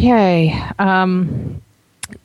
Okay. 0.00 0.58
Um, 0.78 1.60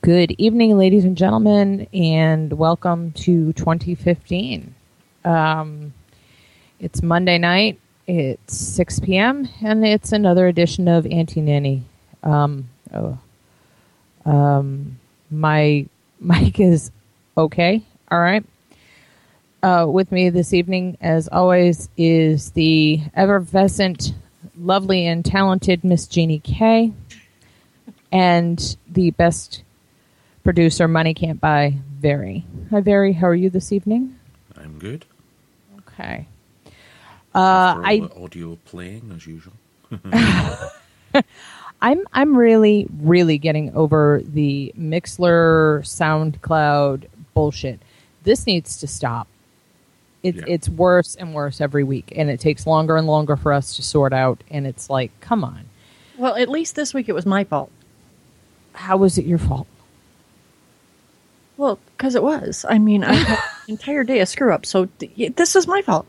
good 0.00 0.30
evening, 0.38 0.78
ladies 0.78 1.04
and 1.04 1.14
gentlemen, 1.14 1.86
and 1.92 2.50
welcome 2.54 3.12
to 3.12 3.52
2015. 3.52 4.74
Um, 5.26 5.92
it's 6.80 7.02
Monday 7.02 7.36
night. 7.36 7.78
It's 8.06 8.56
6 8.56 9.00
p.m. 9.00 9.50
and 9.60 9.84
it's 9.84 10.12
another 10.12 10.46
edition 10.46 10.88
of 10.88 11.04
Anti-Nanny. 11.04 11.82
Um, 12.22 12.70
oh, 12.94 13.18
um, 14.24 14.98
my 15.30 15.84
mic 16.18 16.58
is 16.58 16.90
okay. 17.36 17.82
All 18.10 18.20
right. 18.20 18.42
Uh, 19.62 19.84
with 19.86 20.10
me 20.10 20.30
this 20.30 20.54
evening, 20.54 20.96
as 21.02 21.28
always, 21.28 21.90
is 21.98 22.52
the 22.52 23.02
effervescent, 23.12 24.14
lovely, 24.58 25.06
and 25.06 25.26
talented 25.26 25.84
Miss 25.84 26.06
Jeannie 26.06 26.38
Kay 26.38 26.94
and 28.16 28.76
the 28.90 29.10
best 29.10 29.62
producer 30.42 30.88
money 30.88 31.12
can't 31.12 31.38
buy, 31.40 31.76
Very. 32.00 32.46
Hi, 32.70 32.80
Very. 32.80 33.12
How 33.12 33.26
are 33.28 33.34
you 33.34 33.50
this 33.50 33.72
evening? 33.72 34.18
I'm 34.56 34.78
good. 34.78 35.04
Okay. 35.80 36.26
Uh, 37.34 37.74
I 37.84 38.00
the 38.00 38.22
audio 38.22 38.56
playing 38.64 39.12
as 39.14 39.26
usual. 39.26 39.52
I'm 41.82 42.06
I'm 42.14 42.36
really 42.36 42.86
really 43.00 43.36
getting 43.36 43.74
over 43.74 44.22
the 44.24 44.72
Mixlr 44.78 45.82
SoundCloud 45.82 47.04
bullshit. 47.34 47.80
This 48.24 48.46
needs 48.46 48.78
to 48.78 48.86
stop. 48.86 49.28
It's 50.22 50.38
Yeah. 50.38 50.44
it's 50.48 50.68
worse 50.70 51.14
and 51.16 51.34
worse 51.34 51.60
every 51.60 51.84
week, 51.84 52.14
and 52.16 52.30
it 52.30 52.40
takes 52.40 52.66
longer 52.66 52.96
and 52.96 53.06
longer 53.06 53.36
for 53.36 53.52
us 53.52 53.76
to 53.76 53.82
sort 53.82 54.14
out. 54.14 54.42
And 54.50 54.66
it's 54.66 54.88
like, 54.88 55.10
come 55.20 55.44
on, 55.44 55.66
Well, 56.16 56.34
at 56.36 56.48
least 56.48 56.74
this 56.76 56.94
week 56.94 57.10
it 57.10 57.14
was 57.14 57.26
my 57.26 57.44
fault. 57.44 57.70
How 58.76 58.96
was 58.96 59.18
it 59.18 59.26
your 59.26 59.38
fault? 59.38 59.66
Well, 61.56 61.78
because 61.96 62.14
it 62.14 62.22
was. 62.22 62.64
I 62.68 62.78
mean, 62.78 63.02
I 63.02 63.14
had 63.14 63.38
an 63.66 63.72
entire 63.72 64.04
day 64.04 64.20
a 64.20 64.26
screw 64.26 64.52
up, 64.52 64.66
so 64.66 64.86
th- 64.98 65.34
this 65.36 65.56
is 65.56 65.66
my 65.66 65.82
fault. 65.82 66.06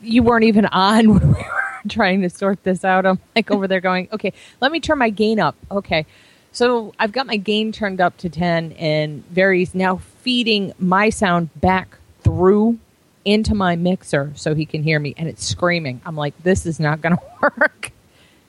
you 0.00 0.22
weren't 0.22 0.44
even 0.44 0.66
on 0.66 1.10
when 1.14 1.28
we 1.28 1.34
were 1.34 1.62
trying 1.88 2.22
to 2.22 2.30
sort 2.30 2.62
this 2.64 2.84
out. 2.84 3.04
I'm 3.06 3.18
like 3.34 3.50
over 3.50 3.68
there 3.68 3.80
going, 3.80 4.08
okay, 4.12 4.32
let 4.60 4.72
me 4.72 4.80
turn 4.80 4.98
my 4.98 5.10
gain 5.10 5.38
up. 5.40 5.56
Okay. 5.70 6.06
So 6.52 6.94
I've 6.98 7.12
got 7.12 7.26
my 7.26 7.36
gain 7.36 7.70
turned 7.70 8.00
up 8.00 8.16
to 8.18 8.30
10 8.30 8.72
and 8.72 9.24
Vary's 9.26 9.74
now 9.74 9.96
feeding 10.22 10.72
my 10.78 11.10
sound 11.10 11.50
back 11.60 11.98
through 12.22 12.78
into 13.26 13.54
my 13.54 13.76
mixer 13.76 14.32
so 14.36 14.54
he 14.54 14.64
can 14.64 14.82
hear 14.82 14.98
me 14.98 15.14
and 15.18 15.28
it's 15.28 15.44
screaming. 15.44 16.00
I'm 16.06 16.16
like, 16.16 16.34
this 16.42 16.64
is 16.64 16.80
not 16.80 17.02
going 17.02 17.14
to 17.16 17.22
work. 17.42 17.92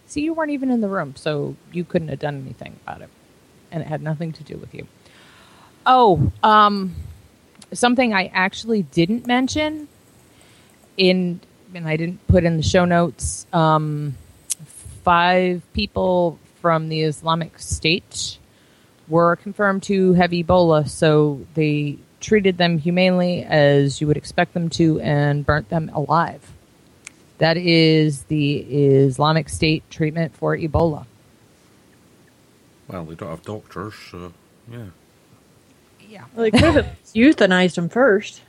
See, 0.05 0.21
you 0.21 0.33
weren't 0.33 0.51
even 0.51 0.71
in 0.71 0.79
the 0.79 0.87
room, 0.87 1.15
so 1.17 1.57
you 1.73 1.83
couldn't 1.83 2.07
have 2.07 2.19
done 2.19 2.35
anything 2.45 2.77
about 2.85 3.01
it. 3.01 3.09
And 3.71 3.81
it 3.81 3.87
had 3.87 4.01
nothing 4.01 4.31
to 4.33 4.43
do 4.43 4.57
with 4.57 4.73
you. 4.73 4.87
Oh, 5.85 6.31
um, 6.43 6.95
something 7.73 8.13
I 8.13 8.31
actually 8.33 8.83
didn't 8.83 9.27
mention 9.27 9.87
in 10.97 11.39
and 11.73 11.87
I 11.87 11.97
didn't 11.97 12.25
put 12.27 12.43
in 12.43 12.57
the 12.57 12.63
show 12.63 12.85
notes. 12.85 13.45
Um, 13.53 14.15
five 15.03 15.61
people 15.73 16.39
from 16.61 16.89
the 16.89 17.03
Islamic 17.03 17.59
State 17.59 18.39
were 19.07 19.35
confirmed 19.37 19.83
to 19.83 20.13
have 20.13 20.31
Ebola, 20.31 20.87
so 20.89 21.45
they 21.53 21.97
treated 22.19 22.57
them 22.57 22.77
humanely 22.77 23.43
as 23.43 24.01
you 24.01 24.07
would 24.07 24.17
expect 24.17 24.53
them 24.53 24.69
to, 24.71 24.99
and 24.99 25.45
burnt 25.45 25.69
them 25.69 25.89
alive. 25.93 26.51
That 27.37 27.57
is 27.57 28.23
the 28.23 28.57
Islamic 28.57 29.49
State 29.49 29.89
treatment 29.89 30.35
for 30.35 30.57
Ebola. 30.57 31.05
Well, 32.87 33.05
they 33.05 33.15
don't 33.15 33.29
have 33.29 33.43
doctors, 33.43 33.93
so 34.11 34.33
yeah. 34.71 34.85
Yeah. 36.07 36.23
Well, 36.33 36.43
they 36.43 36.51
could 36.51 36.75
have 36.75 36.97
euthanized 37.13 37.77
him 37.77 37.89
first. 37.89 38.41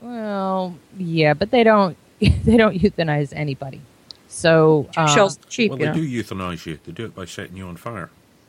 Well, 0.00 0.76
yeah, 0.96 1.34
but 1.34 1.50
they 1.50 1.64
don't. 1.64 1.96
They 2.44 2.56
don't 2.56 2.78
euthanize 2.80 3.32
anybody. 3.34 3.80
So 4.28 4.88
um, 4.96 5.08
shells 5.08 5.38
cheap, 5.48 5.70
well, 5.72 5.80
you 5.80 5.86
they 5.86 5.90
know. 5.92 5.96
do 5.96 6.08
euthanize 6.22 6.64
you. 6.66 6.78
They 6.84 6.92
do 6.92 7.06
it 7.06 7.14
by 7.16 7.24
setting 7.24 7.56
you 7.56 7.66
on 7.66 7.76
fire. 7.76 8.10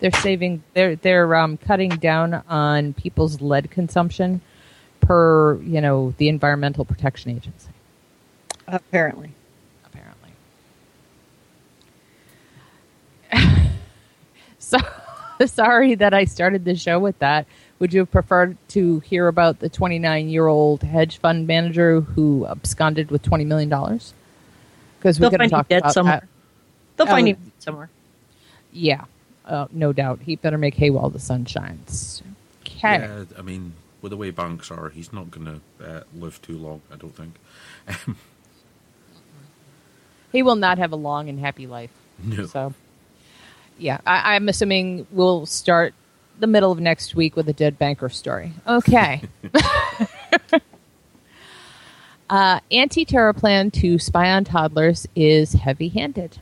they're 0.00 0.10
saving 0.20 0.62
they're 0.74 0.96
they're 0.96 1.34
um, 1.36 1.56
cutting 1.56 1.90
down 1.90 2.34
on 2.48 2.92
people's 2.94 3.40
lead 3.40 3.70
consumption 3.70 4.40
per 5.00 5.60
you 5.62 5.80
know 5.80 6.12
the 6.18 6.28
environmental 6.28 6.84
protection 6.84 7.30
agency 7.30 7.70
Apparently. 8.66 8.78
apparently 8.88 9.30
so 14.72 15.46
sorry 15.46 15.94
that 15.94 16.14
i 16.14 16.24
started 16.24 16.64
the 16.64 16.74
show 16.74 16.98
with 16.98 17.18
that 17.18 17.46
would 17.78 17.92
you 17.92 18.00
have 18.00 18.10
preferred 18.10 18.56
to 18.68 19.00
hear 19.00 19.26
about 19.28 19.58
the 19.58 19.68
29 19.68 20.28
year 20.28 20.46
old 20.46 20.82
hedge 20.82 21.18
fund 21.18 21.46
manager 21.46 22.00
who 22.00 22.46
absconded 22.46 23.10
with 23.10 23.22
20 23.22 23.44
million 23.44 23.68
dollars 23.68 24.14
because 24.98 25.18
we're 25.18 25.28
They'll 25.30 25.38
going 25.38 25.50
to 25.50 25.56
talk 25.56 25.70
about 25.70 25.92
somewhere. 25.92 26.20
that 26.20 26.28
They'll 26.96 27.06
find 27.08 27.26
Oh. 27.26 27.30
him 27.32 27.52
somewhere. 27.58 27.90
yeah 28.72 29.04
uh, 29.46 29.66
no 29.72 29.92
doubt 29.92 30.20
he 30.24 30.36
better 30.36 30.58
make 30.58 30.74
hay 30.74 30.90
while 30.90 31.10
the 31.10 31.18
sun 31.18 31.44
shines 31.44 32.22
okay 32.62 32.98
Yeah, 32.98 33.24
I 33.38 33.42
mean, 33.42 33.72
with 34.00 34.10
the 34.10 34.16
way 34.16 34.30
banks 34.30 34.70
are, 34.70 34.88
he's 34.90 35.12
not 35.12 35.30
going 35.32 35.46
to 35.80 35.84
uh, 35.84 36.02
live 36.16 36.40
too 36.42 36.56
long, 36.58 36.80
I 36.92 36.96
don't 36.96 37.14
think. 37.14 37.34
He 40.32 40.42
will 40.42 40.56
not 40.56 40.78
have 40.78 40.92
a 40.92 40.96
long 40.96 41.28
and 41.28 41.38
happy 41.38 41.66
life. 41.66 41.90
No. 42.22 42.46
So, 42.46 42.74
yeah, 43.82 44.00
I, 44.06 44.36
I'm 44.36 44.48
assuming 44.48 45.06
we'll 45.10 45.46
start 45.46 45.94
the 46.38 46.46
middle 46.46 46.72
of 46.72 46.80
next 46.80 47.14
week 47.14 47.36
with 47.36 47.48
a 47.48 47.52
dead 47.52 47.78
banker 47.78 48.08
story. 48.08 48.52
Okay. 48.66 49.22
uh, 52.30 52.60
Anti 52.70 53.04
terror 53.04 53.32
plan 53.32 53.70
to 53.72 53.98
spy 53.98 54.30
on 54.30 54.44
toddlers 54.44 55.06
is 55.16 55.54
heavy 55.54 55.88
handed. 55.88 56.38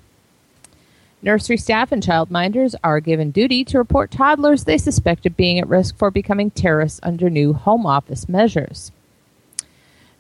Nursery 1.23 1.59
staff 1.59 1.93
and 1.93 2.03
childminders 2.03 2.75
are 2.83 3.01
given 3.01 3.31
duty 3.31 3.63
to 3.65 3.79
report 3.79 4.11
toddlers 4.11 4.65
they 4.65 4.79
suspect 4.79 5.27
of 5.27 5.37
being 5.37 5.59
at 5.59 5.69
risk 5.69 5.97
for 5.99 6.11
becoming 6.11 6.51
terrorists 6.51 7.01
under 7.03 7.29
new 7.29 7.53
Home 7.53 7.85
Office 7.85 8.29
measures. 8.29 8.91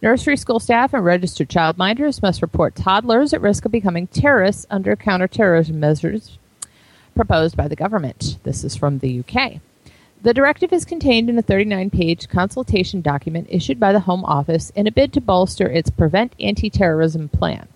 Nursery 0.02 0.37
school 0.37 0.61
staff 0.61 0.94
and 0.94 1.05
registered 1.05 1.49
childminders 1.49 2.23
must 2.23 2.43
report 2.43 2.75
toddlers 2.75 3.32
at 3.32 3.40
risk 3.40 3.64
of 3.64 3.73
becoming 3.73 4.08
terrorists 4.08 4.66
under 4.70 4.96
counterterrorism 4.96 5.81
measures 5.81 6.38
proposed 7.14 7.56
by 7.56 7.68
the 7.68 7.76
government. 7.76 8.38
This 8.42 8.64
is 8.64 8.76
from 8.76 8.98
the 8.98 9.20
UK. 9.20 9.60
The 10.22 10.34
directive 10.34 10.72
is 10.72 10.84
contained 10.84 11.30
in 11.30 11.38
a 11.38 11.42
39 11.42 11.90
page 11.90 12.28
consultation 12.28 13.00
document 13.00 13.46
issued 13.50 13.80
by 13.80 13.92
the 13.92 14.00
Home 14.00 14.24
Office 14.24 14.70
in 14.70 14.86
a 14.86 14.92
bid 14.92 15.14
to 15.14 15.20
bolster 15.20 15.66
its 15.66 15.88
Prevent 15.88 16.34
Anti 16.38 16.68
Terrorism 16.68 17.30
plan. 17.30 17.68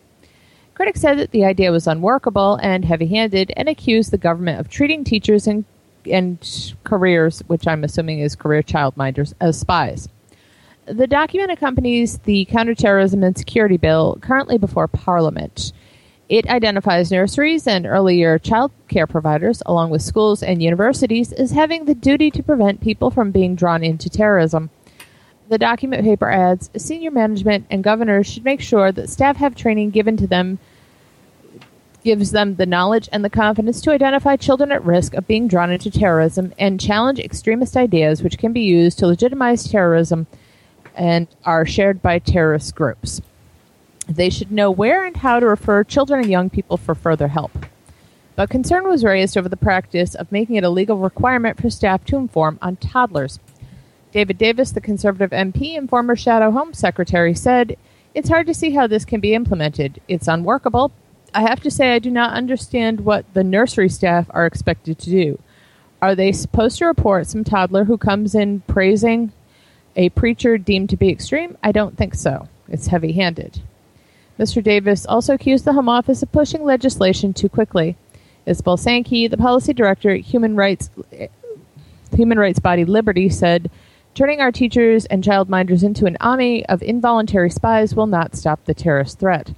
Critics 0.75 1.01
said 1.01 1.19
that 1.19 1.31
the 1.31 1.45
idea 1.45 1.73
was 1.73 1.87
unworkable 1.87 2.57
and 2.57 2.85
heavy 2.85 3.07
handed 3.07 3.53
and 3.57 3.69
accused 3.69 4.11
the 4.11 4.19
government 4.19 4.61
of 4.61 4.69
treating 4.69 5.05
teachers 5.05 5.47
and, 5.47 5.65
and 6.11 6.75
careers, 6.85 7.43
which 7.47 7.67
I'm 7.67 7.85
assuming 7.85 8.19
is 8.19 8.37
career 8.37 8.63
childminders, 8.63 9.33
as 9.41 9.59
spies. 9.59 10.09
The 10.87 11.07
document 11.07 11.51
accompanies 11.51 12.19
the 12.19 12.45
Counterterrorism 12.47 13.23
and 13.23 13.39
Security 13.39 13.79
Bill 13.79 14.19
currently 14.21 14.59
before 14.59 14.89
Parliament. 14.89 15.73
It 16.35 16.49
identifies 16.49 17.13
nurseries 17.13 17.65
and 17.69 17.87
early 17.87 18.17
year 18.17 18.41
child 18.41 18.73
care 18.89 19.07
providers, 19.07 19.63
along 19.67 19.91
with 19.91 20.03
schools 20.03 20.43
and 20.43 20.61
universities, 20.61 21.33
as 21.33 21.53
having 21.53 21.85
the 21.85 21.95
duty 21.95 22.29
to 22.33 22.43
prevent 22.43 22.81
people 22.81 23.13
from 23.13 23.31
being 23.31 23.55
drawn 23.55 23.85
into 23.85 24.11
terrorism. 24.11 24.71
The 25.49 25.59
document 25.59 26.03
paper 26.03 26.29
adds 26.29 26.71
senior 26.77 27.13
management 27.13 27.67
and 27.71 27.85
governors 27.85 28.27
should 28.27 28.45
make 28.45 28.61
sure 28.61 28.91
that 28.91 29.11
staff 29.11 29.37
have 29.37 29.55
training 29.55 29.91
given 29.91 30.17
to 30.17 30.27
them 30.27 30.59
gives 32.03 32.33
them 32.33 32.57
the 32.57 32.67
knowledge 32.67 33.09
and 33.13 33.25
the 33.25 33.31
confidence 33.31 33.81
to 33.83 33.93
identify 33.93 34.35
children 34.35 34.73
at 34.73 34.85
risk 34.85 35.15
of 35.15 35.29
being 35.29 35.47
drawn 35.47 35.71
into 35.71 35.89
terrorism 35.89 36.53
and 36.59 36.81
challenge 36.81 37.21
extremist 37.21 37.77
ideas 37.77 38.25
which 38.25 38.39
can 38.39 38.53
be 38.53 38.63
used 38.63 38.99
to 38.99 39.07
legitimize 39.07 39.71
terrorism 39.71 40.27
and 40.97 41.29
are 41.45 41.65
shared 41.65 42.03
by 42.03 42.19
terrorist 42.19 42.75
groups. 42.75 43.23
They 44.09 44.31
should 44.31 44.53
know 44.53 44.71
where 44.71 45.05
and 45.05 45.17
how 45.17 45.41
to 45.41 45.47
refer 45.47 45.83
children 45.85 46.21
and 46.21 46.31
young 46.31 46.51
people 46.51 46.77
for 46.77 46.95
further 46.95 47.29
help. 47.29 47.53
But 48.37 48.51
concern 48.51 48.89
was 48.89 49.05
raised 49.05 49.39
over 49.39 49.49
the 49.49 49.57
practice 49.57 50.15
of 50.15 50.33
making 50.33 50.57
it 50.57 50.65
a 50.65 50.69
legal 50.69 50.99
requirement 50.99 51.61
for 51.61 51.71
staff 51.71 52.05
to 52.07 52.17
inform 52.17 52.59
on 52.61 52.77
toddlers. 52.77 53.39
David 54.13 54.39
Davis, 54.39 54.73
the 54.73 54.81
Conservative 54.81 55.31
MP 55.31 55.77
and 55.77 55.89
former 55.89 56.17
Shadow 56.17 56.51
Home 56.51 56.75
Secretary, 56.75 57.35
said, 57.35 57.77
It's 58.15 58.29
hard 58.29 58.47
to 58.47 58.55
see 58.55 58.71
how 58.71 58.87
this 58.87 59.05
can 59.05 59.21
be 59.21 59.35
implemented. 59.35 60.01
It's 60.09 60.29
unworkable. 60.29 60.93
I 61.33 61.43
have 61.43 61.61
to 61.61 61.71
say, 61.71 61.95
I 61.95 61.99
do 61.99 62.11
not 62.11 62.33
understand 62.33 63.01
what 63.01 63.25
the 63.35 63.43
nursery 63.43 63.89
staff 63.89 64.27
are 64.31 64.47
expected 64.47 64.99
to 65.01 65.11
do. 65.11 65.41
Are 66.01 66.15
they 66.15 66.33
supposed 66.33 66.79
to 66.79 66.87
report 66.87 67.27
some 67.27 67.45
toddler 67.45 67.85
who 67.85 67.99
comes 67.99 68.35
in 68.35 68.61
praising 68.69 69.33
a 69.97 70.11
preacher 70.11 70.59
deemed 70.59 70.91
to 70.91 70.97
be 70.97 71.09
extreme? 71.09 71.57
I 71.63 71.73
don't 71.73 71.97
think 71.97 72.15
so. 72.15 72.49
It's 72.69 72.89
heavy 72.89 73.13
handed. 73.13 73.63
Mr. 74.39 74.63
Davis 74.63 75.07
also 75.07 75.35
accused 75.35 75.65
the 75.65 75.73
Home 75.73 75.89
Office 75.89 76.23
of 76.23 76.33
pushing 76.33 76.65
legislation 76.65 77.33
too 77.33 77.49
quickly. 77.49 77.97
Isabel 78.47 78.77
Sankey, 78.77 79.29
the 79.29 79.37
policy 79.37 79.73
director 79.73 80.11
at 80.11 80.21
Human 80.21 80.57
Rights 80.57 80.91
human 82.15 82.39
rights 82.39 82.61
body 82.61 82.85
Liberty, 82.85 83.29
said, 83.29 83.71
"Turning 84.15 84.41
our 84.41 84.53
teachers 84.53 85.05
and 85.07 85.25
childminders 85.25 85.83
into 85.83 86.07
an 86.07 86.17
army 86.21 86.65
of 86.67 86.83
involuntary 86.83 87.51
spies 87.51 87.95
will 87.97 88.07
not 88.07 88.37
stop 88.37 88.65
the 88.65 88.75
terrorist 88.75 89.19
threat. 89.19 89.53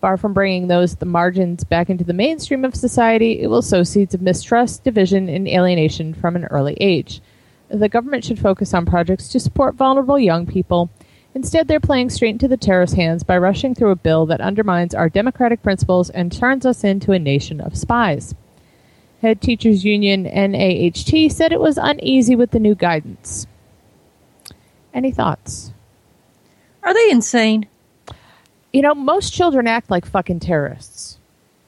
Far 0.00 0.16
from 0.16 0.32
bringing 0.32 0.68
those 0.68 0.94
at 0.94 1.00
the 1.00 1.06
margins 1.06 1.64
back 1.64 1.90
into 1.90 2.04
the 2.04 2.12
mainstream 2.12 2.64
of 2.64 2.74
society, 2.74 3.40
it 3.40 3.48
will 3.48 3.62
sow 3.62 3.82
seeds 3.82 4.14
of 4.14 4.22
mistrust, 4.22 4.84
division, 4.84 5.28
and 5.28 5.48
alienation 5.48 6.14
from 6.14 6.36
an 6.36 6.44
early 6.46 6.76
age. 6.80 7.20
The 7.68 7.88
government 7.88 8.24
should 8.24 8.38
focus 8.38 8.72
on 8.72 8.86
projects 8.86 9.28
to 9.30 9.40
support 9.40 9.74
vulnerable 9.74 10.18
young 10.18 10.46
people." 10.46 10.88
Instead, 11.34 11.68
they're 11.68 11.78
playing 11.80 12.10
straight 12.10 12.30
into 12.30 12.48
the 12.48 12.56
terrorist 12.56 12.94
hands 12.96 13.22
by 13.22 13.36
rushing 13.38 13.74
through 13.74 13.90
a 13.90 13.96
bill 13.96 14.26
that 14.26 14.40
undermines 14.40 14.94
our 14.94 15.08
democratic 15.08 15.62
principles 15.62 16.10
and 16.10 16.32
turns 16.32 16.66
us 16.66 16.82
into 16.84 17.12
a 17.12 17.18
nation 17.18 17.60
of 17.60 17.76
spies. 17.76 18.34
Head 19.22 19.40
Teachers 19.40 19.84
Union 19.84 20.22
NAHT 20.24 21.30
said 21.30 21.52
it 21.52 21.60
was 21.60 21.76
uneasy 21.76 22.34
with 22.36 22.52
the 22.52 22.58
new 22.60 22.74
guidance. 22.74 23.46
Any 24.94 25.10
thoughts? 25.12 25.72
Are 26.82 26.94
they 26.94 27.10
insane? 27.10 27.66
You 28.72 28.82
know, 28.82 28.94
most 28.94 29.32
children 29.32 29.66
act 29.66 29.90
like 29.90 30.06
fucking 30.06 30.40
terrorists. 30.40 31.18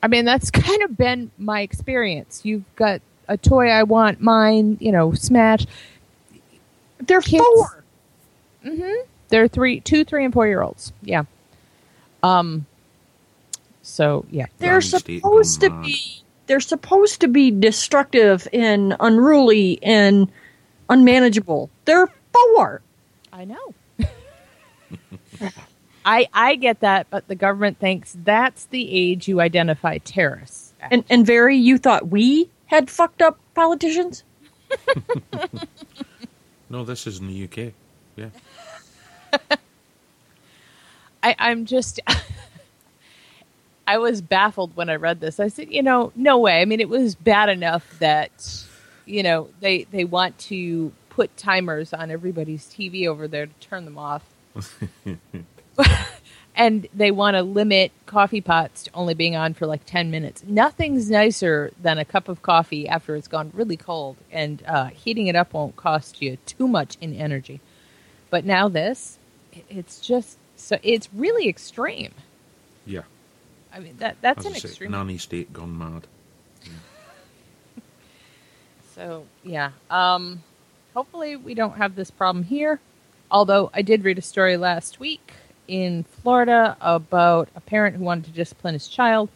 I 0.02 0.08
mean, 0.08 0.24
that's 0.24 0.50
kind 0.50 0.82
of 0.82 0.96
been 0.96 1.30
my 1.38 1.60
experience. 1.60 2.44
You've 2.44 2.64
got 2.76 3.02
a 3.28 3.36
toy 3.36 3.68
I 3.68 3.82
want, 3.82 4.20
mine, 4.20 4.78
you 4.80 4.92
know, 4.92 5.12
smash. 5.12 5.66
They're 6.98 7.20
Kids- 7.20 7.44
four. 7.54 7.84
Mm-hmm. 8.64 9.09
They're 9.30 9.48
three, 9.48 9.80
two, 9.80 10.04
three, 10.04 10.24
and 10.24 10.32
four 10.32 10.46
year 10.46 10.62
olds. 10.62 10.92
Yeah. 11.02 11.24
Um. 12.22 12.66
So 13.82 14.26
yeah. 14.30 14.46
They're 14.58 14.80
supposed 14.80 15.60
to 15.62 15.70
be. 15.82 16.22
They're 16.46 16.60
supposed 16.60 17.20
to 17.20 17.28
be 17.28 17.50
destructive 17.50 18.46
and 18.52 18.96
unruly 19.00 19.78
and 19.82 20.30
unmanageable. 20.88 21.70
They're 21.84 22.08
four. 22.32 22.82
I 23.32 23.44
know. 23.44 23.74
I 26.04 26.26
I 26.34 26.56
get 26.56 26.80
that, 26.80 27.06
but 27.10 27.28
the 27.28 27.36
government 27.36 27.78
thinks 27.78 28.16
that's 28.24 28.64
the 28.66 28.90
age 28.90 29.28
you 29.28 29.40
identify 29.40 29.98
terrorists. 29.98 30.74
at. 30.80 30.92
And 30.92 31.04
and 31.08 31.24
very, 31.26 31.56
you 31.56 31.78
thought 31.78 32.08
we 32.08 32.50
had 32.66 32.90
fucked 32.90 33.22
up 33.22 33.38
politicians? 33.54 34.24
No, 36.70 36.84
this 36.84 37.06
is 37.08 37.18
in 37.18 37.26
the 37.26 37.44
UK. 37.44 37.72
Yeah. 38.14 38.28
I, 41.22 41.36
I'm 41.38 41.66
just. 41.66 42.00
I 43.86 43.98
was 43.98 44.22
baffled 44.22 44.76
when 44.76 44.88
I 44.88 44.94
read 44.94 45.18
this. 45.18 45.40
I 45.40 45.48
said, 45.48 45.72
you 45.72 45.82
know, 45.82 46.12
no 46.14 46.38
way. 46.38 46.60
I 46.62 46.64
mean, 46.64 46.78
it 46.78 46.88
was 46.88 47.16
bad 47.16 47.48
enough 47.48 47.98
that, 47.98 48.64
you 49.04 49.24
know, 49.24 49.48
they 49.58 49.82
they 49.90 50.04
want 50.04 50.38
to 50.38 50.92
put 51.08 51.36
timers 51.36 51.92
on 51.92 52.10
everybody's 52.10 52.66
TV 52.66 53.06
over 53.08 53.26
there 53.26 53.46
to 53.46 53.52
turn 53.60 53.84
them 53.84 53.98
off, 53.98 54.22
and 56.54 56.86
they 56.94 57.10
want 57.10 57.34
to 57.34 57.42
limit 57.42 57.90
coffee 58.06 58.40
pots 58.40 58.84
to 58.84 58.90
only 58.94 59.14
being 59.14 59.34
on 59.34 59.54
for 59.54 59.66
like 59.66 59.84
ten 59.86 60.10
minutes. 60.10 60.44
Nothing's 60.46 61.10
nicer 61.10 61.72
than 61.82 61.98
a 61.98 62.04
cup 62.04 62.28
of 62.28 62.42
coffee 62.42 62.88
after 62.88 63.16
it's 63.16 63.28
gone 63.28 63.50
really 63.54 63.76
cold, 63.76 64.16
and 64.30 64.62
uh, 64.66 64.86
heating 64.86 65.26
it 65.26 65.34
up 65.34 65.52
won't 65.52 65.76
cost 65.76 66.22
you 66.22 66.38
too 66.46 66.68
much 66.68 66.96
in 67.00 67.12
energy. 67.12 67.60
But 68.30 68.44
now 68.44 68.68
this, 68.68 69.18
it's 69.69 70.00
just 70.00 70.38
so 70.56 70.79
it's 70.82 71.08
really 71.14 71.49
extreme. 71.49 72.12
Yeah. 72.87 73.02
I 73.73 73.80
mean 73.80 73.97
that 73.99 74.16
that's 74.21 74.40
As 74.40 74.47
an 74.47 74.54
extreme. 74.57 74.90
nanny 74.92 75.19
state 75.19 75.52
gone 75.52 75.76
mad. 75.76 76.07
So 78.95 79.25
yeah, 79.42 79.71
um, 79.88 80.42
hopefully 80.95 81.37
we 81.37 81.54
don't 81.54 81.76
have 81.76 81.95
this 81.95 82.11
problem 82.11 82.45
here. 82.45 82.80
Although 83.30 83.71
I 83.73 83.83
did 83.83 84.04
read 84.04 84.19
a 84.19 84.23
story 84.23 84.57
last 84.57 85.00
week 85.00 85.33
in 85.69 86.02
Florida 86.04 86.76
about 86.80 87.49
a 87.54 87.61
parent 87.61 87.97
who 87.97 88.04
wanted 88.04 88.25
to 88.26 88.30
discipline 88.33 88.75
his 88.75 88.88
child, 88.88 89.28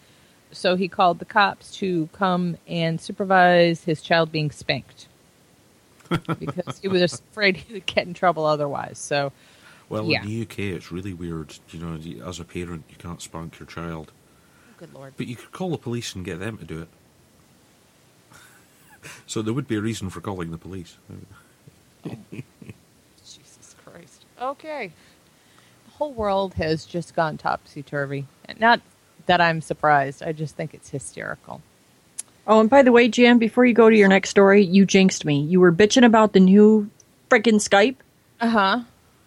so 0.51 0.77
he 0.77 0.89
called 0.89 1.19
the 1.19 1.25
cops 1.25 1.75
to 1.77 2.09
come 2.13 2.57
and 2.67 3.01
supervise 3.01 3.85
his 3.85 4.03
child 4.03 4.33
being 4.33 4.51
spanked 4.51 5.07
because 6.39 6.79
he 6.81 6.89
was 6.89 7.23
afraid 7.31 7.57
he 7.57 7.73
would 7.75 7.87
get 7.87 8.07
in 8.07 8.15
trouble 8.15 8.45
otherwise. 8.45 8.99
So 8.99 9.33
Well, 9.95 10.11
Yeah. 10.11 10.23
in 10.23 10.29
the 10.29 10.43
UK, 10.43 10.59
it's 10.75 10.91
really 10.93 11.13
weird. 11.15 11.55
You 11.71 11.79
know, 11.81 12.27
as 12.27 12.41
a 12.41 12.45
parent, 12.45 12.85
you 12.91 12.97
can't 12.99 13.23
spank 13.23 13.59
your 13.59 13.67
child, 13.67 14.13
good 14.79 14.93
lord. 14.95 15.15
but 15.17 15.27
you 15.27 15.37
could 15.37 15.53
call 15.53 15.71
the 15.71 15.79
police 15.79 16.15
and 16.15 16.25
get 16.25 16.39
them 16.41 16.59
to 16.59 16.65
do 16.65 16.83
it. 16.83 16.89
so 19.27 19.43
there 19.43 19.55
would 19.55 19.69
be 19.69 19.77
a 19.77 19.81
reason 19.81 20.11
for 20.11 20.21
calling 20.21 20.51
the 20.51 20.59
police. 20.59 20.97
Jesus 23.25 23.75
Christ. 23.85 24.25
Okay. 24.41 24.93
The 25.87 25.91
whole 25.93 26.13
world 26.13 26.55
has 26.55 26.85
just 26.85 27.15
gone 27.15 27.39
topsy 27.39 27.83
turvy. 27.83 28.27
Not 28.59 28.81
that 29.27 29.41
I'm 29.41 29.61
surprised. 29.61 30.23
I 30.23 30.33
just 30.33 30.57
think 30.57 30.75
it's 30.75 30.91
hysterical. 30.91 31.63
Oh, 32.47 32.61
and 32.61 32.69
by 32.69 32.83
the 32.83 32.93
way, 32.93 33.09
Jan, 33.09 33.39
before 33.39 33.65
you 33.65 33.73
go 33.73 33.89
to 33.89 33.97
your 33.97 34.09
next 34.09 34.29
story, 34.31 34.63
you 34.63 34.85
jinxed 34.85 35.25
me. 35.25 35.41
You 35.41 35.61
were 35.61 35.73
bitching 35.73 36.05
about 36.05 36.35
the 36.35 36.41
new 36.41 36.91
freaking 37.31 37.55
Skype. 37.55 37.97
Uh 38.41 38.49
huh. 38.51 38.81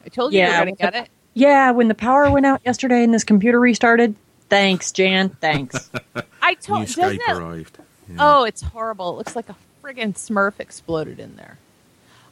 I 0.07 0.09
told 0.09 0.31
you 0.33 0.39
Yeah, 0.39 0.45
you 0.53 0.59
were 0.59 0.65
going 0.65 0.75
to 0.77 0.81
get 0.81 0.93
the- 0.93 0.99
it. 1.03 1.09
Yeah, 1.33 1.69
when 1.71 1.87
the 1.89 1.93
power 1.95 2.31
went 2.31 2.45
out 2.45 2.61
yesterday 2.65 3.03
and 3.03 3.13
this 3.13 3.23
computer 3.25 3.59
restarted. 3.59 4.15
Thanks, 4.49 4.91
Jan. 4.93 5.29
Thanks. 5.41 5.91
I 6.41 6.53
told. 6.55 6.87
Doesn't 6.87 7.03
Skype 7.03 7.19
it? 7.29 7.37
arrived. 7.37 7.77
Yeah. 8.09 8.15
Oh, 8.19 8.43
it's 8.45 8.61
horrible. 8.61 9.11
It 9.11 9.17
looks 9.17 9.35
like 9.35 9.49
a 9.49 9.55
friggin' 9.83 10.13
Smurf 10.15 10.53
exploded 10.59 11.19
in 11.19 11.35
there. 11.35 11.57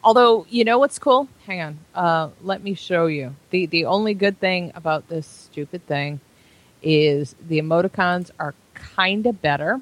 Although, 0.03 0.45
you 0.49 0.63
know 0.63 0.79
what's 0.79 0.97
cool? 0.97 1.27
Hang 1.45 1.61
on. 1.61 1.77
Uh, 1.93 2.29
let 2.41 2.63
me 2.63 2.73
show 2.75 3.07
you. 3.07 3.35
the 3.49 3.65
The 3.65 3.85
only 3.85 4.13
good 4.13 4.39
thing 4.39 4.71
about 4.73 5.09
this 5.09 5.27
stupid 5.27 5.85
thing 5.85 6.21
is 6.81 7.35
the 7.47 7.59
emoticons 7.59 8.31
are 8.39 8.55
kind 8.73 9.25
of 9.27 9.41
better. 9.41 9.81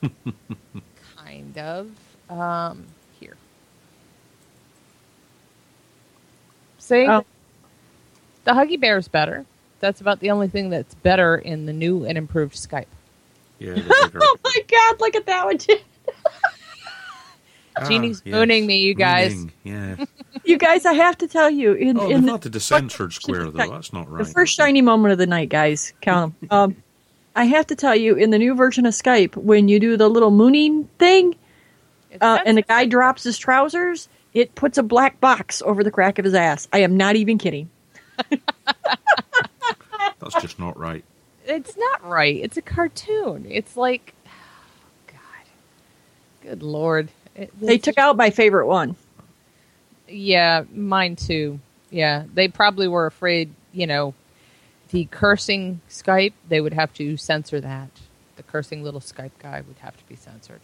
kind 1.16 1.58
of. 1.58 1.90
Um, 2.30 2.86
here. 6.92 7.10
Oh. 7.10 7.24
the 8.44 8.52
Huggy 8.52 8.80
Bear 8.80 8.96
is 8.98 9.08
better. 9.08 9.44
That's 9.80 10.00
about 10.00 10.20
the 10.20 10.30
only 10.30 10.48
thing 10.48 10.70
that's 10.70 10.94
better 10.94 11.36
in 11.36 11.66
the 11.66 11.72
new 11.72 12.04
and 12.04 12.16
improved 12.16 12.54
Skype. 12.54 12.86
Yeah, 13.58 13.74
oh 13.90 14.36
my 14.44 14.56
god, 14.68 15.00
look 15.00 15.14
at 15.16 15.26
that 15.26 15.44
one. 15.46 15.58
Jan. 15.58 15.78
Ah, 17.74 17.88
Jeannie's 17.88 18.20
yes. 18.22 18.34
mooning 18.34 18.66
me, 18.66 18.82
you 18.82 18.92
guys. 18.92 19.34
Mooning, 19.34 19.52
Yeah. 19.64 20.04
You 20.44 20.58
guys, 20.58 20.84
I 20.84 20.92
have 20.94 21.16
to 21.18 21.28
tell 21.28 21.48
you, 21.48 21.72
in, 21.72 21.98
Oh, 21.98 22.04
in 22.10 22.20
they've 22.22 22.26
the, 22.26 22.34
added 22.34 22.52
the 22.52 22.60
censored 22.60 23.12
square, 23.14 23.44
though. 23.50 23.66
That's 23.70 23.92
not 23.94 24.10
right. 24.10 24.24
the 24.26 24.30
first 24.30 24.54
shiny 24.56 24.82
moment 24.82 25.12
of 25.12 25.18
the 25.18 25.26
night, 25.26 25.48
guys, 25.50 25.92
count 26.02 26.34
'em. 26.42 26.48
Um, 26.50 26.76
I 27.36 27.44
have 27.44 27.66
to 27.68 27.76
tell 27.76 27.94
you, 27.96 28.14
in 28.16 28.28
the 28.30 28.38
new 28.38 28.54
version 28.54 28.84
of 28.84 28.92
Skype, 28.92 29.36
when 29.36 29.68
you 29.68 29.78
do 29.80 29.96
the 29.96 30.08
little 30.10 30.30
mooning 30.32 30.88
thing, 30.98 31.36
uh, 32.20 32.40
and 32.44 32.58
the 32.58 32.62
guy 32.62 32.84
drops 32.86 33.22
his 33.22 33.38
trousers, 33.38 34.08
it 34.34 34.54
puts 34.54 34.78
a 34.78 34.82
black 34.82 35.20
box 35.20 35.62
over 35.62 35.82
the 35.84 35.90
crack 35.90 36.18
of 36.18 36.24
his 36.24 36.34
ass. 36.34 36.68
I 36.72 36.78
am 36.80 36.96
not 36.96 37.16
even 37.16 37.38
kidding. 37.38 37.68
That's 40.20 40.34
just 40.40 40.58
not 40.58 40.78
right. 40.78 41.04
It's 41.46 41.76
not 41.76 42.08
right. 42.08 42.36
It's 42.36 42.56
a 42.56 42.62
cartoon. 42.62 43.46
It's 43.48 43.76
like, 43.76 44.14
God, 45.06 45.16
good 46.42 46.62
lord. 46.62 47.08
It- 47.34 47.52
They 47.60 47.74
it's- 47.74 47.82
took 47.82 47.98
out 47.98 48.16
my 48.16 48.30
favorite 48.30 48.66
one. 48.66 48.96
Yeah, 50.08 50.64
mine 50.72 51.16
too. 51.16 51.58
Yeah, 51.90 52.24
they 52.32 52.48
probably 52.48 52.86
were 52.88 53.06
afraid. 53.06 53.52
You 53.72 53.86
know, 53.86 54.14
the 54.90 55.06
cursing 55.06 55.80
Skype. 55.88 56.34
They 56.48 56.60
would 56.60 56.74
have 56.74 56.92
to 56.94 57.16
censor 57.16 57.60
that. 57.60 57.88
The 58.36 58.42
cursing 58.42 58.82
little 58.84 59.00
Skype 59.00 59.30
guy 59.38 59.62
would 59.66 59.78
have 59.78 59.96
to 59.96 60.04
be 60.04 60.16
censored. 60.16 60.60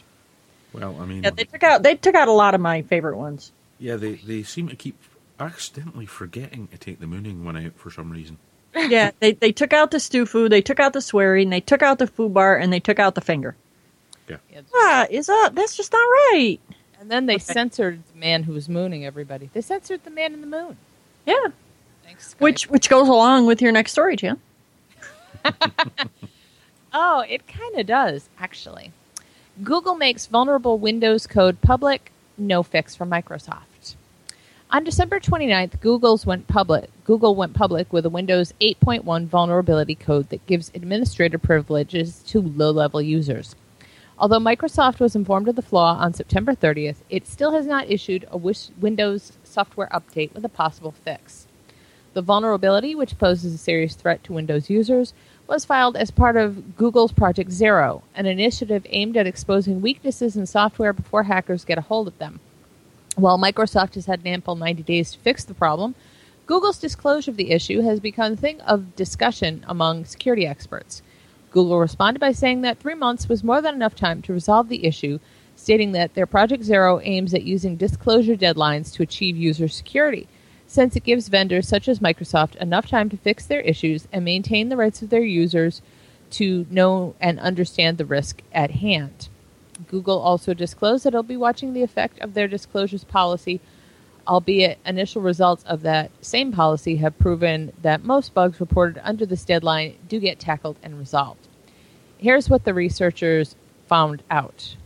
Well, 0.74 0.96
I 1.00 1.06
mean, 1.06 1.22
Yeah, 1.22 1.30
they 1.30 1.44
took 1.44 1.62
out 1.62 1.82
they 1.82 1.94
took 1.96 2.14
out 2.14 2.28
a 2.28 2.32
lot 2.32 2.54
of 2.54 2.60
my 2.60 2.82
favorite 2.82 3.16
ones. 3.16 3.50
Yeah, 3.78 3.96
they, 3.96 4.14
they 4.14 4.42
seem 4.42 4.68
to 4.68 4.76
keep 4.76 4.96
accidentally 5.40 6.06
forgetting 6.06 6.66
to 6.68 6.78
take 6.78 7.00
the 7.00 7.06
mooning 7.06 7.44
one 7.44 7.56
out 7.56 7.74
for 7.76 7.90
some 7.90 8.10
reason. 8.10 8.38
yeah, 8.76 9.12
they 9.20 9.32
they 9.32 9.50
took 9.52 9.72
out 9.72 9.90
the 9.90 10.00
stew 10.00 10.26
food, 10.26 10.52
they 10.52 10.60
took 10.60 10.78
out 10.80 10.92
the 10.92 11.00
swearing, 11.00 11.50
they 11.50 11.60
took 11.60 11.82
out 11.82 11.98
the 11.98 12.06
food 12.06 12.34
bar, 12.34 12.56
and 12.56 12.72
they 12.72 12.80
took 12.80 12.98
out 12.98 13.14
the 13.14 13.20
finger. 13.20 13.56
Yeah. 14.28 14.36
Ah, 14.74 15.06
is 15.08 15.28
uh 15.28 15.48
that's 15.50 15.74
just 15.76 15.92
not 15.92 15.98
right. 15.98 16.58
And 17.00 17.10
then 17.10 17.26
they 17.26 17.36
Okay. 17.36 17.44
censored 17.44 18.02
the 18.12 18.18
man 18.18 18.42
who 18.42 18.52
was 18.52 18.68
mooning 18.68 19.06
everybody. 19.06 19.48
They 19.54 19.60
censored 19.62 20.04
the 20.04 20.10
man 20.10 20.34
in 20.34 20.40
the 20.42 20.46
moon. 20.46 20.76
Yeah, 21.24 21.34
Thanks. 22.04 22.34
Skype. 22.34 22.40
which 22.40 22.68
which 22.68 22.88
goes 22.90 23.08
along 23.08 23.46
with 23.46 23.62
your 23.62 23.72
next 23.72 23.92
story, 23.92 24.16
Jan. 24.16 24.38
Oh, 26.92 27.20
it 27.28 27.46
kind 27.46 27.78
of 27.78 27.86
does, 27.86 28.28
actually. 28.40 28.92
Google 29.62 29.94
makes 29.94 30.24
vulnerable 30.26 30.78
Windows 30.78 31.26
code 31.26 31.60
public, 31.60 32.10
no 32.38 32.62
fix 32.62 32.94
for 32.94 33.04
Microsoft. 33.04 33.64
On 34.70 34.84
December 34.84 35.18
29th, 35.18 35.80
Google's 35.80 36.26
went 36.26 36.46
public. 36.46 36.90
Google 37.04 37.34
went 37.34 37.54
public 37.54 37.90
with 37.90 38.04
a 38.04 38.10
Windows 38.10 38.52
8.1 38.60 39.24
vulnerability 39.26 39.94
code 39.94 40.28
that 40.28 40.44
gives 40.44 40.70
administrator 40.74 41.38
privileges 41.38 42.22
to 42.24 42.42
low-level 42.42 43.00
users. 43.00 43.56
Although 44.18 44.40
Microsoft 44.40 45.00
was 45.00 45.16
informed 45.16 45.48
of 45.48 45.56
the 45.56 45.62
flaw 45.62 45.96
on 45.98 46.12
September 46.12 46.54
30th, 46.54 46.96
it 47.08 47.26
still 47.26 47.52
has 47.52 47.64
not 47.64 47.90
issued 47.90 48.28
a 48.30 48.36
Windows 48.36 49.32
software 49.42 49.88
update 49.88 50.34
with 50.34 50.44
a 50.44 50.50
possible 50.50 50.92
fix. 50.92 51.46
The 52.12 52.20
vulnerability, 52.20 52.94
which 52.94 53.16
poses 53.16 53.54
a 53.54 53.58
serious 53.58 53.94
threat 53.94 54.22
to 54.24 54.34
Windows 54.34 54.68
users, 54.68 55.14
was 55.46 55.64
filed 55.64 55.96
as 55.96 56.10
part 56.10 56.36
of 56.36 56.76
Google's 56.76 57.12
Project 57.12 57.52
Zero, 57.52 58.02
an 58.14 58.26
initiative 58.26 58.86
aimed 58.90 59.16
at 59.16 59.26
exposing 59.26 59.80
weaknesses 59.80 60.36
in 60.36 60.44
software 60.44 60.92
before 60.92 61.22
hackers 61.22 61.64
get 61.64 61.78
a 61.78 61.82
hold 61.82 62.06
of 62.06 62.18
them. 62.18 62.40
While 63.18 63.36
Microsoft 63.36 63.96
has 63.96 64.06
had 64.06 64.20
an 64.20 64.28
ample 64.28 64.54
90 64.54 64.84
days 64.84 65.10
to 65.10 65.18
fix 65.18 65.42
the 65.42 65.52
problem, 65.52 65.96
Google's 66.46 66.78
disclosure 66.78 67.32
of 67.32 67.36
the 67.36 67.50
issue 67.50 67.80
has 67.80 67.98
become 67.98 68.34
a 68.34 68.36
thing 68.36 68.60
of 68.60 68.94
discussion 68.94 69.64
among 69.66 70.04
security 70.04 70.46
experts. 70.46 71.02
Google 71.50 71.80
responded 71.80 72.20
by 72.20 72.30
saying 72.30 72.60
that 72.60 72.78
three 72.78 72.94
months 72.94 73.28
was 73.28 73.42
more 73.42 73.60
than 73.60 73.74
enough 73.74 73.96
time 73.96 74.22
to 74.22 74.32
resolve 74.32 74.68
the 74.68 74.86
issue, 74.86 75.18
stating 75.56 75.90
that 75.92 76.14
their 76.14 76.26
Project 76.26 76.62
Zero 76.62 77.00
aims 77.02 77.34
at 77.34 77.42
using 77.42 77.74
disclosure 77.74 78.36
deadlines 78.36 78.92
to 78.92 79.02
achieve 79.02 79.36
user 79.36 79.66
security, 79.66 80.28
since 80.68 80.94
it 80.94 81.02
gives 81.02 81.26
vendors 81.26 81.66
such 81.66 81.88
as 81.88 81.98
Microsoft 81.98 82.54
enough 82.56 82.86
time 82.86 83.08
to 83.08 83.16
fix 83.16 83.44
their 83.44 83.62
issues 83.62 84.06
and 84.12 84.24
maintain 84.24 84.68
the 84.68 84.76
rights 84.76 85.02
of 85.02 85.10
their 85.10 85.24
users 85.24 85.82
to 86.30 86.66
know 86.70 87.16
and 87.20 87.40
understand 87.40 87.98
the 87.98 88.04
risk 88.04 88.42
at 88.52 88.70
hand. 88.70 89.28
Google 89.86 90.18
also 90.18 90.54
disclosed 90.54 91.04
that 91.04 91.08
it'll 91.08 91.22
be 91.22 91.36
watching 91.36 91.72
the 91.72 91.82
effect 91.82 92.18
of 92.20 92.34
their 92.34 92.48
disclosures 92.48 93.04
policy, 93.04 93.60
albeit 94.26 94.78
initial 94.84 95.22
results 95.22 95.64
of 95.64 95.82
that 95.82 96.10
same 96.20 96.52
policy 96.52 96.96
have 96.96 97.18
proven 97.18 97.72
that 97.82 98.04
most 98.04 98.34
bugs 98.34 98.60
reported 98.60 99.00
under 99.06 99.24
this 99.24 99.44
deadline 99.44 99.96
do 100.08 100.18
get 100.18 100.38
tackled 100.38 100.76
and 100.82 100.98
resolved. 100.98 101.48
Here's 102.18 102.50
what 102.50 102.64
the 102.64 102.74
researchers 102.74 103.54
found 103.86 104.22
out. 104.30 104.76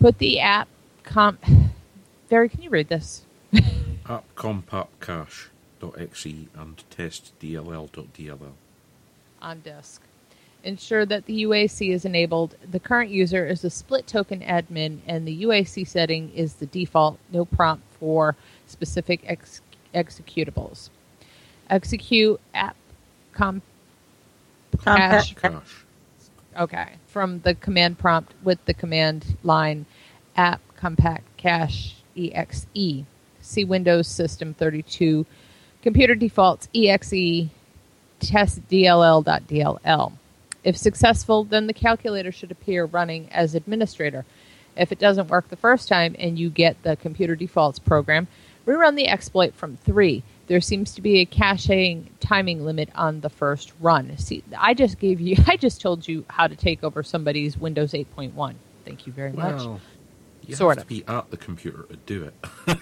Put 0.00 0.18
the 0.18 0.40
app 0.40 0.68
comp. 1.04 1.42
Barry, 2.28 2.48
can 2.48 2.62
you 2.62 2.70
read 2.70 2.88
this? 2.88 3.24
App 4.08 4.24
compactcache.exe 4.34 6.26
and 6.54 6.82
testdll.dll. 6.90 8.52
on 9.40 9.60
disk. 9.60 10.02
Ensure 10.64 11.04
that 11.04 11.26
the 11.26 11.44
UAC 11.44 11.92
is 11.92 12.06
enabled. 12.06 12.56
The 12.70 12.80
current 12.80 13.10
user 13.10 13.46
is 13.46 13.64
a 13.64 13.70
split 13.70 14.06
token 14.06 14.40
admin, 14.40 15.00
and 15.06 15.28
the 15.28 15.44
UAC 15.44 15.86
setting 15.86 16.32
is 16.34 16.54
the 16.54 16.66
default, 16.66 17.18
no 17.30 17.44
prompt 17.44 17.84
for 18.00 18.34
specific 18.66 19.20
ex- 19.26 19.60
executables. 19.94 20.88
Execute 21.68 22.40
app 22.54 22.76
comp 23.32 23.62
cache. 24.82 25.34
Cache. 25.34 25.84
Okay, 26.58 26.92
from 27.08 27.40
the 27.40 27.54
command 27.54 27.98
prompt 27.98 28.32
with 28.42 28.64
the 28.64 28.74
command 28.74 29.36
line 29.42 29.84
app 30.36 30.60
compact 30.76 31.24
cache 31.36 31.96
exe. 32.16 32.66
See 33.40 33.64
Windows 33.64 34.08
System 34.08 34.54
32 34.54 35.26
computer 35.82 36.14
defaults 36.14 36.68
exe 36.74 37.50
test 38.20 38.66
dll.dll. 38.68 40.12
If 40.64 40.76
successful, 40.76 41.44
then 41.44 41.66
the 41.66 41.72
calculator 41.74 42.32
should 42.32 42.50
appear 42.50 42.86
running 42.86 43.28
as 43.30 43.54
administrator. 43.54 44.24
If 44.76 44.90
it 44.90 44.98
doesn't 44.98 45.28
work 45.28 45.48
the 45.48 45.56
first 45.56 45.88
time 45.88 46.16
and 46.18 46.38
you 46.38 46.50
get 46.50 46.82
the 46.82 46.96
computer 46.96 47.36
defaults 47.36 47.78
program, 47.78 48.26
rerun 48.66 48.96
the 48.96 49.08
exploit 49.08 49.54
from 49.54 49.76
3. 49.76 50.22
There 50.46 50.60
seems 50.60 50.94
to 50.94 51.02
be 51.02 51.20
a 51.20 51.26
caching 51.26 52.10
timing 52.20 52.64
limit 52.64 52.88
on 52.94 53.20
the 53.20 53.30
first 53.30 53.72
run. 53.80 54.16
See, 54.18 54.42
I 54.58 54.74
just 54.74 54.98
gave 54.98 55.20
you 55.20 55.36
I 55.46 55.56
just 55.56 55.80
told 55.80 56.08
you 56.08 56.24
how 56.28 56.46
to 56.46 56.56
take 56.56 56.82
over 56.82 57.02
somebody's 57.02 57.56
Windows 57.58 57.92
8.1. 57.92 58.54
Thank 58.84 59.06
you 59.06 59.12
very 59.12 59.32
much. 59.32 59.56
Well, 59.56 59.80
you 60.46 60.56
Sort 60.56 60.76
have 60.76 60.84
of. 60.84 60.88
to 60.88 60.94
be 60.94 61.04
at 61.06 61.30
the 61.30 61.36
computer 61.36 61.84
to 61.84 61.96
do 61.96 62.24
it. 62.24 62.78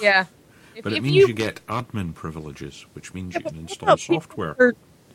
Yeah. 0.00 0.26
If, 0.76 0.84
But 0.84 0.92
it 0.92 1.02
means 1.02 1.16
you, 1.16 1.34
get 1.34 1.60
admin 1.66 2.14
privileges, 2.14 2.86
which 2.92 3.12
means 3.12 3.34
you 3.34 3.40
can 3.40 3.56
install 3.56 3.96
software. 3.96 4.74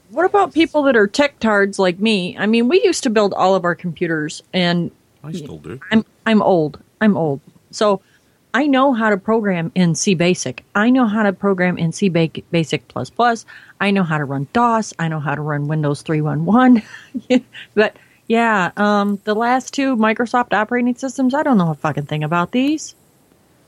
What 0.09 0.25
about 0.25 0.53
people 0.53 0.83
that 0.83 0.95
are 0.95 1.07
tech 1.07 1.39
tards 1.39 1.79
like 1.79 1.99
me? 1.99 2.37
I 2.37 2.45
mean, 2.45 2.67
we 2.69 2.81
used 2.83 3.03
to 3.03 3.09
build 3.09 3.33
all 3.33 3.55
of 3.55 3.63
our 3.65 3.75
computers, 3.75 4.41
and 4.53 4.91
I 5.23 5.31
still 5.31 5.57
do. 5.57 5.79
I'm 5.91 6.05
I'm 6.25 6.41
old. 6.41 6.79
I'm 7.01 7.17
old. 7.17 7.41
So 7.71 8.01
I 8.53 8.67
know 8.67 8.93
how 8.93 9.09
to 9.09 9.17
program 9.17 9.71
in 9.75 9.95
C 9.95 10.13
Basic. 10.15 10.63
I 10.75 10.89
know 10.89 11.05
how 11.07 11.23
to 11.23 11.33
program 11.33 11.77
in 11.77 11.91
C 11.91 12.09
Basic 12.09 12.87
Plus 12.87 13.09
Plus. 13.09 13.45
I 13.81 13.91
know 13.91 14.03
how 14.03 14.17
to 14.17 14.25
run 14.25 14.47
DOS. 14.53 14.93
I 14.99 15.07
know 15.09 15.19
how 15.19 15.35
to 15.35 15.41
run 15.41 15.67
Windows 15.67 16.01
311. 16.03 16.81
but 17.73 17.97
yeah, 18.27 18.71
um, 18.77 19.19
the 19.25 19.35
last 19.35 19.73
two 19.73 19.95
Microsoft 19.97 20.53
operating 20.53 20.95
systems, 20.95 21.33
I 21.33 21.43
don't 21.43 21.57
know 21.57 21.71
a 21.71 21.75
fucking 21.75 22.05
thing 22.05 22.23
about 22.23 22.51
these. 22.51 22.95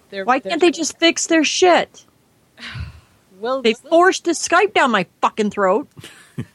they're- 0.09 0.23
Why 0.23 0.39
they're- 0.39 0.51
can't 0.51 0.61
they 0.61 0.71
just 0.71 0.97
fix 0.99 1.27
their 1.27 1.43
shit? 1.43 2.05
Well, 3.39 3.61
They 3.61 3.75
forced 3.75 4.23
the 4.25 4.31
Skype 4.31 4.73
down 4.73 4.89
my 4.89 5.05
fucking 5.21 5.51
throat. 5.51 5.87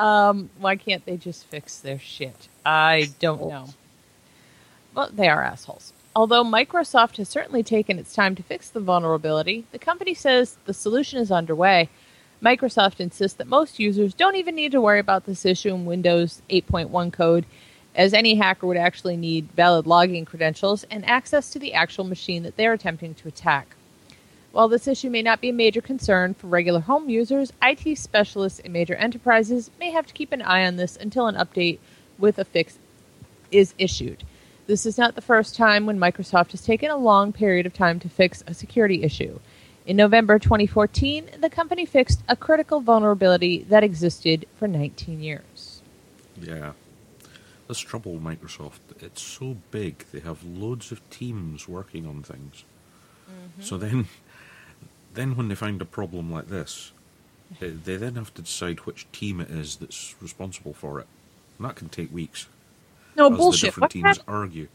Um, 0.00 0.48
why 0.58 0.76
can't 0.76 1.04
they 1.04 1.18
just 1.18 1.44
fix 1.44 1.78
their 1.78 1.98
shit? 1.98 2.48
I 2.64 3.10
don't 3.18 3.48
know. 3.48 3.68
Well, 4.94 5.10
they 5.12 5.28
are 5.28 5.42
assholes. 5.42 5.92
Although 6.16 6.42
Microsoft 6.42 7.18
has 7.18 7.28
certainly 7.28 7.62
taken 7.62 7.98
its 7.98 8.14
time 8.14 8.34
to 8.36 8.42
fix 8.42 8.70
the 8.70 8.80
vulnerability, 8.80 9.66
the 9.72 9.78
company 9.78 10.14
says 10.14 10.56
the 10.64 10.72
solution 10.72 11.20
is 11.20 11.30
underway. 11.30 11.90
Microsoft 12.42 12.98
insists 12.98 13.36
that 13.36 13.46
most 13.46 13.78
users 13.78 14.14
don't 14.14 14.36
even 14.36 14.54
need 14.54 14.72
to 14.72 14.80
worry 14.80 14.98
about 14.98 15.26
this 15.26 15.44
issue 15.44 15.74
in 15.74 15.84
Windows 15.84 16.40
8.1 16.48 17.12
code, 17.12 17.44
as 17.94 18.14
any 18.14 18.36
hacker 18.36 18.66
would 18.66 18.78
actually 18.78 19.18
need 19.18 19.52
valid 19.52 19.84
login 19.84 20.26
credentials 20.26 20.84
and 20.84 21.04
access 21.04 21.50
to 21.50 21.58
the 21.58 21.74
actual 21.74 22.04
machine 22.04 22.42
that 22.44 22.56
they're 22.56 22.72
attempting 22.72 23.12
to 23.14 23.28
attack. 23.28 23.76
While 24.52 24.68
this 24.68 24.88
issue 24.88 25.10
may 25.10 25.22
not 25.22 25.40
be 25.40 25.50
a 25.50 25.54
major 25.54 25.80
concern 25.80 26.34
for 26.34 26.48
regular 26.48 26.80
home 26.80 27.08
users, 27.08 27.52
IT 27.62 27.96
specialists 27.96 28.58
in 28.58 28.72
major 28.72 28.96
enterprises 28.96 29.70
may 29.78 29.90
have 29.92 30.06
to 30.06 30.14
keep 30.14 30.32
an 30.32 30.42
eye 30.42 30.66
on 30.66 30.76
this 30.76 30.96
until 30.96 31.28
an 31.28 31.36
update 31.36 31.78
with 32.18 32.38
a 32.38 32.44
fix 32.44 32.78
is 33.52 33.74
issued. 33.78 34.24
This 34.66 34.86
is 34.86 34.98
not 34.98 35.14
the 35.14 35.20
first 35.20 35.56
time 35.56 35.86
when 35.86 35.98
Microsoft 35.98 36.50
has 36.52 36.62
taken 36.62 36.90
a 36.90 36.96
long 36.96 37.32
period 37.32 37.66
of 37.66 37.74
time 37.74 38.00
to 38.00 38.08
fix 38.08 38.42
a 38.46 38.54
security 38.54 39.02
issue. 39.02 39.38
In 39.86 39.96
November 39.96 40.38
2014, 40.38 41.30
the 41.40 41.50
company 41.50 41.86
fixed 41.86 42.22
a 42.28 42.36
critical 42.36 42.80
vulnerability 42.80 43.64
that 43.64 43.82
existed 43.82 44.46
for 44.56 44.68
19 44.68 45.20
years. 45.20 45.82
Yeah. 46.40 46.72
That's 47.66 47.80
trouble 47.80 48.14
with 48.14 48.22
Microsoft. 48.22 48.80
It's 49.00 49.22
so 49.22 49.56
big; 49.70 50.04
they 50.12 50.18
have 50.20 50.42
loads 50.42 50.90
of 50.90 51.08
teams 51.08 51.68
working 51.68 52.04
on 52.04 52.22
things. 52.22 52.64
Mm-hmm. 53.28 53.62
So 53.62 53.78
then, 53.78 54.08
then 55.14 55.36
when 55.36 55.48
they 55.48 55.54
find 55.54 55.80
a 55.80 55.84
problem 55.84 56.30
like 56.32 56.48
this, 56.48 56.92
they, 57.58 57.70
they 57.70 57.96
then 57.96 58.14
have 58.14 58.32
to 58.34 58.42
decide 58.42 58.80
which 58.80 59.10
team 59.12 59.40
it 59.40 59.50
is 59.50 59.76
that's 59.76 60.14
responsible 60.20 60.72
for 60.72 61.00
it, 61.00 61.06
and 61.58 61.68
that 61.68 61.76
can 61.76 61.88
take 61.88 62.12
weeks. 62.12 62.46
No 63.16 63.26
as 63.26 63.32
the 63.32 63.36
bullshit. 63.36 63.66
different 63.68 63.82
What 63.82 63.90
teams 63.90 64.16
hap- 64.18 64.28
argue. 64.28 64.68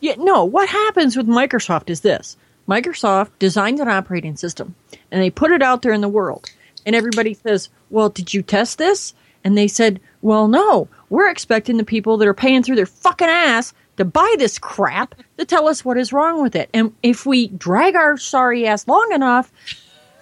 Yeah, 0.00 0.14
no. 0.18 0.44
What 0.44 0.68
happens 0.68 1.16
with 1.16 1.26
Microsoft 1.26 1.90
is 1.90 2.00
this: 2.00 2.36
Microsoft 2.68 3.30
designs 3.38 3.80
an 3.80 3.88
operating 3.88 4.36
system, 4.36 4.74
and 5.10 5.20
they 5.22 5.30
put 5.30 5.52
it 5.52 5.62
out 5.62 5.82
there 5.82 5.92
in 5.92 6.00
the 6.00 6.08
world, 6.08 6.50
and 6.86 6.96
everybody 6.96 7.34
says, 7.34 7.68
"Well, 7.90 8.08
did 8.08 8.32
you 8.32 8.42
test 8.42 8.78
this?" 8.78 9.12
And 9.44 9.58
they 9.58 9.68
said, 9.68 10.00
"Well, 10.22 10.48
no. 10.48 10.88
We're 11.10 11.28
expecting 11.28 11.76
the 11.76 11.84
people 11.84 12.16
that 12.16 12.26
are 12.28 12.34
paying 12.34 12.62
through 12.62 12.76
their 12.76 12.86
fucking 12.86 13.28
ass 13.28 13.74
to 13.96 14.04
buy 14.04 14.34
this 14.38 14.58
crap 14.58 15.14
to 15.38 15.44
tell 15.44 15.68
us 15.68 15.84
what 15.84 15.96
is 15.98 16.12
wrong 16.12 16.42
with 16.42 16.56
it. 16.56 16.68
And 16.74 16.94
if 17.02 17.26
we 17.26 17.48
drag 17.48 17.94
our 17.96 18.16
sorry 18.16 18.66
ass 18.66 18.88
long 18.88 19.10
enough, 19.12 19.52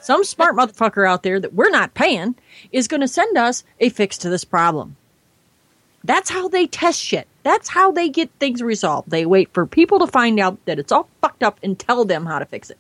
some 0.01 0.25
smart 0.25 0.57
motherfucker 0.57 1.09
out 1.09 1.23
there 1.23 1.39
that 1.41 1.55
we're 1.55 1.71
not 1.71 1.95
paying 1.95 2.35
is 2.73 2.89
going 2.89 3.01
to 3.01 3.09
send 3.09 3.37
us 3.39 3.65
a 3.81 3.89
fix 3.89 4.19
to 4.19 4.29
this 4.29 4.45
problem." 4.45 4.97
That's 6.05 6.31
how 6.31 6.49
they 6.49 6.67
test 6.67 7.01
shit. 7.01 7.29
That's 7.45 7.69
how 7.69 7.93
they 7.93 8.09
get 8.09 8.29
things 8.41 8.61
resolved. 8.61 9.11
They 9.11 9.25
wait 9.25 9.53
for 9.53 9.67
people 9.67 10.01
to 10.01 10.07
find 10.09 10.41
out 10.41 10.59
that 10.65 10.81
it's 10.81 10.91
all 10.91 11.09
fucked 11.21 11.45
up 11.45 11.61
and 11.63 11.79
tell 11.79 12.05
them 12.05 12.27
how 12.27 12.41
to 12.41 12.45
fix 12.45 12.71
it. 12.71 12.79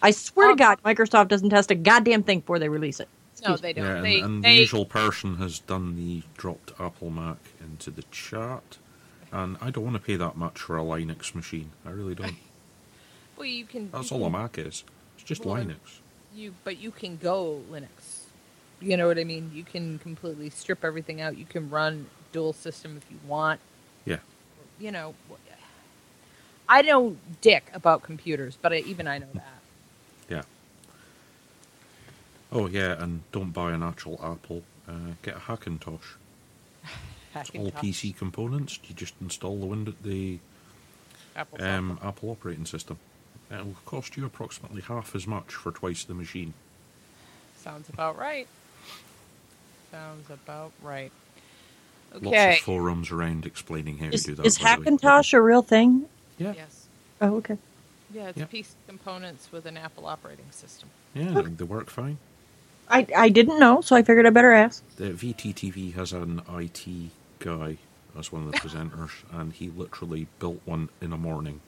I 0.00 0.10
swear 0.10 0.50
Um, 0.50 0.56
to 0.56 0.64
God, 0.64 0.82
Microsoft 0.82 1.28
doesn't 1.28 1.50
test 1.50 1.70
a 1.70 1.74
goddamn 1.74 2.22
thing 2.22 2.40
before 2.40 2.58
they 2.58 2.70
release 2.70 2.98
it. 3.00 3.08
No, 3.46 3.56
they 3.56 3.74
don't. 3.74 3.84
Yeah, 3.84 3.96
and, 3.96 4.04
they, 4.04 4.20
and 4.20 4.42
they, 4.42 4.54
the 4.54 4.60
usual 4.60 4.86
person 4.86 5.36
has 5.36 5.58
done 5.58 5.96
the 5.96 6.22
dropped 6.38 6.72
Apple 6.80 7.10
Mac 7.10 7.36
into 7.60 7.90
the 7.90 8.04
chat, 8.10 8.78
and 9.36 9.58
I 9.60 9.70
don't 9.70 9.84
want 9.84 9.96
to 9.96 10.02
pay 10.02 10.16
that 10.16 10.36
much 10.36 10.58
for 10.58 10.78
a 10.78 10.82
Linux 10.82 11.34
machine. 11.34 11.72
I 11.84 11.90
really 11.90 12.14
don't. 12.14 12.36
well, 13.36 13.46
you 13.46 13.66
can. 13.66 13.90
That's 13.90 14.10
you 14.10 14.16
all 14.16 14.24
a 14.24 14.30
Mac 14.30 14.56
is. 14.56 14.82
It's 15.16 15.24
just 15.24 15.44
Well, 15.44 15.56
Linux. 15.56 16.00
You, 16.34 16.54
but 16.64 16.78
you 16.78 16.90
can 16.90 17.18
go 17.18 17.60
Linux. 17.70 18.24
You 18.80 18.96
know 18.96 19.06
what 19.06 19.18
I 19.18 19.24
mean? 19.24 19.50
You 19.54 19.62
can 19.62 19.98
completely 19.98 20.48
strip 20.48 20.84
everything 20.84 21.20
out. 21.20 21.36
You 21.36 21.44
can 21.44 21.68
run 21.68 22.06
dual 22.32 22.54
system 22.54 22.96
if 22.96 23.10
you 23.10 23.18
want. 23.26 23.60
Yeah. 24.06 24.18
You 24.78 24.90
know, 24.90 25.14
I 26.68 26.82
know 26.82 27.16
dick 27.42 27.70
about 27.74 28.02
computers, 28.02 28.56
but 28.60 28.72
I, 28.72 28.76
even 28.78 29.06
I 29.06 29.18
know 29.18 29.28
that. 29.34 29.44
Yeah. 30.28 30.42
Oh 32.50 32.66
yeah, 32.66 33.00
and 33.00 33.22
don't 33.30 33.52
buy 33.52 33.70
an 33.70 33.84
actual 33.84 34.18
Apple. 34.20 34.64
Uh, 34.88 35.12
get 35.22 35.36
a 35.36 35.38
Hackintosh. 35.38 36.16
It's 37.40 37.50
all 37.54 37.70
PC 37.70 38.16
components. 38.16 38.78
You 38.84 38.94
just 38.94 39.14
install 39.20 39.58
the 39.58 39.66
window, 39.66 39.94
the 40.02 40.38
Apple 41.34 41.62
um, 41.62 41.90
software. 41.90 42.08
Apple 42.08 42.30
operating 42.30 42.66
system. 42.66 42.98
It'll 43.50 43.76
cost 43.84 44.16
you 44.16 44.24
approximately 44.26 44.82
half 44.82 45.14
as 45.14 45.26
much 45.26 45.52
for 45.54 45.70
twice 45.70 46.04
the 46.04 46.14
machine. 46.14 46.54
Sounds 47.56 47.88
about 47.88 48.18
right. 48.18 48.48
Sounds 49.90 50.28
about 50.30 50.72
right. 50.82 51.12
Lots 52.20 52.56
of 52.58 52.64
forums 52.64 53.10
around 53.10 53.46
explaining 53.46 53.98
how 53.98 54.06
Is, 54.06 54.22
to 54.22 54.30
do 54.30 54.34
that. 54.36 54.46
is 54.46 54.58
by 54.58 54.76
the 54.76 54.80
way. 54.80 54.86
Hackintosh 54.86 55.34
a 55.34 55.40
real 55.40 55.62
thing? 55.62 56.06
Yeah. 56.38 56.54
Yes. 56.56 56.86
Oh, 57.20 57.36
okay. 57.36 57.58
Yeah, 58.12 58.28
it's 58.28 58.38
Yeah. 58.38 58.44
PC 58.46 58.68
components 58.86 59.48
with 59.52 59.66
an 59.66 59.76
Apple 59.76 60.06
operating 60.06 60.50
system. 60.50 60.88
Yeah, 61.14 61.30
they, 61.32 61.42
they 61.42 61.64
work 61.64 61.90
fine. 61.90 62.18
I, 62.88 63.06
I 63.16 63.28
didn't 63.28 63.58
know, 63.58 63.80
so 63.80 63.96
I 63.96 64.02
figured 64.02 64.26
I 64.26 64.30
better 64.30 64.52
ask. 64.52 64.82
The 64.96 65.10
VTTV 65.10 65.94
has 65.94 66.12
an 66.12 66.40
IT 66.48 67.10
guy 67.38 67.78
as 68.18 68.32
one 68.32 68.46
of 68.46 68.52
the 68.52 68.58
presenters, 68.66 69.10
and 69.32 69.52
he 69.52 69.70
literally 69.70 70.26
built 70.38 70.60
one 70.64 70.88
in 71.00 71.12
a 71.12 71.16
morning. 71.16 71.60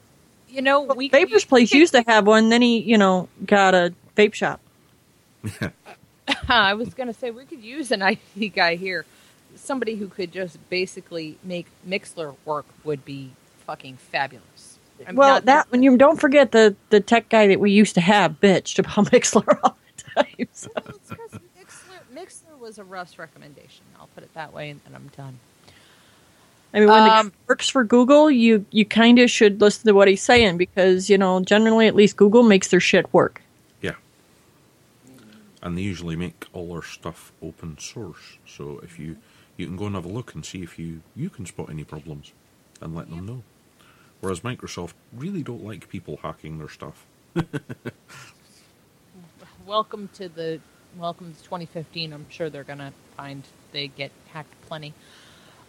You 0.49 0.61
know, 0.63 0.81
we 0.81 1.09
Vapor's 1.09 1.45
Place 1.45 1.71
used 1.71 1.93
to 1.93 2.03
have 2.07 2.25
one, 2.25 2.49
then 2.49 2.61
he, 2.63 2.79
you 2.79 2.97
know, 2.97 3.29
got 3.45 3.75
a 3.75 3.93
vape 4.17 4.33
shop. 4.33 4.59
I 6.49 6.73
was 6.73 6.93
going 6.93 7.07
to 7.07 7.13
say 7.13 7.31
we 7.31 7.45
could 7.45 7.61
use 7.63 7.91
an 7.91 8.01
IT 8.35 8.55
guy 8.55 8.75
here. 8.75 9.05
Somebody 9.55 9.95
who 9.95 10.07
could 10.07 10.31
just 10.31 10.57
basically 10.69 11.37
make 11.43 11.67
Mixlr 11.87 12.35
work 12.45 12.65
would 12.83 13.05
be 13.05 13.31
fucking 13.65 13.97
fabulous. 13.97 14.79
I'm 15.07 15.15
well, 15.15 15.35
not- 15.35 15.45
that 15.45 15.71
when 15.71 15.83
you 15.83 15.97
don't 15.97 16.19
forget 16.19 16.51
the 16.51 16.75
the 16.89 16.99
tech 16.99 17.29
guy 17.29 17.47
that 17.47 17.59
we 17.59 17.71
used 17.71 17.95
to 17.95 18.01
have 18.01 18.39
bitched 18.41 18.79
about 18.79 19.11
Mixlr 19.11 19.59
all 19.63 19.77
the 19.97 20.23
time. 20.23 20.47
So- 20.51 20.69
Well, 20.75 20.83
Mixlr, 21.57 21.99
Mixlr 22.13 22.59
was 22.59 22.77
a 22.79 22.83
Russ 22.83 23.17
recommendation. 23.17 23.85
I'll 23.99 24.09
put 24.15 24.23
it 24.23 24.33
that 24.33 24.51
way, 24.53 24.69
and 24.71 24.81
then 24.85 24.95
I'm 24.95 25.09
done. 25.15 25.39
I 26.73 26.79
mean, 26.81 26.91
when 26.91 27.03
the 27.03 27.11
guy 27.11 27.15
Um, 27.19 27.33
works 27.47 27.69
for 27.69 27.83
Google, 27.83 28.31
you 28.31 28.65
you 28.71 28.85
kind 28.85 29.19
of 29.19 29.29
should 29.31 29.61
listen 29.61 29.85
to 29.87 29.93
what 29.93 30.07
he's 30.07 30.23
saying 30.23 30.57
because 30.57 31.09
you 31.09 31.17
know 31.17 31.41
generally 31.41 31.87
at 31.87 31.95
least 31.95 32.17
Google 32.17 32.43
makes 32.43 32.69
their 32.69 32.79
shit 32.81 33.11
work. 33.13 33.41
Yeah. 33.81 33.95
And 35.61 35.77
they 35.77 35.81
usually 35.83 36.15
make 36.15 36.47
all 36.53 36.73
their 36.73 36.83
stuff 36.83 37.31
open 37.41 37.77
source. 37.79 38.37
So 38.47 38.79
if 38.83 38.99
you 38.99 39.17
you 39.57 39.67
can 39.67 39.77
go 39.77 39.87
and 39.87 39.95
have 39.95 40.05
a 40.05 40.09
look 40.09 40.35
and 40.35 40.45
see 40.45 40.63
if 40.63 40.79
you 40.79 41.03
you 41.15 41.29
can 41.29 41.45
spot 41.45 41.69
any 41.69 41.83
problems 41.83 42.33
and 42.81 42.95
let 42.95 43.09
them 43.09 43.25
know. 43.25 43.43
Whereas 44.21 44.41
Microsoft 44.41 44.93
really 45.13 45.43
don't 45.43 45.63
like 45.63 45.89
people 45.89 46.19
hacking 46.23 46.57
their 46.59 46.69
stuff. 46.69 47.05
Welcome 49.65 50.09
to 50.15 50.29
the 50.29 50.61
welcome 50.97 51.33
to 51.33 51.43
2015. 51.43 52.13
I'm 52.13 52.29
sure 52.29 52.49
they're 52.49 52.63
gonna 52.63 52.93
find 53.17 53.43
they 53.71 53.87
get 53.87 54.11
hacked 54.33 54.55
plenty. 54.61 54.93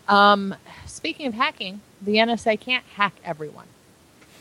Um, 0.09 0.55
speaking 0.87 1.27
of 1.27 1.35
hacking, 1.35 1.81
the 2.03 2.17
NSA 2.17 2.59
can't 2.61 2.85
hack 2.97 3.15
everyone. 3.25 3.67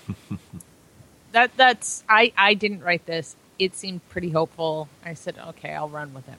that 1.32 1.52
that's 1.56 2.04
I 2.10 2.34
I 2.38 2.54
didn't 2.54 2.82
write 2.82 3.06
this. 3.06 3.36
It 3.58 3.76
seemed 3.76 4.08
pretty 4.10 4.30
hopeful. 4.30 4.88
I 5.04 5.14
said, 5.14 5.36
okay, 5.50 5.74
I'll 5.74 5.90
run 5.90 6.14
with 6.14 6.28
it. 6.28 6.38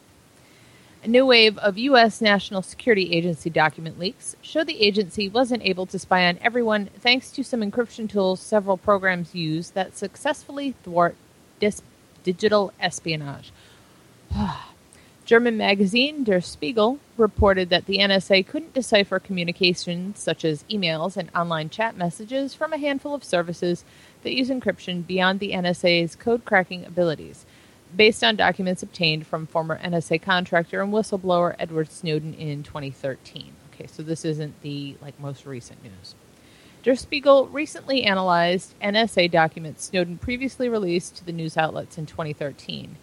A 1.02 1.09
new 1.09 1.24
wave 1.24 1.56
of 1.59 1.78
U.S. 1.78 2.20
National 2.20 2.61
Security 2.61 3.14
Agency 3.14 3.48
document 3.48 3.98
leaks 3.98 4.37
show 4.42 4.64
the 4.64 4.83
agency 4.83 5.28
wasn't 5.28 5.62
able 5.64 5.87
to 5.87 5.98
spy 5.98 6.26
on 6.26 6.38
everyone 6.42 6.87
thanks 6.98 7.30
to 7.33 7.42
some 7.42 7.61
encryption 7.61 8.09
tools 8.09 8.40
several 8.40 8.76
programs 8.76 9.35
use 9.35 9.70
that 9.70 9.96
successfully 9.96 10.74
thwart 10.83 11.16
dis- 11.59 11.83
digital 12.22 12.72
espionage. 12.80 13.52
German 15.31 15.57
magazine 15.57 16.25
Der 16.25 16.40
Spiegel 16.40 16.99
reported 17.16 17.71
that 17.71 17.87
the 17.87 17.99
NSA 17.99 18.45
couldn't 18.45 18.75
decipher 18.75 19.21
communications 19.21 20.19
such 20.19 20.45
as 20.45 20.64
emails 20.64 21.16
and 21.16 21.31
online 21.37 21.71
chat 21.71 21.97
messages 21.97 22.53
from 22.53 22.73
a 22.73 22.79
handful 22.79 23.14
of 23.14 23.23
services 23.23 23.85
that 24.25 24.35
use 24.35 24.49
encryption 24.49 25.07
beyond 25.07 25.38
the 25.38 25.53
NSA's 25.53 26.16
code 26.16 26.45
cracking 26.45 26.85
abilities, 26.85 27.47
based 27.95 28.25
on 28.25 28.35
documents 28.35 28.83
obtained 28.83 29.25
from 29.25 29.47
former 29.47 29.79
NSA 29.79 30.21
contractor 30.21 30.83
and 30.83 30.93
whistleblower 30.93 31.55
Edward 31.61 31.93
Snowden 31.93 32.35
in 32.35 32.64
2013. 32.64 33.53
Okay, 33.73 33.87
so 33.87 34.03
this 34.03 34.25
isn't 34.25 34.61
the 34.62 34.97
like 35.01 35.21
most 35.21 35.47
recent 35.47 35.81
news. 35.85 36.16
Der 36.83 36.97
Spiegel 36.97 37.47
recently 37.47 38.03
analyzed 38.03 38.75
NSA 38.83 39.31
documents 39.31 39.85
Snowden 39.85 40.19
previously 40.19 40.69
released 40.69 41.14
to 41.19 41.25
the 41.25 41.31
news 41.31 41.57
outlets 41.57 41.99
in 41.99 42.07
2013. 42.07 42.97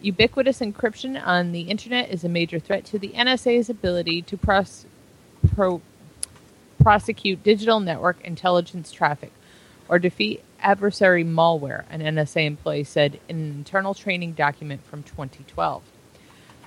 Ubiquitous 0.00 0.60
encryption 0.60 1.20
on 1.24 1.50
the 1.50 1.62
internet 1.62 2.10
is 2.10 2.22
a 2.22 2.28
major 2.28 2.60
threat 2.60 2.84
to 2.84 2.98
the 2.98 3.08
NSA's 3.10 3.68
ability 3.68 4.22
to 4.22 4.36
pros- 4.36 4.86
pro- 5.54 5.82
prosecute 6.80 7.42
digital 7.42 7.80
network 7.80 8.20
intelligence 8.24 8.92
traffic 8.92 9.32
or 9.88 9.98
defeat 9.98 10.44
adversary 10.60 11.24
malware, 11.24 11.84
an 11.90 12.00
NSA 12.00 12.46
employee 12.46 12.84
said 12.84 13.18
in 13.28 13.36
an 13.36 13.50
internal 13.50 13.94
training 13.94 14.32
document 14.32 14.84
from 14.84 15.02
2012. 15.02 15.82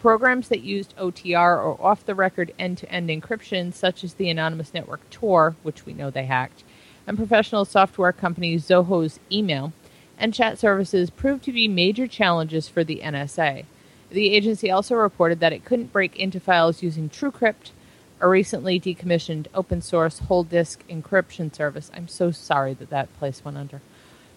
Programs 0.02 0.50
that 0.50 0.62
used 0.62 0.96
OTR 0.98 1.64
or 1.64 1.78
off 1.80 2.06
the 2.06 2.16
record 2.16 2.54
end 2.60 2.78
to 2.80 2.92
end 2.92 3.10
encryption, 3.10 3.74
such 3.74 4.04
as 4.04 4.16
the 4.16 4.30
anonymous 4.30 4.74
network 4.74 5.08
Tor, 5.10 5.56
which 5.64 5.86
we 5.86 5.94
know 5.94 6.10
they 6.10 6.26
hacked, 6.26 6.64
and 7.08 7.18
professional 7.18 7.64
software 7.64 8.12
company 8.12 8.56
Zoho's 8.58 9.20
email 9.32 9.72
and 10.22 10.34
chat 10.34 10.60
services 10.60 11.10
proved 11.10 11.44
to 11.44 11.52
be 11.52 11.68
major 11.68 12.08
challenges 12.08 12.70
for 12.70 12.84
the 12.84 13.02
NSA. 13.04 13.66
The 14.12 14.34
agency 14.34 14.70
also 14.70 14.96
reported 14.96 15.40
that 15.40 15.52
it 15.52 15.66
couldn't 15.66 15.92
break 15.92 16.16
into 16.16 16.40
files 16.40 16.84
using 16.84 17.10
TrueCrypt, 17.10 17.72
a 18.20 18.30
recently 18.30 18.80
decommissioned 18.80 19.48
open 19.56 19.82
source 19.82 20.20
whole 20.20 20.44
disk 20.44 20.88
encryption 20.88 21.54
service. 21.54 21.90
I'm 21.94 22.08
so 22.08 22.30
sorry 22.30 22.76
that 22.76 22.92
that 22.92 23.14
place 23.18 23.44
went 23.44 23.58
under. 23.58 23.82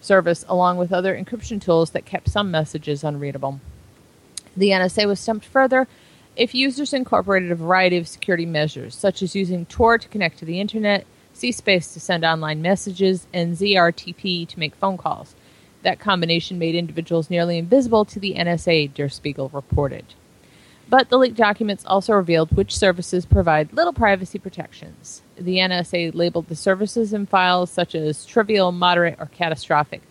Service, 0.01 0.43
along 0.49 0.77
with 0.77 0.91
other 0.91 1.15
encryption 1.15 1.61
tools 1.61 1.91
that 1.91 2.05
kept 2.05 2.29
some 2.29 2.49
messages 2.49 3.03
unreadable. 3.03 3.59
The 4.57 4.69
NSA 4.69 5.05
was 5.05 5.19
stumped 5.19 5.45
further 5.45 5.87
if 6.35 6.55
users 6.55 6.93
incorporated 6.93 7.51
a 7.51 7.55
variety 7.55 7.97
of 7.97 8.07
security 8.07 8.45
measures, 8.45 8.95
such 8.95 9.21
as 9.21 9.35
using 9.35 9.65
Tor 9.67 9.97
to 9.99 10.07
connect 10.07 10.39
to 10.39 10.45
the 10.45 10.59
internet, 10.59 11.05
CSpace 11.35 11.93
to 11.93 11.99
send 11.99 12.25
online 12.25 12.61
messages, 12.61 13.27
and 13.33 13.55
ZRTP 13.55 14.47
to 14.47 14.59
make 14.59 14.75
phone 14.75 14.97
calls. 14.97 15.35
That 15.85 15.99
combination 15.99 16.57
made 16.57 16.73
individuals 16.73 17.29
nearly 17.29 17.59
invisible 17.59 18.05
to 18.05 18.19
the 18.19 18.33
NSA, 18.33 18.95
Der 18.95 19.07
Spiegel 19.07 19.49
reported. 19.49 20.15
But 20.89 21.09
the 21.09 21.17
leaked 21.19 21.37
documents 21.37 21.85
also 21.85 22.13
revealed 22.13 22.57
which 22.57 22.75
services 22.75 23.23
provide 23.23 23.71
little 23.71 23.93
privacy 23.93 24.39
protections. 24.39 25.21
The 25.37 25.57
NSA 25.57 26.15
labeled 26.15 26.47
the 26.47 26.55
services 26.55 27.13
and 27.13 27.29
files 27.29 27.69
such 27.69 27.93
as 27.93 28.25
trivial, 28.25 28.71
moderate, 28.71 29.17
or 29.19 29.27
catastrophic 29.27 30.01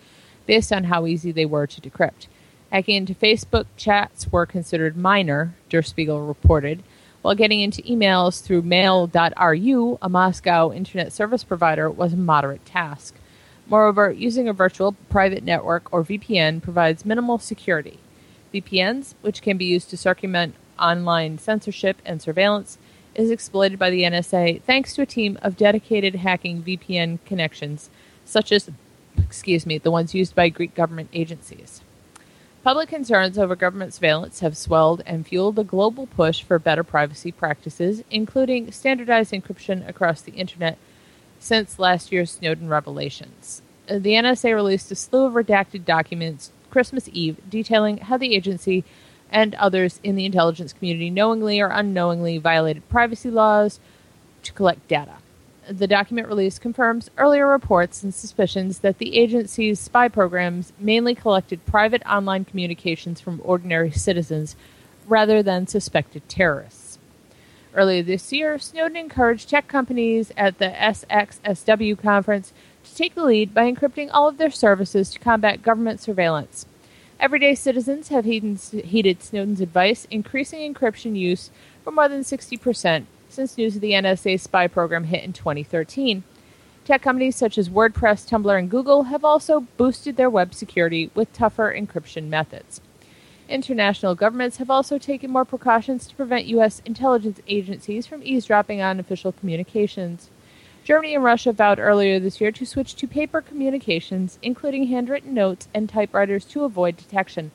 based 0.46 0.72
on 0.72 0.84
how 0.84 1.06
easy 1.06 1.32
they 1.32 1.44
were 1.44 1.66
to 1.66 1.80
decrypt. 1.80 2.28
Hacking 2.70 2.94
into 2.94 3.14
Facebook 3.16 3.66
chats 3.76 4.30
were 4.30 4.46
considered 4.46 4.96
minor, 4.96 5.56
Der 5.70 5.82
Spiegel 5.82 6.24
reported, 6.24 6.84
while 7.22 7.34
getting 7.34 7.60
into 7.60 7.82
emails 7.82 8.40
through 8.40 8.62
mail.ru, 8.62 9.98
a 10.00 10.08
Moscow 10.08 10.70
internet 10.70 11.12
service 11.12 11.42
provider, 11.42 11.90
was 11.90 12.12
a 12.12 12.16
moderate 12.16 12.64
task. 12.64 13.16
Moreover, 13.66 14.11
using 14.11 14.48
a 14.48 14.53
virtual 14.53 14.92
private 15.09 15.42
network 15.42 15.92
or 15.92 16.05
VPN 16.05 16.62
provides 16.62 17.05
minimal 17.05 17.38
security. 17.38 17.98
VPNs, 18.53 19.14
which 19.22 19.42
can 19.42 19.57
be 19.57 19.64
used 19.64 19.90
to 19.90 19.96
circumvent 19.96 20.55
online 20.79 21.38
censorship 21.38 21.96
and 22.05 22.20
surveillance, 22.20 22.79
is 23.14 23.31
exploited 23.31 23.79
by 23.79 23.90
the 23.90 24.03
NSA 24.03 24.62
thanks 24.62 24.94
to 24.94 25.03
a 25.03 25.07
team 25.07 25.38
of 25.42 25.57
dedicated 25.57 26.16
hacking 26.16 26.62
VPN 26.62 27.18
connections, 27.24 27.88
such 28.24 28.53
as, 28.53 28.70
excuse 29.18 29.66
me, 29.66 29.79
the 29.79 29.90
ones 29.90 30.14
used 30.14 30.35
by 30.35 30.48
Greek 30.48 30.74
government 30.74 31.09
agencies. 31.12 31.81
Public 32.62 32.88
concerns 32.88 33.38
over 33.38 33.55
government 33.55 33.92
surveillance 33.92 34.40
have 34.40 34.57
swelled 34.57 35.03
and 35.07 35.27
fueled 35.27 35.59
a 35.59 35.64
global 35.64 36.07
push 36.07 36.42
for 36.42 36.59
better 36.59 36.83
privacy 36.83 37.31
practices, 37.31 38.03
including 38.11 38.72
standardized 38.72 39.33
encryption 39.33 39.87
across 39.88 40.22
the 40.22 40.33
internet 40.33 40.79
since 41.44 41.78
last 41.78 42.11
year's 42.11 42.30
Snowden 42.30 42.68
revelations. 42.70 43.61
Uh, 43.87 43.98
The 43.98 44.14
NSA 44.14 44.54
released 44.54 44.90
a 44.90 44.94
slew 44.94 45.26
of 45.26 45.35
redacted 45.35 45.85
documents 45.85 46.50
Christmas 46.70 47.07
Eve 47.12 47.37
detailing 47.48 47.98
how 47.98 48.16
the 48.16 48.35
agency 48.35 48.83
and 49.30 49.54
others 49.57 50.00
in 50.02 50.16
the 50.16 50.24
intelligence 50.24 50.72
community 50.72 51.11
knowingly 51.11 51.61
or 51.61 51.68
unknowingly 51.68 52.38
violated 52.38 52.88
privacy 52.88 53.30
laws 53.30 53.78
to 54.42 54.52
collect 54.54 54.88
data. 54.88 55.16
The 55.68 55.87
document 55.87 56.28
release 56.28 56.59
confirms 56.59 57.11
earlier 57.18 57.46
reports 57.46 58.02
and 58.02 58.14
suspicions 58.14 58.78
that 58.78 58.96
the 58.96 59.16
agency's 59.18 59.78
spy 59.78 60.09
programs 60.09 60.72
mainly 60.78 61.14
collected 61.14 61.66
private 61.66 62.02
online 62.07 62.46
communications 62.46 63.20
from 63.20 63.42
ordinary 63.44 63.90
citizens 63.90 64.57
rather 65.07 65.42
than 65.42 65.66
suspected 65.66 66.26
terrorists. 66.26 66.84
Earlier 67.74 68.04
this 68.04 68.32
year, 68.32 68.56
Snowden 68.60 68.96
encouraged 68.96 69.50
tech 69.50 69.66
companies 69.66 70.30
at 70.37 70.58
the 70.58 70.68
SXSW 70.68 72.00
conference 72.00 72.52
to 72.84 72.94
take 72.94 73.16
the 73.16 73.24
lead 73.24 73.52
by 73.52 73.70
encrypting 73.70 74.10
all 74.12 74.28
of 74.28 74.38
their 74.38 74.52
services 74.52 75.10
to 75.10 75.18
combat 75.18 75.60
government 75.62 76.00
surveillance. 76.00 76.66
Everyday 77.18 77.56
citizens 77.56 78.08
have 78.08 78.26
heeded, 78.26 79.22
Snowden's 79.22 79.60
advice, 79.60 80.06
increasing 80.08 80.72
encryption 80.72 81.16
use 81.16 81.50
for 81.82 81.90
more 81.90 82.08
than 82.08 82.20
60% 82.20 83.06
since 83.28 83.58
news 83.58 83.74
of 83.74 83.80
the 83.80 83.92
NSA 83.92 84.38
spy 84.38 84.68
program 84.68 85.04
hit 85.04 85.24
in 85.24 85.32
2013. 85.32 86.22
Tech 86.84 87.02
companies 87.02 87.34
such 87.34 87.58
as 87.58 87.68
WordPress, 87.68 88.28
Tumblr, 88.28 88.56
and 88.56 88.70
Google 88.70 89.04
have 89.04 89.24
also 89.24 89.66
boosted 89.76 90.16
their 90.16 90.30
web 90.30 90.54
security 90.54 91.10
with 91.14 91.32
tougher 91.32 91.74
encryption 91.76 92.28
methods. 92.28 92.80
International 93.54 94.16
governments 94.16 94.56
have 94.56 94.68
also 94.68 94.98
taken 94.98 95.30
more 95.30 95.44
precautions 95.44 96.08
to 96.08 96.16
prevent 96.16 96.46
U.S. 96.46 96.82
intelligence 96.84 97.38
agencies 97.46 98.04
from 98.04 98.20
eavesdropping 98.24 98.82
on 98.82 98.98
official 98.98 99.30
communications. 99.30 100.28
Germany 100.82 101.14
and 101.14 101.22
Russia 101.22 101.52
vowed 101.52 101.78
earlier 101.78 102.18
this 102.18 102.40
year 102.40 102.50
to 102.50 102.66
switch 102.66 102.96
to 102.96 103.06
paper 103.06 103.40
communications, 103.40 104.40
including 104.42 104.88
handwritten 104.88 105.34
notes 105.34 105.68
and 105.72 105.88
typewriters, 105.88 106.44
to 106.46 106.64
avoid 106.64 106.96
detection. 106.96 107.52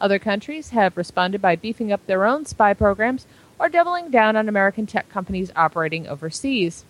Other 0.00 0.18
countries 0.18 0.70
have 0.70 0.96
responded 0.96 1.40
by 1.40 1.54
beefing 1.54 1.92
up 1.92 2.04
their 2.06 2.26
own 2.26 2.44
spy 2.44 2.74
programs 2.74 3.28
or 3.56 3.68
doubling 3.68 4.10
down 4.10 4.34
on 4.34 4.48
American 4.48 4.84
tech 4.84 5.08
companies 5.08 5.52
operating 5.54 6.08
overseas. 6.08 6.84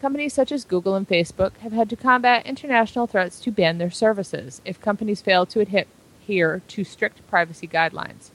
Companies 0.00 0.32
such 0.32 0.52
as 0.52 0.64
Google 0.64 0.94
and 0.94 1.08
Facebook 1.08 1.56
have 1.56 1.72
had 1.72 1.90
to 1.90 1.96
combat 1.96 2.46
international 2.46 3.08
threats 3.08 3.40
to 3.40 3.50
ban 3.50 3.78
their 3.78 3.90
services 3.90 4.62
if 4.64 4.80
companies 4.80 5.22
fail 5.22 5.44
to 5.46 5.58
adhere 5.58 5.86
to 6.26 6.84
strict 6.84 7.26
privacy 7.28 7.66
guidelines. 7.66 8.30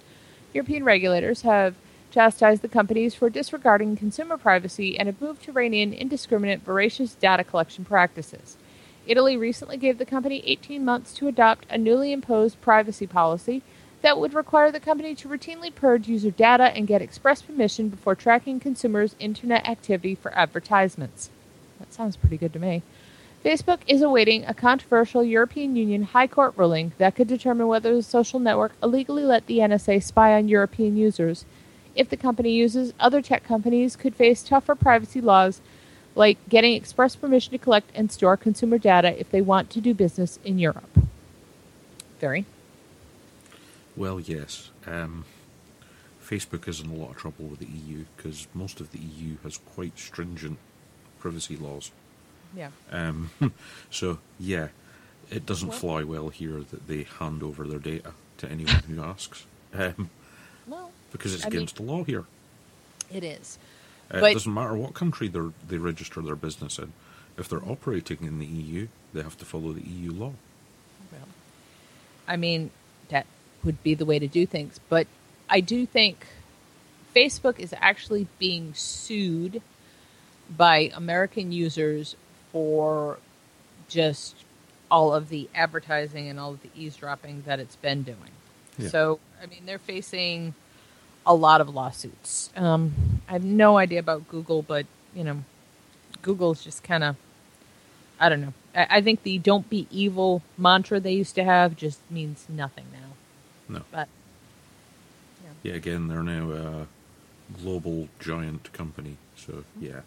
European 0.54 0.84
regulators 0.84 1.42
have 1.42 1.76
chastised 2.12 2.62
the 2.62 2.68
companies 2.68 3.16
for 3.16 3.30
disregarding 3.30 3.96
consumer 3.96 4.38
privacy 4.38 4.98
and 4.98 5.08
have 5.08 5.22
moved 5.22 5.44
to 5.44 5.52
rein 5.52 5.74
in 5.74 5.94
indiscriminate, 5.94 6.62
voracious 6.62 7.16
data 7.16 7.44
collection 7.44 7.86
practices. 7.86 8.58
Italy 9.08 9.36
recently 9.36 9.78
gave 9.78 9.98
the 9.98 10.06
company 10.06 10.44
18 10.46 10.86
months 10.86 11.14
to 11.16 11.28
adopt 11.28 11.66
a 11.70 11.78
newly 11.78 12.12
imposed 12.12 12.62
privacy 12.62 13.08
policy 13.08 13.62
that 14.02 14.20
would 14.20 14.34
require 14.34 14.72
the 14.72 14.80
company 14.80 15.16
to 15.16 15.28
routinely 15.28 15.74
purge 15.74 16.08
user 16.08 16.32
data 16.32 16.66
and 16.76 16.88
get 16.88 17.02
express 17.02 17.42
permission 17.42 17.90
before 17.90 18.16
tracking 18.16 18.60
consumers' 18.60 19.16
internet 19.20 19.68
activity 19.68 20.16
for 20.16 20.38
advertisements. 20.38 21.30
That 21.80 21.94
sounds 21.94 22.18
pretty 22.18 22.38
good 22.38 22.54
to 22.54 22.60
me. 22.60 22.84
Facebook 23.44 23.80
is 23.88 24.04
awaiting 24.04 24.46
a 24.46 24.54
controversial 24.54 25.24
European 25.24 25.76
Union 25.76 26.04
High 26.04 26.28
Court 26.28 26.54
ruling 26.56 26.92
that 27.00 27.16
could 27.16 27.28
determine 27.28 27.68
whether 27.68 27.96
the 27.96 28.04
social 28.04 28.40
network 28.40 28.74
illegally 28.84 29.24
let 29.24 29.48
the 29.48 29.60
NSA 29.60 30.04
spy 30.04 30.34
on 30.34 30.48
European 30.48 30.96
users. 30.96 31.44
If 31.96 32.10
the 32.10 32.18
company 32.18 32.52
uses, 32.52 32.94
other 33.00 33.20
tech 33.20 33.44
companies 33.44 33.96
could 33.96 34.16
face 34.16 34.44
tougher 34.44 34.76
privacy 34.76 35.22
laws 35.22 35.60
like 36.14 36.38
getting 36.50 36.74
express 36.74 37.16
permission 37.16 37.52
to 37.54 37.58
collect 37.58 37.90
and 37.96 38.12
store 38.12 38.38
consumer 38.38 38.78
data 38.78 39.20
if 39.20 39.32
they 39.32 39.42
want 39.42 39.72
to 39.72 39.82
do 39.82 39.96
business 39.96 40.38
in 40.44 40.60
Europe. 40.60 41.00
Very. 42.20 42.46
Well, 43.96 44.20
yes. 44.20 44.70
Um, 44.86 45.26
Facebook 46.24 46.68
is 46.68 46.80
in 46.80 46.92
a 46.92 46.94
lot 46.94 47.12
of 47.12 47.18
trouble 47.18 47.46
with 47.46 47.60
the 47.60 47.66
EU 47.66 48.06
because 48.16 48.48
most 48.54 48.80
of 48.80 48.92
the 48.92 49.00
EU 49.00 49.38
has 49.44 49.58
quite 49.58 49.98
stringent 49.98 50.60
privacy 51.20 51.58
laws. 51.58 51.92
Yeah. 52.56 52.70
Um, 52.92 53.30
so, 53.92 54.20
yeah, 54.40 54.70
it 55.30 55.46
doesn't 55.46 55.70
Well- 55.70 55.78
fly 55.78 56.04
well 56.04 56.30
here 56.30 56.60
that 56.72 56.88
they 56.88 57.04
hand 57.04 57.44
over 57.44 57.68
their 57.68 57.80
data 57.80 58.14
to 58.38 58.50
anyone 58.52 58.84
who 58.88 59.02
asks 59.02 59.46
um, 59.74 60.10
Well, 60.68 60.92
because 61.12 61.34
it's 61.34 61.46
I 61.46 61.50
mean- 61.50 61.58
against 61.58 61.76
the 61.78 61.84
law 61.84 62.04
here. 62.04 62.26
it 63.12 63.24
is. 63.24 63.58
Uh, 64.14 64.18
it 64.26 64.34
doesn't 64.34 64.54
matter 64.54 64.76
what 64.76 64.94
country 64.94 65.30
they 65.30 65.40
they 65.70 65.78
register 65.78 66.22
their 66.22 66.36
business 66.36 66.78
in. 66.78 66.92
If 67.38 67.48
they're 67.48 67.64
operating 67.66 68.18
in 68.24 68.40
the 68.40 68.46
EU, 68.46 68.88
they 69.14 69.22
have 69.22 69.38
to 69.38 69.46
follow 69.46 69.72
the 69.72 69.82
EU 69.82 70.12
law. 70.12 70.34
Well, 71.14 71.28
I 72.28 72.36
mean, 72.36 72.72
that 73.08 73.26
would 73.64 73.82
be 73.84 73.94
the 73.94 74.04
way 74.06 74.20
to 74.20 74.28
do 74.28 74.46
things. 74.46 74.82
But 74.90 75.08
I 75.50 75.62
do 75.62 75.86
think 75.86 76.28
Facebook 77.16 77.58
is 77.58 77.74
actually 77.80 78.28
being 78.38 78.74
sued 78.74 79.62
by 80.58 80.92
American 80.94 81.54
users 81.54 82.18
for 82.52 83.18
just 83.88 84.36
all 84.90 85.14
of 85.14 85.30
the 85.30 85.50
advertising 85.56 86.28
and 86.30 86.40
all 86.40 86.52
of 86.52 86.62
the 86.62 86.70
eavesdropping 86.76 87.44
that 87.46 87.60
it's 87.60 87.76
been 87.78 88.04
doing. 88.04 88.18
Yeah. 88.78 88.90
So, 88.90 89.20
I 89.42 89.46
mean, 89.46 89.62
they're 89.66 89.80
facing 89.80 90.54
a 91.26 91.34
lot 91.34 91.62
of 91.62 91.70
lawsuits. 91.70 92.50
Um, 92.56 93.22
I 93.28 93.34
have 93.34 93.44
no 93.44 93.78
idea 93.78 94.00
about 94.00 94.28
Google, 94.28 94.62
but, 94.62 94.86
you 95.16 95.24
know, 95.24 95.44
Google's 96.22 96.64
just 96.64 96.84
kind 96.84 97.04
of, 97.04 97.16
I 98.20 98.28
don't 98.30 98.42
know. 98.42 98.54
I, 98.76 98.88
I 98.98 99.02
think 99.02 99.24
the 99.24 99.38
don't 99.38 99.70
be 99.70 99.88
evil 99.92 100.42
mantra 100.58 101.00
they 101.00 101.14
used 101.14 101.36
to 101.36 101.44
have 101.44 101.76
just 101.76 102.00
means 102.10 102.46
nothing 102.50 102.86
now. 102.92 103.78
No. 103.78 103.82
But, 103.92 104.08
Yeah, 105.64 105.74
again, 105.74 106.08
they're 106.08 106.24
now 106.24 106.52
a 106.52 106.88
global 107.62 108.10
giant 108.20 108.72
company. 108.74 109.18
So, 109.36 109.64
yeah, 109.80 110.02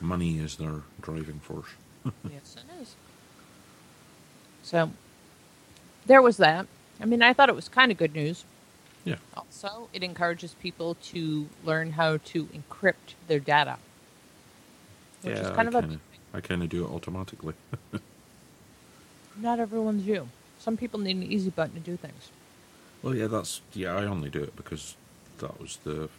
money 0.00 0.38
is 0.38 0.56
their 0.56 0.82
driving 1.00 1.40
force. 1.40 1.68
yes, 2.28 2.56
it 2.58 2.82
is. 2.82 2.96
So, 4.62 4.90
there 6.06 6.22
was 6.22 6.36
that. 6.38 6.66
I 7.00 7.04
mean, 7.06 7.22
I 7.22 7.32
thought 7.32 7.48
it 7.48 7.54
was 7.54 7.68
kind 7.68 7.92
of 7.92 7.98
good 7.98 8.14
news. 8.14 8.44
Yeah. 9.04 9.16
Also, 9.36 9.88
it 9.92 10.02
encourages 10.02 10.54
people 10.54 10.96
to 10.96 11.48
learn 11.64 11.92
how 11.92 12.18
to 12.18 12.46
encrypt 12.46 13.14
their 13.26 13.40
data, 13.40 13.78
which 15.22 15.40
yeah, 15.40 15.40
is 15.40 15.50
kind 15.50 15.68
I 15.68 15.68
of 15.68 15.74
a 15.74 15.82
kinda, 15.82 16.00
I 16.34 16.40
kind 16.40 16.62
of 16.62 16.68
do 16.68 16.84
it 16.84 16.90
automatically. 16.90 17.54
not 19.36 19.60
everyone's 19.60 20.06
you. 20.06 20.30
Some 20.58 20.76
people 20.76 21.00
need 21.00 21.16
an 21.16 21.22
easy 21.22 21.50
button 21.50 21.74
to 21.74 21.80
do 21.80 21.96
things. 21.96 22.32
well, 23.02 23.14
yeah, 23.14 23.26
that's 23.26 23.62
yeah. 23.72 23.94
I 23.96 24.04
only 24.06 24.30
do 24.30 24.42
it 24.42 24.56
because 24.56 24.96
that 25.38 25.60
was 25.60 25.78
the 25.84 26.10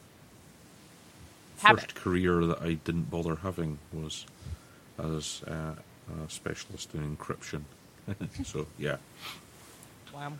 First 1.59 1.95
career 1.95 2.45
that 2.45 2.61
I 2.61 2.73
didn't 2.73 3.09
bother 3.11 3.35
having 3.37 3.79
was 3.93 4.25
as 4.97 5.41
uh, 5.47 5.73
a 6.25 6.29
specialist 6.29 6.93
in 6.93 7.15
encryption. 7.17 7.63
so 8.45 8.65
yeah, 8.77 8.97
Wow. 10.13 10.33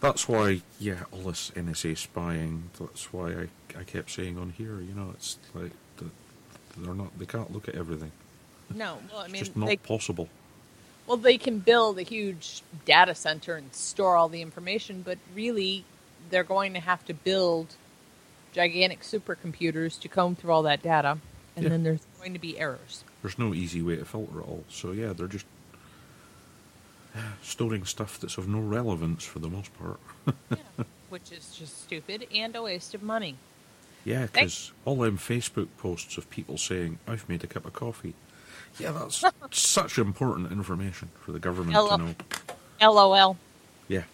that's 0.00 0.28
why 0.28 0.62
yeah, 0.78 1.04
all 1.10 1.20
this 1.20 1.50
NSA 1.50 1.96
spying. 1.98 2.70
That's 2.78 3.12
why 3.12 3.32
I 3.32 3.48
I 3.78 3.84
kept 3.84 4.10
saying 4.10 4.38
on 4.38 4.50
here. 4.50 4.80
You 4.80 4.94
know, 4.94 5.10
it's 5.14 5.38
like 5.54 5.72
the, 5.96 6.06
they're 6.78 6.94
not. 6.94 7.18
They 7.18 7.26
can't 7.26 7.52
look 7.52 7.68
at 7.68 7.74
everything. 7.74 8.12
No, 8.74 8.98
well, 9.10 9.20
I 9.20 9.24
It's 9.24 9.32
mean, 9.32 9.44
just 9.44 9.56
not 9.56 9.66
they, 9.66 9.76
possible. 9.76 10.28
well, 11.06 11.16
they 11.16 11.36
can 11.38 11.58
build 11.58 11.98
a 11.98 12.02
huge 12.02 12.62
data 12.84 13.14
center 13.14 13.56
and 13.56 13.74
store 13.74 14.16
all 14.16 14.28
the 14.28 14.40
information, 14.42 15.02
but 15.02 15.18
really, 15.34 15.84
they're 16.30 16.44
going 16.44 16.72
to 16.74 16.80
have 16.80 17.04
to 17.06 17.14
build 17.14 17.74
gigantic 18.52 19.00
supercomputers 19.00 19.98
to 20.00 20.08
comb 20.08 20.34
through 20.36 20.52
all 20.52 20.62
that 20.62 20.82
data, 20.82 21.18
and 21.56 21.62
Yeah. 21.64 21.68
then 21.70 21.82
there's 21.82 22.00
going 22.18 22.32
to 22.34 22.38
be 22.38 22.58
errors. 22.58 23.04
There's 23.22 23.38
no 23.38 23.54
easy 23.54 23.82
way 23.82 23.96
to 23.96 24.04
filter 24.04 24.40
it 24.40 24.42
all. 24.46 24.64
So 24.68 24.92
yeah, 24.92 25.12
they're 25.12 25.26
just 25.28 25.46
storing 27.42 27.84
stuff 27.84 28.18
that's 28.18 28.38
of 28.38 28.48
no 28.48 28.60
relevance 28.60 29.24
for 29.24 29.38
the 29.38 29.48
most 29.48 29.70
part. 29.78 30.00
which 31.10 31.30
is 31.30 31.54
just 31.56 31.82
stupid 31.82 32.26
and 32.34 32.56
a 32.56 32.62
waste 32.62 32.94
of 32.94 33.02
money. 33.02 33.36
yeah, 34.04 34.22
because 34.26 34.72
all 34.84 34.96
them 34.96 35.18
Facebook 35.18 35.68
posts 35.78 36.16
of 36.16 36.28
people 36.30 36.56
saying, 36.56 36.98
"I've 37.06 37.28
made 37.28 37.44
a 37.44 37.46
cup 37.46 37.66
of 37.66 37.72
coffee." 37.74 38.14
Yeah, 38.78 38.92
that's 38.92 39.22
such 39.50 39.98
important 39.98 40.50
information 40.52 41.10
for 41.20 41.32
the 41.32 41.38
government 41.38 41.76
Hello. 41.76 41.96
to 41.98 42.02
know. 42.02 42.14
LOL. 42.80 43.36
Yeah, 43.88 44.04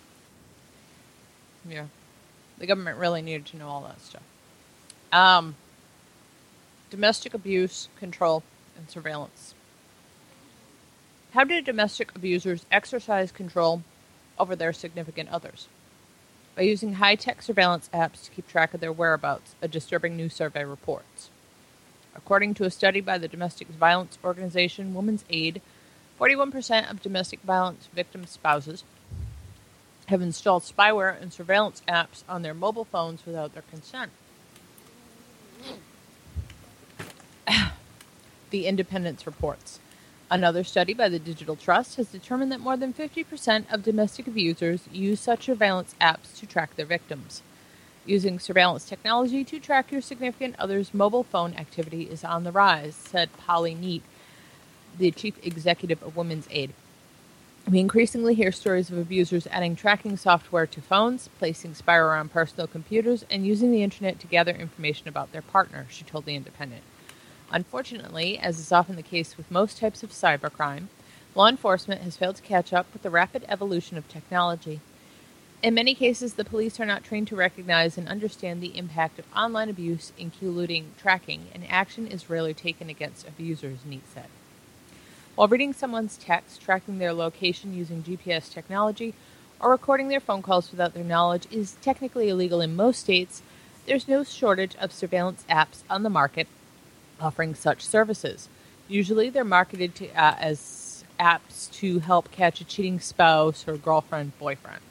Yeah. 1.69 1.87
The 2.59 2.67
government 2.67 2.99
really 2.99 3.23
needed 3.23 3.47
to 3.47 3.57
know 3.57 3.69
all 3.69 3.83
that 3.83 4.01
stuff. 4.01 4.23
Um, 5.13 5.55
domestic 6.91 7.35
abuse, 7.35 7.89
control, 7.99 8.43
and 8.77 8.91
surveillance. 8.91 9.55
How 11.33 11.45
do 11.45 11.61
domestic 11.61 12.15
abusers 12.17 12.65
exercise 12.71 13.31
control 13.31 13.83
over 14.39 14.57
their 14.57 14.73
significant 14.73 15.29
others? 15.29 15.69
By 16.57 16.63
using 16.63 16.95
high 16.95 17.15
tech 17.15 17.43
surveillance 17.43 17.89
apps 17.95 18.25
to 18.25 18.31
keep 18.31 18.49
track 18.49 18.75
of 18.75 18.81
their 18.81 18.93
whereabouts, 18.93 19.55
a 19.63 19.69
disturbing 19.69 20.17
new 20.17 20.29
survey 20.29 20.65
reports. 20.65 21.31
According 22.17 22.55
to 22.55 22.65
a 22.65 22.71
study 22.71 23.01
by 23.01 23.19
the 23.19 23.29
domestic 23.29 23.69
violence 23.69 24.19
organization 24.25 24.95
Women's 24.95 25.25
Aid, 25.31 25.63
41% 26.19 26.91
of 26.91 27.01
domestic 27.03 27.41
violence 27.43 27.89
victims' 27.95 28.31
spouses 28.31 28.83
have 30.09 30.23
installed 30.23 30.63
spyware 30.63 31.21
and 31.21 31.33
surveillance 31.33 31.83
apps 31.87 32.25
on 32.29 32.43
their 32.43 32.55
mobile 32.55 32.85
phones 32.85 33.25
without 33.27 33.53
their 33.53 33.63
consent. 33.71 34.11
the 38.51 38.67
Independence 38.67 39.27
reports. 39.27 39.81
Another 40.31 40.65
study 40.65 40.95
by 40.95 41.09
the 41.09 41.19
Digital 41.19 41.57
Trust 41.57 41.97
has 41.97 42.09
determined 42.09 42.51
that 42.53 42.61
more 42.61 42.77
than 42.77 42.93
50% 42.93 43.73
of 43.73 43.83
domestic 43.83 44.27
abusers 44.27 44.89
use 44.93 45.21
such 45.21 45.45
surveillance 45.45 45.95
apps 46.01 46.39
to 46.39 46.47
track 46.47 46.77
their 46.77 46.87
victims. 46.87 47.43
Using 48.07 48.39
surveillance 48.39 48.87
technology 48.87 49.45
to 49.45 49.61
track 49.61 49.93
your 49.93 50.01
significant 50.01 50.57
other's 50.59 50.95
mobile 50.95 51.25
phone 51.25 51.53
activity 51.55 52.05
is 52.05 52.25
on 52.25 52.45
the 52.45 52.53
rise, 52.53 52.95
said 52.95 53.29
Polly 53.37 53.75
Neate, 53.75 54.03
the 54.99 55.11
chief 55.11 55.35
executive 55.45 56.03
of 56.03 56.17
Women's 56.17 56.49
Aid. 56.51 56.73
We 57.69 57.81
increasingly 57.81 58.35
hear 58.35 58.51
stories 58.51 58.91
of 58.91 58.97
abusers 58.97 59.47
adding 59.49 59.77
tracking 59.77 60.17
software 60.17 60.67
to 60.67 60.81
phones, 60.81 61.29
placing 61.39 61.75
spyware 61.75 62.19
on 62.19 62.31
personal 62.31 62.67
computers, 62.67 63.27
and 63.31 63.47
using 63.47 63.71
the 63.71 63.83
internet 63.83 64.19
to 64.21 64.27
gather 64.27 64.53
information 64.53 65.07
about 65.07 65.33
their 65.33 65.43
partner, 65.43 65.87
she 65.91 66.03
told 66.03 66.25
The 66.25 66.35
Independent. 66.35 66.81
Unfortunately, 67.53 68.39
as 68.39 68.59
is 68.59 68.73
often 68.73 68.97
the 68.97 69.03
case 69.03 69.37
with 69.37 69.51
most 69.51 69.77
types 69.77 70.03
of 70.03 70.13
cybercrime, 70.13 70.87
law 71.35 71.47
enforcement 71.47 72.01
has 72.01 72.17
failed 72.17 72.37
to 72.37 72.43
catch 72.43 72.73
up 72.73 72.87
with 72.95 73.03
the 73.03 73.11
rapid 73.11 73.45
evolution 73.51 73.99
of 73.99 74.09
technology. 74.09 74.81
In 75.63 75.75
many 75.75 75.95
cases, 75.95 76.35
the 76.35 76.47
police 76.47 76.81
are 76.81 76.87
not 76.87 77.05
trained 77.05 77.29
to 77.29 77.37
recognize 77.37 77.99
and 77.99 78.09
understand 78.09 78.63
the 78.63 78.79
impact 78.79 79.19
of 79.19 79.27
online 79.37 79.69
abuse, 79.69 80.15
including 80.17 80.93
tracking, 80.97 81.49
and 81.53 81.65
action 81.69 82.07
is 82.07 82.31
rarely 82.31 82.55
taken 82.55 82.89
against 82.89 83.29
abusers, 83.29 83.81
Neate 83.87 84.07
said. 84.15 84.29
While 85.39 85.47
reading 85.47 85.73
someone's 85.73 86.17
text, 86.17 86.61
tracking 86.63 86.99
their 86.99 87.13
location 87.13 87.73
using 87.73 88.03
GPS 88.03 88.53
technology, 88.53 89.15
or 89.61 89.71
recording 89.71 90.09
their 90.09 90.19
phone 90.19 90.43
calls 90.43 90.73
without 90.73 90.95
their 90.95 91.05
knowledge 91.05 91.47
is 91.53 91.77
technically 91.81 92.29
illegal 92.29 92.61
in 92.61 92.75
most 92.75 92.99
states, 92.99 93.41
there's 93.87 94.09
no 94.09 94.25
shortage 94.25 94.75
of 94.81 94.91
surveillance 94.91 95.45
apps 95.49 95.85
on 95.89 96.03
the 96.03 96.11
market 96.11 96.49
offering 97.21 97.55
such 97.55 97.87
services. 97.87 98.49
Usually, 98.89 99.31
they're 99.31 99.45
marketed 99.45 99.95
to, 99.95 100.09
uh, 100.09 100.35
as 100.41 101.05
apps 101.21 101.71
to 101.75 102.01
help 102.01 102.33
catch 102.33 102.61
a 102.61 102.65
cheating 102.65 102.99
spouse 102.99 103.69
or 103.69 103.77
girlfriend, 103.77 104.37
boyfriend. 104.41 104.83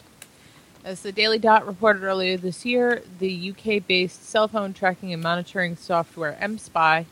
As 0.81 1.01
the 1.01 1.11
Daily 1.11 1.39
Dot 1.39 1.67
reported 1.67 2.03
earlier 2.03 2.37
this 2.37 2.65
year, 2.65 3.03
the 3.19 3.51
UK 3.51 3.85
based 3.85 4.23
cell 4.23 4.47
phone 4.47 4.71
tracking 4.71 5.11
and 5.11 5.21
monitoring 5.21 5.75
software 5.75 6.37
MSpy 6.41 7.05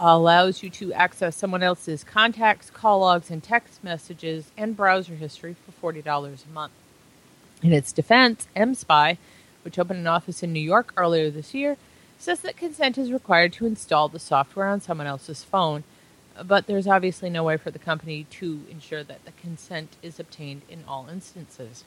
allows 0.00 0.62
you 0.62 0.70
to 0.70 0.92
access 0.94 1.36
someone 1.36 1.62
else's 1.62 2.02
contacts, 2.02 2.70
call 2.70 3.00
logs, 3.00 3.30
and 3.30 3.42
text 3.42 3.84
messages 3.84 4.50
and 4.56 4.76
browser 4.76 5.14
history 5.14 5.54
for 5.54 5.92
$40 5.92 6.06
a 6.46 6.52
month. 6.52 6.72
In 7.62 7.72
its 7.72 7.92
defense, 7.92 8.48
MSpy, 8.56 9.18
which 9.62 9.78
opened 9.78 10.00
an 10.00 10.06
office 10.06 10.42
in 10.42 10.52
New 10.52 10.60
York 10.60 10.94
earlier 10.96 11.30
this 11.30 11.52
year, 11.52 11.76
says 12.18 12.40
that 12.40 12.56
consent 12.56 12.96
is 12.96 13.12
required 13.12 13.52
to 13.52 13.66
install 13.66 14.08
the 14.08 14.18
software 14.18 14.68
on 14.68 14.80
someone 14.80 15.06
else's 15.06 15.44
phone, 15.44 15.84
but 16.46 16.66
there's 16.66 16.86
obviously 16.86 17.28
no 17.28 17.44
way 17.44 17.58
for 17.58 17.70
the 17.70 17.78
company 17.78 18.24
to 18.30 18.62
ensure 18.70 19.04
that 19.04 19.24
the 19.26 19.32
consent 19.32 19.96
is 20.02 20.18
obtained 20.18 20.62
in 20.70 20.82
all 20.88 21.08
instances. 21.10 21.84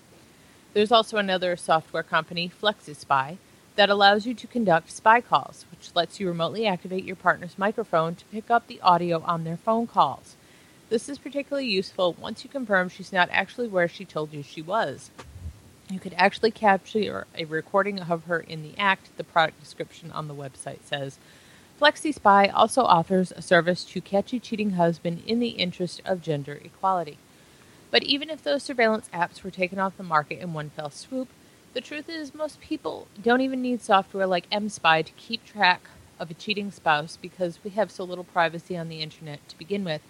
There's 0.73 0.91
also 0.91 1.17
another 1.17 1.55
software 1.55 2.03
company, 2.03 2.51
FlexiSpy, 2.61 3.37
that 3.75 3.89
allows 3.89 4.25
you 4.25 4.33
to 4.33 4.47
conduct 4.47 4.91
spy 4.91 5.21
calls, 5.21 5.65
which 5.71 5.95
lets 5.95 6.19
you 6.19 6.27
remotely 6.27 6.67
activate 6.67 7.03
your 7.03 7.15
partner's 7.15 7.57
microphone 7.57 8.15
to 8.15 8.25
pick 8.25 8.51
up 8.51 8.67
the 8.67 8.81
audio 8.81 9.21
on 9.23 9.43
their 9.43 9.57
phone 9.57 9.87
calls. 9.87 10.35
This 10.89 11.09
is 11.09 11.17
particularly 11.17 11.67
useful 11.67 12.13
once 12.19 12.43
you 12.43 12.49
confirm 12.49 12.89
she's 12.89 13.11
not 13.11 13.29
actually 13.31 13.67
where 13.67 13.87
she 13.87 14.05
told 14.05 14.31
you 14.31 14.43
she 14.43 14.61
was. 14.61 15.09
You 15.89 15.99
could 15.99 16.13
actually 16.17 16.51
capture 16.51 17.25
a 17.35 17.45
recording 17.45 17.99
of 17.99 18.25
her 18.25 18.39
in 18.39 18.61
the 18.61 18.77
act, 18.77 19.09
the 19.17 19.23
product 19.23 19.59
description 19.59 20.11
on 20.11 20.27
the 20.27 20.35
website 20.35 20.83
says. 20.85 21.17
FlexiSpy 21.81 22.51
also 22.53 22.83
offers 22.83 23.31
a 23.31 23.41
service 23.41 23.83
to 23.85 24.01
catch 24.01 24.33
a 24.33 24.39
cheating 24.39 24.71
husband 24.71 25.23
in 25.25 25.39
the 25.39 25.49
interest 25.49 26.01
of 26.05 26.21
gender 26.21 26.59
equality. 26.63 27.17
But 27.89 28.03
even 28.03 28.29
if 28.29 28.43
those 28.43 28.63
surveillance 28.63 29.09
apps 29.13 29.43
were 29.43 29.51
taken 29.51 29.79
off 29.79 29.97
the 29.97 30.03
market 30.03 30.39
in 30.39 30.53
one 30.53 30.69
fell 30.69 30.89
swoop, 30.89 31.27
the 31.73 31.81
truth 31.81 32.07
is 32.07 32.35
most 32.35 32.59
people 32.59 33.07
don't 33.21 33.41
even 33.41 33.61
need 33.61 33.81
software 33.81 34.27
like 34.27 34.49
MSpy 34.49 35.05
to 35.05 35.11
keep 35.13 35.43
track 35.45 35.89
of 36.19 36.29
a 36.29 36.35
cheating 36.35 36.71
spouse 36.71 37.17
because 37.21 37.59
we 37.63 37.71
have 37.71 37.91
so 37.91 38.03
little 38.03 38.23
privacy 38.23 38.77
on 38.77 38.89
the 38.89 39.01
internet 39.01 39.47
to 39.49 39.57
begin 39.57 39.83
with. 39.83 40.01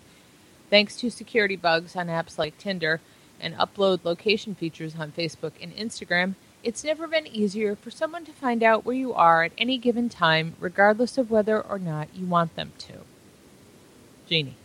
Thanks 0.69 0.97
to 0.97 1.09
security 1.09 1.55
bugs 1.55 1.95
on 1.95 2.07
apps 2.07 2.37
like 2.37 2.57
Tinder 2.57 2.99
and 3.39 3.55
upload 3.55 4.03
location 4.03 4.55
features 4.55 4.95
on 4.97 5.11
Facebook 5.11 5.53
and 5.61 5.75
Instagram, 5.75 6.35
it's 6.63 6.83
never 6.83 7.07
been 7.07 7.27
easier 7.27 7.75
for 7.75 7.91
someone 7.91 8.23
to 8.25 8.31
find 8.31 8.63
out 8.63 8.85
where 8.85 8.95
you 8.95 9.13
are 9.13 9.43
at 9.43 9.51
any 9.57 9.77
given 9.77 10.07
time, 10.07 10.55
regardless 10.59 11.17
of 11.17 11.29
whether 11.29 11.59
or 11.59 11.77
not 11.77 12.07
you 12.13 12.25
want 12.25 12.55
them 12.55 12.71
to. 12.79 12.93
Jeannie. 14.27 14.55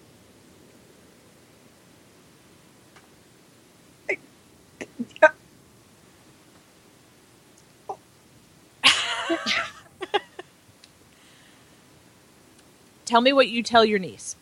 Tell 13.08 13.22
me 13.22 13.32
what 13.32 13.48
you 13.48 13.62
tell 13.62 13.86
your 13.86 13.98
niece. 13.98 14.36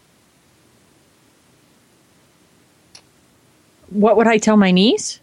What 3.91 4.17
would 4.17 4.27
I 4.27 4.39
tell 4.39 4.57
my 4.57 4.73
niece? 4.73 5.21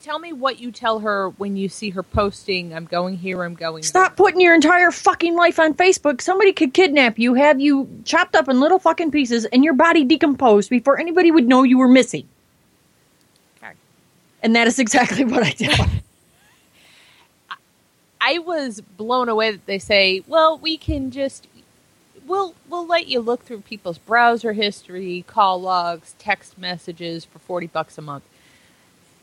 Tell 0.00 0.20
me 0.20 0.32
what 0.32 0.60
you 0.60 0.70
tell 0.70 1.00
her 1.00 1.30
when 1.30 1.56
you 1.56 1.68
see 1.68 1.90
her 1.90 2.04
posting, 2.04 2.72
I'm 2.72 2.84
going 2.84 3.16
here, 3.16 3.42
I'm 3.42 3.56
going 3.56 3.82
Stop 3.82 4.14
putting 4.14 4.40
your 4.40 4.54
entire 4.54 4.92
fucking 4.92 5.34
life 5.34 5.58
on 5.58 5.74
Facebook. 5.74 6.20
Somebody 6.20 6.52
could 6.52 6.72
kidnap 6.72 7.18
you, 7.18 7.34
have 7.34 7.60
you 7.60 7.88
chopped 8.04 8.36
up 8.36 8.48
in 8.48 8.60
little 8.60 8.78
fucking 8.78 9.10
pieces, 9.10 9.44
and 9.46 9.64
your 9.64 9.74
body 9.74 10.04
decomposed 10.04 10.70
before 10.70 11.00
anybody 11.00 11.32
would 11.32 11.48
know 11.48 11.64
you 11.64 11.78
were 11.78 11.88
missing. 11.88 12.28
Okay. 13.60 13.72
And 14.44 14.54
that 14.54 14.68
is 14.68 14.78
exactly 14.78 15.24
what 15.24 15.42
I 15.42 15.50
did. 15.50 15.76
I 18.20 18.38
was 18.38 18.80
blown 18.80 19.28
away 19.28 19.50
that 19.50 19.66
they 19.66 19.80
say, 19.80 20.22
"Well, 20.28 20.58
we 20.58 20.76
can 20.76 21.10
just 21.10 21.48
we'll 22.26 22.54
we'll 22.68 22.86
let 22.86 23.06
you 23.08 23.20
look 23.20 23.44
through 23.44 23.60
people's 23.62 23.98
browser 23.98 24.52
history, 24.52 25.24
call 25.26 25.60
logs, 25.60 26.14
text 26.18 26.58
messages 26.58 27.24
for 27.24 27.38
40 27.38 27.66
bucks 27.68 27.98
a 27.98 28.02
month." 28.02 28.24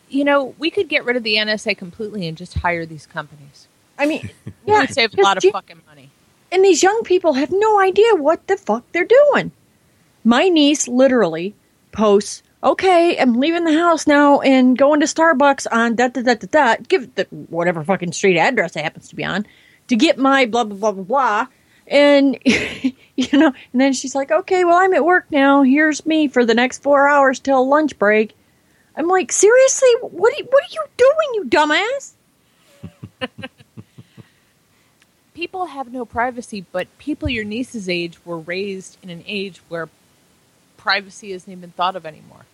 You 0.10 0.24
know, 0.24 0.54
we 0.60 0.70
could 0.70 0.89
get 0.89 1.06
rid 1.06 1.16
of 1.16 1.24
the 1.24 1.36
NSA 1.36 1.78
completely 1.78 2.28
and 2.28 2.38
just 2.38 2.54
hire 2.56 2.86
these 2.86 3.06
companies. 3.08 3.68
I 3.98 4.06
mean, 4.06 4.30
We 4.46 4.54
yeah, 4.74 4.80
would 4.82 4.94
save 4.94 5.13
a 5.18 5.22
lot 5.22 5.38
of 5.38 5.44
ge- 5.44 5.52
fucking 5.52 5.82
money. 5.88 6.10
and 6.52 6.63
these 6.63 6.84
young 6.84 7.02
people 7.04 7.34
have 7.34 7.52
no 7.52 7.80
idea 7.80 8.16
what 8.16 8.46
the 8.48 8.58
fuck 8.58 8.84
they're 8.92 9.06
doing. 9.06 9.52
My 10.24 10.50
niece 10.50 10.88
literally 10.88 11.56
posts, 11.92 12.44
"Okay, 12.63 13.18
I'm 13.20 13.34
leaving 13.39 13.63
the 13.66 13.78
house 13.78 14.08
now 14.08 14.39
and 14.42 14.78
going 14.78 15.00
to 15.02 15.06
Starbucks 15.06 15.68
on 15.72 15.96
da 15.96 16.08
da 16.10 16.22
da 16.22 16.36
da 16.36 16.48
da. 16.76 16.76
Give 16.88 17.13
the 17.16 17.26
whatever 17.50 17.84
fucking 17.84 18.12
street 18.13 18.38
address 18.38 18.76
it 18.76 18.84
happens 18.84 19.08
to 19.10 19.16
be 19.16 19.24
on 19.26 19.46
to 19.88 19.96
get 19.96 20.18
my 20.18 20.46
blah 20.46 20.63
blah 20.63 20.78
blah 20.78 20.92
blah 20.92 21.04
blah." 21.04 21.48
And 21.88 22.38
you 22.46 23.28
know, 23.34 23.54
and 23.72 23.82
then 23.82 23.93
she's 23.93 24.15
like, 24.15 24.32
"Okay, 24.32 24.63
well, 24.63 24.78
I'm 24.78 24.93
at 24.93 25.06
work 25.06 25.26
now. 25.30 25.62
Here's 25.63 26.06
me 26.06 26.28
for 26.28 26.46
the 26.46 26.54
next 26.54 26.82
four 26.82 27.08
hours 27.08 27.39
till 27.39 27.67
lunch 27.67 27.98
break." 28.00 28.36
I'm 28.96 29.08
like, 29.08 29.32
seriously, 29.32 29.89
what 30.02 30.34
are 30.34 30.38
you, 30.38 30.48
what 30.50 30.63
are 30.63 30.74
you 30.74 30.84
doing, 30.98 31.30
you 31.34 31.46
dumbass? 31.46 32.13
people 35.34 35.65
have 35.65 35.91
no 35.91 36.06
privacy, 36.06 36.65
but 36.72 36.88
people 37.00 37.28
your 37.28 37.43
niece's 37.43 37.89
age 37.89 38.24
were 38.26 38.39
raised 38.39 38.98
in 39.02 39.10
an 39.10 39.24
age 39.26 39.62
where 39.67 39.89
privacy 40.78 41.32
isn't 41.32 41.52
even 41.52 41.72
thought 41.72 41.96
of 41.96 42.06
anymore. 42.06 42.46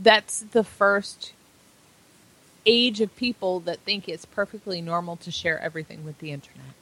That's 0.00 0.40
the 0.40 0.64
first 0.64 1.32
age 2.64 3.00
of 3.00 3.14
people 3.16 3.60
that 3.60 3.80
think 3.80 4.08
it's 4.08 4.24
perfectly 4.24 4.80
normal 4.80 5.16
to 5.16 5.30
share 5.30 5.58
everything 5.58 6.04
with 6.04 6.18
the 6.18 6.32
internet. 6.32 6.74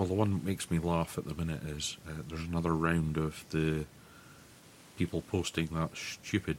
Well, 0.00 0.08
the 0.08 0.14
one 0.14 0.32
that 0.32 0.44
makes 0.46 0.70
me 0.70 0.78
laugh 0.78 1.18
at 1.18 1.26
the 1.26 1.34
minute 1.34 1.62
is 1.64 1.98
uh, 2.08 2.12
there's 2.26 2.40
another 2.48 2.74
round 2.74 3.18
of 3.18 3.44
the 3.50 3.84
people 4.96 5.20
posting 5.30 5.66
that 5.66 5.90
stupid 5.94 6.56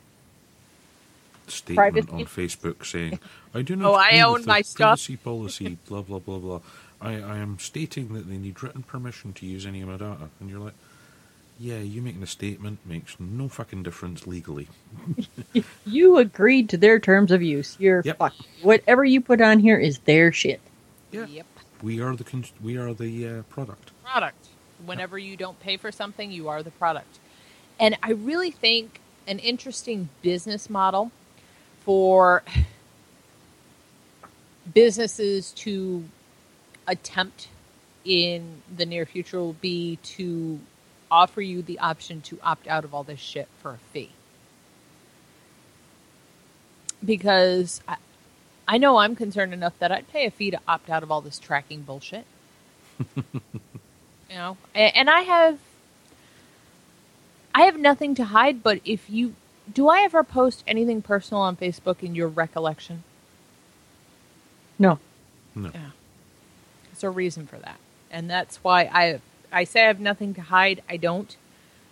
statement 1.47 2.09
Privacy? 2.09 2.11
on 2.11 2.25
Facebook 2.25 2.85
saying, 2.85 3.17
"I 3.55 3.63
do 3.63 3.75
not 3.75 3.93
Oh, 3.93 3.95
I 3.95 4.21
own 4.21 4.33
with 4.33 4.43
the 4.43 4.49
my 4.49 4.61
stuff." 4.61 4.99
privacy 4.99 5.17
policy." 5.17 5.77
Blah 5.89 6.03
blah 6.03 6.19
blah 6.19 6.37
blah. 6.37 6.59
I, 7.01 7.13
I 7.19 7.37
am 7.39 7.57
stating 7.57 8.13
that 8.13 8.29
they 8.29 8.37
need 8.37 8.61
written 8.61 8.83
permission 8.83 9.33
to 9.33 9.47
use 9.47 9.65
any 9.65 9.81
of 9.81 9.87
my 9.89 9.97
data, 9.97 10.29
and 10.39 10.47
you're 10.51 10.59
like, 10.59 10.75
"Yeah, 11.59 11.79
you 11.79 12.03
making 12.03 12.21
a 12.21 12.27
statement 12.27 12.85
makes 12.85 13.19
no 13.19 13.49
fucking 13.49 13.81
difference 13.81 14.27
legally." 14.27 14.69
You 15.85 16.17
agreed 16.17 16.69
to 16.69 16.77
their 16.77 16.99
terms 16.99 17.31
of 17.31 17.41
use. 17.41 17.75
You're 17.79 18.03
Yep. 18.03 18.17
fucked. 18.19 18.47
Whatever 18.61 19.03
you 19.03 19.21
put 19.21 19.41
on 19.41 19.59
here 19.59 19.79
is 19.79 19.99
their 19.99 20.31
shit. 20.31 20.61
Yeah, 21.11 21.25
Yep. 21.25 21.47
We 21.81 22.01
are 22.01 22.15
the 22.15 22.23
con- 22.23 22.45
we 22.61 22.77
are 22.77 22.93
the 22.93 23.27
uh, 23.27 23.41
product. 23.43 23.91
product. 24.03 24.47
Whenever 24.85 25.17
you 25.17 25.37
don't 25.37 25.59
pay 25.59 25.77
for 25.77 25.91
something, 25.91 26.31
you 26.31 26.47
are 26.47 26.63
the 26.63 26.71
product. 26.71 27.19
And 27.79 27.97
I 28.01 28.11
really 28.11 28.51
think 28.51 28.99
an 29.27 29.39
interesting 29.39 30.09
business 30.21 30.69
model 30.69 31.11
for 31.83 32.43
businesses 34.73 35.51
to 35.51 36.03
attempt 36.87 37.47
in 38.03 38.61
the 38.75 38.85
near 38.85 39.05
future 39.05 39.39
will 39.39 39.53
be 39.53 39.97
to 40.03 40.59
offer 41.09 41.41
you 41.41 41.61
the 41.61 41.79
option 41.79 42.21
to 42.21 42.39
opt 42.41 42.67
out 42.67 42.83
of 42.83 42.93
all 42.93 43.03
this 43.03 43.19
shit 43.19 43.47
for 43.61 43.71
a 43.71 43.77
fee. 43.93 44.11
Because 47.03 47.81
I 48.67 48.77
know 48.77 48.97
I'm 48.97 49.15
concerned 49.15 49.53
enough 49.53 49.77
that 49.79 49.91
I'd 49.91 50.07
pay 50.09 50.25
a 50.25 50.31
fee 50.31 50.51
to 50.51 50.59
opt 50.67 50.89
out 50.89 51.03
of 51.03 51.11
all 51.11 51.21
this 51.21 51.39
tracking 51.39 51.81
bullshit. 51.81 52.25
You 54.31 54.37
know? 54.37 54.57
And 54.73 55.09
i 55.09 55.21
have 55.21 55.59
i 57.53 57.63
have 57.63 57.77
nothing 57.77 58.15
to 58.15 58.23
hide 58.23 58.63
but 58.63 58.79
if 58.85 59.09
you 59.09 59.35
do 59.71 59.89
i 59.89 60.01
ever 60.03 60.23
post 60.23 60.63
anything 60.65 61.01
personal 61.01 61.41
on 61.41 61.57
facebook 61.57 62.01
in 62.01 62.15
your 62.15 62.29
recollection? 62.29 63.03
No. 64.79 64.99
No, 65.53 65.69
yeah. 65.73 65.89
There's 66.85 67.03
a 67.03 67.09
reason 67.09 67.45
for 67.45 67.57
that. 67.57 67.77
And 68.09 68.29
that's 68.29 68.57
why 68.63 68.83
i 68.93 69.19
i 69.51 69.65
say 69.65 69.83
i 69.83 69.87
have 69.87 69.99
nothing 69.99 70.33
to 70.35 70.41
hide 70.41 70.81
i 70.89 70.95
don't 70.95 71.35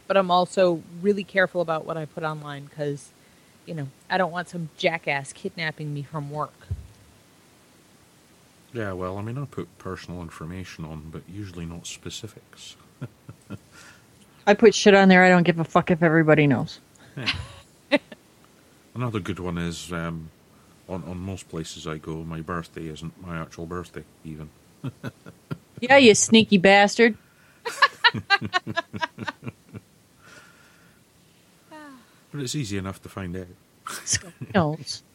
but 0.07 0.15
i'm 0.15 0.31
also 0.31 0.81
really 1.01 1.25
careful 1.25 1.59
about 1.59 1.85
what 1.85 1.97
i 1.97 2.05
put 2.05 2.23
online 2.23 2.65
because 2.65 3.09
you 3.69 3.75
know 3.75 3.87
i 4.09 4.17
don't 4.17 4.31
want 4.31 4.49
some 4.49 4.69
jackass 4.77 5.31
kidnapping 5.31 5.93
me 5.93 6.03
from 6.03 6.29
work 6.29 6.67
yeah. 8.73 8.93
Well, 8.93 9.17
I 9.17 9.21
mean, 9.21 9.37
I 9.37 9.45
put 9.45 9.67
personal 9.77 10.21
information 10.21 10.85
on, 10.85 11.09
but 11.11 11.23
usually 11.27 11.65
not 11.65 11.87
specifics. 11.87 12.75
I 14.47 14.53
put 14.53 14.75
shit 14.75 14.93
on 14.93 15.09
there. 15.09 15.23
I 15.23 15.29
don't 15.29 15.43
give 15.43 15.59
a 15.59 15.63
fuck 15.63 15.91
if 15.91 16.03
everybody 16.03 16.47
knows. 16.47 16.79
Another 18.95 19.19
good 19.19 19.39
one 19.39 19.57
is 19.57 19.91
um, 19.93 20.29
on 20.87 21.03
on 21.03 21.17
most 21.17 21.49
places 21.49 21.87
I 21.87 21.97
go, 21.97 22.17
my 22.23 22.41
birthday 22.41 22.87
isn't 22.87 23.13
my 23.25 23.39
actual 23.39 23.65
birthday 23.65 24.03
even. 24.25 24.49
Yeah, 25.81 25.97
you 25.97 26.13
sneaky 26.13 26.57
bastard. 26.57 27.17
But 32.31 32.41
it's 32.41 32.55
easy 32.55 32.77
enough 32.77 33.01
to 33.03 33.09
find 33.09 33.35
out. 33.35 33.47
knows. 34.53 35.03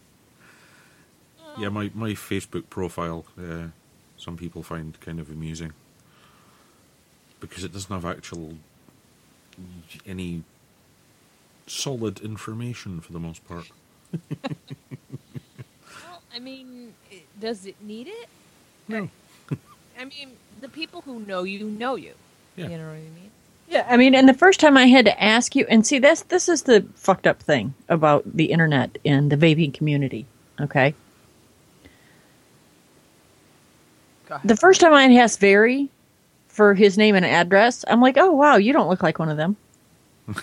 Yeah, 1.56 1.68
my, 1.68 1.88
my 1.94 2.10
Facebook 2.14 2.68
profile, 2.68 3.24
uh, 3.38 3.68
some 4.16 4.36
people 4.36 4.64
find 4.64 4.98
kind 5.00 5.20
of 5.20 5.30
amusing 5.30 5.72
because 7.38 7.62
it 7.62 7.72
doesn't 7.72 7.94
have 7.94 8.04
actual 8.04 8.54
any 10.04 10.42
solid 11.68 12.18
information 12.22 13.00
for 13.00 13.12
the 13.12 13.20
most 13.20 13.46
part. 13.46 13.70
well 14.42 16.22
i 16.34 16.38
mean 16.40 16.92
does 17.40 17.66
it 17.66 17.76
need 17.82 18.08
it 18.08 18.28
No. 18.88 19.08
i 19.98 20.04
mean 20.04 20.30
the 20.60 20.68
people 20.68 21.02
who 21.02 21.20
know 21.20 21.42
you 21.44 21.64
know 21.70 21.94
you 21.96 22.14
Yeah. 22.56 22.68
you 22.68 22.78
know 22.78 22.86
what 22.88 22.94
i 22.96 23.10
mean 23.20 23.30
Yeah, 23.74 23.84
I 23.88 23.96
mean, 23.96 24.14
and 24.14 24.28
the 24.28 24.34
first 24.34 24.60
time 24.60 24.76
I 24.76 24.86
had 24.86 25.04
to 25.06 25.22
ask 25.22 25.56
you, 25.56 25.66
and 25.68 25.84
see, 25.84 25.98
this 25.98 26.22
this 26.22 26.48
is 26.48 26.62
the 26.62 26.86
fucked 26.94 27.26
up 27.26 27.42
thing 27.42 27.74
about 27.88 28.22
the 28.24 28.52
internet 28.52 28.98
and 29.04 29.32
the 29.32 29.36
vaping 29.36 29.74
community. 29.74 30.26
Okay, 30.60 30.94
the 34.44 34.56
first 34.56 34.80
time 34.80 34.94
I 34.94 35.12
asked 35.14 35.40
Very 35.40 35.90
for 36.46 36.74
his 36.74 36.96
name 36.96 37.16
and 37.16 37.24
address, 37.24 37.84
I'm 37.88 38.00
like, 38.00 38.16
oh 38.16 38.30
wow, 38.30 38.56
you 38.56 38.72
don't 38.72 38.88
look 38.88 39.02
like 39.02 39.18
one 39.18 39.28
of 39.28 39.36
them. 39.36 39.56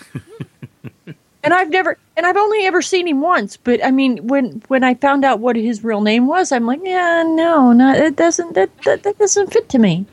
and 1.42 1.54
I've 1.54 1.70
never, 1.70 1.96
and 2.18 2.26
I've 2.26 2.36
only 2.36 2.66
ever 2.66 2.82
seen 2.82 3.08
him 3.08 3.22
once. 3.22 3.56
But 3.56 3.82
I 3.82 3.92
mean, 3.92 4.26
when 4.26 4.62
when 4.68 4.84
I 4.84 4.92
found 4.92 5.24
out 5.24 5.40
what 5.40 5.56
his 5.56 5.82
real 5.82 6.02
name 6.02 6.26
was, 6.26 6.52
I'm 6.52 6.66
like, 6.66 6.80
yeah, 6.84 7.22
no, 7.26 7.72
no, 7.72 7.94
it 7.94 8.14
doesn't. 8.14 8.52
That 8.56 8.70
that, 8.82 9.04
that 9.04 9.16
doesn't 9.16 9.54
fit 9.54 9.70
to 9.70 9.78
me. 9.78 10.04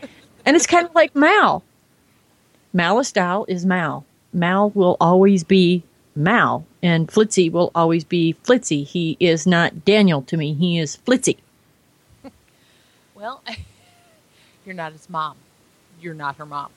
And 0.45 0.55
it's 0.55 0.67
kind 0.67 0.87
of 0.87 0.95
like 0.95 1.13
Mal. 1.17 1.65
Malice 2.73 3.11
Dow 3.11 3.45
is 3.47 3.65
Mal. 3.65 4.05
Mal 4.31 4.69
will 4.71 4.95
always 5.01 5.43
be 5.43 5.83
Mal, 6.15 6.65
and 6.83 7.07
Flitzy 7.07 7.51
will 7.51 7.71
always 7.73 8.03
be 8.03 8.35
Flitzy. 8.43 8.85
He 8.85 9.17
is 9.19 9.47
not 9.47 9.85
Daniel 9.85 10.21
to 10.23 10.37
me. 10.37 10.53
He 10.53 10.77
is 10.77 10.97
Flitzy. 10.97 11.37
Well, 13.15 13.43
you're 14.65 14.75
not 14.75 14.93
his 14.93 15.09
mom. 15.09 15.35
You're 15.99 16.13
not 16.13 16.37
her 16.37 16.45
mom, 16.45 16.71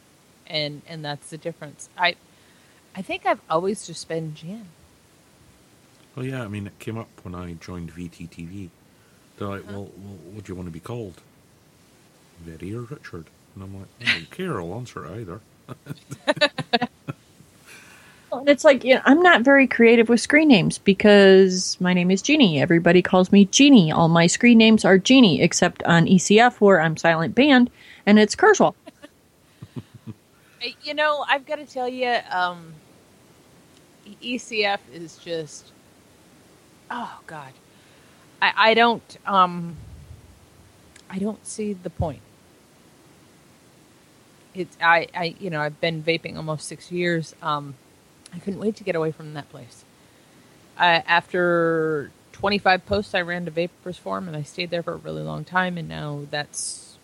and 0.48 0.82
and 0.88 1.04
that's 1.04 1.30
the 1.30 1.38
difference. 1.38 1.88
I, 1.96 2.16
I 2.96 3.02
think 3.02 3.24
I've 3.26 3.40
always 3.48 3.86
just 3.86 4.08
been 4.08 4.34
Jan. 4.34 4.66
Well, 6.16 6.26
yeah, 6.26 6.42
I 6.42 6.48
mean, 6.48 6.66
it 6.66 6.76
came 6.80 6.98
up 6.98 7.08
when 7.22 7.36
I 7.36 7.52
joined 7.52 7.94
VTTV. 7.94 8.70
They're 9.38 9.46
like, 9.46 9.60
uh-huh. 9.60 9.72
well, 9.72 9.90
well 9.96 10.18
what 10.32 10.44
do 10.44 10.52
you 10.52 10.56
want 10.56 10.66
to 10.66 10.72
be 10.72 10.80
called? 10.80 11.20
Betty 12.44 12.74
or 12.74 12.80
Richard? 12.80 13.26
And 13.54 13.62
I'm 13.62 13.78
like, 13.78 13.88
I 14.00 14.12
don't 14.12 14.30
care, 14.32 14.60
I'll 14.60 14.74
answer 14.74 15.06
either. 15.06 15.40
And 18.32 18.48
it's 18.48 18.64
like 18.64 18.82
you 18.82 18.94
know, 18.94 19.02
I'm 19.04 19.20
not 19.20 19.42
very 19.42 19.66
creative 19.66 20.08
with 20.08 20.20
screen 20.20 20.48
names 20.48 20.78
because 20.78 21.76
my 21.80 21.92
name 21.92 22.10
is 22.10 22.22
Jeannie. 22.22 22.60
Everybody 22.60 23.02
calls 23.02 23.30
me 23.30 23.44
Jeannie. 23.44 23.92
All 23.92 24.08
my 24.08 24.26
screen 24.26 24.58
names 24.58 24.84
are 24.84 24.98
Jeannie, 24.98 25.42
except 25.42 25.82
on 25.84 26.06
ECF 26.06 26.54
where 26.54 26.80
I'm 26.80 26.96
silent 26.96 27.34
band 27.34 27.70
and 28.06 28.18
it's 28.18 28.34
Kurzweil. 28.34 28.74
You 30.82 30.94
know, 30.94 31.24
I've 31.28 31.44
got 31.44 31.56
to 31.56 31.66
tell 31.66 31.88
you, 31.88 32.18
um, 32.30 32.72
ECF 34.22 34.78
is 34.92 35.16
just, 35.18 35.70
oh 36.90 37.20
God, 37.26 37.52
I 38.40 38.52
I 38.56 38.74
don't 38.74 39.18
um, 39.26 39.76
I 41.10 41.18
don't 41.18 41.46
see 41.46 41.74
the 41.74 41.90
point. 41.90 42.22
It's 44.54 44.76
I 44.80 45.08
I 45.14 45.34
you 45.38 45.50
know 45.50 45.60
I've 45.60 45.80
been 45.80 46.02
vaping 46.02 46.36
almost 46.36 46.68
six 46.68 46.90
years. 46.90 47.34
Um, 47.42 47.74
I 48.34 48.38
couldn't 48.38 48.60
wait 48.60 48.76
to 48.76 48.84
get 48.84 48.96
away 48.96 49.12
from 49.12 49.34
that 49.34 49.48
place. 49.50 49.84
I, 50.78 51.02
after 51.06 52.10
25 52.32 52.86
posts, 52.86 53.14
I 53.14 53.20
ran 53.20 53.44
to 53.44 53.50
Vapors 53.50 53.98
Forum 53.98 54.26
and 54.26 54.36
I 54.36 54.42
stayed 54.42 54.70
there 54.70 54.82
for 54.82 54.94
a 54.94 54.96
really 54.96 55.22
long 55.22 55.44
time, 55.44 55.76
and 55.76 55.88
now 55.88 56.22
that's 56.30 56.96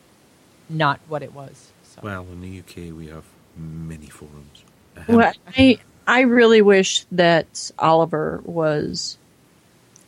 not 0.68 1.00
what 1.08 1.22
it 1.22 1.34
was. 1.34 1.70
So. 1.84 2.00
Well, 2.02 2.26
in 2.32 2.40
the 2.40 2.58
UK, 2.60 2.96
we 2.96 3.08
have 3.08 3.24
many 3.56 4.06
forums. 4.06 4.64
Well, 5.06 5.32
I 5.56 5.78
I 6.06 6.22
really 6.22 6.62
wish 6.62 7.04
that 7.12 7.70
Oliver 7.78 8.40
was 8.44 9.18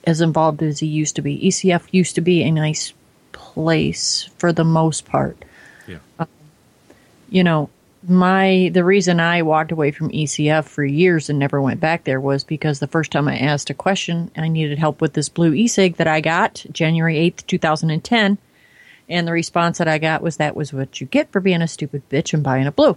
as 0.04 0.20
involved 0.20 0.62
as 0.62 0.80
he 0.80 0.86
used 0.86 1.16
to 1.16 1.22
be. 1.22 1.38
ECF 1.38 1.82
used 1.92 2.14
to 2.14 2.20
be 2.20 2.42
a 2.42 2.50
nice 2.50 2.92
place 3.32 4.28
for 4.38 4.52
the 4.52 4.64
most 4.64 5.04
part. 5.04 5.44
yeah. 5.86 5.98
You 7.30 7.44
know, 7.44 7.70
my 8.06 8.70
the 8.72 8.84
reason 8.84 9.20
I 9.20 9.42
walked 9.42 9.72
away 9.72 9.90
from 9.90 10.10
ECF 10.10 10.64
for 10.64 10.84
years 10.84 11.28
and 11.28 11.38
never 11.38 11.60
went 11.60 11.80
back 11.80 12.04
there 12.04 12.20
was 12.20 12.44
because 12.44 12.78
the 12.78 12.86
first 12.86 13.12
time 13.12 13.28
I 13.28 13.38
asked 13.38 13.70
a 13.70 13.74
question, 13.74 14.30
I 14.36 14.48
needed 14.48 14.78
help 14.78 15.00
with 15.00 15.12
this 15.12 15.28
blue 15.28 15.52
e-cig 15.54 15.96
that 15.96 16.06
I 16.06 16.20
got 16.20 16.64
January 16.72 17.16
8th, 17.16 17.46
2010, 17.46 18.38
and 19.08 19.28
the 19.28 19.32
response 19.32 19.78
that 19.78 19.88
I 19.88 19.98
got 19.98 20.22
was 20.22 20.38
that 20.38 20.56
was 20.56 20.72
what 20.72 21.00
you 21.00 21.06
get 21.06 21.30
for 21.30 21.40
being 21.40 21.62
a 21.62 21.68
stupid 21.68 22.02
bitch 22.08 22.32
and 22.32 22.42
buying 22.42 22.66
a 22.66 22.72
blue. 22.72 22.96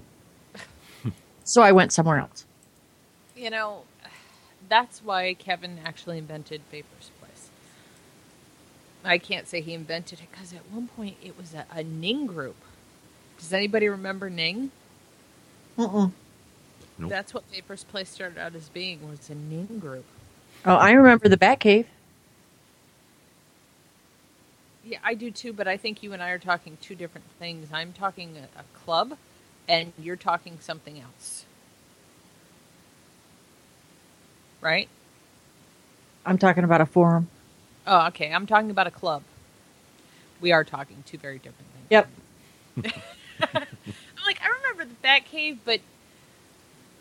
so 1.44 1.62
I 1.62 1.74
went 1.74 1.92
somewhere 1.92 2.20
else. 2.20 2.46
You 3.36 3.50
know, 3.50 3.84
that's 4.70 5.04
why 5.04 5.34
Kevin 5.34 5.80
actually 5.86 6.18
invented 6.18 6.62
Vapors 6.72 7.12
Place. 7.20 7.50
I 9.04 9.18
can't 9.18 9.48
say 9.48 9.60
he 9.60 9.74
invented 9.74 10.22
it 10.22 10.32
because 10.32 10.54
at 10.54 10.72
one 10.72 10.88
point 10.88 11.18
it 11.22 11.38
was 11.38 11.54
a, 11.54 11.66
a 11.72 11.84
Ning 11.84 12.26
group 12.26 12.56
Does 13.44 13.52
anybody 13.52 13.90
remember 13.90 14.30
Ning? 14.30 14.72
Mm-mm. 15.78 16.14
Nope. 16.98 17.10
That's 17.10 17.34
what 17.34 17.44
Vapors 17.52 17.84
Place 17.84 18.10
started 18.10 18.38
out 18.38 18.56
as 18.56 18.70
being 18.70 19.06
was 19.10 19.30
a 19.30 19.36
Ning 19.36 19.80
group. 19.82 20.06
Oh, 20.66 20.76
I 20.76 20.92
remember 20.94 21.28
the 21.28 21.36
Batcave. 21.36 21.86
Yeah, 24.86 25.00
I 25.04 25.14
do 25.14 25.30
too, 25.30 25.52
but 25.52 25.68
I 25.68 25.76
think 25.76 26.02
you 26.02 26.14
and 26.14 26.24
I 26.24 26.30
are 26.30 26.40
talking 26.40 26.78
two 26.80 26.96
different 26.96 27.28
things. 27.38 27.68
I'm 27.74 27.92
talking 27.92 28.38
a, 28.38 28.62
a 28.62 28.64
club, 28.86 29.18
and 29.68 29.92
you're 30.00 30.16
talking 30.16 30.60
something 30.62 30.98
else. 30.98 31.44
Right? 34.62 34.88
I'm 36.26 36.38
talking 36.38 36.64
about 36.64 36.80
a 36.80 36.86
forum. 36.86 37.28
Oh, 37.86 38.08
okay. 38.08 38.32
I'm 38.32 38.46
talking 38.46 38.72
about 38.72 38.88
a 38.88 38.92
club. 38.92 39.22
We 40.40 40.54
are 40.54 40.64
talking 40.64 41.04
two 41.06 41.18
very 41.18 41.40
different 41.40 41.68
things. 41.74 42.08
Yep. 42.86 43.04
I'm 43.54 44.26
like, 44.26 44.40
I 44.42 44.48
remember 44.48 44.86
the 44.86 45.00
Bat 45.02 45.26
Cave, 45.26 45.60
but 45.66 45.80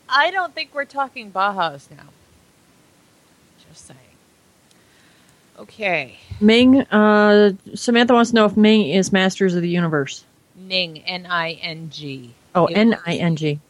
I 0.08 0.30
don't 0.30 0.54
think 0.54 0.74
we're 0.74 0.84
talking 0.84 1.30
Bajas 1.30 1.90
now. 1.90 2.04
Just 3.68 3.86
saying. 3.86 3.98
Okay. 5.58 6.18
Ming, 6.40 6.82
uh, 6.82 7.52
Samantha 7.74 8.14
wants 8.14 8.30
to 8.30 8.36
know 8.36 8.44
if 8.46 8.56
Ming 8.56 8.88
is 8.88 9.12
Masters 9.12 9.54
of 9.54 9.62
the 9.62 9.68
Universe. 9.68 10.24
Ning, 10.56 10.98
N 11.06 11.26
I 11.26 11.52
N 11.52 11.88
G. 11.90 12.34
Oh, 12.54 12.66
N 12.66 12.98
I 13.06 13.14
N 13.14 13.36
G. 13.36 13.60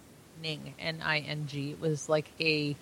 Ning, 0.43 0.75
N 0.79 1.01
I 1.05 1.21
N 1.21 1.47
G. 1.47 1.73
It 1.73 1.81
was 1.81 2.09
like 2.09 2.27
a 2.41 2.75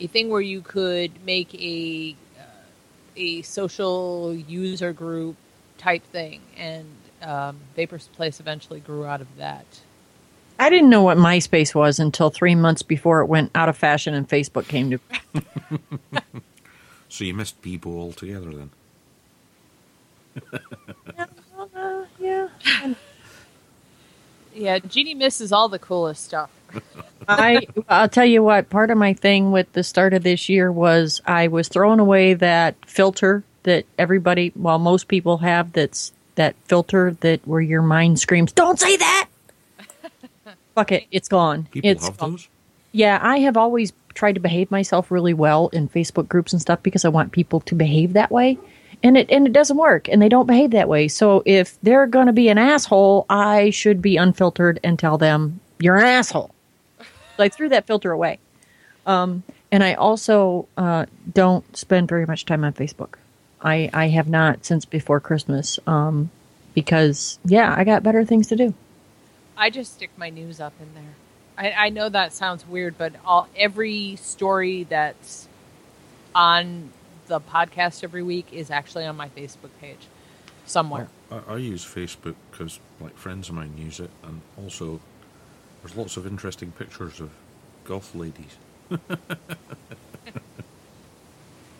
a 0.00 0.06
thing 0.06 0.28
where 0.28 0.40
you 0.40 0.60
could 0.60 1.24
make 1.24 1.54
a 1.54 2.14
uh, 2.38 2.42
a 3.16 3.42
social 3.42 4.34
user 4.34 4.92
group 4.92 5.36
type 5.78 6.04
thing, 6.04 6.40
and 6.56 6.86
um, 7.24 7.56
Vapor's 7.74 8.08
Place 8.08 8.40
eventually 8.40 8.80
grew 8.80 9.04
out 9.04 9.20
of 9.20 9.36
that. 9.36 9.64
I 10.58 10.70
didn't 10.70 10.90
know 10.90 11.02
what 11.02 11.16
MySpace 11.18 11.74
was 11.74 11.98
until 11.98 12.30
three 12.30 12.54
months 12.54 12.82
before 12.82 13.20
it 13.20 13.26
went 13.26 13.50
out 13.54 13.68
of 13.68 13.76
fashion 13.76 14.14
and 14.14 14.28
Facebook 14.28 14.68
came 14.68 14.90
to. 14.90 15.00
So 17.08 17.22
you 17.22 17.32
missed 17.32 17.62
people 17.62 17.96
altogether 17.98 18.50
then? 18.50 18.70
Uh, 21.74 22.04
yeah. 22.20 22.48
Yeah, 24.54 24.78
Jeannie 24.80 25.14
misses 25.14 25.50
all 25.50 25.68
the 25.68 25.78
coolest 25.78 26.24
stuff. 26.24 26.50
I 27.28 27.66
I'll 27.88 28.08
tell 28.08 28.24
you 28.24 28.42
what. 28.42 28.70
Part 28.70 28.90
of 28.90 28.98
my 28.98 29.14
thing 29.14 29.50
with 29.50 29.72
the 29.72 29.82
start 29.82 30.12
of 30.12 30.22
this 30.24 30.48
year 30.48 30.70
was 30.70 31.22
I 31.24 31.48
was 31.48 31.68
throwing 31.68 32.00
away 32.00 32.34
that 32.34 32.76
filter 32.86 33.44
that 33.62 33.86
everybody, 33.98 34.52
well, 34.54 34.78
most 34.78 35.08
people 35.08 35.38
have. 35.38 35.72
That's 35.72 36.12
that 36.36 36.54
filter 36.64 37.16
that 37.20 37.46
where 37.46 37.60
your 37.60 37.82
mind 37.82 38.20
screams, 38.20 38.52
"Don't 38.52 38.78
say 38.78 38.96
that." 38.96 39.28
Fuck 40.74 40.92
it, 40.92 41.06
it's 41.10 41.28
gone. 41.28 41.64
People 41.70 41.90
it's 41.90 42.06
have 42.06 42.16
gone. 42.16 42.32
those? 42.32 42.48
Yeah, 42.92 43.18
I 43.22 43.38
have 43.40 43.56
always 43.56 43.92
tried 44.14 44.34
to 44.34 44.40
behave 44.40 44.70
myself 44.70 45.10
really 45.10 45.34
well 45.34 45.68
in 45.68 45.88
Facebook 45.88 46.28
groups 46.28 46.52
and 46.52 46.62
stuff 46.62 46.82
because 46.82 47.04
I 47.04 47.08
want 47.08 47.32
people 47.32 47.60
to 47.60 47.74
behave 47.74 48.12
that 48.12 48.30
way. 48.30 48.58
And 49.02 49.16
it 49.18 49.30
and 49.30 49.46
it 49.46 49.52
doesn't 49.52 49.76
work 49.76 50.08
and 50.08 50.22
they 50.22 50.28
don't 50.28 50.46
behave 50.46 50.70
that 50.70 50.88
way. 50.88 51.08
So 51.08 51.42
if 51.44 51.78
they're 51.82 52.06
going 52.06 52.26
to 52.26 52.32
be 52.32 52.48
an 52.48 52.58
asshole, 52.58 53.26
I 53.28 53.70
should 53.70 54.00
be 54.00 54.16
unfiltered 54.16 54.80
and 54.82 54.98
tell 54.98 55.18
them 55.18 55.60
you're 55.78 55.96
an 55.96 56.06
asshole. 56.06 56.54
So 56.98 57.04
I 57.42 57.48
threw 57.48 57.68
that 57.70 57.86
filter 57.86 58.12
away. 58.12 58.38
Um, 59.06 59.42
and 59.70 59.82
I 59.82 59.94
also 59.94 60.68
uh, 60.76 61.06
don't 61.32 61.76
spend 61.76 62.08
very 62.08 62.24
much 62.26 62.46
time 62.46 62.64
on 62.64 62.72
Facebook. 62.72 63.14
I, 63.64 63.90
I 63.92 64.08
have 64.08 64.28
not 64.28 64.64
since 64.64 64.84
before 64.84 65.20
Christmas 65.20 65.78
um, 65.86 66.30
because, 66.74 67.38
yeah, 67.44 67.74
I 67.76 67.84
got 67.84 68.02
better 68.02 68.24
things 68.24 68.48
to 68.48 68.56
do. 68.56 68.74
I 69.56 69.70
just 69.70 69.94
stick 69.94 70.10
my 70.16 70.30
news 70.30 70.60
up 70.60 70.74
in 70.80 70.94
there. 70.94 71.14
I, 71.56 71.86
I 71.86 71.88
know 71.88 72.08
that 72.08 72.32
sounds 72.32 72.66
weird, 72.66 72.98
but 72.98 73.14
all 73.24 73.48
every 73.56 74.16
story 74.16 74.84
that's 74.84 75.48
on 76.34 76.90
the 77.26 77.40
podcast 77.40 78.04
every 78.04 78.22
week 78.22 78.52
is 78.52 78.70
actually 78.70 79.06
on 79.06 79.16
my 79.16 79.28
Facebook 79.30 79.70
page 79.80 80.08
somewhere. 80.66 81.08
I, 81.30 81.54
I 81.54 81.56
use 81.56 81.84
Facebook 81.84 82.34
because 82.50 82.80
like 83.00 83.16
friends 83.16 83.48
of 83.48 83.54
mine 83.54 83.74
use 83.78 84.00
it, 84.00 84.10
and 84.22 84.42
also 84.58 85.00
there's 85.82 85.96
lots 85.96 86.16
of 86.16 86.26
interesting 86.26 86.72
pictures 86.72 87.20
of 87.20 87.30
golf 87.84 88.14
ladies. 88.14 88.56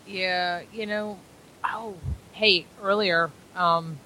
Yeah, 0.07 0.61
you 0.73 0.85
know. 0.85 1.17
Oh, 1.73 1.95
hey, 2.33 2.65
earlier, 2.83 3.31
um, 3.55 3.97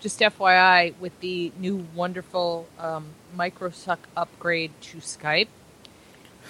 just 0.00 0.20
FYI, 0.20 0.94
with 1.00 1.18
the 1.20 1.52
new 1.58 1.86
wonderful 1.94 2.68
um, 2.78 3.06
Microsuck 3.36 3.98
upgrade 4.16 4.70
to 4.82 4.98
Skype, 4.98 5.48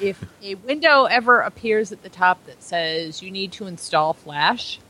if 0.00 0.24
a 0.42 0.56
window 0.56 1.04
ever 1.04 1.40
appears 1.40 1.92
at 1.92 2.02
the 2.02 2.08
top 2.08 2.44
that 2.46 2.62
says 2.62 3.22
you 3.22 3.30
need 3.30 3.52
to 3.52 3.66
install 3.66 4.12
Flash 4.12 4.80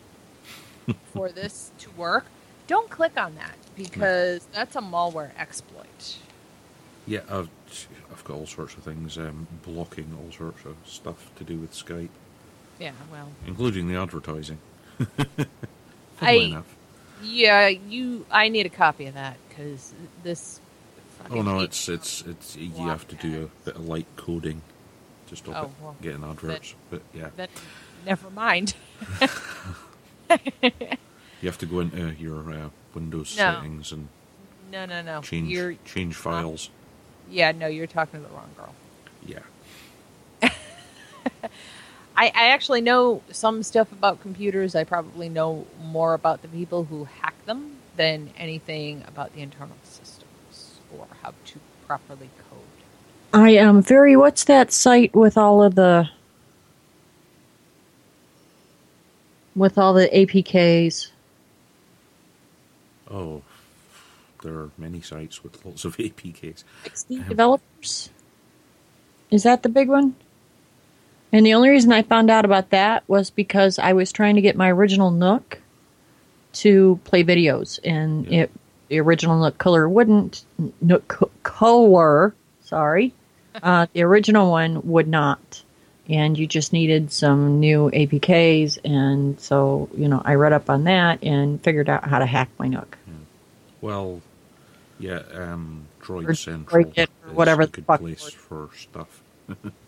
for 1.13 1.29
this 1.31 1.71
to 1.79 1.91
work, 1.93 2.25
don't 2.67 2.89
click 2.89 3.19
on 3.19 3.35
that 3.35 3.57
because 3.77 4.47
that's 4.53 4.77
a 4.77 4.81
malware 4.81 5.31
exploit. 5.37 6.17
Yeah, 7.07 7.21
I've 7.29 7.51
I've 8.11 8.25
got 8.25 8.35
all 8.37 8.47
sorts 8.47 8.75
of 8.75 8.83
things 8.83 9.19
um, 9.19 9.47
blocking 9.63 10.17
all 10.19 10.33
sorts 10.33 10.65
of 10.65 10.77
stuff 10.87 11.31
to 11.37 11.45
do 11.45 11.59
with 11.59 11.73
Skype, 11.73 12.09
Yeah, 12.79 12.93
well, 13.13 13.29
including 13.47 13.89
the 13.89 13.97
advertising. 13.97 14.59
I- 16.21 16.31
enough. 16.33 16.67
yeah, 17.23 17.69
you. 17.69 18.25
I 18.31 18.49
need 18.49 18.67
a 18.67 18.71
copy 18.71 19.07
of 19.07 19.15
that 19.15 19.37
because 19.49 19.93
this. 20.23 20.61
Oh 21.31 21.41
no, 21.43 21.61
it's 21.61 21.89
it's 21.89 22.23
it's 22.23 22.57
you 22.57 22.89
have 22.89 23.09
to 23.09 23.15
do 23.17 23.45
a 23.45 23.65
bit 23.65 23.77
of 23.77 23.89
light 23.89 24.07
coding 24.17 24.61
just 25.29 25.45
to 25.47 25.51
stop 25.53 25.65
Oh, 25.65 25.67
it 25.69 25.73
well, 25.83 25.97
getting 26.03 26.23
adverts. 26.25 26.75
but 26.91 27.01
yeah, 27.15 27.31
That, 27.37 27.49
never 28.05 28.29
mind. 28.31 28.75
you 30.31 31.49
have 31.49 31.59
to 31.59 31.67
go 31.67 31.81
into 31.81 32.15
your 32.19 32.51
uh, 32.53 32.69
Windows 32.95 33.37
No. 33.37 33.55
settings 33.55 33.93
and 33.93 34.09
No, 34.71 34.85
no, 34.87 35.01
no. 35.03 35.21
change 35.23 35.51
You're, 35.51 35.75
change 35.87 36.15
files. 36.15 36.71
yeah, 37.31 37.53
no, 37.53 37.67
you're 37.69 37.87
talking 37.87 38.21
to 38.23 38.27
the 38.29 38.35
wrong 38.35 38.51
girl. 38.57 38.75
Yeah, 39.27 39.39
I, 42.17 42.27
I 42.27 42.49
actually 42.51 42.81
know 42.81 43.23
some 43.31 43.63
stuff 43.63 43.91
about 43.91 44.21
computers. 44.21 44.75
I 44.75 44.85
probably 44.85 45.29
know 45.29 45.67
more 45.83 46.15
about 46.15 46.43
the 46.43 46.49
people 46.49 46.85
who 46.85 47.05
hack 47.05 47.35
them 47.47 47.77
than 47.97 48.31
anything 48.37 49.05
about 49.09 49.35
the 49.35 49.41
internal 49.41 49.77
systems 49.83 50.79
or 50.97 51.07
how 51.23 51.31
to 51.31 51.59
properly 51.87 52.31
code. 52.51 52.61
I 53.33 53.51
am 53.51 53.83
very. 53.83 54.15
What's 54.17 54.45
that 54.45 54.73
site 54.73 55.15
with 55.15 55.37
all 55.37 55.63
of 55.63 55.75
the 55.75 56.09
with 59.57 59.77
all 59.77 59.93
the 59.93 60.09
APKs? 60.09 61.11
Oh, 63.11 63.43
there 64.43 64.55
are 64.55 64.71
many 64.79 65.01
sites 65.01 65.43
with 65.43 65.65
lots 65.65 65.85
of 65.85 65.97
APKs. 65.97 66.63
XD 66.85 67.29
developers. 67.29 68.11
Is 69.31 69.43
that 69.43 69.63
the 69.65 69.69
big 69.69 69.89
one? 69.89 70.15
And 71.35 71.45
the 71.45 71.55
only 71.55 71.69
reason 71.69 71.91
I 71.91 72.03
found 72.03 72.31
out 72.31 72.45
about 72.45 72.71
that 72.71 73.03
was 73.09 73.29
because 73.31 73.81
I 73.81 73.93
was 73.93 74.13
trying 74.13 74.37
to 74.37 74.41
get 74.41 74.55
my 74.55 74.71
original 74.71 75.11
Nook 75.11 75.61
to 76.53 77.01
play 77.03 77.25
videos, 77.25 77.81
and 77.83 78.25
Yeah. 78.29 78.43
it 78.43 78.51
the 78.87 79.01
original 79.01 79.41
Nook 79.41 79.59
color 79.59 79.89
wouldn't 79.89 80.45
Nook 80.81 81.33
color. 81.43 82.37
Sorry, 82.63 83.13
uh, 83.65 83.89
the 83.93 84.03
original 84.03 84.53
one 84.53 84.81
would 84.87 85.09
not, 85.09 85.65
and 86.09 86.39
you 86.39 86.47
just 86.47 86.73
needed 86.73 87.11
some 87.11 87.59
new 87.59 87.91
APKs, 87.91 88.79
and 88.85 89.41
so 89.41 89.89
you 89.97 90.07
know 90.07 90.23
I 90.25 90.37
read 90.37 90.53
up 90.53 90.71
on 90.71 90.85
that 90.85 91.19
and 91.21 91.61
figured 91.65 91.89
out 91.89 92.09
how 92.09 92.21
to 92.21 92.27
hack 92.27 92.49
my 92.61 92.69
Nook. 92.69 92.97
Well, 93.81 94.23
yeah, 95.01 95.23
um, 95.33 95.89
Android 96.01 96.39
Central 96.39 96.87
or 96.87 97.33
whatever 97.33 97.67
the 97.67 97.83
fuck 97.83 97.99
place 97.99 98.31
for 98.31 98.71
stuff. 98.77 99.21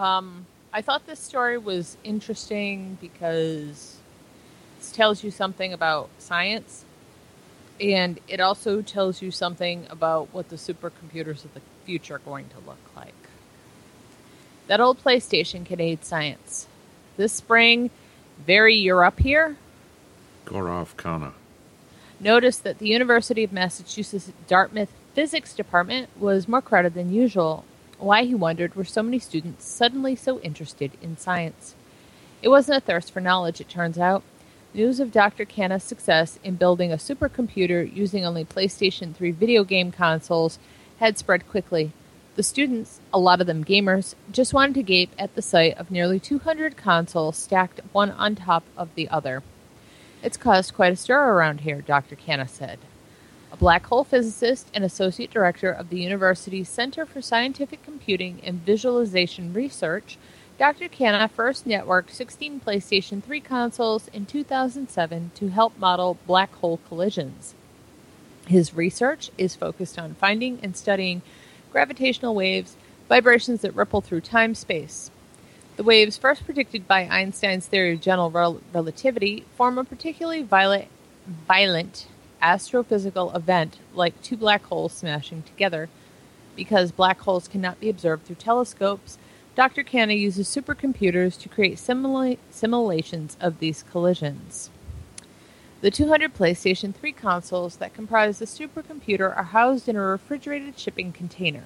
Um, 0.00 0.46
I 0.72 0.80
thought 0.80 1.06
this 1.06 1.20
story 1.20 1.58
was 1.58 1.98
interesting 2.02 2.96
because 3.02 3.98
it 4.80 4.94
tells 4.94 5.22
you 5.22 5.30
something 5.30 5.74
about 5.74 6.08
science, 6.18 6.86
and 7.78 8.18
it 8.26 8.40
also 8.40 8.80
tells 8.80 9.20
you 9.20 9.30
something 9.30 9.86
about 9.90 10.32
what 10.32 10.48
the 10.48 10.56
supercomputers 10.56 11.44
of 11.44 11.52
the 11.52 11.60
future 11.84 12.14
are 12.14 12.18
going 12.20 12.48
to 12.48 12.56
look 12.66 12.78
like. 12.96 13.12
That 14.68 14.80
old 14.80 15.04
PlayStation 15.04 15.66
can 15.66 15.82
aid 15.82 16.02
science. 16.02 16.66
This 17.18 17.34
spring, 17.34 17.90
very 18.46 18.76
you're 18.76 19.04
up 19.04 19.20
here. 19.20 19.58
Gaurav 20.46 20.94
Khanna. 20.96 21.32
noticed 22.18 22.64
that 22.64 22.78
the 22.78 22.88
University 22.88 23.44
of 23.44 23.52
Massachusetts 23.52 24.32
Dartmouth 24.48 24.92
Physics 25.12 25.52
Department 25.52 26.08
was 26.18 26.48
more 26.48 26.62
crowded 26.62 26.94
than 26.94 27.12
usual. 27.12 27.66
Why, 28.00 28.24
he 28.24 28.34
wondered, 28.34 28.76
were 28.76 28.84
so 28.84 29.02
many 29.02 29.18
students 29.18 29.66
suddenly 29.66 30.16
so 30.16 30.40
interested 30.40 30.92
in 31.02 31.18
science? 31.18 31.74
It 32.40 32.48
wasn't 32.48 32.78
a 32.78 32.80
thirst 32.80 33.12
for 33.12 33.20
knowledge, 33.20 33.60
it 33.60 33.68
turns 33.68 33.98
out. 33.98 34.22
News 34.72 35.00
of 35.00 35.12
Dr. 35.12 35.44
Khanna's 35.44 35.84
success 35.84 36.38
in 36.42 36.54
building 36.54 36.90
a 36.90 36.96
supercomputer 36.96 37.94
using 37.94 38.24
only 38.24 38.46
PlayStation 38.46 39.14
3 39.14 39.32
video 39.32 39.64
game 39.64 39.92
consoles 39.92 40.58
had 40.98 41.18
spread 41.18 41.46
quickly. 41.46 41.92
The 42.36 42.42
students, 42.42 43.00
a 43.12 43.18
lot 43.18 43.42
of 43.42 43.46
them 43.46 43.66
gamers, 43.66 44.14
just 44.32 44.54
wanted 44.54 44.76
to 44.76 44.82
gape 44.82 45.12
at 45.18 45.34
the 45.34 45.42
sight 45.42 45.76
of 45.76 45.90
nearly 45.90 46.18
200 46.18 46.78
consoles 46.78 47.36
stacked 47.36 47.80
one 47.92 48.12
on 48.12 48.34
top 48.34 48.64
of 48.78 48.94
the 48.94 49.10
other. 49.10 49.42
It's 50.22 50.38
caused 50.38 50.72
quite 50.72 50.94
a 50.94 50.96
stir 50.96 51.32
around 51.32 51.60
here, 51.60 51.82
Dr. 51.82 52.16
Khanna 52.16 52.48
said. 52.48 52.78
A 53.52 53.56
black 53.56 53.86
hole 53.86 54.04
physicist 54.04 54.68
and 54.72 54.84
associate 54.84 55.30
director 55.30 55.70
of 55.72 55.90
the 55.90 56.00
university's 56.00 56.68
Center 56.68 57.04
for 57.04 57.20
Scientific 57.20 57.82
Computing 57.82 58.40
and 58.44 58.64
Visualization 58.64 59.52
Research, 59.52 60.18
Dr. 60.56 60.88
Khanna 60.88 61.28
first 61.28 61.66
networked 61.66 62.10
16 62.10 62.60
PlayStation 62.60 63.22
3 63.22 63.40
consoles 63.40 64.08
in 64.12 64.26
2007 64.26 65.32
to 65.34 65.48
help 65.48 65.76
model 65.78 66.18
black 66.26 66.54
hole 66.56 66.78
collisions. 66.86 67.54
His 68.46 68.74
research 68.74 69.30
is 69.38 69.56
focused 69.56 69.98
on 69.98 70.14
finding 70.14 70.60
and 70.62 70.76
studying 70.76 71.22
gravitational 71.72 72.34
waves, 72.34 72.76
vibrations 73.08 73.62
that 73.62 73.74
ripple 73.74 74.00
through 74.00 74.20
time 74.20 74.54
space. 74.54 75.10
The 75.76 75.82
waves, 75.82 76.18
first 76.18 76.44
predicted 76.44 76.86
by 76.86 77.08
Einstein's 77.08 77.66
theory 77.66 77.94
of 77.94 78.00
general 78.00 78.30
rel- 78.30 78.60
relativity, 78.72 79.44
form 79.56 79.78
a 79.78 79.84
particularly 79.84 80.42
violent, 80.42 80.88
violent 81.26 82.06
astrophysical 82.42 83.34
event 83.34 83.78
like 83.94 84.20
two 84.22 84.36
black 84.36 84.64
holes 84.64 84.92
smashing 84.92 85.42
together. 85.42 85.88
Because 86.56 86.92
black 86.92 87.20
holes 87.20 87.48
cannot 87.48 87.80
be 87.80 87.88
observed 87.88 88.24
through 88.24 88.36
telescopes, 88.36 89.18
Dr. 89.54 89.82
Khanna 89.82 90.18
uses 90.18 90.48
supercomputers 90.48 91.38
to 91.40 91.48
create 91.48 91.76
simula- 91.76 92.38
simulations 92.50 93.36
of 93.40 93.58
these 93.58 93.84
collisions. 93.90 94.70
The 95.80 95.90
200 95.90 96.34
PlayStation 96.34 96.94
3 96.94 97.12
consoles 97.12 97.76
that 97.76 97.94
comprise 97.94 98.38
the 98.38 98.44
supercomputer 98.44 99.34
are 99.34 99.44
housed 99.44 99.88
in 99.88 99.96
a 99.96 100.00
refrigerated 100.02 100.78
shipping 100.78 101.10
container. 101.12 101.64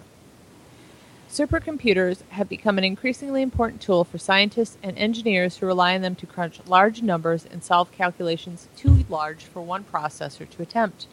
Supercomputers 1.34 2.22
have 2.28 2.48
become 2.48 2.78
an 2.78 2.84
increasingly 2.84 3.42
important 3.42 3.80
tool 3.80 4.04
for 4.04 4.18
scientists 4.18 4.78
and 4.84 4.96
engineers 4.96 5.56
who 5.56 5.66
rely 5.66 5.96
on 5.96 6.00
them 6.00 6.14
to 6.14 6.26
crunch 6.26 6.60
large 6.64 7.02
numbers 7.02 7.44
and 7.44 7.64
solve 7.64 7.90
calculations 7.90 8.68
too 8.76 9.04
large 9.08 9.42
for 9.42 9.60
one 9.60 9.82
processor 9.82 10.48
to 10.48 10.62
attempt. 10.62 11.08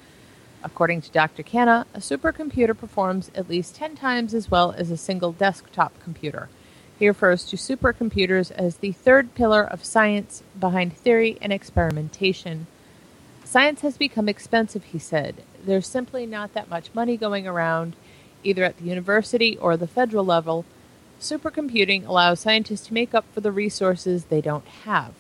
According 0.63 1.01
to 1.01 1.11
Dr. 1.11 1.41
Khanna, 1.41 1.85
a 1.95 1.97
supercomputer 1.97 2.77
performs 2.77 3.31
at 3.33 3.49
least 3.49 3.73
10 3.73 3.95
times 3.95 4.35
as 4.35 4.51
well 4.51 4.75
as 4.77 4.91
a 4.91 4.95
single 4.95 5.31
desktop 5.31 5.99
computer. 6.03 6.49
He 6.99 7.07
refers 7.07 7.43
to 7.45 7.55
supercomputers 7.55 8.51
as 8.51 8.75
the 8.75 8.91
third 8.91 9.33
pillar 9.33 9.63
of 9.63 9.83
science 9.83 10.43
behind 10.59 10.95
theory 10.95 11.39
and 11.41 11.51
experimentation. 11.51 12.67
Science 13.43 13.81
has 13.81 13.97
become 13.97 14.29
expensive, 14.29 14.83
he 14.83 14.99
said. 14.99 15.43
There's 15.65 15.87
simply 15.87 16.27
not 16.27 16.53
that 16.53 16.69
much 16.69 16.93
money 16.93 17.17
going 17.17 17.47
around, 17.47 17.95
either 18.43 18.63
at 18.63 18.77
the 18.77 18.85
university 18.85 19.57
or 19.57 19.77
the 19.77 19.87
federal 19.87 20.25
level. 20.25 20.65
Supercomputing 21.19 22.05
allows 22.07 22.39
scientists 22.39 22.87
to 22.87 22.93
make 22.93 23.13
up 23.13 23.25
for 23.33 23.41
the 23.41 23.51
resources 23.51 24.25
they 24.25 24.41
don't 24.41 24.67
have. 24.85 25.13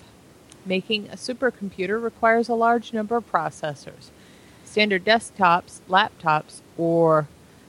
Making 0.65 1.09
a 1.09 1.15
supercomputer 1.15 2.01
requires 2.01 2.49
a 2.49 2.55
large 2.55 2.93
number 2.93 3.15
of 3.15 3.31
processors, 3.31 4.09
standard 4.63 5.03
desktops, 5.03 5.79
laptops, 5.89 6.61
or 6.77 7.27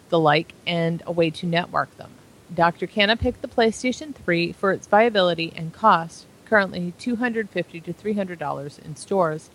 the 0.08 0.18
like, 0.18 0.54
and 0.66 1.02
a 1.06 1.12
way 1.12 1.30
to 1.30 1.46
network 1.46 1.96
them. 1.96 2.12
Dr. 2.54 2.86
Khanna 2.86 3.18
picked 3.18 3.40
the 3.40 3.48
PlayStation 3.48 4.14
3 4.14 4.52
for 4.52 4.72
its 4.72 4.86
viability 4.86 5.52
and 5.56 5.72
cost, 5.72 6.26
currently 6.44 6.92
250 6.98 7.80
to 7.80 7.94
$300 7.94 8.84
in 8.84 8.96
stores. 8.96 9.48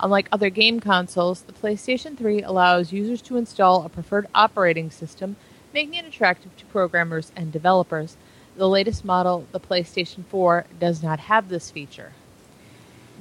Unlike 0.00 0.28
other 0.30 0.48
game 0.48 0.78
consoles, 0.78 1.42
the 1.42 1.52
PlayStation 1.52 2.16
3 2.16 2.42
allows 2.42 2.92
users 2.92 3.20
to 3.22 3.36
install 3.36 3.84
a 3.84 3.88
preferred 3.88 4.28
operating 4.32 4.90
system, 4.90 5.34
making 5.74 5.94
it 5.94 6.04
attractive 6.04 6.56
to 6.56 6.64
programmers 6.66 7.32
and 7.34 7.50
developers. 7.50 8.16
The 8.56 8.68
latest 8.68 9.04
model, 9.04 9.46
the 9.50 9.58
PlayStation 9.58 10.24
4, 10.26 10.66
does 10.78 11.02
not 11.02 11.20
have 11.20 11.48
this 11.48 11.70
feature. 11.70 12.12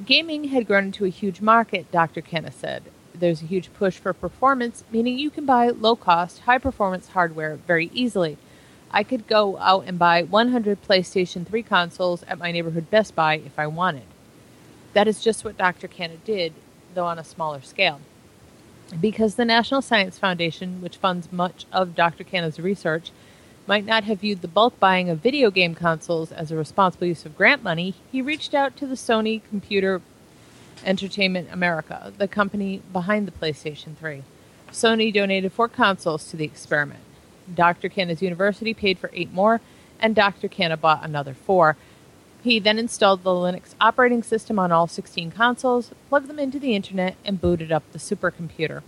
Gaming 0.05 0.45
had 0.45 0.67
grown 0.67 0.85
into 0.85 1.05
a 1.05 1.09
huge 1.09 1.41
market, 1.41 1.91
Dr. 1.91 2.21
Khanna 2.21 2.53
said. 2.53 2.83
There's 3.15 3.41
a 3.41 3.47
huge 3.47 3.73
push 3.73 3.97
for 3.97 4.13
performance, 4.13 4.83
meaning 4.91 5.17
you 5.17 5.31
can 5.31 5.47
buy 5.47 5.69
low 5.69 5.95
cost, 5.95 6.41
high 6.41 6.59
performance 6.59 7.07
hardware 7.07 7.55
very 7.55 7.89
easily. 7.91 8.37
I 8.91 9.01
could 9.03 9.27
go 9.27 9.57
out 9.57 9.85
and 9.87 9.97
buy 9.97 10.21
100 10.21 10.83
PlayStation 10.83 11.47
3 11.47 11.63
consoles 11.63 12.21
at 12.27 12.37
my 12.37 12.51
neighborhood 12.51 12.91
Best 12.91 13.15
Buy 13.15 13.35
if 13.43 13.57
I 13.57 13.65
wanted. 13.65 14.05
That 14.93 15.07
is 15.07 15.21
just 15.21 15.43
what 15.43 15.57
Dr. 15.57 15.87
Khanna 15.87 16.23
did, 16.23 16.53
though 16.97 17.05
on 17.05 17.19
a 17.19 17.23
smaller 17.23 17.61
scale. 17.61 18.01
Because 18.99 19.35
the 19.35 19.45
National 19.45 19.83
Science 19.83 20.17
Foundation, 20.17 20.81
which 20.81 20.97
funds 20.97 21.31
much 21.31 21.67
of 21.71 21.93
Dr. 21.93 22.23
Khanna's 22.23 22.59
research, 22.59 23.11
might 23.67 23.85
not 23.85 24.05
have 24.05 24.21
viewed 24.21 24.41
the 24.41 24.47
bulk 24.47 24.79
buying 24.79 25.07
of 25.07 25.19
video 25.19 25.51
game 25.51 25.75
consoles 25.75 26.31
as 26.31 26.51
a 26.51 26.55
responsible 26.55 27.05
use 27.05 27.23
of 27.23 27.37
grant 27.37 27.61
money, 27.61 27.93
he 28.11 28.21
reached 28.21 28.55
out 28.55 28.75
to 28.77 28.87
the 28.87 28.95
Sony 28.95 29.41
Computer 29.47 30.01
Entertainment 30.83 31.49
America, 31.51 32.11
the 32.17 32.27
company 32.27 32.81
behind 32.91 33.27
the 33.27 33.31
PlayStation 33.31 33.95
3. 33.95 34.23
Sony 34.71 35.13
donated 35.13 35.53
four 35.53 35.67
consoles 35.67 36.27
to 36.31 36.37
the 36.37 36.45
experiment. 36.45 37.01
Dr. 37.53 37.89
Khanna's 37.89 38.23
university 38.23 38.73
paid 38.73 38.97
for 38.97 39.11
eight 39.13 39.31
more, 39.31 39.61
and 39.99 40.15
Dr. 40.15 40.47
Khanna 40.47 40.79
bought 40.79 41.05
another 41.05 41.35
four. 41.35 41.77
He 42.47 42.59
then 42.59 42.79
installed 42.79 43.23
the 43.23 43.31
Linux 43.31 43.75
operating 43.81 44.23
system 44.23 44.57
on 44.57 44.71
all 44.71 44.87
16 44.87 45.31
consoles, 45.31 45.91
plugged 46.07 46.29
them 46.29 46.39
into 46.39 46.59
the 46.59 46.75
internet, 46.75 47.17
and 47.25 47.41
booted 47.41 47.73
up 47.73 47.83
the 47.91 47.99
supercomputer. 47.99 48.83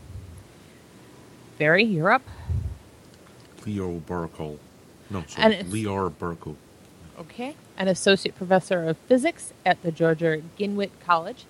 Very 1.57 1.83
Europe. 1.83 2.21
Leo 3.65 3.99
Burkle. 3.99 4.59
No, 5.09 5.25
sorry, 5.27 5.55
Leor 5.55 6.09
Burkle. 6.09 6.55
Okay. 7.19 7.57
An 7.77 7.89
associate 7.89 8.37
professor 8.37 8.87
of 8.87 8.97
physics 9.09 9.51
at 9.65 9.83
the 9.83 9.91
Georgia 9.91 10.41
Gwinnett 10.57 10.97
College 11.01 11.43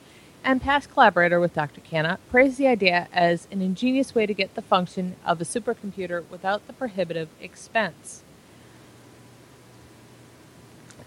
and 0.44 0.64
past 0.64 0.92
collaborator 0.92 1.40
with 1.40 1.54
Dr. 1.54 1.82
Khanna, 1.82 2.18
praised 2.32 2.58
the 2.58 2.66
idea 2.66 3.08
as 3.14 3.48
an 3.52 3.62
ingenious 3.62 4.16
way 4.16 4.26
to 4.26 4.34
get 4.34 4.56
the 4.56 4.64
function 4.64 5.16
of 5.24 5.40
a 5.40 5.46
supercomputer 5.46 6.28
without 6.32 6.66
the 6.66 6.74
prohibitive 6.74 7.30
expense. 7.40 8.24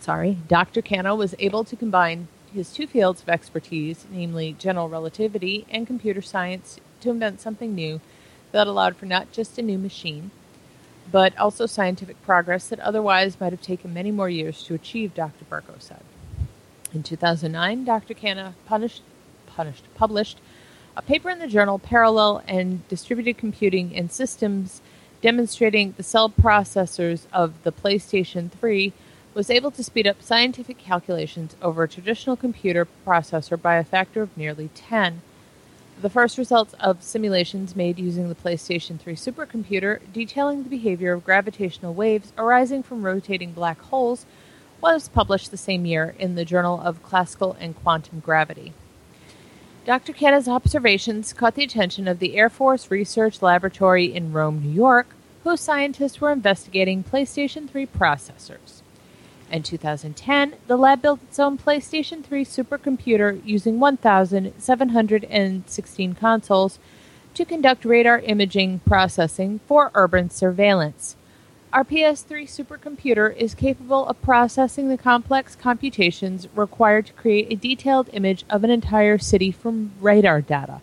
Sorry, 0.02 0.36
Dr. 0.48 0.82
Khanna 0.82 1.16
was 1.16 1.36
able 1.38 1.62
to 1.62 1.76
combine 1.76 2.26
his 2.52 2.72
two 2.72 2.88
fields 2.88 3.22
of 3.22 3.28
expertise, 3.28 4.04
namely 4.10 4.56
general 4.58 4.88
relativity 4.88 5.64
and 5.70 5.86
computer 5.86 6.20
science, 6.20 6.80
to 7.02 7.10
invent 7.10 7.40
something 7.40 7.72
new 7.72 8.00
that 8.50 8.66
allowed 8.66 8.96
for 8.96 9.06
not 9.06 9.30
just 9.30 9.58
a 9.58 9.62
new 9.62 9.78
machine, 9.78 10.32
but 11.12 11.38
also 11.38 11.66
scientific 11.66 12.20
progress 12.24 12.66
that 12.66 12.80
otherwise 12.80 13.38
might 13.38 13.52
have 13.52 13.62
taken 13.62 13.94
many 13.94 14.10
more 14.10 14.28
years 14.28 14.64
to 14.64 14.74
achieve, 14.74 15.14
Dr. 15.14 15.44
Burko 15.48 15.80
said. 15.80 16.02
In 16.92 17.04
2009, 17.04 17.84
Dr. 17.84 18.14
Khanna 18.14 18.54
punished, 18.66 19.02
punished, 19.46 19.84
published 19.94 20.40
a 20.96 21.02
paper 21.02 21.30
in 21.30 21.38
the 21.38 21.46
journal 21.46 21.78
Parallel 21.78 22.42
and 22.48 22.86
Distributed 22.88 23.38
Computing 23.38 23.94
and 23.94 24.10
Systems 24.10 24.80
demonstrating 25.20 25.94
the 25.96 26.02
cell 26.02 26.28
processors 26.28 27.26
of 27.32 27.62
the 27.62 27.70
PlayStation 27.70 28.50
3 28.50 28.92
was 29.34 29.50
able 29.50 29.70
to 29.70 29.82
speed 29.82 30.06
up 30.06 30.22
scientific 30.22 30.78
calculations 30.78 31.56
over 31.62 31.82
a 31.82 31.88
traditional 31.88 32.36
computer 32.36 32.86
processor 33.06 33.60
by 33.60 33.76
a 33.76 33.84
factor 33.84 34.22
of 34.22 34.36
nearly 34.36 34.68
10. 34.74 35.22
The 36.00 36.10
first 36.10 36.36
results 36.36 36.74
of 36.80 37.02
simulations 37.02 37.76
made 37.76 37.98
using 37.98 38.28
the 38.28 38.34
PlayStation 38.34 38.98
3 38.98 39.14
supercomputer 39.14 40.00
detailing 40.12 40.64
the 40.64 40.68
behavior 40.68 41.12
of 41.12 41.24
gravitational 41.24 41.94
waves 41.94 42.32
arising 42.36 42.82
from 42.82 43.04
rotating 43.04 43.52
black 43.52 43.80
holes 43.80 44.26
was 44.80 45.08
published 45.08 45.50
the 45.50 45.56
same 45.56 45.86
year 45.86 46.14
in 46.18 46.34
the 46.34 46.44
Journal 46.44 46.80
of 46.80 47.02
Classical 47.04 47.56
and 47.60 47.76
Quantum 47.76 48.20
Gravity. 48.20 48.72
Dr. 49.84 50.12
Khanna's 50.12 50.48
observations 50.48 51.32
caught 51.32 51.54
the 51.54 51.64
attention 51.64 52.06
of 52.06 52.18
the 52.18 52.36
Air 52.36 52.50
Force 52.50 52.90
Research 52.90 53.40
Laboratory 53.40 54.12
in 54.12 54.32
Rome, 54.32 54.60
New 54.62 54.70
York, 54.70 55.14
whose 55.44 55.60
scientists 55.60 56.20
were 56.20 56.32
investigating 56.32 57.02
PlayStation 57.02 57.68
3 57.68 57.86
processors. 57.86 58.81
In 59.52 59.62
2010, 59.62 60.56
the 60.66 60.76
lab 60.78 61.02
built 61.02 61.22
its 61.22 61.38
own 61.38 61.58
PlayStation 61.58 62.24
3 62.24 62.42
supercomputer 62.42 63.42
using 63.44 63.78
1,716 63.78 66.14
consoles 66.14 66.78
to 67.34 67.44
conduct 67.44 67.84
radar 67.84 68.20
imaging 68.20 68.78
processing 68.86 69.60
for 69.66 69.90
urban 69.94 70.30
surveillance. 70.30 71.16
Our 71.70 71.84
PS3 71.84 72.44
supercomputer 72.44 73.36
is 73.36 73.54
capable 73.54 74.06
of 74.06 74.22
processing 74.22 74.88
the 74.88 74.96
complex 74.96 75.54
computations 75.54 76.48
required 76.54 77.04
to 77.06 77.12
create 77.12 77.52
a 77.52 77.56
detailed 77.56 78.08
image 78.14 78.46
of 78.48 78.64
an 78.64 78.70
entire 78.70 79.18
city 79.18 79.52
from 79.52 79.92
radar 80.00 80.40
data, 80.40 80.80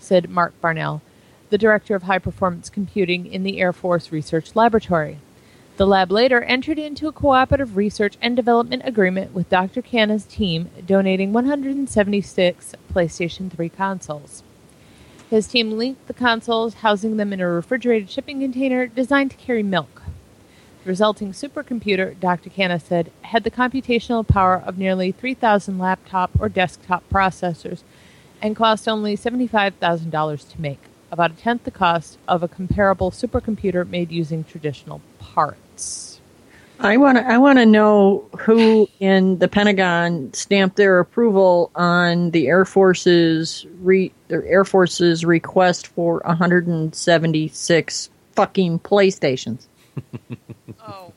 said 0.00 0.28
Mark 0.28 0.60
Barnell, 0.60 1.02
the 1.50 1.58
director 1.58 1.94
of 1.94 2.02
high 2.02 2.18
performance 2.18 2.68
computing 2.68 3.26
in 3.26 3.44
the 3.44 3.60
Air 3.60 3.72
Force 3.72 4.10
Research 4.10 4.56
Laboratory. 4.56 5.18
The 5.78 5.86
lab 5.86 6.10
later 6.10 6.42
entered 6.42 6.76
into 6.76 7.06
a 7.06 7.12
cooperative 7.12 7.76
research 7.76 8.16
and 8.20 8.34
development 8.34 8.82
agreement 8.84 9.32
with 9.32 9.48
Dr. 9.48 9.80
Khanna's 9.80 10.24
team, 10.24 10.70
donating 10.84 11.32
176 11.32 12.74
PlayStation 12.92 13.48
3 13.48 13.68
consoles. 13.68 14.42
His 15.30 15.46
team 15.46 15.70
linked 15.70 16.08
the 16.08 16.14
consoles, 16.14 16.74
housing 16.74 17.16
them 17.16 17.32
in 17.32 17.40
a 17.40 17.46
refrigerated 17.46 18.10
shipping 18.10 18.40
container 18.40 18.88
designed 18.88 19.30
to 19.30 19.36
carry 19.36 19.62
milk. 19.62 20.02
The 20.82 20.88
resulting 20.88 21.30
supercomputer, 21.30 22.18
Dr. 22.18 22.50
Khanna 22.50 22.82
said, 22.82 23.12
had 23.22 23.44
the 23.44 23.50
computational 23.52 24.26
power 24.26 24.56
of 24.56 24.78
nearly 24.78 25.12
3,000 25.12 25.78
laptop 25.78 26.32
or 26.40 26.48
desktop 26.48 27.08
processors 27.08 27.84
and 28.42 28.56
cost 28.56 28.88
only 28.88 29.16
$75,000 29.16 30.50
to 30.50 30.60
make, 30.60 30.80
about 31.12 31.30
a 31.30 31.34
tenth 31.34 31.62
the 31.62 31.70
cost 31.70 32.18
of 32.26 32.42
a 32.42 32.48
comparable 32.48 33.12
supercomputer 33.12 33.88
made 33.88 34.10
using 34.10 34.42
traditional 34.42 35.00
parts. 35.20 35.60
I 36.80 36.96
want 36.96 37.18
to. 37.18 37.26
I 37.26 37.38
want 37.38 37.58
to 37.58 37.66
know 37.66 38.28
who 38.38 38.88
in 39.00 39.38
the 39.38 39.48
Pentagon 39.48 40.32
stamped 40.32 40.76
their 40.76 41.00
approval 41.00 41.72
on 41.74 42.30
the 42.30 42.46
Air 42.46 42.64
Force's 42.64 43.66
re, 43.80 44.12
their 44.28 44.44
Air 44.44 44.64
Force's 44.64 45.24
request 45.24 45.88
for 45.88 46.22
176 46.24 48.10
fucking 48.32 48.78
PlayStations. 48.80 49.66
Oh. 50.86 51.12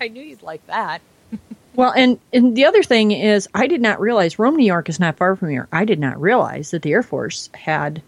I 0.00 0.08
knew 0.08 0.22
you'd 0.22 0.42
like 0.42 0.66
that. 0.66 1.00
Well, 1.76 1.92
and 1.96 2.20
and 2.32 2.56
the 2.56 2.66
other 2.66 2.84
thing 2.84 3.10
is, 3.10 3.48
I 3.52 3.66
did 3.66 3.80
not 3.80 4.00
realize 4.00 4.38
Rome, 4.38 4.54
New 4.56 4.64
York 4.64 4.88
is 4.88 5.00
not 5.00 5.16
far 5.16 5.34
from 5.34 5.50
here. 5.50 5.66
I 5.72 5.84
did 5.84 5.98
not 5.98 6.20
realize 6.20 6.70
that 6.70 6.82
the 6.82 6.92
Air 6.92 7.02
Force 7.02 7.50
had 7.52 8.00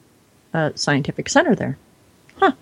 a 0.52 0.72
scientific 0.76 1.28
center 1.28 1.56
there. 1.56 1.76
Yeah. 2.40 2.52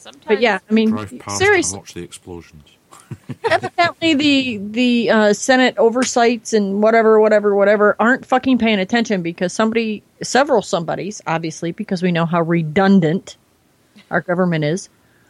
Sometimes 0.00 0.24
But 0.24 0.40
yeah, 0.40 0.60
I 0.68 0.72
mean, 0.72 0.88
Drive 0.88 1.18
past 1.18 1.36
seriously, 1.36 1.76
and 1.76 1.82
watch 1.82 1.92
the 1.92 2.02
explosions. 2.02 2.64
evidently 3.50 4.14
the 4.14 4.56
the 4.56 5.10
uh, 5.10 5.32
Senate 5.34 5.76
oversights 5.76 6.54
and 6.54 6.82
whatever, 6.82 7.20
whatever, 7.20 7.54
whatever 7.54 7.96
aren't 8.00 8.24
fucking 8.24 8.56
paying 8.56 8.78
attention 8.78 9.20
because 9.20 9.52
somebody, 9.52 10.02
several 10.22 10.62
somebodies, 10.62 11.20
obviously, 11.26 11.72
because 11.72 12.02
we 12.02 12.12
know 12.12 12.24
how 12.24 12.40
redundant 12.40 13.36
our 14.10 14.22
government 14.22 14.64
is, 14.64 14.88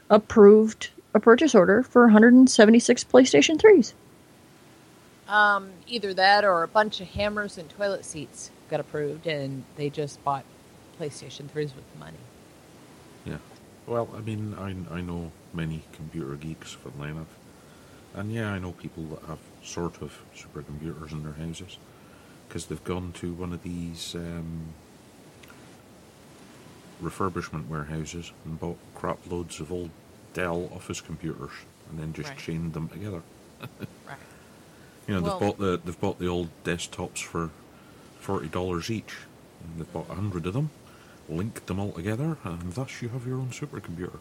approved 0.09 0.91
a 1.15 1.19
purchase 1.19 1.53
order 1.53 1.83
for 1.83 2.03
176 2.03 3.05
PlayStation 3.05 3.61
3s. 3.61 3.93
Um, 5.27 5.71
either 5.89 6.15
that 6.15 6.45
or 6.45 6.63
a 6.63 6.69
bunch 6.69 7.01
of 7.01 7.09
hammers 7.09 7.59
and 7.59 7.69
toilet 7.71 8.05
seats 8.05 8.53
got 8.71 8.79
approved, 8.79 9.27
and 9.27 9.65
they 9.75 9.91
just 9.91 10.23
bought 10.23 10.45
PlayStation 11.01 11.49
3s 11.51 11.75
with 11.75 11.93
the 11.93 11.99
money. 11.99 12.19
Well, 13.91 14.09
I 14.17 14.21
mean, 14.21 14.55
I, 14.57 14.95
I 14.99 15.01
know 15.01 15.33
many 15.53 15.83
computer 15.93 16.37
geeks 16.37 16.71
for 16.71 16.91
enough. 17.05 17.27
And 18.15 18.33
yeah, 18.33 18.53
I 18.53 18.61
know 18.61 18.71
people 18.71 19.03
that 19.07 19.23
have 19.27 19.41
sort 19.65 20.01
of 20.01 20.17
supercomputers 20.33 21.11
in 21.11 21.25
their 21.25 21.33
houses 21.33 21.77
because 22.47 22.67
they've 22.67 22.85
gone 22.85 23.11
to 23.15 23.33
one 23.33 23.53
of 23.53 23.65
these 23.65 24.15
um, 24.15 24.61
refurbishment 27.03 27.67
warehouses 27.67 28.31
and 28.45 28.61
bought 28.61 28.79
crap 28.95 29.19
loads 29.29 29.59
of 29.59 29.73
old 29.73 29.91
Dell 30.35 30.71
office 30.73 31.01
computers 31.01 31.51
and 31.91 31.99
then 31.99 32.13
just 32.13 32.29
Right. 32.29 32.39
chained 32.39 32.73
them 32.75 32.89
together. 32.89 33.23
Right. 34.07 34.19
You 35.09 35.15
know, 35.17 35.23
Well- 35.23 35.33
they've 35.33 35.49
bought 35.49 35.59
the 35.59 35.81
they've 35.85 36.01
bought 36.01 36.19
the 36.21 36.29
old 36.29 36.51
desktops 36.63 37.19
for 37.25 37.51
forty 38.21 38.47
dollars 38.47 38.89
each. 38.89 39.17
And 39.65 39.81
they've 39.81 39.93
bought 39.93 40.09
a 40.09 40.15
hundred 40.15 40.47
of 40.47 40.55
them, 40.55 40.71
linked 41.31 41.67
them 41.67 41.79
all 41.79 41.93
together, 41.93 42.37
and 42.45 42.73
thus 42.75 43.01
you 43.01 43.09
have 43.11 43.27
your 43.27 43.39
own 43.39 43.49
supercomputer. 43.51 44.19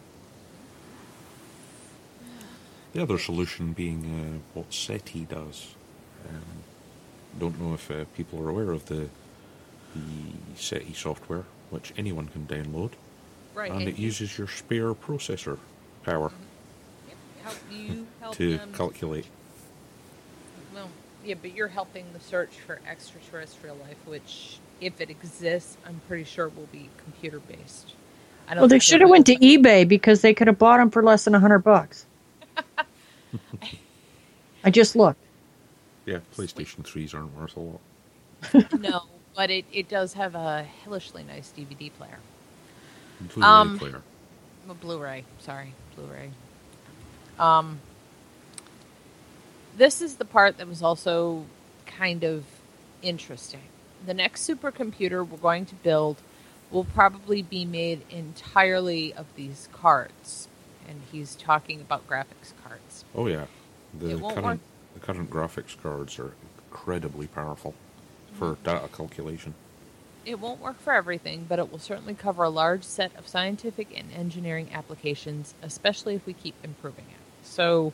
The 2.93 3.01
other 3.01 3.17
solution 3.19 3.73
being 3.73 4.03
uh, 4.05 4.57
what 4.57 4.73
SETI 4.73 5.25
does. 5.25 5.75
Um, 6.27 6.41
don't 7.39 7.59
know 7.61 7.73
if 7.73 7.89
uh, 7.91 8.05
people 8.15 8.41
are 8.41 8.49
aware 8.49 8.71
of 8.71 8.85
the 8.87 9.09
the 9.95 10.55
SETI 10.55 10.93
software, 10.93 11.43
which 11.71 11.93
anyone 11.97 12.27
can 12.27 12.45
download, 12.45 12.91
Right. 13.55 13.71
and 13.71 13.87
it 13.87 13.97
uses 13.97 14.37
your 14.37 14.47
spare 14.47 14.93
processor 14.93 15.57
power 16.03 16.31
Yep, 17.07 17.17
help 17.43 17.57
you 17.71 18.07
help 18.21 18.35
to 18.35 18.57
them. 18.57 18.73
calculate. 18.73 19.25
Well, 20.73 20.89
yeah, 21.25 21.35
but 21.41 21.55
you're 21.55 21.67
helping 21.69 22.05
the 22.13 22.19
search 22.19 22.51
for 22.67 22.79
extraterrestrial 22.87 23.77
life, 23.77 23.97
which, 24.05 24.59
if 24.81 25.01
it 25.01 25.09
exists, 25.09 25.77
I'm 25.85 26.01
pretty 26.07 26.23
sure 26.23 26.47
it 26.47 26.55
will 26.55 26.69
be 26.71 26.89
computer 27.03 27.39
based. 27.39 27.93
I 28.47 28.53
don't 28.53 28.61
Well, 28.61 28.67
they 28.69 28.79
should 28.79 29.01
have 29.01 29.09
went 29.09 29.25
to 29.27 29.33
will, 29.33 29.41
eBay 29.41 29.87
because 29.87 30.21
they 30.21 30.33
could 30.33 30.47
have 30.47 30.57
bought 30.57 30.77
them 30.77 30.89
for 30.89 31.03
less 31.03 31.25
than 31.25 31.35
a 31.35 31.37
100 31.37 31.59
bucks. 31.59 32.05
I 34.63 34.71
just 34.71 34.95
looked. 34.95 35.19
Yeah, 36.05 36.19
PlayStation 36.35 36.83
3s 36.83 37.13
aren't 37.13 37.35
worth 37.35 37.55
a 37.55 37.59
lot. 37.59 37.81
No, 38.79 39.03
but 39.35 39.51
it, 39.51 39.65
it 39.71 39.89
does 39.89 40.13
have 40.13 40.33
a 40.35 40.63
hellishly 40.83 41.23
nice 41.23 41.53
DVD 41.55 41.91
player. 41.93 42.17
Blu-ray 43.21 43.47
Um, 43.47 43.77
player. 43.77 44.01
A 44.69 44.73
Blu-ray, 44.73 45.25
sorry, 45.39 45.73
Blu-ray. 45.95 46.31
Um, 47.37 47.79
this 49.77 50.01
is 50.01 50.15
the 50.15 50.25
part 50.25 50.57
that 50.57 50.67
was 50.67 50.81
also 50.81 51.45
kind 51.85 52.23
of 52.23 52.45
interesting. 53.01 53.61
The 54.05 54.13
next 54.13 54.47
supercomputer 54.49 55.27
we're 55.27 55.37
going 55.37 55.65
to 55.67 55.75
build 55.75 56.17
will 56.71 56.85
probably 56.85 57.41
be 57.41 57.65
made 57.65 58.03
entirely 58.09 59.13
of 59.13 59.25
these 59.35 59.69
cards, 59.73 60.47
and 60.87 61.01
he's 61.11 61.35
talking 61.35 61.81
about 61.81 62.07
graphics 62.07 62.53
cards. 62.63 63.05
Oh 63.15 63.27
yeah, 63.27 63.45
the 63.93 64.17
current 64.19 64.43
work. 64.43 64.59
the 64.93 64.99
current 64.99 65.29
graphics 65.29 65.81
cards 65.81 66.19
are 66.19 66.33
incredibly 66.69 67.27
powerful 67.27 67.73
for 68.33 68.55
Mm-hmm. 68.55 68.63
data 68.63 68.87
calculation. 68.95 69.55
It 70.25 70.39
won't 70.39 70.61
work 70.61 70.79
for 70.79 70.93
everything, 70.93 71.45
but 71.49 71.59
it 71.59 71.71
will 71.71 71.79
certainly 71.79 72.13
cover 72.13 72.43
a 72.43 72.49
large 72.49 72.83
set 72.83 73.11
of 73.17 73.27
scientific 73.27 73.97
and 73.97 74.11
engineering 74.13 74.69
applications, 74.73 75.55
especially 75.63 76.15
if 76.15 76.25
we 76.25 76.33
keep 76.33 76.55
improving 76.63 77.05
it. 77.09 77.45
So 77.47 77.93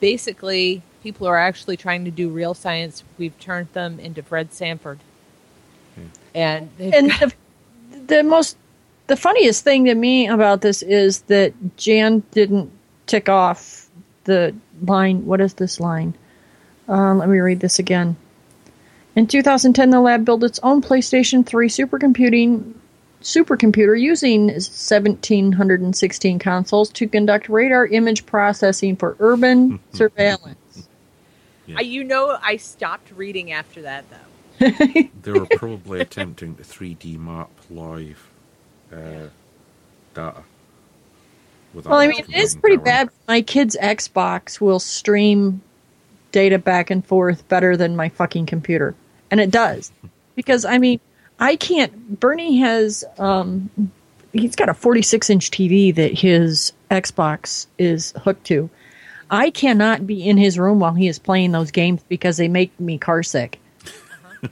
basically, 0.00 0.82
people 1.02 1.26
who 1.26 1.32
are 1.32 1.38
actually 1.38 1.76
trying 1.76 2.04
to 2.06 2.10
do 2.10 2.28
real 2.30 2.54
science. 2.54 3.04
We've 3.18 3.38
turned 3.40 3.68
them 3.72 4.00
into 4.00 4.22
Fred 4.22 4.52
Sanford. 4.52 5.00
Hmm. 5.94 6.02
And, 6.34 6.70
And 6.80 7.10
the, 7.10 7.32
the 8.06 8.22
most, 8.22 8.56
the 9.06 9.16
funniest 9.16 9.64
thing 9.64 9.86
to 9.86 9.94
me 9.94 10.28
about 10.28 10.60
this 10.60 10.82
is 10.82 11.22
that 11.22 11.52
Jan 11.76 12.22
didn't 12.30 12.70
tick 13.06 13.28
off 13.28 13.88
the 14.24 14.54
line. 14.82 15.26
What 15.26 15.40
is 15.40 15.54
this 15.54 15.80
line? 15.80 16.14
Uh, 16.88 17.14
let 17.14 17.28
me 17.28 17.38
read 17.38 17.60
this 17.60 17.78
again. 17.78 18.16
In 19.16 19.26
2010, 19.26 19.90
the 19.90 20.00
lab 20.00 20.24
built 20.24 20.44
its 20.44 20.60
own 20.62 20.80
PlayStation 20.80 21.44
3 21.44 21.68
supercomputing 21.68 22.74
supercomputer 23.22 24.00
using 24.00 24.46
1716 24.46 26.38
consoles 26.38 26.90
to 26.90 27.06
conduct 27.06 27.48
radar 27.48 27.86
image 27.86 28.24
processing 28.24 28.96
for 28.96 29.16
urban 29.20 29.78
surveillance. 29.92 30.88
I, 31.76 31.82
you 31.82 32.02
know, 32.02 32.38
I 32.42 32.56
stopped 32.56 33.12
reading 33.12 33.52
after 33.52 33.82
that, 33.82 34.08
though. 34.10 34.16
They 35.22 35.32
were 35.32 35.46
probably 35.46 36.00
attempting 36.00 36.54
to 36.56 36.62
3D 36.62 37.18
map 37.18 37.50
live 37.70 38.28
uh, 38.92 39.28
data. 40.14 40.42
Well, 41.72 41.94
I 41.94 42.08
mean, 42.08 42.20
it 42.20 42.34
is 42.34 42.56
pretty 42.56 42.76
power. 42.78 42.84
bad. 42.84 43.08
My 43.28 43.42
kid's 43.42 43.76
Xbox 43.80 44.60
will 44.60 44.80
stream 44.80 45.62
data 46.32 46.58
back 46.58 46.90
and 46.90 47.04
forth 47.04 47.46
better 47.48 47.76
than 47.76 47.96
my 47.96 48.08
fucking 48.08 48.46
computer, 48.46 48.94
and 49.30 49.40
it 49.40 49.50
does. 49.50 49.92
Because 50.36 50.64
I 50.64 50.78
mean, 50.78 51.00
I 51.38 51.56
can't. 51.56 52.18
Bernie 52.18 52.58
has 52.60 53.04
um, 53.18 53.68
he's 54.32 54.56
got 54.56 54.70
a 54.70 54.74
46 54.74 55.28
inch 55.28 55.50
TV 55.50 55.94
that 55.94 56.18
his 56.18 56.72
Xbox 56.90 57.66
is 57.78 58.14
hooked 58.16 58.44
to. 58.46 58.70
I 59.30 59.50
cannot 59.50 60.06
be 60.06 60.26
in 60.26 60.38
his 60.38 60.58
room 60.58 60.80
while 60.80 60.94
he 60.94 61.08
is 61.08 61.18
playing 61.18 61.52
those 61.52 61.70
games 61.72 62.02
because 62.08 62.36
they 62.36 62.48
make 62.48 62.78
me 62.80 62.96
car 62.96 63.22
sick. 63.22 63.60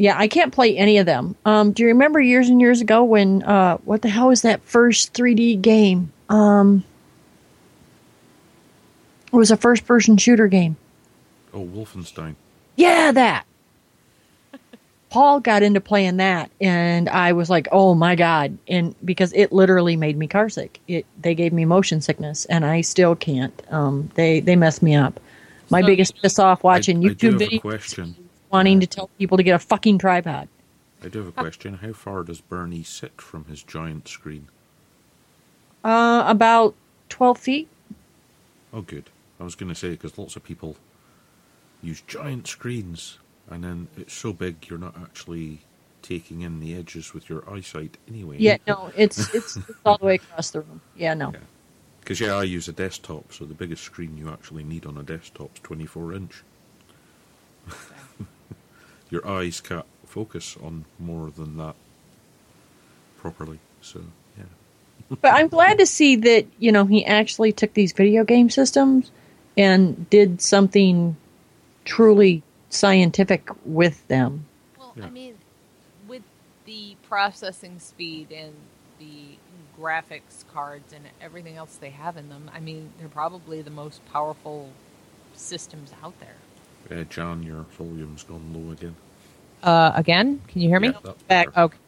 Yeah, 0.00 0.16
I 0.18 0.28
can't 0.28 0.50
play 0.50 0.78
any 0.78 0.96
of 0.96 1.04
them. 1.04 1.36
Um, 1.44 1.72
do 1.72 1.82
you 1.82 1.88
remember 1.88 2.22
years 2.22 2.48
and 2.48 2.58
years 2.58 2.80
ago 2.80 3.04
when 3.04 3.42
uh, 3.42 3.76
what 3.84 4.00
the 4.00 4.08
hell 4.08 4.28
was 4.28 4.40
that 4.42 4.62
first 4.62 5.12
3D 5.12 5.60
game? 5.60 6.10
Um, 6.30 6.84
it 9.30 9.36
was 9.36 9.50
a 9.50 9.58
first-person 9.58 10.16
shooter 10.16 10.48
game. 10.48 10.78
Oh, 11.52 11.66
Wolfenstein. 11.66 12.36
Yeah, 12.76 13.12
that. 13.12 13.44
Paul 15.10 15.40
got 15.40 15.62
into 15.62 15.82
playing 15.82 16.16
that, 16.16 16.50
and 16.62 17.06
I 17.10 17.32
was 17.32 17.50
like, 17.50 17.68
"Oh 17.70 17.94
my 17.94 18.14
god!" 18.14 18.56
And 18.68 18.94
because 19.04 19.34
it 19.34 19.52
literally 19.52 19.96
made 19.96 20.16
me 20.16 20.26
car 20.28 20.48
sick. 20.48 20.80
It 20.88 21.04
they 21.20 21.34
gave 21.34 21.52
me 21.52 21.66
motion 21.66 22.00
sickness, 22.00 22.46
and 22.46 22.64
I 22.64 22.80
still 22.80 23.14
can't. 23.14 23.52
Um, 23.70 24.10
they 24.14 24.40
they 24.40 24.56
messed 24.56 24.82
me 24.82 24.94
up. 24.94 25.20
My 25.70 25.82
biggest 25.82 26.20
piss 26.20 26.38
off 26.38 26.64
watching 26.64 27.04
I, 27.04 27.10
I 27.10 27.14
YouTube 27.14 27.36
a 27.36 27.48
videos, 27.48 27.60
question. 27.60 28.28
wanting 28.50 28.80
to 28.80 28.86
tell 28.86 29.08
people 29.18 29.36
to 29.36 29.42
get 29.42 29.54
a 29.54 29.58
fucking 29.58 29.98
tripod. 29.98 30.48
I 31.02 31.08
do 31.08 31.18
have 31.20 31.28
a 31.28 31.32
question. 31.32 31.74
How 31.74 31.92
far 31.92 32.22
does 32.24 32.40
Bernie 32.40 32.82
sit 32.82 33.20
from 33.20 33.44
his 33.46 33.62
giant 33.62 34.08
screen? 34.08 34.48
Uh, 35.82 36.24
about 36.26 36.74
12 37.08 37.38
feet. 37.38 37.68
Oh, 38.72 38.82
good. 38.82 39.10
I 39.38 39.44
was 39.44 39.54
going 39.54 39.70
to 39.70 39.74
say 39.74 39.90
because 39.90 40.18
lots 40.18 40.36
of 40.36 40.42
people 40.42 40.76
use 41.82 42.02
giant 42.02 42.46
screens, 42.46 43.18
and 43.48 43.64
then 43.64 43.88
it's 43.96 44.12
so 44.12 44.32
big 44.32 44.68
you're 44.68 44.78
not 44.78 44.94
actually 45.00 45.60
taking 46.02 46.42
in 46.42 46.60
the 46.60 46.74
edges 46.76 47.14
with 47.14 47.28
your 47.30 47.48
eyesight 47.50 47.96
anyway. 48.08 48.36
Yeah, 48.38 48.58
no, 48.66 48.92
it's, 48.96 49.34
it's, 49.34 49.56
it's 49.56 49.70
all 49.84 49.98
the 49.98 50.04
way 50.06 50.14
across 50.16 50.50
the 50.50 50.60
room. 50.60 50.80
Yeah, 50.96 51.14
no. 51.14 51.32
Yeah. 51.32 51.38
Because 52.00 52.20
yeah, 52.20 52.34
I 52.34 52.42
use 52.42 52.68
a 52.68 52.72
desktop, 52.72 53.32
so 53.32 53.44
the 53.44 53.54
biggest 53.54 53.84
screen 53.84 54.16
you 54.16 54.30
actually 54.30 54.64
need 54.64 54.86
on 54.86 54.96
a 54.96 55.02
desktop 55.02 55.50
is 55.54 55.60
24 55.60 56.14
inch. 56.14 56.42
Your 59.10 59.26
eyes 59.26 59.60
can't 59.60 59.86
focus 60.06 60.56
on 60.62 60.84
more 60.98 61.30
than 61.30 61.56
that 61.58 61.76
properly. 63.18 63.58
So 63.80 64.00
yeah, 64.36 64.44
But 65.20 65.34
I'm 65.34 65.48
glad 65.48 65.78
to 65.78 65.86
see 65.86 66.16
that, 66.16 66.46
you 66.58 66.72
know, 66.72 66.84
he 66.84 67.04
actually 67.04 67.52
took 67.52 67.74
these 67.74 67.92
video 67.92 68.24
game 68.24 68.50
systems 68.50 69.10
and 69.56 70.08
did 70.10 70.40
something 70.40 71.16
truly 71.84 72.42
scientific 72.70 73.48
with 73.64 74.06
them. 74.08 74.46
Well, 74.78 74.92
Yeah. 74.96 75.06
I 75.06 75.10
mean, 75.10 75.34
with 76.08 76.22
the 76.64 76.96
processing 77.08 77.78
speed 77.78 78.30
and 78.32 78.54
the 78.98 79.36
graphics 79.80 80.44
cards 80.52 80.92
and 80.92 81.04
everything 81.20 81.56
else 81.56 81.76
they 81.76 81.90
have 81.90 82.16
in 82.16 82.28
them, 82.28 82.50
I 82.54 82.60
mean, 82.60 82.90
they're 82.98 83.08
probably 83.08 83.62
the 83.62 83.70
most 83.70 84.04
powerful 84.12 84.70
systems 85.34 85.92
out 86.02 86.14
there. 86.20 86.98
uh, 87.00 87.04
John, 87.04 87.42
your 87.42 87.62
volume's 87.78 88.24
gone 88.24 88.52
low 88.52 88.72
again. 88.72 88.96
Uh, 89.62 89.92
again, 89.94 90.40
can 90.48 90.60
you 90.62 90.68
hear 90.68 90.80
me? 90.80 90.88
Yeah, 90.88 90.98
that's 91.02 91.22
Back. 91.24 91.46
better. 91.46 91.60
Okay. 91.66 91.78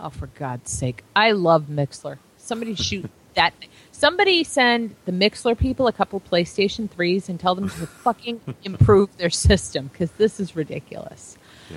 Oh, 0.00 0.10
for 0.10 0.26
God's 0.26 0.70
sake! 0.70 1.04
I 1.14 1.32
love 1.32 1.64
Mixlr. 1.70 2.18
Somebody 2.38 2.74
shoot 2.74 3.08
that. 3.34 3.54
Somebody 3.92 4.42
send 4.42 4.96
the 5.04 5.12
Mixlr 5.12 5.56
people 5.56 5.86
a 5.86 5.92
couple 5.92 6.20
PlayStation 6.20 6.90
threes 6.90 7.28
and 7.28 7.38
tell 7.38 7.54
them 7.54 7.68
to 7.68 7.86
fucking 8.04 8.40
improve 8.64 9.16
their 9.18 9.30
system 9.30 9.88
because 9.92 10.10
this 10.12 10.40
is 10.40 10.56
ridiculous. 10.56 11.38
Yeah. 11.70 11.76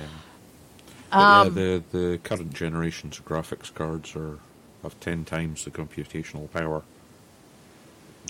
But 1.10 1.18
yeah, 1.20 1.40
Um, 1.40 1.54
the 1.54 1.82
the 1.92 2.18
current 2.24 2.52
generations 2.54 3.18
of 3.18 3.24
graphics 3.24 3.72
cards 3.72 4.16
are 4.16 4.38
have 4.82 4.98
ten 5.00 5.24
times 5.24 5.64
the 5.64 5.70
computational 5.70 6.50
power 6.52 6.82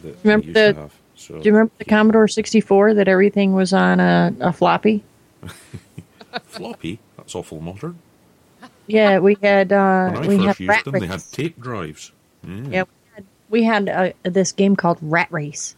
that 0.02 0.16
Remember 0.24 0.42
they 0.42 0.46
used 0.48 0.56
the- 0.56 0.72
to 0.74 0.80
have. 0.80 0.94
So 1.16 1.34
Do 1.40 1.48
you 1.48 1.52
remember 1.52 1.72
the 1.78 1.84
Commodore 1.84 2.28
64 2.28 2.94
that 2.94 3.08
everything 3.08 3.52
was 3.52 3.72
on 3.72 3.98
a, 3.98 4.32
a 4.38 4.52
floppy? 4.52 5.02
floppy? 6.44 7.00
That's 7.16 7.34
awful 7.34 7.60
modern. 7.60 7.98
Yeah, 8.86 9.18
we 9.18 9.36
had 9.42 9.72
uh, 9.72 10.10
When 10.12 10.16
I 10.24 10.28
we 10.28 10.36
first 10.36 10.46
had 10.46 10.60
used 10.60 10.68
Rat 10.68 10.84
them, 10.84 10.94
Race. 10.94 11.00
they 11.02 11.06
had 11.08 11.22
tape 11.32 11.60
drives. 11.60 12.12
Yeah. 12.46 12.54
Yeah, 12.70 12.82
we 12.84 13.10
had, 13.14 13.24
we 13.50 13.64
had 13.64 13.88
uh, 13.88 14.12
this 14.30 14.52
game 14.52 14.76
called 14.76 14.98
Rat 15.02 15.26
Race. 15.32 15.74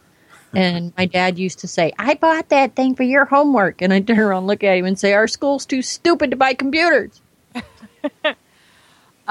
And 0.53 0.93
my 0.99 1.07
dad 1.07 1.39
used 1.39 1.61
to 1.61 1.69
say, 1.69 1.93
I 1.99 2.15
bought 2.17 2.49
that 2.51 2.75
thing 2.75 2.95
for 2.95 3.05
your 3.05 3.25
homework. 3.25 3.81
And 3.83 3.93
I'd 3.95 4.07
turn 4.07 4.19
around 4.19 4.39
and 4.39 4.47
look 4.49 4.63
at 4.65 4.77
him 4.77 4.85
and 4.85 4.99
say, 4.99 5.15
Our 5.15 5.27
school's 5.29 5.65
too 5.65 5.81
stupid 5.81 6.33
to 6.33 6.37
buy 6.37 6.53
computers. 6.55 7.21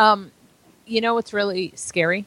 you 0.89 1.01
know 1.01 1.13
what's 1.13 1.33
really 1.33 1.71
scary? 1.75 2.25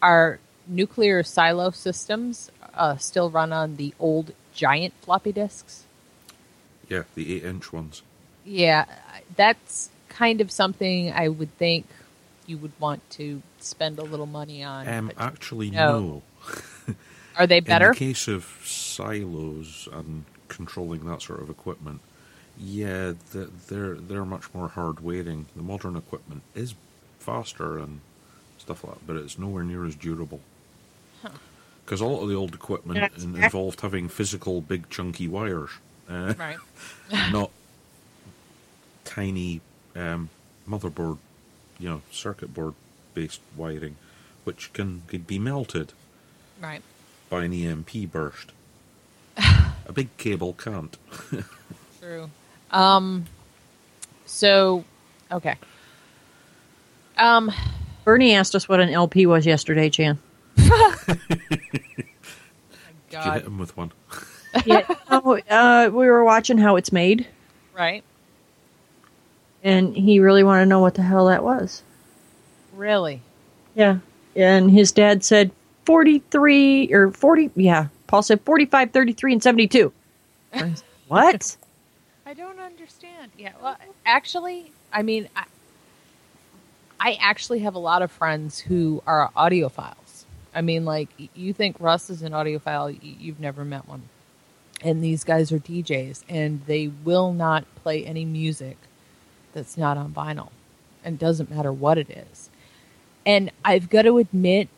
Our 0.00 0.38
nuclear 0.66 1.22
silo 1.22 1.70
systems 1.70 2.50
uh, 2.74 2.96
still 2.96 3.30
run 3.30 3.52
on 3.52 3.76
the 3.76 3.94
old 3.98 4.32
giant 4.54 4.94
floppy 5.02 5.32
disks. 5.32 5.84
Yeah, 6.88 7.02
the 7.14 7.34
eight-inch 7.34 7.72
ones. 7.72 8.02
Yeah, 8.44 8.84
that's 9.34 9.90
kind 10.08 10.40
of 10.40 10.50
something 10.50 11.12
I 11.12 11.28
would 11.28 11.56
think 11.58 11.86
you 12.46 12.58
would 12.58 12.72
want 12.78 13.08
to 13.10 13.42
spend 13.58 13.98
a 13.98 14.04
little 14.04 14.26
money 14.26 14.62
on. 14.62 14.86
Um, 14.86 15.10
actually, 15.18 15.70
no. 15.70 16.22
no. 16.88 16.94
are 17.36 17.46
they 17.46 17.58
better? 17.58 17.86
In 17.86 17.92
the 17.92 17.98
case 17.98 18.28
of 18.28 18.44
silos 18.64 19.88
and 19.92 20.24
controlling 20.48 21.04
that 21.06 21.22
sort 21.22 21.40
of 21.40 21.50
equipment, 21.50 22.00
yeah, 22.56 23.14
they're 23.32 23.94
they're 23.94 24.24
much 24.24 24.54
more 24.54 24.68
hard 24.68 25.00
wearing. 25.00 25.46
The 25.56 25.62
modern 25.62 25.96
equipment 25.96 26.42
is 26.54 26.76
faster 27.26 27.76
and 27.78 28.00
stuff 28.58 28.84
like 28.84 28.94
that, 28.94 29.06
but 29.06 29.16
it's 29.16 29.38
nowhere 29.38 29.64
near 29.64 29.84
as 29.84 29.94
durable. 29.96 30.40
Because 31.84 32.00
a 32.00 32.06
lot 32.06 32.22
of 32.22 32.28
the 32.28 32.34
old 32.34 32.54
equipment 32.54 33.12
in- 33.18 33.36
involved 33.42 33.80
having 33.80 34.08
physical, 34.08 34.60
big, 34.60 34.88
chunky 34.90 35.28
wires, 35.28 35.70
uh, 36.08 36.34
right. 36.38 36.56
not 37.32 37.50
tiny 39.04 39.60
um, 39.94 40.28
motherboard, 40.68 41.18
you 41.78 41.88
know, 41.88 42.02
circuit 42.10 42.52
board 42.54 42.74
based 43.14 43.40
wiring, 43.56 43.96
which 44.44 44.72
can 44.72 45.02
could 45.06 45.26
be 45.26 45.38
melted 45.38 45.92
Right. 46.60 46.82
by 47.28 47.44
an 47.44 47.52
EMP 47.52 48.10
burst. 48.10 48.52
A 49.36 49.92
big 49.92 50.16
cable 50.16 50.52
can't. 50.54 50.96
True. 52.00 52.30
Um. 52.70 53.26
So, 54.26 54.84
okay. 55.30 55.54
Um. 57.16 57.52
Bernie 58.04 58.34
asked 58.34 58.54
us 58.54 58.68
what 58.68 58.78
an 58.80 58.88
LP 58.90 59.26
was 59.26 59.44
yesterday, 59.46 59.90
Chan. 59.90 60.18
Did 60.56 60.68
you 63.12 63.30
hit 63.32 63.44
him 63.44 63.58
with 63.58 63.76
one? 63.76 63.92
Yeah. 64.64 64.86
oh, 65.10 65.38
uh, 65.50 65.90
we 65.92 66.06
were 66.06 66.24
watching 66.24 66.56
how 66.56 66.76
it's 66.76 66.90
made, 66.90 67.26
Right. 67.74 68.02
and 69.62 69.94
he 69.94 70.18
really 70.18 70.42
wanted 70.42 70.60
to 70.62 70.66
know 70.66 70.80
what 70.80 70.94
the 70.94 71.02
hell 71.02 71.26
that 71.26 71.44
was. 71.44 71.82
Really. 72.74 73.20
Yeah. 73.74 73.98
And 74.34 74.70
his 74.70 74.92
dad 74.92 75.22
said 75.24 75.50
43 75.84 76.90
or 76.90 77.10
40. 77.10 77.50
Yeah. 77.54 77.88
Paul 78.06 78.22
said 78.22 78.40
45, 78.46 78.92
33, 78.92 79.32
and 79.34 79.42
72. 79.42 79.92
What? 81.08 81.56
I 82.24 82.32
don't 82.32 82.58
understand. 82.58 83.30
Yeah. 83.36 83.52
Well, 83.62 83.76
actually, 84.06 84.72
I 84.90 85.02
mean, 85.02 85.28
I, 85.36 85.44
I 86.98 87.18
actually 87.20 87.60
have 87.60 87.74
a 87.74 87.80
lot 87.80 88.02
of 88.02 88.10
friends 88.10 88.58
who 88.58 89.02
are 89.06 89.30
audiophiles. 89.36 90.24
I 90.54 90.62
mean, 90.62 90.84
like, 90.84 91.08
you 91.34 91.52
think 91.52 91.76
Russ 91.78 92.08
is 92.08 92.22
an 92.22 92.32
audiophile, 92.32 92.98
you've 93.02 93.40
never 93.40 93.64
met 93.64 93.86
one. 93.86 94.08
And 94.82 95.02
these 95.02 95.24
guys 95.24 95.52
are 95.52 95.58
DJs, 95.58 96.24
and 96.28 96.64
they 96.66 96.88
will 96.88 97.32
not 97.32 97.64
play 97.76 98.04
any 98.04 98.24
music 98.24 98.76
that's 99.52 99.76
not 99.76 99.96
on 99.96 100.12
vinyl. 100.12 100.50
And 101.04 101.18
doesn't 101.18 101.50
matter 101.50 101.72
what 101.72 101.98
it 101.98 102.10
is. 102.10 102.50
And 103.24 103.50
I've 103.64 103.90
got 103.90 104.02
to 104.02 104.18
admit, 104.18 104.68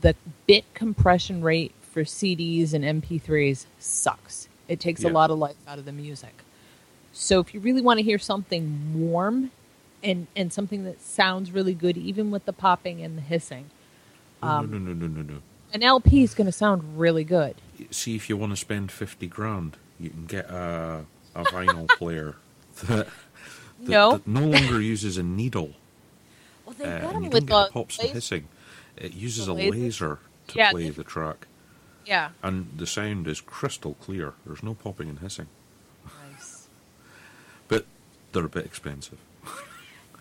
the 0.00 0.16
bit 0.46 0.64
compression 0.74 1.42
rate 1.42 1.72
for 1.80 2.02
CDs 2.02 2.72
and 2.72 3.02
MP3s 3.02 3.66
sucks. 3.78 4.48
It 4.68 4.80
takes 4.80 5.04
a 5.04 5.08
lot 5.08 5.30
of 5.30 5.38
life 5.38 5.56
out 5.68 5.78
of 5.78 5.84
the 5.84 5.92
music. 5.92 6.34
So 7.12 7.40
if 7.40 7.54
you 7.54 7.60
really 7.60 7.82
want 7.82 7.98
to 7.98 8.04
hear 8.04 8.18
something 8.18 8.92
warm 8.94 9.50
and 10.06 10.26
and 10.36 10.52
something 10.52 10.84
that 10.84 11.02
sounds 11.02 11.50
really 11.50 11.74
good, 11.74 11.96
even 11.96 12.30
with 12.30 12.44
the 12.46 12.52
popping 12.52 13.02
and 13.02 13.18
the 13.18 13.22
hissing, 13.22 13.66
Um, 14.42 14.70
no, 14.70 14.78
no, 14.78 14.92
no, 14.92 15.06
no, 15.06 15.22
no, 15.22 15.34
no. 15.34 15.38
an 15.74 15.82
LP 15.82 16.22
is 16.22 16.34
going 16.34 16.46
to 16.46 16.52
sound 16.52 16.98
really 16.98 17.24
good. 17.24 17.56
See, 17.90 18.14
if 18.14 18.28
you 18.30 18.36
want 18.36 18.52
to 18.52 18.56
spend 18.56 18.90
50 18.92 19.26
grand, 19.26 19.76
you 19.98 20.10
can 20.10 20.26
get 20.26 20.46
a, 20.48 21.04
a 21.34 21.44
vinyl 21.44 21.88
player 21.98 22.36
that, 22.86 23.06
that, 23.06 23.08
No. 23.80 24.12
that 24.12 24.26
no 24.26 24.46
longer 24.46 24.80
uses 24.80 25.18
a 25.18 25.22
needle. 25.22 25.72
Well, 26.64 26.74
Uh, 26.80 26.84
they've 26.84 27.02
got 27.02 27.14
and 27.16 27.24
them 27.24 27.30
with 27.30 27.46
the 27.46 27.64
the 27.64 27.68
pops 27.72 27.98
and 27.98 28.10
hissing. 28.10 28.48
It 28.96 29.12
uses 29.12 29.46
a 29.48 29.52
laser? 29.52 29.70
laser 29.78 30.18
to 30.48 30.58
Yeah, 30.58 30.70
play 30.70 30.84
they- 30.84 30.90
the 30.90 31.04
track. 31.04 31.46
Yeah. 32.06 32.30
And 32.42 32.68
the 32.76 32.86
sound 32.86 33.26
is 33.26 33.40
crystal 33.40 33.94
clear. 33.94 34.34
There's 34.46 34.62
no 34.62 34.74
popping 34.74 35.08
and 35.08 35.18
hissing. 35.18 35.48
Nice. 36.04 36.68
But 37.66 37.84
they're 38.32 38.44
a 38.46 38.48
bit 38.48 38.64
expensive. 38.64 39.18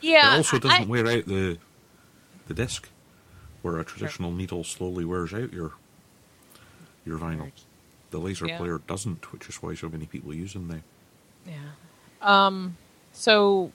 Yeah. 0.05 0.33
it 0.33 0.37
also 0.37 0.59
doesn't 0.59 0.87
wear 0.87 1.07
out 1.07 1.25
the 1.25 1.57
the 2.47 2.53
disc, 2.53 2.89
where 3.61 3.77
a 3.79 3.83
traditional 3.85 4.31
needle 4.31 4.63
slowly 4.63 5.03
wears 5.05 5.33
out 5.33 5.51
your 5.53 5.73
your 7.05 7.17
vinyl. 7.17 7.51
The 8.11 8.19
laser 8.19 8.45
Yeah. 8.47 8.57
player 8.57 8.81
doesn't, 8.87 9.31
which 9.33 9.49
is 9.49 9.55
why 9.61 9.73
so 9.75 9.89
many 9.89 10.05
people 10.05 10.33
use 10.33 10.53
them 10.53 10.67
now. 10.67 10.81
Yeah. 11.47 11.55
Um. 12.21 12.77
So, 13.13 13.71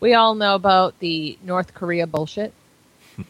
we 0.00 0.14
all 0.14 0.34
know 0.34 0.54
about 0.54 0.98
the 1.00 1.38
North 1.42 1.74
Korea 1.74 2.06
bullshit. 2.06 2.52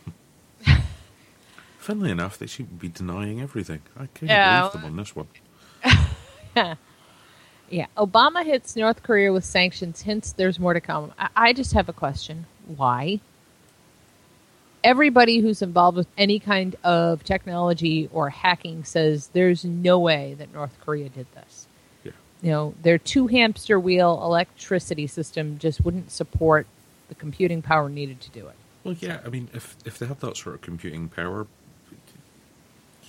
Funnily 1.79 2.11
enough, 2.11 2.39
they 2.39 2.47
seem 2.47 2.67
to 2.67 2.73
be 2.75 2.89
denying 2.89 3.41
everything. 3.41 3.83
I 3.97 4.07
can't 4.07 4.31
Yeah, 4.31 4.61
believe 4.61 4.73
them 4.73 4.85
on 4.85 4.97
this 4.97 5.15
one. 5.15 5.29
Yeah. 6.57 6.75
Obama 7.97 8.45
hits 8.45 8.77
North 8.77 9.03
Korea 9.03 9.33
with 9.33 9.45
sanctions. 9.45 10.03
hence 10.03 10.33
there's 10.33 10.59
more 10.59 10.75
to 10.75 10.81
come. 10.81 11.13
I, 11.19 11.29
I 11.37 11.53
just 11.53 11.73
have 11.73 11.89
a 11.89 11.93
question. 11.93 12.47
Why? 12.67 13.21
Everybody 14.85 15.41
who's 15.41 15.63
involved 15.63 15.97
with 15.97 16.07
any 16.17 16.39
kind 16.39 16.77
of 16.85 17.25
technology 17.25 18.09
or 18.13 18.31
hacking 18.31 18.85
says 18.85 19.29
there's 19.33 19.65
no 19.65 19.99
way 19.99 20.35
that 20.39 20.53
North 20.53 20.77
Korea 20.85 21.09
did 21.09 21.27
this. 21.35 21.67
Yeah. 22.05 22.13
You 22.41 22.51
know, 22.51 22.75
their 22.83 22.99
two 22.99 23.27
hamster 23.27 23.81
wheel 23.81 24.21
electricity 24.23 25.09
system 25.09 25.59
just 25.59 25.85
wouldn't 25.85 26.13
support 26.13 26.67
the 27.09 27.15
computing 27.15 27.63
power 27.63 27.89
needed 27.89 28.21
to 28.21 28.31
do 28.31 28.47
it. 28.47 28.55
Well, 28.85 28.95
yeah, 29.01 29.19
I 29.25 29.29
mean, 29.29 29.49
if 29.53 29.77
if 29.85 29.99
they 29.99 30.07
have 30.07 30.21
that 30.21 30.37
sort 30.37 30.55
of 30.55 30.61
computing 30.61 31.09
power, 31.09 31.49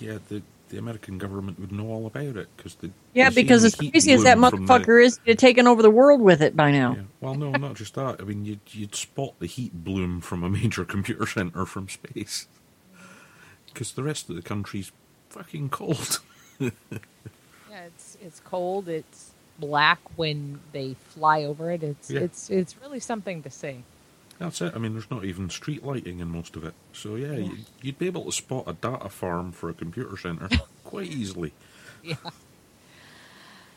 yeah, 0.00 0.18
the 0.28 0.42
the 0.68 0.78
American 0.78 1.18
government 1.18 1.58
would 1.60 1.72
know 1.72 1.88
all 1.88 2.06
about 2.06 2.36
it 2.36 2.48
because 2.56 2.74
the 2.76 2.90
Yeah, 3.14 3.30
because 3.30 3.64
as 3.64 3.74
crazy 3.74 4.12
as 4.12 4.24
that 4.24 4.38
motherfucker 4.38 5.02
is, 5.02 5.18
you'd 5.24 5.38
taken 5.38 5.66
over 5.66 5.82
the 5.82 5.90
world 5.90 6.20
with 6.20 6.42
it 6.42 6.56
by 6.56 6.70
now. 6.70 6.94
Yeah. 6.94 7.02
Well, 7.20 7.34
no, 7.34 7.50
not 7.52 7.74
just 7.74 7.94
that. 7.94 8.20
I 8.20 8.24
mean, 8.24 8.44
you'd 8.44 8.60
you'd 8.70 8.94
spot 8.94 9.34
the 9.38 9.46
heat 9.46 9.72
bloom 9.84 10.20
from 10.20 10.44
a 10.44 10.50
major 10.50 10.84
computer 10.94 11.26
center 11.26 11.64
from 11.66 11.88
space 11.88 12.46
because 13.66 13.92
the 13.92 14.02
rest 14.02 14.28
of 14.30 14.36
the 14.36 14.42
country's 14.42 14.92
fucking 15.30 15.70
cold. 15.70 16.20
Yeah, 17.70 17.84
it's 17.86 18.16
it's 18.20 18.40
cold. 18.40 18.88
It's 18.88 19.30
black 19.58 20.00
when 20.16 20.60
they 20.72 20.94
fly 21.10 21.44
over 21.44 21.70
it. 21.70 21.82
It's 21.82 22.10
Yeah. 22.10 22.20
it's 22.20 22.50
it's 22.50 22.76
really 22.80 22.98
something 23.00 23.42
to 23.42 23.50
see. 23.50 23.84
That's 24.38 24.60
it. 24.60 24.72
I 24.74 24.78
mean, 24.78 24.92
there's 24.92 25.10
not 25.10 25.24
even 25.24 25.50
street 25.50 25.84
lighting 25.84 26.20
in 26.20 26.28
most 26.28 26.54
of 26.56 26.64
it. 26.64 26.74
So 26.92 27.16
yeah, 27.16 27.32
you- 27.32 27.58
you'd 27.82 27.98
be 27.98 28.06
able 28.06 28.24
to 28.24 28.32
spot 28.32 28.64
a 28.66 28.72
data 28.72 29.08
farm 29.08 29.50
for 29.52 29.68
a 29.68 29.74
computer 29.74 30.16
center 30.16 30.48
quite 30.84 31.08
easily. 31.10 31.52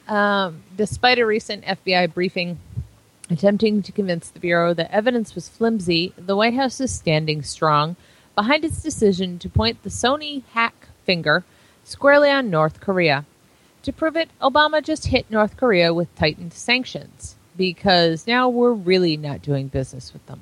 Um, 0.07 0.63
despite 0.75 1.19
a 1.19 1.25
recent 1.25 1.63
FBI 1.65 2.13
briefing 2.13 2.59
attempting 3.29 3.81
to 3.83 3.91
convince 3.91 4.29
the 4.29 4.39
Bureau 4.39 4.73
that 4.73 4.91
evidence 4.93 5.35
was 5.35 5.47
flimsy, 5.47 6.13
the 6.17 6.35
White 6.35 6.53
House 6.55 6.79
is 6.81 6.93
standing 6.93 7.41
strong 7.43 7.95
behind 8.35 8.65
its 8.65 8.81
decision 8.81 9.39
to 9.39 9.49
point 9.49 9.81
the 9.83 9.89
Sony 9.89 10.43
hack 10.53 10.87
finger 11.05 11.43
squarely 11.83 12.29
on 12.29 12.49
North 12.49 12.79
Korea. 12.81 13.25
To 13.83 13.91
prove 13.93 14.15
it, 14.15 14.29
Obama 14.41 14.83
just 14.83 15.07
hit 15.07 15.29
North 15.31 15.57
Korea 15.57 15.93
with 15.93 16.13
tightened 16.15 16.53
sanctions 16.53 17.35
because 17.57 18.27
now 18.27 18.47
we're 18.49 18.73
really 18.73 19.17
not 19.17 19.41
doing 19.41 19.67
business 19.67 20.13
with 20.13 20.25
them. 20.27 20.41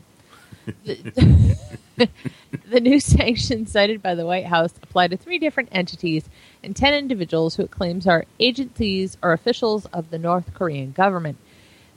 The, 0.85 2.09
the 2.69 2.79
new 2.79 2.99
sanctions 2.99 3.71
cited 3.71 4.01
by 4.01 4.15
the 4.15 4.25
White 4.25 4.45
House 4.45 4.73
apply 4.81 5.07
to 5.07 5.17
three 5.17 5.39
different 5.39 5.69
entities 5.71 6.29
and 6.63 6.75
10 6.75 6.93
individuals 6.93 7.55
who 7.55 7.63
it 7.63 7.71
claims 7.71 8.07
are 8.07 8.25
agencies 8.39 9.17
or 9.21 9.33
officials 9.33 9.85
of 9.87 10.09
the 10.09 10.19
North 10.19 10.53
Korean 10.53 10.91
government. 10.91 11.37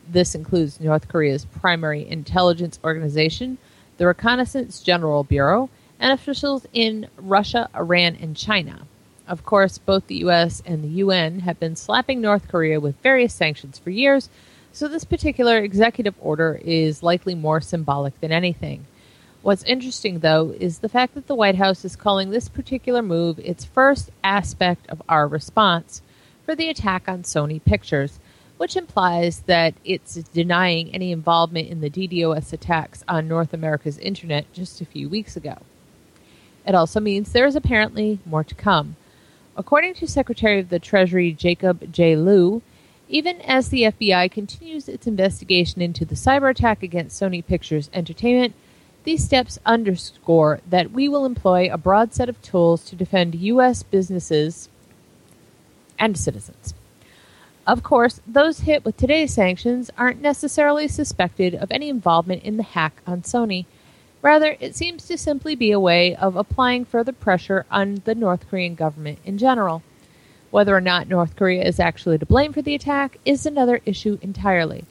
This 0.09 0.35
includes 0.35 0.81
North 0.81 1.09
Korea's 1.09 1.45
primary 1.45 2.09
intelligence 2.09 2.81
organization, 2.83 3.59
the 3.99 4.07
Reconnaissance 4.07 4.81
General 4.81 5.25
Bureau, 5.25 5.71
and 6.01 6.13
officials 6.13 6.67
in 6.73 7.09
Russia, 7.17 7.69
Iran, 7.75 8.17
and 8.21 8.37
China. 8.37 8.87
Of 9.29 9.45
course, 9.45 9.79
both 9.79 10.09
the 10.09 10.17
US 10.27 10.63
and 10.67 10.83
the 10.83 10.89
UN 10.89 11.41
have 11.41 11.61
been 11.61 11.77
slapping 11.77 12.21
North 12.21 12.49
Korea 12.49 12.81
with 12.81 12.97
various 13.03 13.33
sanctions 13.33 13.79
for 13.79 13.91
years, 13.91 14.29
so 14.73 14.89
this 14.89 15.05
particular 15.05 15.59
executive 15.59 16.15
order 16.21 16.61
is 16.65 17.03
likely 17.03 17.35
more 17.35 17.61
symbolic 17.61 18.19
than 18.21 18.33
anything. 18.33 18.87
What's 19.43 19.65
interesting, 19.65 20.21
though, 20.21 20.55
is 20.59 20.79
the 20.79 20.89
fact 20.89 21.15
that 21.15 21.27
the 21.27 21.35
White 21.35 21.57
House 21.57 21.85
is 21.85 21.97
calling 21.97 22.31
this 22.31 22.49
particular 22.49 23.03
move 23.03 23.39
its 23.41 23.65
first 23.65 24.11
aspect 24.23 24.89
of 24.89 25.03
our 25.09 25.27
response 25.27 26.01
for 26.47 26.55
the 26.55 26.69
attack 26.69 27.09
on 27.09 27.23
Sony 27.23 27.63
Pictures, 27.63 28.19
which 28.57 28.77
implies 28.77 29.41
that 29.41 29.75
it's 29.85 30.15
denying 30.15 30.95
any 30.95 31.11
involvement 31.11 31.69
in 31.69 31.81
the 31.81 31.91
DDoS 31.91 32.53
attacks 32.53 33.03
on 33.09 33.27
North 33.27 33.53
America's 33.53 33.99
internet 33.99 34.53
just 34.53 34.81
a 34.81 34.87
few 34.87 35.09
weeks 35.09 35.37
ago. 35.37 35.59
It 36.65 36.77
also 36.77 37.01
means 37.01 37.33
there 37.33 37.47
is 37.47 37.57
apparently 37.57 38.21
more 38.25 38.45
to 38.45 38.55
come. 38.55 38.95
According 39.57 39.95
to 39.95 40.07
Secretary 40.07 40.61
of 40.61 40.69
the 40.69 40.79
Treasury 40.79 41.33
Jacob 41.33 41.93
J. 41.93 42.15
Lew, 42.15 42.63
even 43.13 43.43
as 43.43 43.69
the 43.69 43.83
FBI 43.83 44.33
continues 44.33 44.89
its 44.89 45.07
investigation 45.07 45.83
into 45.83 46.07
the 46.07 46.15
cyber 46.15 46.51
attack 46.51 46.83
against 46.83 47.21
Sony 47.21 47.45
Pictures 47.45 47.91
Entertainment, 47.93 48.55
these 49.05 49.23
steps 49.23 49.59
underscore 49.67 50.61
that 50.67 50.93
we 50.93 51.11
will 51.11 51.27
employ 51.27 51.69
a 51.71 51.77
broad 51.77 52.15
set 52.15 52.31
of 52.31 52.41
tools 52.41 52.87
to 52.87 52.97
defend 52.97 53.35
U.S. 53.35 53.83
businesses 53.83 54.71
and 55.99 56.17
citizens. 56.17 56.73
Of 57.67 57.83
course, 57.83 58.23
those 58.27 58.61
hit 58.61 58.83
with 58.83 58.97
today's 58.97 59.35
sanctions 59.35 59.91
aren't 59.99 60.23
necessarily 60.23 60.89
suspected 60.89 61.55
of 61.55 61.71
any 61.71 61.91
involvement 61.91 62.43
in 62.45 62.57
the 62.57 62.63
hack 62.63 63.03
on 63.07 63.21
Sony. 63.21 63.67
Rather, 64.23 64.57
it 64.59 64.75
seems 64.75 65.07
to 65.09 65.19
simply 65.19 65.55
be 65.55 65.71
a 65.71 65.79
way 65.79 66.17
of 66.17 66.35
applying 66.35 66.87
further 66.87 67.13
pressure 67.13 67.67
on 67.71 68.01
the 68.07 68.15
North 68.15 68.49
Korean 68.49 68.75
government 68.75 69.19
in 69.23 69.37
general. 69.37 69.83
Whether 70.53 70.77
or 70.77 70.83
not 70.83 71.09
North 71.09 71.35
Korea 71.35 71.65
is 71.65 71.81
actually 71.81 72.19
to 72.19 72.27
blame 72.27 72.53
for 72.53 72.61
the 72.61 72.75
attack 72.75 73.17
is 73.25 73.47
another 73.47 73.81
issue 73.87 74.19
entirely. 74.21 74.85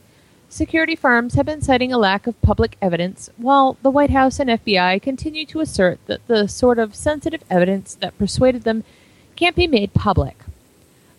Security 0.50 0.96
firms 0.96 1.36
have 1.36 1.46
been 1.46 1.62
citing 1.62 1.94
a 1.94 2.00
lack 2.00 2.26
of 2.26 2.42
public 2.42 2.78
evidence, 2.82 3.30
while 3.38 3.78
the 3.84 3.92
White 3.92 4.10
House 4.10 4.40
and 4.40 4.50
FBI 4.50 5.00
continue 5.04 5.46
to 5.46 5.60
assert 5.60 6.00
that 6.08 6.26
the 6.26 6.48
sort 6.48 6.80
of 6.80 6.96
sensitive 6.96 7.44
evidence 7.48 7.94
that 7.94 8.18
persuaded 8.18 8.64
them 8.64 8.84
can't 9.36 9.56
be 9.56 9.68
made 9.68 9.94
public. 9.94 10.36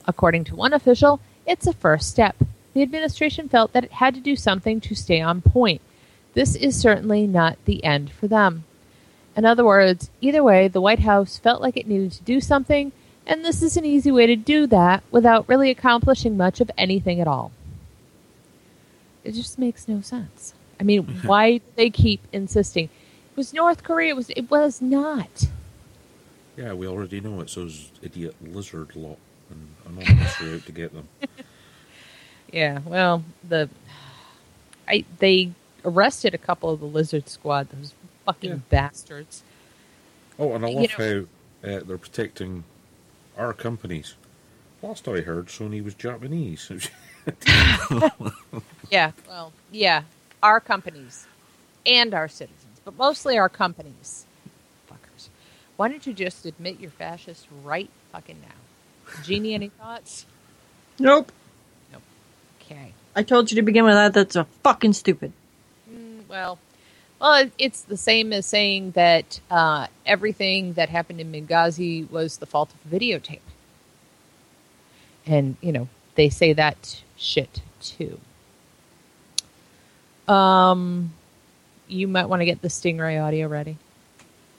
According 0.09 0.43
to 0.47 0.57
one 0.57 0.73
official, 0.73 1.21
it's 1.47 1.69
a 1.69 1.73
first 1.73 2.11
step. 2.11 2.35
The 2.75 2.83
administration 2.83 3.49
felt 3.49 3.73
that 3.75 3.85
it 3.85 3.93
had 3.93 4.13
to 4.17 4.21
do 4.21 4.35
something 4.35 4.81
to 4.81 4.97
stay 4.97 5.21
on 5.21 5.41
point. 5.41 5.81
This 6.35 6.57
is 6.57 6.77
certainly 6.81 7.29
not 7.29 7.65
the 7.65 7.85
end 7.85 8.11
for 8.11 8.27
them. 8.27 8.65
In 9.37 9.45
other 9.45 9.65
words, 9.65 10.11
either 10.21 10.43
way, 10.43 10.67
the 10.67 10.81
White 10.81 11.01
House 11.01 11.39
felt 11.39 11.63
like 11.63 11.77
it 11.77 11.87
needed 11.87 12.11
to 12.11 12.25
do 12.25 12.41
something, 12.41 12.91
and 13.27 13.45
this 13.45 13.63
is 13.63 13.77
an 13.77 13.85
easy 13.85 14.11
way 14.11 14.27
to 14.27 14.37
do 14.37 14.67
that 14.69 15.03
without 15.11 15.49
really 15.49 15.71
accomplishing 15.71 16.37
much 16.37 16.61
of 16.61 16.71
anything 16.77 17.21
at 17.21 17.27
all. 17.29 17.53
It 19.25 19.33
just 19.33 19.59
makes 19.59 19.87
no 19.89 20.01
sense. 20.01 20.55
I 20.81 20.83
mean, 20.85 21.05
why 21.25 21.59
do 21.59 21.65
they 21.77 21.91
keep 21.91 22.21
insisting? 22.33 22.85
It 22.85 23.37
was 23.37 23.55
North 23.55 23.83
Korea. 23.83 24.11
It 24.11 24.17
was. 24.17 24.31
It 24.31 24.51
was 24.51 24.83
not. 24.83 25.47
Yeah, 26.57 26.75
we 26.75 26.87
already 26.87 27.21
know 27.21 27.41
it's 27.41 27.55
those 27.55 27.91
idiot 28.03 28.35
lizard 28.43 28.95
lot, 28.95 29.17
and 29.51 29.69
Anonymous 29.87 30.41
are 30.43 30.55
out 30.55 30.67
to 30.67 30.73
get 30.73 30.93
them. 30.93 31.09
Yeah. 32.53 32.81
Well, 32.85 33.25
the 33.49 33.71
I 34.87 35.07
they 35.21 35.53
arrested 35.87 36.35
a 36.35 36.39
couple 36.39 36.69
of 36.69 36.81
the 36.81 36.87
Lizard 36.87 37.27
Squad. 37.31 37.71
Those 37.71 37.95
fucking 38.27 38.51
Yeah. 38.51 38.57
bastards. 38.69 39.43
Oh, 40.39 40.53
and 40.55 40.67
I 40.67 40.69
You 40.69 40.81
love 40.81 40.99
know- 40.99 41.27
how 41.65 41.71
uh, 41.71 41.81
they're 41.83 41.97
protecting 41.97 42.65
our 43.37 43.53
companies. 43.53 44.15
Last 44.83 45.07
I 45.07 45.21
heard, 45.21 45.47
Sony 45.47 45.83
was 45.83 45.95
Japanese. 45.95 46.71
Yeah. 48.91 49.13
Well, 49.27 49.53
yeah. 49.71 50.03
Our 50.43 50.61
companies 50.61 51.27
and 51.87 52.13
our 52.13 52.29
citizens, 52.29 52.81
but 52.85 52.95
mostly 52.97 53.39
our 53.39 53.49
companies. 53.49 54.27
Fuckers. 54.91 55.29
Why 55.77 55.89
don't 55.89 56.07
you 56.07 56.13
just 56.13 56.45
admit 56.45 56.79
you're 56.79 56.91
fascist 56.91 57.47
right 57.65 57.89
fucking 58.13 58.39
now? 58.43 59.23
Jeannie, 59.23 59.55
any 59.55 59.69
thoughts? 59.71 60.27
Nope. 60.99 61.33
Nope. 61.91 62.03
Okay. 62.61 62.93
I 63.17 63.23
told 63.23 63.51
you 63.51 63.57
to 63.57 63.63
begin 63.63 63.85
with 63.85 63.95
that. 63.95 64.13
That's 64.13 64.37
a 64.37 64.45
fucking 64.63 64.93
stupid. 64.93 65.33
Mm, 65.91 66.29
well, 66.29 66.59
well, 67.23 67.49
it's 67.57 67.83
the 67.83 67.97
same 67.97 68.33
as 68.33 68.45
saying 68.47 68.91
that 68.91 69.41
uh, 69.49 69.87
everything 70.05 70.73
that 70.73 70.89
happened 70.89 71.21
in 71.21 71.31
Benghazi 71.33 72.11
was 72.11 72.39
the 72.39 72.47
fault 72.47 72.71
of 72.75 72.91
videotape. 72.91 73.39
And 75.25 75.57
you 75.61 75.71
know 75.71 75.89
they 76.17 76.29
say 76.29 76.53
that 76.53 77.01
shit 77.17 77.63
too. 77.81 78.19
Um, 80.27 81.13
you 81.87 82.09
might 82.09 82.27
want 82.27 82.41
to 82.41 82.47
get 82.47 82.61
the 82.61 82.69
Stingray 82.69 83.23
audio 83.23 83.47
ready. 83.47 83.77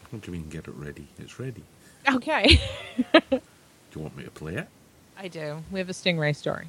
what 0.09 0.21
do 0.21 0.31
you 0.31 0.37
mean, 0.37 0.49
get 0.49 0.67
it 0.67 0.73
ready? 0.75 1.07
It's 1.19 1.39
ready. 1.39 1.63
Okay. 2.09 2.59
Do 3.29 3.99
you 3.99 4.01
want 4.01 4.17
me 4.17 4.23
to 4.23 4.31
play 4.31 4.55
it? 4.55 4.67
I 5.17 5.27
do. 5.27 5.63
We 5.71 5.79
have 5.79 5.89
a 5.89 5.93
Stingray 5.93 6.35
story. 6.35 6.67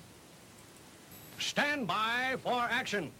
Stand 1.38 1.86
by 1.86 2.36
for 2.42 2.68
action. 2.70 3.10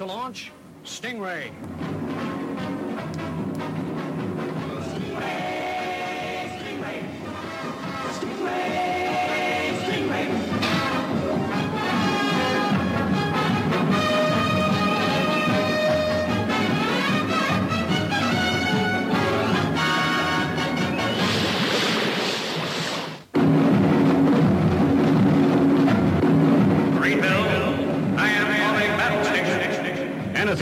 To 0.00 0.06
launch 0.06 0.50
Stingray. 0.82 1.99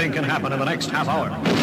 Anything 0.09 0.23
can 0.23 0.31
happen 0.31 0.55
in 0.55 0.59
the 0.59 0.65
next 0.65 0.89
half 0.91 1.07
hour. 1.07 1.58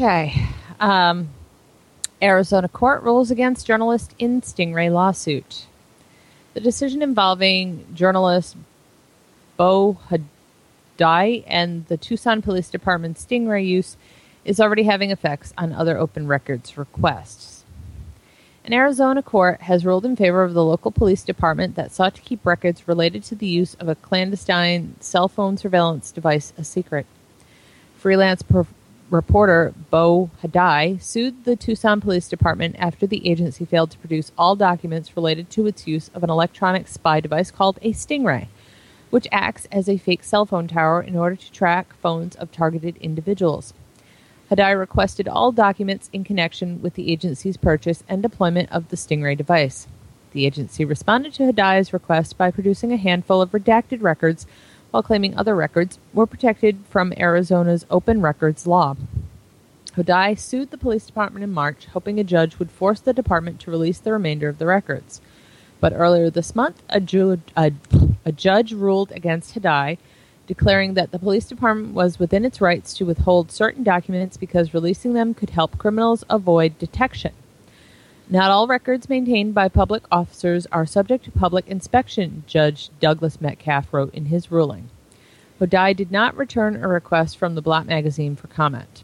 Okay. 0.00 0.46
Um, 0.80 1.28
Arizona 2.22 2.68
court 2.68 3.02
rules 3.02 3.30
against 3.30 3.66
journalist 3.66 4.14
in 4.18 4.40
Stingray 4.40 4.90
lawsuit. 4.90 5.66
The 6.54 6.60
decision 6.60 7.02
involving 7.02 7.84
journalist 7.92 8.56
Beau 9.58 9.98
Hodai 10.08 11.44
and 11.46 11.84
the 11.88 11.98
Tucson 11.98 12.40
Police 12.40 12.70
Department's 12.70 13.26
Stingray 13.26 13.66
use 13.66 13.98
is 14.42 14.58
already 14.58 14.84
having 14.84 15.10
effects 15.10 15.52
on 15.58 15.74
other 15.74 15.98
open 15.98 16.26
records 16.26 16.78
requests. 16.78 17.64
An 18.64 18.72
Arizona 18.72 19.22
court 19.22 19.60
has 19.60 19.84
ruled 19.84 20.06
in 20.06 20.16
favor 20.16 20.42
of 20.42 20.54
the 20.54 20.64
local 20.64 20.92
police 20.92 21.22
department 21.22 21.74
that 21.74 21.92
sought 21.92 22.14
to 22.14 22.22
keep 22.22 22.46
records 22.46 22.88
related 22.88 23.22
to 23.24 23.34
the 23.34 23.46
use 23.46 23.74
of 23.74 23.86
a 23.86 23.96
clandestine 23.96 24.94
cell 25.00 25.28
phone 25.28 25.58
surveillance 25.58 26.10
device 26.10 26.54
a 26.56 26.64
secret. 26.64 27.04
Freelance 27.98 28.40
per- 28.40 28.66
reporter 29.10 29.74
Beau 29.90 30.30
Hodai 30.42 31.02
sued 31.02 31.44
the 31.44 31.56
Tucson 31.56 32.00
Police 32.00 32.28
Department 32.28 32.76
after 32.78 33.06
the 33.06 33.28
agency 33.28 33.64
failed 33.64 33.90
to 33.90 33.98
produce 33.98 34.30
all 34.38 34.54
documents 34.54 35.16
related 35.16 35.50
to 35.50 35.66
its 35.66 35.86
use 35.86 36.10
of 36.14 36.22
an 36.22 36.30
electronic 36.30 36.86
spy 36.86 37.20
device 37.20 37.50
called 37.50 37.78
a 37.82 37.92
Stingray, 37.92 38.46
which 39.10 39.26
acts 39.32 39.66
as 39.72 39.88
a 39.88 39.98
fake 39.98 40.22
cell 40.22 40.46
phone 40.46 40.68
tower 40.68 41.02
in 41.02 41.16
order 41.16 41.36
to 41.36 41.52
track 41.52 41.94
phones 41.94 42.36
of 42.36 42.52
targeted 42.52 42.96
individuals. 42.98 43.74
Hodai 44.50 44.78
requested 44.78 45.28
all 45.28 45.52
documents 45.52 46.08
in 46.12 46.24
connection 46.24 46.80
with 46.80 46.94
the 46.94 47.12
agency's 47.12 47.56
purchase 47.56 48.02
and 48.08 48.22
deployment 48.22 48.70
of 48.72 48.88
the 48.88 48.96
Stingray 48.96 49.36
device. 49.36 49.86
The 50.32 50.46
agency 50.46 50.84
responded 50.84 51.34
to 51.34 51.52
Hodai's 51.52 51.92
request 51.92 52.38
by 52.38 52.52
producing 52.52 52.92
a 52.92 52.96
handful 52.96 53.42
of 53.42 53.50
redacted 53.50 54.02
records 54.02 54.46
while 54.90 55.02
claiming 55.02 55.36
other 55.36 55.54
records 55.54 55.98
were 56.12 56.26
protected 56.26 56.78
from 56.88 57.12
Arizona's 57.16 57.86
open 57.90 58.20
records 58.20 58.66
law. 58.66 58.96
Hodai 59.96 60.38
sued 60.38 60.70
the 60.70 60.78
police 60.78 61.06
department 61.06 61.42
in 61.42 61.52
March, 61.52 61.86
hoping 61.86 62.20
a 62.20 62.24
judge 62.24 62.58
would 62.58 62.70
force 62.70 63.00
the 63.00 63.12
department 63.12 63.60
to 63.60 63.70
release 63.70 63.98
the 63.98 64.12
remainder 64.12 64.48
of 64.48 64.58
the 64.58 64.66
records. 64.66 65.20
But 65.80 65.92
earlier 65.92 66.30
this 66.30 66.54
month, 66.54 66.82
a, 66.88 67.00
ju- 67.00 67.40
a, 67.56 67.72
a 68.24 68.32
judge 68.32 68.72
ruled 68.72 69.10
against 69.12 69.54
Hodai, 69.54 69.98
declaring 70.46 70.94
that 70.94 71.10
the 71.10 71.18
police 71.18 71.46
department 71.46 71.94
was 71.94 72.18
within 72.18 72.44
its 72.44 72.60
rights 72.60 72.94
to 72.94 73.04
withhold 73.04 73.50
certain 73.50 73.82
documents 73.82 74.36
because 74.36 74.74
releasing 74.74 75.14
them 75.14 75.34
could 75.34 75.50
help 75.50 75.78
criminals 75.78 76.24
avoid 76.28 76.78
detection. 76.78 77.32
Not 78.32 78.52
all 78.52 78.68
records 78.68 79.08
maintained 79.08 79.54
by 79.54 79.68
public 79.68 80.04
officers 80.12 80.64
are 80.70 80.86
subject 80.86 81.24
to 81.24 81.32
public 81.32 81.66
inspection, 81.66 82.44
Judge 82.46 82.88
Douglas 83.00 83.40
Metcalf 83.40 83.92
wrote 83.92 84.14
in 84.14 84.26
his 84.26 84.52
ruling. 84.52 84.88
Hodai 85.60 85.96
did 85.96 86.12
not 86.12 86.36
return 86.36 86.76
a 86.76 86.86
request 86.86 87.36
from 87.36 87.56
the 87.56 87.60
Blatt 87.60 87.86
magazine 87.86 88.36
for 88.36 88.46
comment. 88.46 89.02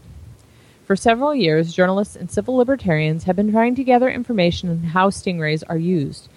For 0.84 0.94
several 0.94 1.34
years, 1.34 1.74
journalists 1.74 2.14
and 2.14 2.30
civil 2.30 2.54
libertarians 2.54 3.24
have 3.24 3.34
been 3.34 3.50
trying 3.50 3.74
to 3.74 3.82
gather 3.82 4.08
information 4.08 4.70
on 4.70 4.78
how 4.84 5.10
stingrays 5.10 5.64
are 5.68 5.76
used. 5.76 6.28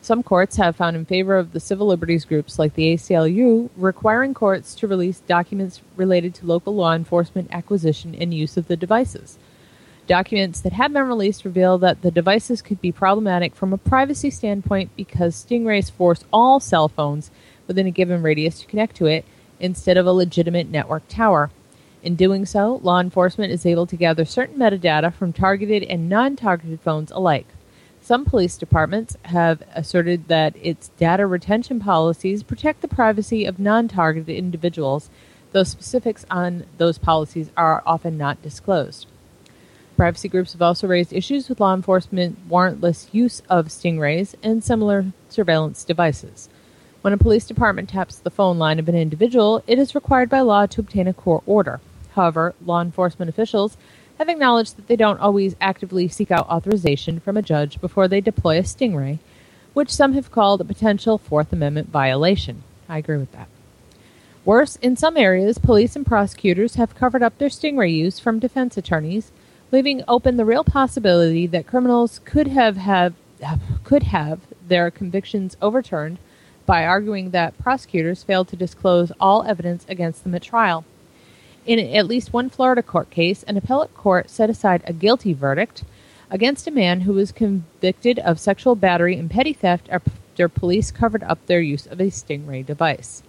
Some 0.00 0.24
courts 0.24 0.56
have 0.56 0.74
found 0.74 0.96
in 0.96 1.04
favor 1.04 1.36
of 1.36 1.52
the 1.52 1.60
civil 1.60 1.86
liberties 1.86 2.24
groups 2.24 2.58
like 2.58 2.74
the 2.74 2.92
ACLU, 2.92 3.70
requiring 3.76 4.34
courts 4.34 4.74
to 4.74 4.88
release 4.88 5.20
documents 5.20 5.80
related 5.94 6.34
to 6.34 6.46
local 6.46 6.74
law 6.74 6.92
enforcement 6.92 7.50
acquisition 7.52 8.16
and 8.16 8.34
use 8.34 8.56
of 8.56 8.66
the 8.66 8.76
devices. 8.76 9.38
Documents 10.08 10.60
that 10.62 10.72
have 10.72 10.92
been 10.92 11.06
released 11.06 11.44
reveal 11.44 11.78
that 11.78 12.02
the 12.02 12.10
devices 12.10 12.60
could 12.60 12.80
be 12.80 12.90
problematic 12.90 13.54
from 13.54 13.72
a 13.72 13.78
privacy 13.78 14.30
standpoint 14.30 14.90
because 14.96 15.36
stingrays 15.36 15.92
force 15.92 16.24
all 16.32 16.58
cell 16.58 16.88
phones 16.88 17.30
within 17.68 17.86
a 17.86 17.92
given 17.92 18.20
radius 18.20 18.58
to 18.60 18.66
connect 18.66 18.96
to 18.96 19.06
it 19.06 19.24
instead 19.60 19.96
of 19.96 20.04
a 20.04 20.12
legitimate 20.12 20.68
network 20.68 21.06
tower. 21.08 21.50
In 22.02 22.16
doing 22.16 22.44
so, 22.44 22.80
law 22.82 22.98
enforcement 22.98 23.52
is 23.52 23.64
able 23.64 23.86
to 23.86 23.96
gather 23.96 24.24
certain 24.24 24.58
metadata 24.58 25.14
from 25.14 25.32
targeted 25.32 25.84
and 25.84 26.08
non 26.08 26.34
targeted 26.34 26.80
phones 26.80 27.12
alike. 27.12 27.46
Some 28.00 28.24
police 28.24 28.56
departments 28.56 29.16
have 29.26 29.62
asserted 29.72 30.26
that 30.26 30.56
its 30.60 30.88
data 30.98 31.28
retention 31.28 31.78
policies 31.78 32.42
protect 32.42 32.80
the 32.80 32.88
privacy 32.88 33.44
of 33.44 33.60
non 33.60 33.86
targeted 33.86 34.36
individuals, 34.36 35.10
though 35.52 35.62
specifics 35.62 36.26
on 36.28 36.64
those 36.78 36.98
policies 36.98 37.52
are 37.56 37.84
often 37.86 38.18
not 38.18 38.42
disclosed. 38.42 39.06
Privacy 40.02 40.28
groups 40.28 40.50
have 40.50 40.62
also 40.62 40.88
raised 40.88 41.12
issues 41.12 41.48
with 41.48 41.60
law 41.60 41.72
enforcement 41.72 42.48
warrantless 42.48 43.06
use 43.12 43.40
of 43.48 43.68
stingrays 43.68 44.34
and 44.42 44.64
similar 44.64 45.12
surveillance 45.28 45.84
devices. 45.84 46.48
When 47.02 47.12
a 47.12 47.16
police 47.16 47.46
department 47.46 47.90
taps 47.90 48.16
the 48.16 48.28
phone 48.28 48.58
line 48.58 48.80
of 48.80 48.88
an 48.88 48.96
individual, 48.96 49.62
it 49.68 49.78
is 49.78 49.94
required 49.94 50.28
by 50.28 50.40
law 50.40 50.66
to 50.66 50.80
obtain 50.80 51.06
a 51.06 51.12
court 51.12 51.44
order. 51.46 51.80
However, 52.16 52.52
law 52.66 52.82
enforcement 52.82 53.28
officials 53.28 53.76
have 54.18 54.28
acknowledged 54.28 54.76
that 54.76 54.88
they 54.88 54.96
don't 54.96 55.20
always 55.20 55.54
actively 55.60 56.08
seek 56.08 56.32
out 56.32 56.48
authorization 56.48 57.20
from 57.20 57.36
a 57.36 57.40
judge 57.40 57.80
before 57.80 58.08
they 58.08 58.20
deploy 58.20 58.58
a 58.58 58.62
stingray, 58.62 59.20
which 59.72 59.88
some 59.88 60.14
have 60.14 60.32
called 60.32 60.60
a 60.60 60.64
potential 60.64 61.16
Fourth 61.16 61.52
Amendment 61.52 61.90
violation. 61.90 62.64
I 62.88 62.98
agree 62.98 63.18
with 63.18 63.30
that. 63.30 63.46
Worse, 64.44 64.74
in 64.82 64.96
some 64.96 65.16
areas, 65.16 65.58
police 65.58 65.94
and 65.94 66.04
prosecutors 66.04 66.74
have 66.74 66.96
covered 66.96 67.22
up 67.22 67.38
their 67.38 67.48
stingray 67.48 67.94
use 67.94 68.18
from 68.18 68.40
defense 68.40 68.76
attorneys, 68.76 69.30
leaving 69.72 70.04
open 70.06 70.36
the 70.36 70.44
real 70.44 70.62
possibility 70.62 71.46
that 71.46 71.66
criminals 71.66 72.20
could 72.24 72.46
have, 72.46 72.76
have 72.76 73.14
could 73.82 74.04
have 74.04 74.40
their 74.68 74.90
convictions 74.90 75.56
overturned 75.60 76.18
by 76.66 76.84
arguing 76.84 77.30
that 77.30 77.58
prosecutors 77.58 78.22
failed 78.22 78.46
to 78.46 78.54
disclose 78.54 79.10
all 79.18 79.42
evidence 79.44 79.84
against 79.88 80.22
them 80.22 80.34
at 80.34 80.42
trial. 80.42 80.84
In 81.66 81.78
at 81.78 82.06
least 82.06 82.32
one 82.32 82.50
Florida 82.50 82.82
court 82.82 83.10
case, 83.10 83.42
an 83.44 83.56
appellate 83.56 83.94
court 83.94 84.30
set 84.30 84.50
aside 84.50 84.82
a 84.84 84.92
guilty 84.92 85.32
verdict 85.32 85.82
against 86.30 86.66
a 86.66 86.72
man 86.72 87.00
who 87.02 87.14
was 87.14 87.32
convicted 87.32 88.18
of 88.20 88.38
sexual 88.38 88.74
battery 88.74 89.16
and 89.16 89.30
petty 89.30 89.52
theft 89.52 89.88
after 89.90 90.48
police 90.48 90.90
covered 90.90 91.22
up 91.24 91.44
their 91.46 91.60
use 91.60 91.86
of 91.86 92.00
a 92.00 92.04
Stingray 92.04 92.64
device. 92.64 93.22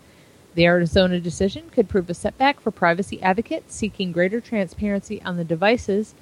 The 0.56 0.66
Arizona 0.66 1.20
decision 1.20 1.70
could 1.72 1.89
prove 1.89 2.10
a 2.10 2.14
setback 2.14 2.60
for 2.60 2.70
privacy 2.70 3.22
advocates 3.22 3.76
seeking 3.76 4.12
greater 4.12 4.39
transparency 4.39 5.22
on 5.24 5.38
the 5.38 5.44
devices. 5.44 6.14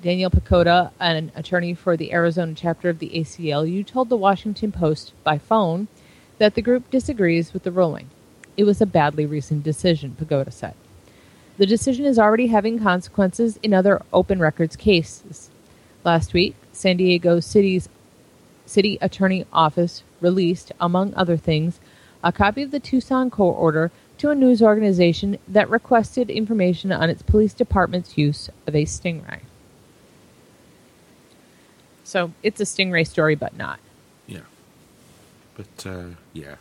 Daniel 0.00 0.30
Pochoda, 0.30 0.92
an 1.00 1.32
attorney 1.34 1.74
for 1.74 1.96
the 1.96 2.12
Arizona 2.12 2.54
chapter 2.54 2.88
of 2.88 3.00
the 3.00 3.10
ACLU, 3.10 3.84
told 3.84 4.08
the 4.08 4.16
Washington 4.16 4.70
Post 4.70 5.12
by 5.24 5.38
phone 5.38 5.88
that 6.38 6.54
the 6.54 6.62
group 6.62 6.88
disagrees 6.88 7.52
with 7.52 7.64
the 7.64 7.72
ruling. 7.72 8.08
It 8.56 8.62
was 8.62 8.80
a 8.80 8.86
badly 8.86 9.26
reasoned 9.26 9.64
decision, 9.64 10.16
Pochoda 10.16 10.52
said. 10.52 10.74
The 11.56 11.66
decision 11.66 12.04
is 12.04 12.16
already 12.16 12.46
having 12.46 12.78
consequences 12.78 13.58
in 13.60 13.74
other 13.74 14.00
open 14.12 14.38
records 14.38 14.76
cases. 14.76 15.50
Last 16.04 16.32
week, 16.32 16.54
San 16.72 16.96
Diego 16.96 17.40
City's 17.40 17.88
city 18.66 18.98
attorney 19.00 19.46
office 19.52 20.04
released, 20.20 20.70
among 20.80 21.12
other 21.14 21.36
things, 21.36 21.80
a 22.22 22.30
copy 22.30 22.62
of 22.62 22.70
the 22.70 22.78
Tucson 22.78 23.30
court 23.30 23.56
order 23.58 23.90
to 24.18 24.30
a 24.30 24.36
news 24.36 24.62
organization 24.62 25.38
that 25.48 25.68
requested 25.68 26.30
information 26.30 26.92
on 26.92 27.10
its 27.10 27.22
police 27.22 27.52
department's 27.52 28.16
use 28.16 28.48
of 28.68 28.76
a 28.76 28.84
stingray. 28.84 29.40
So 32.08 32.32
it's 32.42 32.58
a 32.58 32.64
stingray 32.64 33.06
story, 33.06 33.34
but 33.34 33.54
not. 33.58 33.78
Yeah. 34.26 34.40
But, 35.54 35.86
uh, 35.86 36.04
yeah. 36.32 36.54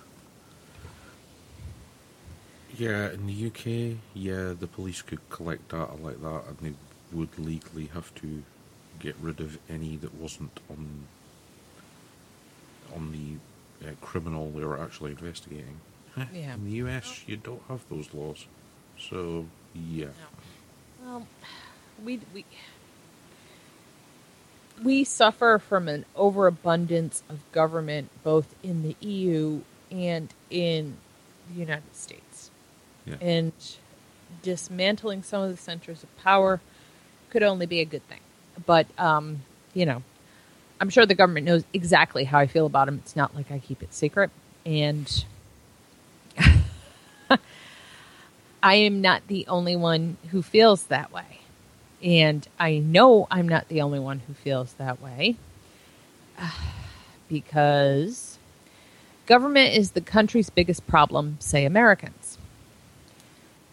Yeah, 2.78 3.12
in 3.14 3.28
the 3.28 3.48
UK, 3.48 3.98
yeah, 4.14 4.52
the 4.60 4.68
police 4.68 5.02
could 5.02 5.22
collect 5.30 5.70
data 5.70 5.94
like 6.02 6.22
that 6.22 6.42
and 6.50 6.58
they 6.60 6.74
would 7.18 7.40
legally 7.40 7.86
have 7.94 8.14
to 8.16 8.44
get 9.00 9.16
rid 9.22 9.40
of 9.40 9.58
any 9.70 9.96
that 9.96 10.14
wasn't 10.16 10.60
on 10.70 11.06
on 12.94 13.12
the 13.14 13.88
uh, 13.88 13.94
criminal 14.02 14.52
they 14.52 14.66
were 14.66 14.78
actually 14.78 15.12
investigating. 15.12 15.80
Yeah. 16.18 16.56
In 16.56 16.66
the 16.66 16.72
US, 16.88 17.24
you 17.26 17.38
don't 17.38 17.64
have 17.70 17.86
those 17.90 18.14
laws. 18.14 18.48
So, 19.00 19.46
yeah. 19.74 20.08
Well, 21.02 21.26
we 22.04 22.20
we 22.34 22.44
we 24.84 25.04
suffer 25.04 25.60
from 25.60 25.88
an 25.88 26.06
overabundance 26.16 27.24
of 27.30 27.40
government 27.52 28.10
both 28.24 28.54
in 28.64 28.84
the 28.84 28.96
EU 29.06 29.62
and 29.92 30.34
in 30.50 30.98
the 31.52 31.60
United 31.60 31.96
States. 31.96 32.52
Yeah. 33.06 33.16
And 33.22 33.54
dismantling 34.44 35.24
some 35.24 35.42
of 35.42 35.52
the 35.52 35.58
centers 35.58 36.04
of 36.04 36.18
power 36.18 36.62
could 37.30 37.44
only 37.44 37.66
be 37.66 37.80
a 37.80 37.86
good 37.86 38.08
thing. 38.08 38.20
But 38.66 38.88
um, 39.00 39.44
you 39.74 39.86
know, 39.86 40.04
I'm 40.80 40.90
sure 40.90 41.06
the 41.06 41.16
government 41.16 41.46
knows 41.46 41.64
exactly 41.74 42.26
how 42.26 42.40
I 42.40 42.48
feel 42.48 42.66
about 42.66 42.86
them. 42.86 43.00
It's 43.04 43.16
not 43.16 43.36
like 43.36 43.52
I 43.52 43.60
keep 43.60 43.82
it 43.82 43.94
secret 43.94 44.30
and 44.66 45.26
I 48.62 48.76
am 48.76 49.02
not 49.02 49.28
the 49.28 49.48
only 49.48 49.76
one 49.76 50.18
who 50.32 50.42
feels 50.42 50.84
that 50.86 51.12
way. 51.12 51.40
And 52.04 52.48
I 52.60 52.78
know 52.78 53.28
I'm 53.32 53.50
not 53.50 53.70
the 53.70 53.82
only 53.82 54.00
one 54.00 54.20
who 54.20 54.34
feels 54.34 54.74
that 54.74 55.02
way 55.02 55.36
because 57.30 58.38
government 59.26 59.74
is 59.76 59.92
the 59.92 60.02
country's 60.02 60.50
biggest 60.50 60.86
problem, 60.88 61.38
say 61.40 61.66
Americans. 61.66 62.38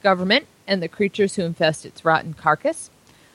Government 0.02 0.46
and 0.66 0.82
the 0.82 0.88
creatures 0.88 1.36
who 1.36 1.42
infest 1.42 1.84
its 1.84 2.04
rotten 2.04 2.34
carcass 2.34 2.90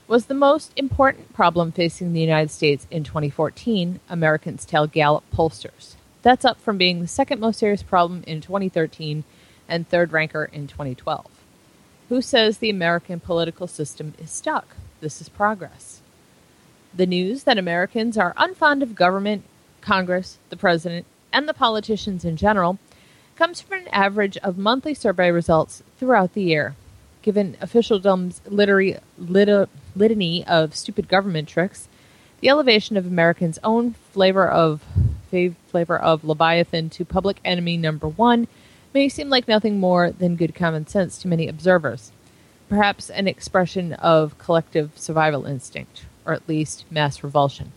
was 0.07 0.25
the 0.25 0.33
most 0.33 0.73
important 0.75 1.33
problem 1.33 1.71
facing 1.71 2.13
the 2.13 2.19
United 2.19 2.49
States 2.49 2.87
in 2.89 3.03
2014, 3.03 3.99
Americans 4.09 4.65
tell 4.65 4.87
Gallup 4.87 5.23
pollsters. 5.31 5.93
That's 6.23 6.43
up 6.43 6.59
from 6.59 6.79
being 6.79 6.99
the 6.99 7.07
second 7.07 7.39
most 7.39 7.59
serious 7.59 7.83
problem 7.83 8.23
in 8.25 8.41
2013 8.41 9.23
and 9.67 9.87
third 9.87 10.11
ranker 10.11 10.49
in 10.51 10.67
2012. 10.67 11.38
Who 12.09 12.21
says 12.23 12.57
the 12.57 12.71
American 12.71 13.19
political 13.19 13.67
system 13.67 14.15
is 14.17 14.31
stuck? 14.31 14.75
This 14.99 15.21
is 15.21 15.29
progress. 15.29 16.01
The 16.93 17.05
news 17.05 17.43
that 17.43 17.59
Americans 17.59 18.17
are 18.17 18.33
unfond 18.33 18.81
of 18.81 18.95
government, 18.95 19.43
Congress, 19.79 20.39
the 20.49 20.57
president, 20.57 21.05
and 21.31 21.47
the 21.47 21.53
politicians 21.53 22.25
in 22.25 22.35
general 22.35 22.79
comes 23.35 23.61
from 23.61 23.77
an 23.77 23.87
average 23.89 24.37
of 24.37 24.57
monthly 24.57 24.95
survey 24.95 25.29
results 25.29 25.83
throughout 25.99 26.33
the 26.33 26.41
year. 26.41 26.75
Given 27.21 27.55
officialdom's 27.61 28.41
literary, 28.47 28.97
lit- 29.19 29.69
litany 29.95 30.45
of 30.47 30.75
stupid 30.75 31.07
government 31.07 31.47
tricks, 31.47 31.87
the 32.41 32.49
elevation 32.49 32.97
of 32.97 33.05
Americans' 33.05 33.59
own 33.63 33.93
flavor 34.11 34.47
of 34.47 34.83
flavor 35.67 35.97
of 35.97 36.23
Leviathan 36.23 36.89
to 36.89 37.05
public 37.05 37.39
enemy 37.45 37.77
number 37.77 38.07
one 38.07 38.47
may 38.93 39.09
seem 39.09 39.29
like 39.29 39.47
nothing 39.47 39.79
more 39.79 40.11
than 40.11 40.35
good 40.35 40.55
common 40.55 40.87
sense 40.87 41.17
to 41.17 41.27
many 41.27 41.47
observers. 41.47 42.11
Perhaps 42.67 43.09
an 43.09 43.27
expression 43.27 43.93
of 43.93 44.37
collective 44.37 44.91
survival 44.95 45.45
instinct, 45.45 46.05
or 46.25 46.33
at 46.33 46.47
least 46.47 46.85
mass 46.91 47.23
revulsion. 47.23 47.71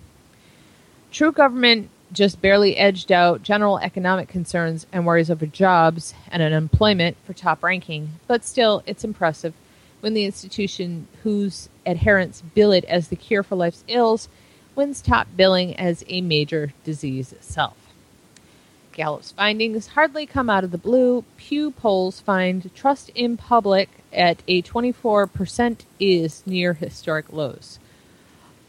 True 1.11 1.33
government 1.33 1.91
just 2.13 2.43
barely 2.43 2.77
edged 2.77 3.11
out 3.11 3.43
general 3.43 3.79
economic 3.79 4.29
concerns 4.29 4.87
and 4.93 5.07
worries 5.07 5.31
over 5.31 5.47
jobs 5.47 6.15
and 6.31 6.43
unemployment 6.43 7.17
for 7.25 7.33
top 7.33 7.63
ranking, 7.63 8.11
but 8.27 8.45
still, 8.45 8.83
it's 8.87 9.05
impressive 9.05 9.55
when 10.01 10.15
the 10.15 10.25
institution 10.25 11.07
whose 11.23 11.69
adherents 11.87 12.43
bill 12.55 12.73
it 12.73 12.85
as 12.87 13.09
the 13.09 13.17
cure 13.17 13.43
for 13.43 13.57
life's 13.57 13.85
ills 13.89 14.29
wins 14.75 15.01
top 15.01 15.29
billing 15.37 15.77
as 15.77 16.05
a 16.09 16.21
major 16.21 16.73
disease 16.85 17.33
itself. 17.33 17.82
Gallup's 18.93 19.33
findings 19.33 19.89
hardly 19.89 20.27
come 20.27 20.51
out 20.51 20.65
of 20.65 20.71
the 20.71 20.79
blue. 20.79 21.25
Pew 21.37 21.71
polls 21.71 22.21
find 22.21 22.73
trust 22.75 23.11
in 23.15 23.37
public 23.37 23.89
at 24.13 24.43
a 24.47 24.63
24% 24.63 25.81
is 25.99 26.43
near 26.47 26.75
historic 26.75 27.33
lows. 27.33 27.79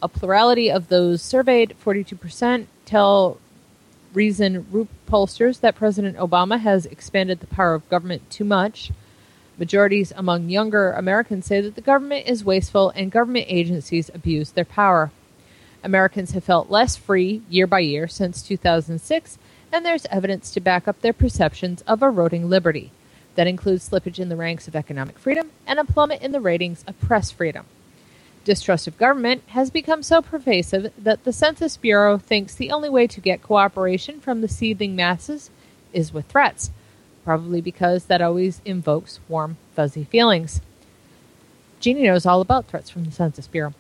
A 0.01 0.07
plurality 0.07 0.71
of 0.71 0.88
those 0.88 1.21
surveyed, 1.21 1.76
42%, 1.84 2.67
tell 2.86 3.38
reason 4.13 4.88
pollsters 5.09 5.59
that 5.59 5.76
President 5.76 6.17
Obama 6.17 6.59
has 6.59 6.86
expanded 6.86 7.39
the 7.39 7.47
power 7.47 7.74
of 7.74 7.89
government 7.89 8.30
too 8.30 8.43
much. 8.43 8.91
Majorities 9.57 10.11
among 10.15 10.49
younger 10.49 10.91
Americans 10.91 11.45
say 11.45 11.61
that 11.61 11.76
the 11.76 11.82
government 11.82 12.28
is 12.28 12.43
wasteful 12.43 12.89
and 12.91 13.11
government 13.11 13.45
agencies 13.49 14.09
abuse 14.13 14.51
their 14.51 14.65
power. 14.65 15.11
Americans 15.84 16.32
have 16.32 16.43
felt 16.43 16.69
less 16.69 16.95
free 16.95 17.41
year 17.49 17.67
by 17.67 17.80
year 17.80 18.07
since 18.07 18.41
2006, 18.41 19.38
and 19.74 19.84
there's 19.84 20.05
evidence 20.05 20.51
to 20.51 20.61
back 20.61 20.88
up 20.88 21.01
their 21.01 21.11
perceptions 21.11 21.82
of 21.88 22.03
eroding 22.03 22.47
liberty. 22.47 22.91
That 23.34 23.47
includes 23.47 23.89
slippage 23.89 24.19
in 24.19 24.30
the 24.30 24.36
ranks 24.36 24.67
of 24.67 24.76
economic 24.76 25.17
freedom 25.17 25.49
and 25.65 25.80
a 25.80 25.84
plummet 25.84 26.21
in 26.21 26.32
the 26.32 26.39
ratings 26.39 26.84
of 26.88 26.99
press 27.01 27.32
freedom. 27.32 27.65
Distrust 28.45 28.88
of 28.88 28.99
government 28.99 29.41
has 29.47 29.71
become 29.71 30.03
so 30.03 30.21
pervasive 30.21 30.93
that 30.97 31.24
the 31.24 31.34
Census 31.34 31.76
Bureau 31.76 32.19
thinks 32.19 32.53
the 32.53 32.71
only 32.71 32.89
way 32.89 33.07
to 33.07 33.19
get 33.19 33.41
cooperation 33.41 34.19
from 34.19 34.41
the 34.41 34.47
seething 34.47 34.95
masses 34.95 35.49
is 35.91 36.13
with 36.13 36.28
threats, 36.28 36.69
probably 37.24 37.59
because 37.61 38.05
that 38.05 38.21
always 38.21 38.61
invokes 38.65 39.19
warm, 39.28 39.57
fuzzy 39.76 40.03
feelings. 40.03 40.61
Jeannie 41.80 42.03
knows 42.03 42.28
all 42.28 42.41
about 42.41 42.67
threats 42.67 42.91
from 42.91 43.05
the 43.05 43.11
Census 43.11 43.47
Bureau. 43.47 43.74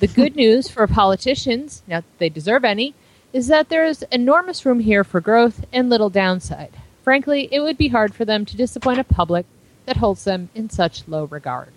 The 0.00 0.08
good 0.08 0.34
news 0.36 0.68
for 0.68 0.86
politicians, 0.88 1.82
now 1.86 2.00
that 2.00 2.18
they 2.18 2.28
deserve 2.28 2.64
any, 2.64 2.94
is 3.34 3.48
that 3.48 3.68
there 3.68 3.84
is 3.84 4.04
enormous 4.12 4.64
room 4.64 4.78
here 4.78 5.02
for 5.02 5.20
growth 5.20 5.64
and 5.72 5.90
little 5.90 6.08
downside. 6.08 6.76
Frankly, 7.02 7.48
it 7.50 7.60
would 7.60 7.76
be 7.76 7.88
hard 7.88 8.14
for 8.14 8.24
them 8.24 8.46
to 8.46 8.56
disappoint 8.56 9.00
a 9.00 9.04
public 9.04 9.44
that 9.86 9.96
holds 9.96 10.22
them 10.22 10.48
in 10.54 10.70
such 10.70 11.06
low 11.08 11.24
regard. 11.24 11.72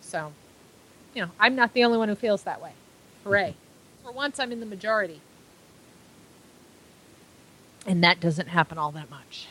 So, 0.00 0.32
you 1.14 1.22
know, 1.22 1.30
I'm 1.38 1.54
not 1.54 1.72
the 1.72 1.84
only 1.84 1.98
one 1.98 2.08
who 2.08 2.16
feels 2.16 2.42
that 2.42 2.60
way. 2.60 2.72
Hooray. 3.22 3.54
For 4.02 4.10
once, 4.10 4.40
I'm 4.40 4.50
in 4.50 4.58
the 4.58 4.66
majority. 4.66 5.20
And 7.86 8.02
that 8.02 8.18
doesn't 8.18 8.48
happen 8.48 8.76
all 8.76 8.90
that 8.90 9.08
much. 9.08 9.46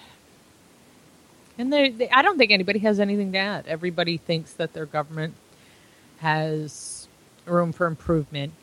And 1.58 1.72
they, 1.72 1.92
they, 1.92 2.10
I 2.10 2.22
don't 2.22 2.38
think 2.38 2.52
anybody 2.52 2.80
has 2.80 3.00
anything 3.00 3.32
to 3.32 3.38
add. 3.38 3.68
Everybody 3.68 4.18
thinks 4.18 4.52
that 4.54 4.74
their 4.74 4.86
government 4.86 5.36
has 6.18 7.08
room 7.46 7.72
for 7.72 7.88
improvement. 7.88 8.54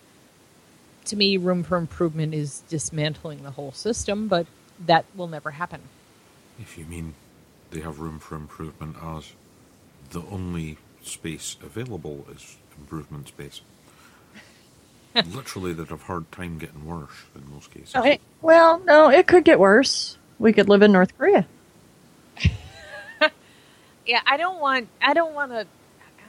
To 1.07 1.17
me, 1.17 1.37
room 1.37 1.63
for 1.63 1.77
improvement 1.77 2.35
is 2.35 2.63
dismantling 2.69 3.43
the 3.43 3.51
whole 3.51 3.73
system, 3.73 4.29
but 4.29 4.47
that 4.87 5.05
will 5.17 5.29
never 5.29 5.53
happen. 5.53 5.81
If 6.59 6.77
you 6.79 6.85
mean 6.85 7.15
they 7.71 7.81
have 7.81 8.01
room 8.01 8.19
for 8.19 8.37
improvement 8.37 8.97
as 9.03 9.33
the 10.11 10.23
only 10.31 10.79
space 11.03 11.57
available 11.63 12.27
is 12.33 12.57
improvement 12.79 13.29
space. 13.29 13.61
Literally, 15.15 15.73
they'd 15.73 15.89
have 15.89 16.03
hard 16.03 16.31
time 16.33 16.59
getting 16.59 16.87
worse 16.87 17.11
in 17.35 17.51
most 17.53 17.71
cases. 17.73 17.93
Oh, 17.95 18.03
hey, 18.03 18.21
Well, 18.43 18.81
no, 18.81 19.11
it 19.11 19.27
could 19.27 19.45
get 19.45 19.59
worse. 19.59 20.17
We 20.39 20.53
could 20.53 20.69
live 20.69 20.83
in 20.83 20.93
North 20.93 21.17
Korea. 21.19 21.47
yeah, 24.07 24.21
I 24.27 24.37
don't 24.37 24.61
want. 24.61 24.89
I 25.03 25.15
don't 25.15 25.35
want 25.35 25.53
to. 25.53 25.67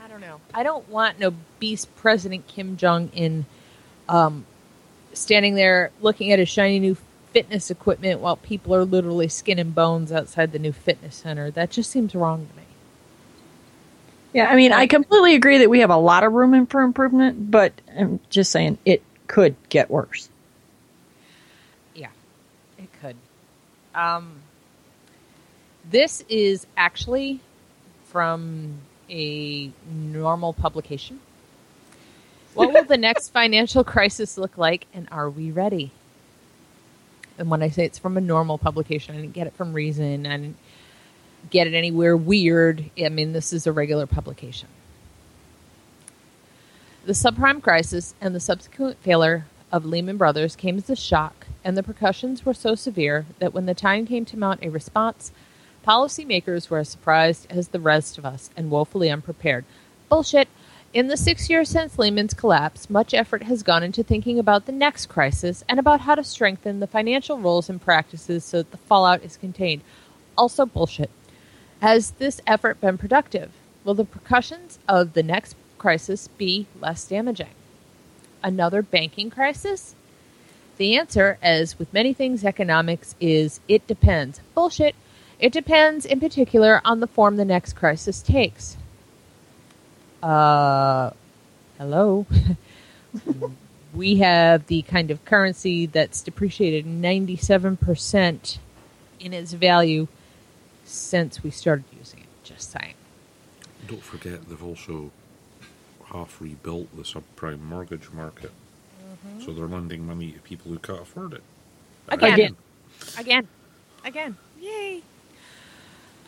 I 0.04 0.08
don't 0.08 0.22
know. 0.22 0.42
I 0.54 0.64
don't 0.64 0.88
want 0.90 1.20
no 1.20 1.34
beast 1.60 1.96
President 1.98 2.48
Kim 2.48 2.76
Jong 2.76 3.12
Un, 3.16 3.46
um, 4.10 4.46
standing 5.14 5.56
there 5.56 5.92
looking 6.02 6.32
at 6.32 6.40
a 6.40 6.46
shiny 6.46 6.80
new 6.80 6.98
fitness 7.32 7.72
equipment 7.72 8.20
while 8.20 8.36
people 8.36 8.76
are 8.76 8.86
literally 8.86 9.28
skin 9.28 9.60
and 9.60 9.74
bones 9.74 10.12
outside 10.12 10.52
the 10.52 10.60
new 10.60 10.72
fitness 10.72 11.16
center. 11.16 11.50
That 11.50 11.72
just 11.72 11.90
seems 11.90 12.14
wrong 12.14 12.48
to 12.48 12.58
me. 12.58 12.64
Yeah, 14.34 14.50
I 14.50 14.56
mean, 14.56 14.72
I 14.72 14.88
completely 14.88 15.36
agree 15.36 15.58
that 15.60 15.70
we 15.70 15.80
have 15.80 15.90
a 15.90 15.98
lot 15.98 16.24
of 16.24 16.32
room 16.32 16.66
for 16.66 16.82
improvement, 16.82 17.52
but 17.52 17.74
I'm 17.98 18.20
just 18.30 18.52
saying 18.52 18.78
it 18.86 19.04
could 19.28 19.56
get 19.70 19.90
worse. 19.90 20.30
Yeah, 21.94 22.10
it 22.78 22.88
could. 23.02 23.18
Um, 23.94 24.36
this 25.90 26.24
is 26.30 26.66
actually 26.78 27.42
from 28.06 28.80
a 29.10 29.72
normal 29.90 30.54
publication. 30.54 31.20
What 32.54 32.74
will 32.74 32.84
the 32.84 32.98
next 32.98 33.30
financial 33.30 33.84
crisis 33.84 34.38
look 34.38 34.58
like, 34.58 34.88
and 34.94 35.08
are 35.12 35.30
we 35.30 35.52
ready? 35.52 35.92
And 37.38 37.50
when 37.50 37.64
I 37.64 37.70
say 37.70 37.86
it's 37.86 37.98
from 37.98 38.18
a 38.18 38.22
normal 38.22 38.58
publication, 38.58 39.16
I 39.16 39.22
didn't 39.22 39.34
get 39.34 39.48
it 39.48 39.54
from 39.54 39.74
Reason. 39.74 40.26
and 40.26 40.56
get 41.50 41.68
it 41.68 41.74
anywhere 41.74 42.16
weird. 42.16 42.90
I 43.04 43.10
mean, 43.10 43.34
this 43.34 43.52
is 43.54 43.66
a 43.66 43.72
regular 43.72 44.06
publication. 44.06 44.68
The 47.06 47.14
subprime 47.14 47.64
crisis 47.64 48.14
and 48.22 48.36
the 48.36 48.40
subsequent 48.40 48.98
failure 49.00 49.46
of 49.72 49.86
Lehman 49.86 50.18
Brothers 50.18 50.56
came 50.56 50.78
as 50.78 50.90
a 50.90 50.96
shock, 50.96 51.48
and 51.64 51.76
the 51.76 51.82
repercussions 51.82 52.46
were 52.46 52.54
so 52.54 52.76
severe 52.76 53.26
that 53.40 53.54
when 53.54 53.66
the 53.66 53.74
time 53.74 54.06
came 54.06 54.26
to 54.26 54.38
mount 54.38 54.62
a 54.62 54.70
response, 54.70 55.32
policymakers 55.88 56.70
were 56.70 56.80
as 56.80 56.90
surprised 56.90 57.48
as 57.50 57.70
the 57.70 57.80
rest 57.80 58.18
of 58.18 58.26
us 58.26 58.52
and 58.56 58.70
woefully 58.70 59.10
unprepared. 59.10 59.66
Bullshit. 60.10 60.48
In 60.94 61.08
the 61.08 61.16
six 61.16 61.50
years 61.50 61.70
since 61.70 61.98
Lehman's 61.98 62.34
collapse, 62.34 62.90
much 62.90 63.14
effort 63.14 63.44
has 63.44 63.64
gone 63.64 63.82
into 63.82 64.04
thinking 64.04 64.38
about 64.38 64.66
the 64.66 64.74
next 64.74 65.06
crisis 65.06 65.64
and 65.70 65.80
about 65.80 66.02
how 66.02 66.16
to 66.16 66.24
strengthen 66.24 66.82
the 66.82 66.88
financial 66.88 67.38
rules 67.38 67.70
and 67.70 67.82
practices 67.82 68.44
so 68.44 68.58
that 68.58 68.72
the 68.72 68.78
fallout 68.78 69.24
is 69.24 69.38
contained. 69.38 69.84
Also, 70.38 70.66
bullshit. 70.66 71.10
Has 71.82 72.12
this 72.12 72.42
effort 72.46 72.82
been 72.82 72.98
productive? 72.98 73.52
Will 73.86 73.94
the 73.94 74.04
repercussions 74.04 74.80
of 74.86 75.14
the 75.14 75.24
next 75.24 75.56
crisis 75.78 76.28
be 76.28 76.68
less 76.82 77.08
damaging? 77.08 77.56
Another 78.44 78.82
banking 78.82 79.30
crisis? 79.30 79.96
The 80.76 80.98
answer, 80.98 81.38
as 81.42 81.80
with 81.80 81.94
many 81.94 82.12
things 82.12 82.44
economics, 82.44 83.16
is 83.22 83.62
it 83.70 83.88
depends. 83.88 84.42
Bullshit. 84.54 84.96
It 85.40 85.54
depends 85.54 86.06
in 86.06 86.20
particular 86.20 86.82
on 86.84 87.00
the 87.00 87.08
form 87.08 87.38
the 87.38 87.46
next 87.46 87.78
crisis 87.78 88.22
takes. 88.22 88.76
Uh, 90.22 91.12
hello. 91.78 92.26
we 93.94 94.18
have 94.18 94.68
the 94.68 94.82
kind 94.84 95.12
of 95.12 95.24
currency 95.26 95.86
that's 95.86 96.22
depreciated 96.22 96.86
97% 96.86 98.58
in 99.20 99.34
its 99.34 99.54
value 99.54 100.08
since 100.86 101.44
we 101.44 101.50
started 101.50 101.86
using 101.98 102.20
it. 102.20 102.26
Just 102.44 102.72
saying. 102.72 102.94
Don't 103.88 104.04
forget, 104.04 104.48
they've 104.48 104.64
also 104.64 105.12
half 106.06 106.40
rebuilt 106.42 106.96
the 106.96 107.04
subprime 107.04 107.62
mortgage 107.62 108.12
market. 108.12 108.52
So 109.46 109.54
they're 109.54 109.68
lending 109.68 110.06
money 110.06 110.32
to 110.32 110.40
people 110.40 110.72
who 110.72 110.80
can't 110.80 111.02
afford 111.02 111.34
it. 111.34 111.44
Again. 112.10 112.34
Again. 112.34 112.56
Again. 113.18 113.48
Again. 114.04 114.38
Yay. 114.60 115.04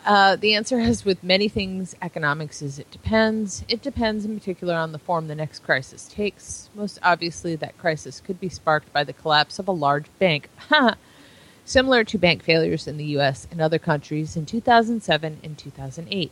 Uh, 0.06 0.36
the 0.36 0.54
answer, 0.54 0.80
as 0.80 1.06
with 1.06 1.24
many 1.24 1.48
things 1.48 1.96
economics, 2.02 2.62
is 2.62 2.78
it 2.78 2.92
depends. 2.92 3.64
It 3.70 3.82
depends 3.82 4.26
in 4.26 4.38
particular 4.38 4.76
on 4.76 4.92
the 4.92 5.00
form 5.00 5.28
the 5.28 5.36
next 5.36 5.60
crisis 5.60 6.08
takes. 6.08 6.70
Most 6.76 7.00
obviously, 7.02 7.56
that 7.56 7.78
crisis 7.78 8.20
could 8.20 8.40
be 8.40 8.50
sparked 8.50 8.92
by 8.92 9.06
the 9.06 9.14
collapse 9.14 9.60
of 9.60 9.68
a 9.68 9.72
large 9.72 10.08
bank, 10.20 10.50
similar 11.66 12.04
to 12.04 12.18
bank 12.18 12.44
failures 12.44 12.86
in 12.86 12.98
the 12.98 13.06
U.S. 13.06 13.48
and 13.50 13.62
other 13.62 13.80
countries 13.80 14.36
in 14.36 14.46
2007 14.46 15.40
and 15.42 15.58
2008. 15.58 16.32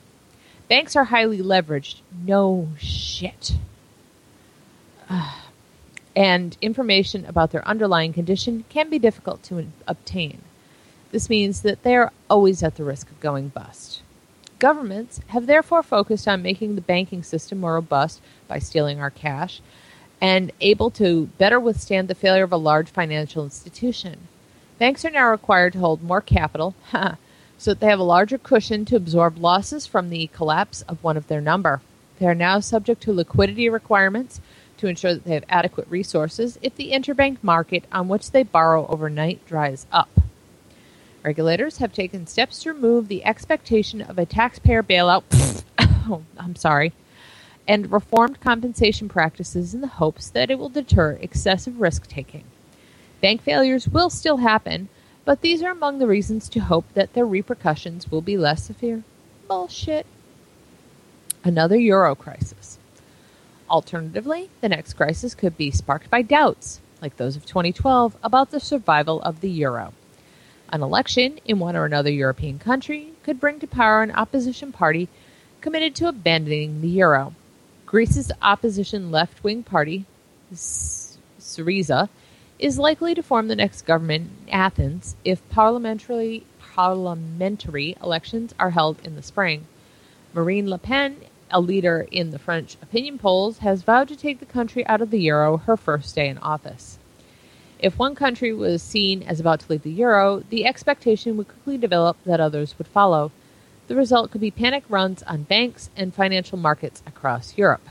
Banks 0.68 0.96
are 0.98 1.06
highly 1.06 1.40
leveraged. 1.40 2.02
No 2.26 2.68
shit. 2.78 3.54
and 6.16 6.58
information 6.62 7.26
about 7.26 7.52
their 7.52 7.66
underlying 7.66 8.12
condition 8.12 8.66
can 8.68 8.90
be 8.90 9.00
difficult 9.00 9.44
to 9.44 9.66
obtain. 9.88 10.42
This 11.12 11.30
means 11.30 11.62
that 11.62 11.84
they 11.84 11.96
are 11.96 12.12
always 12.30 12.64
at 12.64 12.76
the 12.76 12.86
risk 12.86 13.10
of 13.12 13.20
going 13.20 13.50
bust. 13.50 14.02
Governments 14.60 15.20
have 15.28 15.46
therefore 15.46 15.84
focused 15.84 16.28
on 16.28 16.42
making 16.42 16.76
the 16.76 16.82
banking 16.82 17.24
system 17.24 17.60
more 17.60 17.74
robust 17.74 18.22
by 18.48 18.60
stealing 18.60 19.02
our 19.02 19.10
cash 19.10 19.62
and 20.22 20.52
able 20.62 20.92
to 20.92 21.26
better 21.38 21.60
withstand 21.60 22.08
the 22.08 22.16
failure 22.16 22.44
of 22.44 22.54
a 22.54 22.58
large 22.58 22.90
financial 22.90 23.44
institution. 23.44 24.28
Banks 24.78 25.04
are 25.04 25.10
now 25.10 25.30
required 25.30 25.74
to 25.74 25.80
hold 25.80 26.02
more 26.02 26.22
capital 26.22 26.76
so 27.58 27.72
that 27.72 27.80
they 27.80 27.88
have 27.88 28.00
a 28.00 28.04
larger 28.04 28.38
cushion 28.38 28.86
to 28.86 28.96
absorb 28.96 29.38
losses 29.38 29.86
from 29.86 30.10
the 30.10 30.28
collapse 30.28 30.84
of 30.84 31.04
one 31.04 31.18
of 31.18 31.28
their 31.28 31.42
number. 31.42 31.82
They 32.20 32.28
are 32.28 32.36
now 32.36 32.60
subject 32.60 33.02
to 33.04 33.14
liquidity 33.14 33.68
requirements 33.68 34.40
to 34.78 34.88
ensure 34.88 35.16
that 35.16 35.26
they 35.26 35.34
have 35.34 35.46
adequate 35.50 35.88
resources 35.90 36.58
if 36.62 36.76
the 36.76 36.92
interbank 36.92 37.38
market 37.42 37.84
on 37.92 38.08
which 38.08 38.32
they 38.32 38.44
borrow 38.44 38.88
overnight 38.88 39.46
dries 39.46 39.88
up. 39.92 40.21
Regulators 41.24 41.78
have 41.78 41.94
taken 41.94 42.26
steps 42.26 42.64
to 42.64 42.74
remove 42.74 43.08
the 43.08 43.24
expectation 43.24 44.02
of 44.02 44.18
a 44.18 44.26
taxpayer 44.26 44.82
bailout. 44.82 45.24
oh, 45.80 46.24
I'm 46.38 46.56
sorry. 46.56 46.94
And 47.68 47.92
reformed 47.92 48.42
compensation 48.42 49.08
practices 49.08 49.76
in 49.76 49.82
the 49.82 49.88
hopes 49.88 50.30
that 50.30 50.50
it 50.50 50.58
will 50.58 50.70
deter 50.70 51.20
excessive 51.22 51.80
risk 51.80 52.08
taking. 52.08 52.44
Bank 53.22 53.44
failures 53.44 53.88
will 53.88 54.10
still 54.10 54.38
happen, 54.38 54.90
but 55.24 55.42
these 55.42 55.62
are 55.62 55.72
among 55.72 56.00
the 56.00 56.08
reasons 56.08 56.50
to 56.50 56.60
hope 56.60 56.86
that 56.96 57.14
their 57.14 57.26
repercussions 57.26 58.10
will 58.10 58.22
be 58.22 58.36
less 58.36 58.64
severe. 58.64 59.04
Bullshit. 59.48 60.08
Another 61.44 61.78
euro 61.78 62.16
crisis. 62.16 62.80
Alternatively, 63.70 64.50
the 64.60 64.70
next 64.70 64.94
crisis 64.94 65.36
could 65.36 65.56
be 65.56 65.70
sparked 65.70 66.10
by 66.10 66.24
doubts, 66.24 66.82
like 67.00 67.18
those 67.18 67.36
of 67.36 67.46
2012, 67.46 68.18
about 68.24 68.50
the 68.50 68.60
survival 68.60 69.22
of 69.22 69.42
the 69.42 69.50
euro. 69.50 69.94
An 70.72 70.82
election 70.82 71.40
in 71.44 71.60
one 71.60 71.76
or 71.76 71.84
another 71.84 72.10
European 72.10 72.58
country 72.58 73.12
could 73.24 73.42
bring 73.42 73.60
to 73.60 73.68
power 73.68 74.02
an 74.02 74.12
opposition 74.12 74.72
party 74.72 75.10
committed 75.60 75.96
to 75.96 76.08
abandoning 76.08 76.80
the 76.80 76.88
euro. 76.88 77.36
Greece's 77.86 78.32
opposition 78.42 79.12
left 79.12 79.44
wing 79.44 79.64
party, 79.64 80.06
Syriza, 80.54 82.08
is 82.58 82.80
likely 82.80 83.14
to 83.14 83.22
form 83.22 83.50
the 83.50 83.56
next 83.56 83.82
government 83.82 84.30
in 84.48 84.54
Athens 84.54 85.18
if 85.26 85.48
parliamentary, 85.50 86.46
parliamentary 86.60 87.98
elections 88.02 88.56
are 88.58 88.70
held 88.70 89.06
in 89.06 89.16
the 89.16 89.24
spring. 89.24 89.66
Marine 90.34 90.70
Le 90.70 90.78
Pen, 90.78 91.18
a 91.50 91.60
leader 91.60 92.08
in 92.12 92.32
the 92.32 92.40
French 92.40 92.78
opinion 92.82 93.18
polls, 93.18 93.58
has 93.58 93.84
vowed 93.84 94.08
to 94.08 94.16
take 94.16 94.40
the 94.40 94.46
country 94.46 94.88
out 94.88 95.02
of 95.02 95.12
the 95.12 95.20
euro 95.20 95.58
her 95.58 95.76
first 95.76 96.16
day 96.16 96.30
in 96.30 96.38
office. 96.38 96.98
If 97.82 97.98
one 97.98 98.14
country 98.14 98.54
was 98.54 98.84
seen 98.84 99.24
as 99.24 99.40
about 99.40 99.62
to 99.62 99.72
leave 99.72 99.82
the 99.82 99.90
euro, 99.90 100.44
the 100.52 100.68
expectation 100.68 101.36
would 101.36 101.48
quickly 101.48 101.80
develop 101.80 102.16
that 102.26 102.40
others 102.40 102.76
would 102.78 102.88
follow. 102.88 103.32
The 103.88 103.96
result 103.96 104.30
could 104.30 104.40
be 104.40 104.52
panic 104.52 104.84
runs 104.88 105.24
on 105.24 105.44
banks 105.44 105.90
and 105.98 106.14
financial 106.14 106.60
markets 106.60 107.02
across 107.08 107.58
Europe. 107.58 107.88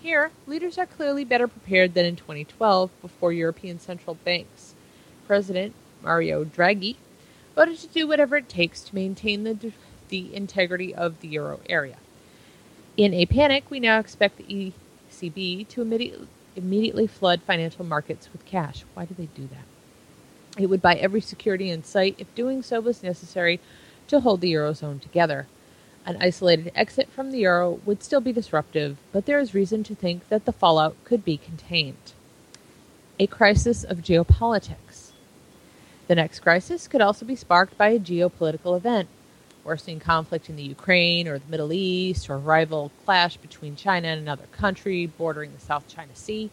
Here, 0.00 0.30
leaders 0.46 0.78
are 0.78 0.86
clearly 0.86 1.22
better 1.22 1.46
prepared 1.46 1.92
than 1.92 2.06
in 2.06 2.16
2012 2.16 2.90
before 3.02 3.30
European 3.30 3.78
Central 3.78 4.14
Bank's 4.14 4.74
President 5.26 5.74
Mario 6.02 6.42
Draghi 6.42 6.96
voted 7.54 7.78
to 7.78 7.88
do 7.88 8.08
whatever 8.08 8.38
it 8.38 8.48
takes 8.48 8.80
to 8.82 8.94
maintain 8.94 9.44
the, 9.44 9.72
the 10.08 10.34
integrity 10.34 10.94
of 10.94 11.20
the 11.20 11.28
euro 11.28 11.60
area. 11.68 11.96
In 12.96 13.12
a 13.12 13.26
panic, 13.26 13.64
we 13.68 13.80
now 13.80 13.98
expect 13.98 14.38
the 14.38 14.72
ECB 15.10 15.68
to 15.68 15.82
immediately 15.82 16.28
immediately 16.56 17.06
flood 17.06 17.42
financial 17.42 17.84
markets 17.84 18.28
with 18.32 18.44
cash. 18.44 18.84
Why 18.94 19.04
do 19.04 19.14
they 19.14 19.26
do 19.26 19.48
that? 19.48 20.62
It 20.62 20.66
would 20.66 20.82
buy 20.82 20.94
every 20.94 21.20
security 21.20 21.70
in 21.70 21.84
sight 21.84 22.16
if 22.18 22.34
doing 22.34 22.62
so 22.62 22.80
was 22.80 23.02
necessary 23.02 23.60
to 24.08 24.20
hold 24.20 24.40
the 24.40 24.52
Eurozone 24.52 25.00
together. 25.00 25.46
An 26.06 26.16
isolated 26.20 26.72
exit 26.74 27.08
from 27.10 27.30
the 27.30 27.40
Euro 27.40 27.80
would 27.84 28.02
still 28.02 28.20
be 28.20 28.32
disruptive, 28.32 28.96
but 29.12 29.26
there 29.26 29.40
is 29.40 29.54
reason 29.54 29.82
to 29.84 29.94
think 29.94 30.28
that 30.28 30.44
the 30.44 30.52
fallout 30.52 30.96
could 31.04 31.24
be 31.24 31.36
contained. 31.36 32.12
A 33.18 33.26
crisis 33.26 33.82
of 33.84 33.98
geopolitics. 33.98 35.10
The 36.06 36.14
next 36.14 36.40
crisis 36.40 36.86
could 36.86 37.00
also 37.00 37.26
be 37.26 37.34
sparked 37.34 37.76
by 37.76 37.88
a 37.88 37.98
geopolitical 37.98 38.76
event, 38.76 39.08
worsening 39.66 40.00
conflict 40.00 40.48
in 40.48 40.56
the 40.56 40.62
Ukraine 40.62 41.26
or 41.28 41.38
the 41.38 41.50
Middle 41.50 41.72
East, 41.72 42.30
or 42.30 42.38
rival 42.38 42.90
clash 43.04 43.36
between 43.36 43.76
China 43.76 44.08
and 44.08 44.20
another 44.20 44.46
country 44.52 45.06
bordering 45.06 45.52
the 45.52 45.60
South 45.60 45.88
China 45.88 46.14
Sea. 46.14 46.50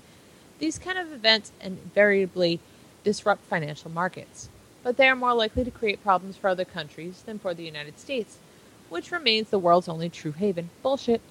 These 0.59 0.79
kind 0.79 0.97
of 0.97 1.13
events 1.13 1.51
invariably 1.61 2.59
disrupt 3.03 3.43
financial 3.45 3.91
markets, 3.91 4.49
but 4.81 4.97
they 4.97 5.07
are 5.07 5.15
more 5.15 5.33
likely 5.33 5.63
to 5.63 5.71
create 5.71 6.03
problems 6.03 6.35
for 6.35 6.47
other 6.47 6.65
countries 6.65 7.23
than 7.25 7.39
for 7.39 7.53
the 7.53 7.63
United 7.63 7.99
States, 7.99 8.37
which 8.89 9.11
remains 9.11 9.49
the 9.49 9.59
world's 9.59 9.87
only 9.87 10.09
true 10.09 10.31
haven. 10.31 10.69
Bullshit. 10.81 11.21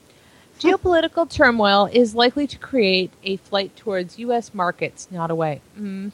Geopolitical 0.60 1.28
turmoil 1.28 1.88
is 1.92 2.14
likely 2.14 2.46
to 2.46 2.58
create 2.58 3.10
a 3.24 3.36
flight 3.38 3.74
towards 3.74 4.18
U.S. 4.18 4.52
markets, 4.54 5.08
not 5.10 5.30
away. 5.30 5.60
Mm-hmm. 5.76 6.10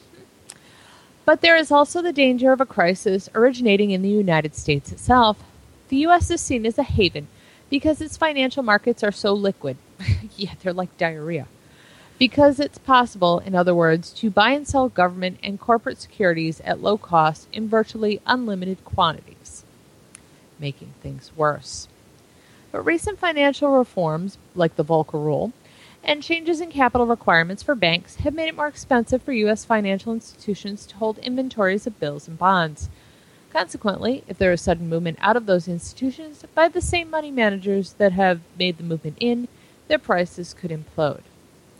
But 1.25 1.41
there 1.41 1.57
is 1.57 1.71
also 1.71 2.01
the 2.01 2.13
danger 2.13 2.51
of 2.51 2.59
a 2.59 2.65
crisis 2.65 3.29
originating 3.35 3.91
in 3.91 4.01
the 4.01 4.09
United 4.09 4.55
States 4.55 4.91
itself. 4.91 5.43
The 5.89 5.97
U.S. 5.97 6.29
is 6.29 6.41
seen 6.41 6.65
as 6.65 6.77
a 6.77 6.83
haven 6.83 7.27
because 7.69 8.01
its 8.01 8.17
financial 8.17 8.63
markets 8.63 9.03
are 9.03 9.11
so 9.11 9.33
liquid. 9.33 9.77
yeah, 10.37 10.53
they're 10.61 10.73
like 10.73 10.97
diarrhea. 10.97 11.47
Because 12.17 12.59
it's 12.59 12.77
possible, 12.77 13.39
in 13.39 13.55
other 13.55 13.73
words, 13.73 14.11
to 14.13 14.29
buy 14.29 14.51
and 14.51 14.67
sell 14.67 14.89
government 14.89 15.39
and 15.41 15.59
corporate 15.59 15.99
securities 15.99 16.59
at 16.61 16.81
low 16.81 16.97
cost 16.97 17.47
in 17.53 17.69
virtually 17.69 18.21
unlimited 18.25 18.83
quantities, 18.83 19.63
making 20.59 20.93
things 21.01 21.31
worse. 21.35 21.87
But 22.71 22.85
recent 22.85 23.17
financial 23.17 23.69
reforms, 23.69 24.37
like 24.53 24.75
the 24.75 24.85
Volcker 24.85 25.13
Rule, 25.13 25.53
and 26.03 26.21
changes 26.21 26.61
in 26.61 26.71
capital 26.71 27.07
requirements 27.07 27.63
for 27.63 27.75
banks 27.75 28.17
have 28.17 28.33
made 28.33 28.49
it 28.49 28.55
more 28.55 28.67
expensive 28.67 29.23
for 29.23 29.31
U.S. 29.31 29.65
financial 29.65 30.13
institutions 30.13 30.85
to 30.87 30.97
hold 30.97 31.17
inventories 31.19 31.87
of 31.87 31.99
bills 31.99 32.27
and 32.27 32.37
bonds. 32.37 32.89
Consequently, 33.51 34.23
if 34.27 34.37
there 34.37 34.51
is 34.51 34.61
sudden 34.61 34.87
movement 34.87 35.17
out 35.21 35.35
of 35.35 35.47
those 35.47 35.67
institutions 35.67 36.43
by 36.53 36.67
the 36.67 36.81
same 36.81 37.09
money 37.09 37.31
managers 37.31 37.93
that 37.93 38.11
have 38.11 38.41
made 38.57 38.77
the 38.77 38.83
movement 38.83 39.17
in, 39.19 39.47
their 39.87 39.97
prices 39.97 40.53
could 40.53 40.69
implode. 40.69 41.23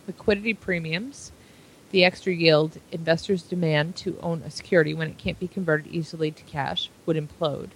Liquidity 0.08 0.52
premiums, 0.52 1.30
the 1.92 2.04
extra 2.04 2.32
yield 2.32 2.78
investors 2.90 3.42
demand 3.42 3.94
to 3.96 4.18
own 4.20 4.42
a 4.44 4.50
security 4.50 4.94
when 4.94 5.08
it 5.08 5.18
can't 5.18 5.38
be 5.38 5.46
converted 5.46 5.86
easily 5.92 6.32
to 6.32 6.42
cash, 6.42 6.90
would 7.06 7.16
implode. 7.16 7.70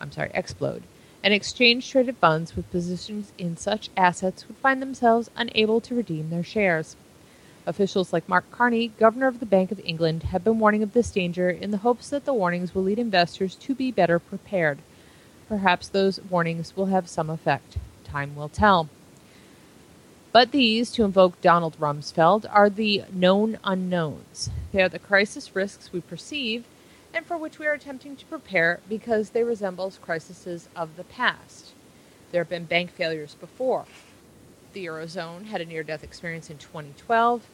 I'm 0.00 0.10
sorry, 0.10 0.32
explode. 0.34 0.82
And 1.22 1.32
exchange 1.32 1.88
traded 1.88 2.16
funds 2.16 2.56
with 2.56 2.70
positions 2.72 3.32
in 3.38 3.56
such 3.56 3.90
assets 3.96 4.48
would 4.48 4.56
find 4.56 4.82
themselves 4.82 5.30
unable 5.36 5.80
to 5.82 5.94
redeem 5.94 6.30
their 6.30 6.42
shares. 6.42 6.96
Officials 7.64 8.12
like 8.12 8.28
Mark 8.28 8.50
Carney, 8.50 8.88
governor 8.88 9.28
of 9.28 9.38
the 9.38 9.46
Bank 9.46 9.70
of 9.70 9.80
England, 9.84 10.24
have 10.24 10.42
been 10.42 10.58
warning 10.58 10.82
of 10.82 10.92
this 10.92 11.10
danger 11.10 11.48
in 11.48 11.70
the 11.70 11.78
hopes 11.78 12.10
that 12.10 12.24
the 12.24 12.34
warnings 12.34 12.74
will 12.74 12.82
lead 12.82 12.98
investors 12.98 13.54
to 13.54 13.74
be 13.74 13.92
better 13.92 14.18
prepared. 14.18 14.78
Perhaps 15.48 15.88
those 15.88 16.20
warnings 16.28 16.76
will 16.76 16.86
have 16.86 17.08
some 17.08 17.30
effect. 17.30 17.76
Time 18.04 18.34
will 18.34 18.48
tell. 18.48 18.88
But 20.32 20.50
these, 20.50 20.90
to 20.92 21.04
invoke 21.04 21.40
Donald 21.40 21.78
Rumsfeld, 21.78 22.46
are 22.50 22.70
the 22.70 23.04
known 23.12 23.58
unknowns. 23.62 24.50
They 24.72 24.82
are 24.82 24.88
the 24.88 24.98
crisis 24.98 25.54
risks 25.54 25.92
we 25.92 26.00
perceive 26.00 26.64
and 27.14 27.26
for 27.26 27.36
which 27.36 27.58
we 27.58 27.66
are 27.66 27.74
attempting 27.74 28.16
to 28.16 28.26
prepare 28.26 28.80
because 28.88 29.30
they 29.30 29.44
resemble 29.44 29.92
crises 30.00 30.68
of 30.74 30.96
the 30.96 31.04
past. 31.04 31.72
There 32.30 32.40
have 32.40 32.48
been 32.48 32.64
bank 32.64 32.90
failures 32.90 33.36
before. 33.38 33.84
The 34.72 34.86
Eurozone 34.86 35.46
had 35.46 35.60
a 35.60 35.66
near 35.66 35.82
death 35.82 36.02
experience 36.02 36.48
in 36.50 36.58
2012. 36.58 37.46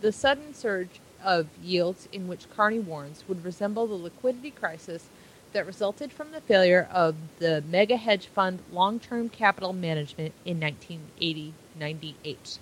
The 0.00 0.12
sudden 0.12 0.52
surge 0.52 1.00
of 1.24 1.48
yields 1.62 2.08
in 2.12 2.28
which 2.28 2.50
Carney 2.50 2.78
warns 2.78 3.24
would 3.26 3.44
resemble 3.44 3.86
the 3.86 3.94
liquidity 3.94 4.50
crisis 4.50 5.08
that 5.52 5.66
resulted 5.66 6.12
from 6.12 6.32
the 6.32 6.40
failure 6.40 6.86
of 6.92 7.14
the 7.38 7.64
mega 7.68 7.96
hedge 7.96 8.26
fund 8.26 8.58
long 8.70 9.00
term 9.00 9.28
capital 9.28 9.72
management 9.72 10.34
in 10.44 10.60
1980 10.60 11.54
98. 11.78 12.58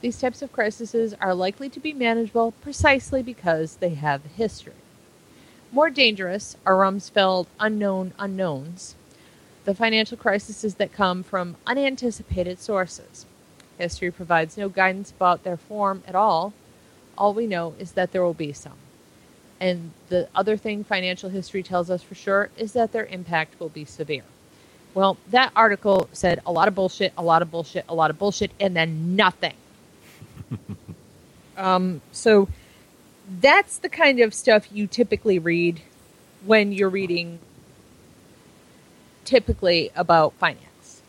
These 0.00 0.20
types 0.20 0.42
of 0.42 0.52
crises 0.52 1.14
are 1.20 1.34
likely 1.34 1.68
to 1.70 1.80
be 1.80 1.92
manageable 1.92 2.52
precisely 2.52 3.22
because 3.22 3.76
they 3.76 3.94
have 3.94 4.24
history. 4.36 4.74
More 5.72 5.90
dangerous 5.90 6.56
are 6.64 6.74
Rumsfeld 6.74 7.46
unknown 7.58 8.14
unknowns, 8.18 8.94
the 9.66 9.74
financial 9.74 10.16
crises 10.16 10.76
that 10.76 10.92
come 10.92 11.24
from 11.24 11.56
unanticipated 11.66 12.60
sources. 12.60 13.26
History 13.78 14.12
provides 14.12 14.56
no 14.56 14.68
guidance 14.68 15.10
about 15.10 15.42
their 15.42 15.56
form 15.56 16.04
at 16.06 16.14
all. 16.14 16.54
All 17.18 17.34
we 17.34 17.48
know 17.48 17.74
is 17.78 17.92
that 17.92 18.12
there 18.12 18.22
will 18.22 18.32
be 18.32 18.52
some. 18.52 18.78
And 19.60 19.90
the 20.08 20.28
other 20.36 20.56
thing 20.56 20.84
financial 20.84 21.30
history 21.30 21.64
tells 21.64 21.90
us 21.90 22.00
for 22.00 22.14
sure 22.14 22.48
is 22.56 22.74
that 22.74 22.92
their 22.92 23.06
impact 23.06 23.58
will 23.58 23.68
be 23.68 23.84
severe. 23.84 24.22
Well, 24.94 25.16
that 25.30 25.50
article 25.56 26.08
said 26.12 26.40
a 26.46 26.52
lot 26.52 26.68
of 26.68 26.76
bullshit, 26.76 27.12
a 27.18 27.22
lot 27.22 27.42
of 27.42 27.50
bullshit, 27.50 27.84
a 27.88 27.94
lot 27.94 28.10
of 28.10 28.18
bullshit, 28.18 28.52
and 28.60 28.76
then 28.76 29.16
nothing. 29.16 29.54
um, 31.56 32.00
so 32.12 32.48
that's 33.40 33.78
the 33.78 33.88
kind 33.88 34.20
of 34.20 34.32
stuff 34.32 34.68
you 34.72 34.86
typically 34.86 35.40
read 35.40 35.80
when 36.44 36.70
you're 36.70 36.88
reading 36.88 37.40
typically 39.26 39.90
about 39.94 40.32
finance. 40.34 41.02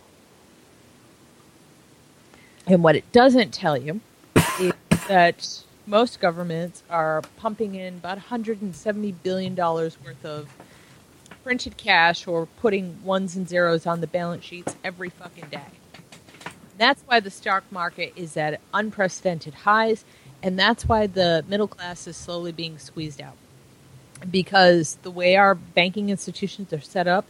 And 2.65 2.83
what 2.83 2.97
it 2.97 3.09
doesn't 3.13 3.53
tell 3.53 3.77
you 3.77 4.01
is 4.59 4.73
that 5.07 5.63
most 5.85 6.19
governments 6.19 6.83
are 6.89 7.21
pumping 7.37 7.75
in 7.75 7.95
about 7.95 8.19
$170 8.19 9.15
billion 9.23 9.55
worth 9.55 10.25
of 10.25 10.49
printed 11.43 11.77
cash 11.77 12.27
or 12.27 12.45
putting 12.45 13.01
ones 13.05 13.37
and 13.37 13.47
zeros 13.47 13.85
on 13.87 14.01
the 14.01 14.07
balance 14.07 14.43
sheets 14.43 14.75
every 14.83 15.09
fucking 15.09 15.45
day. 15.49 15.61
That's 16.77 17.01
why 17.03 17.21
the 17.21 17.31
stock 17.31 17.63
market 17.71 18.11
is 18.17 18.35
at 18.35 18.59
unprecedented 18.73 19.53
highs, 19.53 20.03
and 20.43 20.59
that's 20.59 20.85
why 20.85 21.07
the 21.07 21.45
middle 21.47 21.69
class 21.69 22.05
is 22.05 22.17
slowly 22.17 22.51
being 22.51 22.77
squeezed 22.77 23.21
out. 23.21 23.37
Because 24.29 24.97
the 25.03 25.11
way 25.11 25.37
our 25.37 25.55
banking 25.55 26.09
institutions 26.09 26.73
are 26.73 26.81
set 26.81 27.07
up 27.07 27.25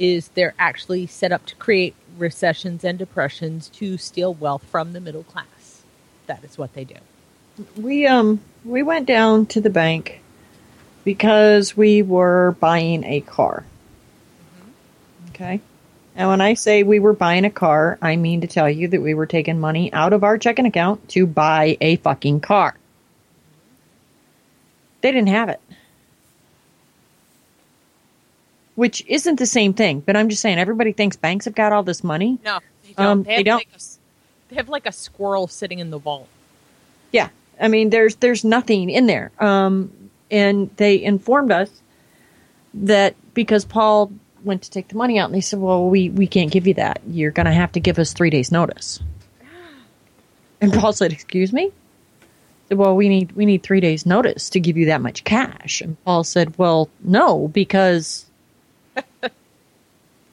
is 0.00 0.28
they're 0.28 0.54
actually 0.58 1.06
set 1.06 1.30
up 1.30 1.46
to 1.46 1.54
create 1.56 1.94
recessions 2.18 2.82
and 2.82 2.98
depressions 2.98 3.68
to 3.68 3.96
steal 3.96 4.34
wealth 4.34 4.64
from 4.64 4.92
the 4.92 5.00
middle 5.00 5.22
class. 5.22 5.82
That 6.26 6.42
is 6.42 6.58
what 6.58 6.74
they 6.74 6.84
do. 6.84 6.96
We 7.76 8.06
um 8.06 8.40
we 8.64 8.82
went 8.82 9.06
down 9.06 9.46
to 9.46 9.60
the 9.60 9.70
bank 9.70 10.20
because 11.04 11.76
we 11.76 12.02
were 12.02 12.56
buying 12.60 13.04
a 13.04 13.20
car. 13.20 13.64
Okay. 15.30 15.60
And 16.16 16.28
when 16.28 16.40
I 16.40 16.54
say 16.54 16.82
we 16.82 16.98
were 16.98 17.12
buying 17.12 17.44
a 17.44 17.50
car, 17.50 17.98
I 18.02 18.16
mean 18.16 18.40
to 18.42 18.46
tell 18.46 18.68
you 18.68 18.88
that 18.88 19.00
we 19.00 19.14
were 19.14 19.26
taking 19.26 19.60
money 19.60 19.92
out 19.92 20.12
of 20.12 20.24
our 20.24 20.38
checking 20.38 20.66
account 20.66 21.08
to 21.10 21.26
buy 21.26 21.76
a 21.80 21.96
fucking 21.96 22.40
car. 22.40 22.74
They 25.00 25.12
didn't 25.12 25.28
have 25.28 25.48
it. 25.48 25.60
Which 28.80 29.04
isn't 29.06 29.38
the 29.38 29.44
same 29.44 29.74
thing, 29.74 30.00
but 30.00 30.16
I'm 30.16 30.30
just 30.30 30.40
saying 30.40 30.56
everybody 30.56 30.92
thinks 30.92 31.14
banks 31.14 31.44
have 31.44 31.54
got 31.54 31.70
all 31.70 31.82
this 31.82 32.02
money. 32.02 32.38
No, 32.42 32.60
they 32.82 32.94
don't. 32.94 33.06
Um, 33.06 33.22
they, 33.24 33.32
have 33.32 33.38
they 33.38 33.42
don't. 33.42 33.56
Like 33.58 33.68
a, 33.76 33.80
they 34.48 34.56
have 34.56 34.68
like 34.70 34.86
a 34.86 34.92
squirrel 34.92 35.48
sitting 35.48 35.80
in 35.80 35.90
the 35.90 35.98
vault. 35.98 36.26
Yeah, 37.12 37.28
I 37.60 37.68
mean, 37.68 37.90
there's 37.90 38.16
there's 38.16 38.42
nothing 38.42 38.88
in 38.88 39.06
there. 39.06 39.32
Um, 39.38 39.92
and 40.30 40.70
they 40.78 41.02
informed 41.02 41.52
us 41.52 41.68
that 42.72 43.16
because 43.34 43.66
Paul 43.66 44.12
went 44.44 44.62
to 44.62 44.70
take 44.70 44.88
the 44.88 44.96
money 44.96 45.18
out, 45.18 45.26
and 45.26 45.34
they 45.34 45.42
said, 45.42 45.58
"Well, 45.58 45.86
we 45.86 46.08
we 46.08 46.26
can't 46.26 46.50
give 46.50 46.66
you 46.66 46.72
that. 46.72 47.02
You're 47.06 47.32
going 47.32 47.44
to 47.44 47.52
have 47.52 47.72
to 47.72 47.80
give 47.80 47.98
us 47.98 48.14
three 48.14 48.30
days 48.30 48.50
notice." 48.50 48.98
And 50.62 50.72
Paul 50.72 50.94
said, 50.94 51.12
"Excuse 51.12 51.52
me." 51.52 51.70
Said, 52.70 52.78
Well, 52.78 52.96
we 52.96 53.10
need 53.10 53.32
we 53.32 53.44
need 53.44 53.62
three 53.62 53.80
days 53.80 54.06
notice 54.06 54.48
to 54.48 54.58
give 54.58 54.78
you 54.78 54.86
that 54.86 55.02
much 55.02 55.24
cash. 55.24 55.82
And 55.82 56.02
Paul 56.06 56.24
said, 56.24 56.56
"Well, 56.56 56.88
no, 57.04 57.48
because 57.48 58.24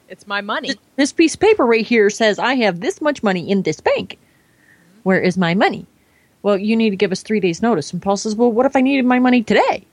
It's 0.08 0.26
my 0.26 0.40
money. 0.40 0.72
this 0.96 1.12
piece 1.12 1.34
of 1.34 1.40
paper 1.40 1.64
right 1.66 1.86
here 1.86 2.08
says 2.10 2.38
I 2.38 2.54
have 2.56 2.80
this 2.80 3.00
much 3.00 3.22
money 3.22 3.50
in 3.50 3.62
this 3.62 3.80
bank. 3.80 4.18
Where 5.02 5.20
is 5.20 5.36
my 5.36 5.54
money? 5.54 5.86
Well, 6.42 6.56
you 6.56 6.76
need 6.76 6.90
to 6.90 6.96
give 6.96 7.12
us 7.12 7.22
three 7.22 7.40
days 7.40 7.60
notice. 7.62 7.92
And 7.92 8.00
Paul 8.00 8.16
says, 8.16 8.34
Well, 8.34 8.50
what 8.50 8.66
if 8.66 8.74
I 8.76 8.80
needed 8.80 9.04
my 9.04 9.18
money 9.18 9.42
today? 9.42 9.84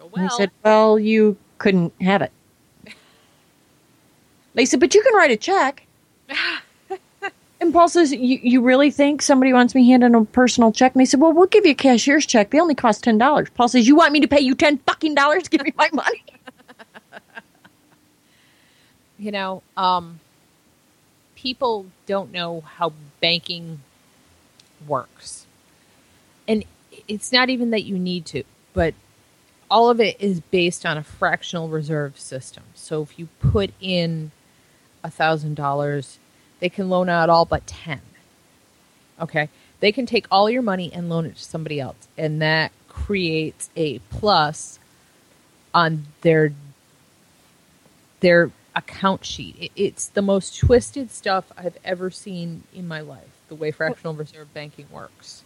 Oh, 0.00 0.04
And 0.04 0.12
well, 0.12 0.24
he 0.24 0.28
said, 0.30 0.50
Well, 0.64 0.98
you 0.98 1.36
couldn't 1.58 1.92
have 2.00 2.22
it. 2.22 2.32
They 4.54 4.64
said, 4.64 4.80
But 4.80 4.94
you 4.94 5.02
can 5.02 5.14
write 5.14 5.30
a 5.30 5.36
check. 5.36 5.86
and 7.60 7.72
Paul 7.72 7.88
says, 7.88 8.12
you, 8.12 8.38
you 8.42 8.62
really 8.62 8.90
think 8.90 9.22
somebody 9.22 9.52
wants 9.52 9.74
me 9.74 9.88
handing 9.88 10.14
a 10.14 10.24
personal 10.24 10.72
check? 10.72 10.94
And 10.94 11.00
they 11.00 11.04
said, 11.04 11.20
Well, 11.20 11.32
we'll 11.32 11.46
give 11.46 11.64
you 11.66 11.72
a 11.72 11.76
cashier's 11.76 12.26
check. 12.26 12.50
They 12.50 12.60
only 12.60 12.74
cost 12.74 13.04
ten 13.04 13.18
dollars. 13.18 13.48
Paul 13.54 13.68
says, 13.68 13.86
You 13.86 13.94
want 13.96 14.12
me 14.12 14.20
to 14.20 14.28
pay 14.28 14.40
you 14.40 14.54
ten 14.54 14.78
fucking 14.78 15.14
dollars 15.14 15.44
to 15.44 15.50
give 15.50 15.62
me 15.62 15.72
my 15.76 15.88
money? 15.92 16.22
You 19.20 19.30
know, 19.30 19.62
um, 19.76 20.18
people 21.36 21.86
don't 22.06 22.32
know 22.32 22.62
how 22.62 22.92
banking 23.20 23.80
works. 24.88 25.46
And 26.48 26.64
it's 27.06 27.30
not 27.30 27.50
even 27.50 27.70
that 27.70 27.82
you 27.82 27.98
need 27.98 28.24
to, 28.26 28.44
but 28.72 28.94
all 29.70 29.90
of 29.90 30.00
it 30.00 30.16
is 30.20 30.40
based 30.40 30.86
on 30.86 30.96
a 30.96 31.04
fractional 31.04 31.68
reserve 31.68 32.18
system. 32.18 32.64
So 32.74 33.02
if 33.02 33.18
you 33.18 33.28
put 33.40 33.72
in 33.78 34.32
a 35.04 35.10
thousand 35.10 35.54
dollars, 35.54 36.18
they 36.58 36.70
can 36.70 36.88
loan 36.88 37.10
out 37.10 37.28
all 37.28 37.44
but 37.44 37.66
ten. 37.66 38.00
Okay. 39.20 39.50
They 39.80 39.92
can 39.92 40.06
take 40.06 40.26
all 40.30 40.48
your 40.50 40.62
money 40.62 40.90
and 40.92 41.08
loan 41.08 41.26
it 41.26 41.36
to 41.36 41.42
somebody 41.42 41.78
else. 41.78 42.08
And 42.16 42.40
that 42.40 42.72
creates 42.88 43.68
a 43.76 43.98
plus 44.10 44.78
on 45.74 46.06
their 46.22 46.52
their 48.20 48.50
account 48.80 49.24
sheet. 49.24 49.56
It, 49.58 49.72
it's 49.76 50.08
the 50.08 50.22
most 50.22 50.58
twisted 50.58 51.10
stuff 51.10 51.44
I've 51.56 51.76
ever 51.84 52.10
seen 52.10 52.64
in 52.74 52.88
my 52.88 53.00
life. 53.00 53.28
The 53.48 53.54
way 53.54 53.70
fractional 53.70 54.14
reserve 54.14 54.52
banking 54.54 54.86
works. 54.90 55.42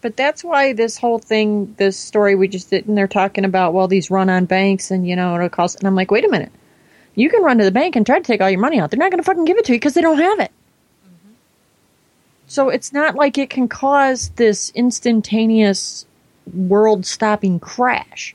But 0.00 0.16
that's 0.16 0.44
why 0.44 0.72
this 0.72 0.96
whole 0.98 1.18
thing, 1.18 1.74
this 1.78 1.98
story 1.98 2.34
we 2.34 2.48
just 2.48 2.70
did, 2.70 2.86
and 2.86 2.96
they're 2.96 3.08
talking 3.08 3.44
about, 3.44 3.74
well, 3.74 3.88
these 3.88 4.10
run 4.10 4.30
on 4.30 4.44
banks 4.44 4.90
and, 4.90 5.06
you 5.06 5.16
know, 5.16 5.34
it'll 5.34 5.48
cost. 5.48 5.78
And 5.78 5.88
I'm 5.88 5.94
like, 5.94 6.10
wait 6.10 6.24
a 6.24 6.28
minute. 6.28 6.52
You 7.14 7.28
can 7.28 7.42
run 7.42 7.58
to 7.58 7.64
the 7.64 7.72
bank 7.72 7.96
and 7.96 8.06
try 8.06 8.18
to 8.18 8.24
take 8.24 8.40
all 8.40 8.50
your 8.50 8.60
money 8.60 8.78
out. 8.78 8.90
They're 8.90 8.98
not 8.98 9.10
going 9.10 9.18
to 9.18 9.24
fucking 9.24 9.44
give 9.44 9.58
it 9.58 9.64
to 9.66 9.72
you 9.72 9.78
because 9.78 9.94
they 9.94 10.00
don't 10.00 10.18
have 10.18 10.38
it. 10.38 10.52
Mm-hmm. 11.04 11.32
So 12.46 12.68
it's 12.68 12.92
not 12.92 13.16
like 13.16 13.38
it 13.38 13.50
can 13.50 13.66
cause 13.68 14.30
this 14.36 14.70
instantaneous 14.74 16.06
world 16.54 17.04
stopping 17.04 17.58
crash 17.58 18.34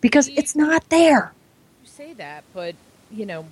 because 0.00 0.28
it's 0.28 0.56
not 0.56 0.88
there. 0.90 1.32
You 1.82 1.88
say 1.88 2.12
that, 2.14 2.44
but 2.52 2.74
you 3.10 3.24
know, 3.24 3.46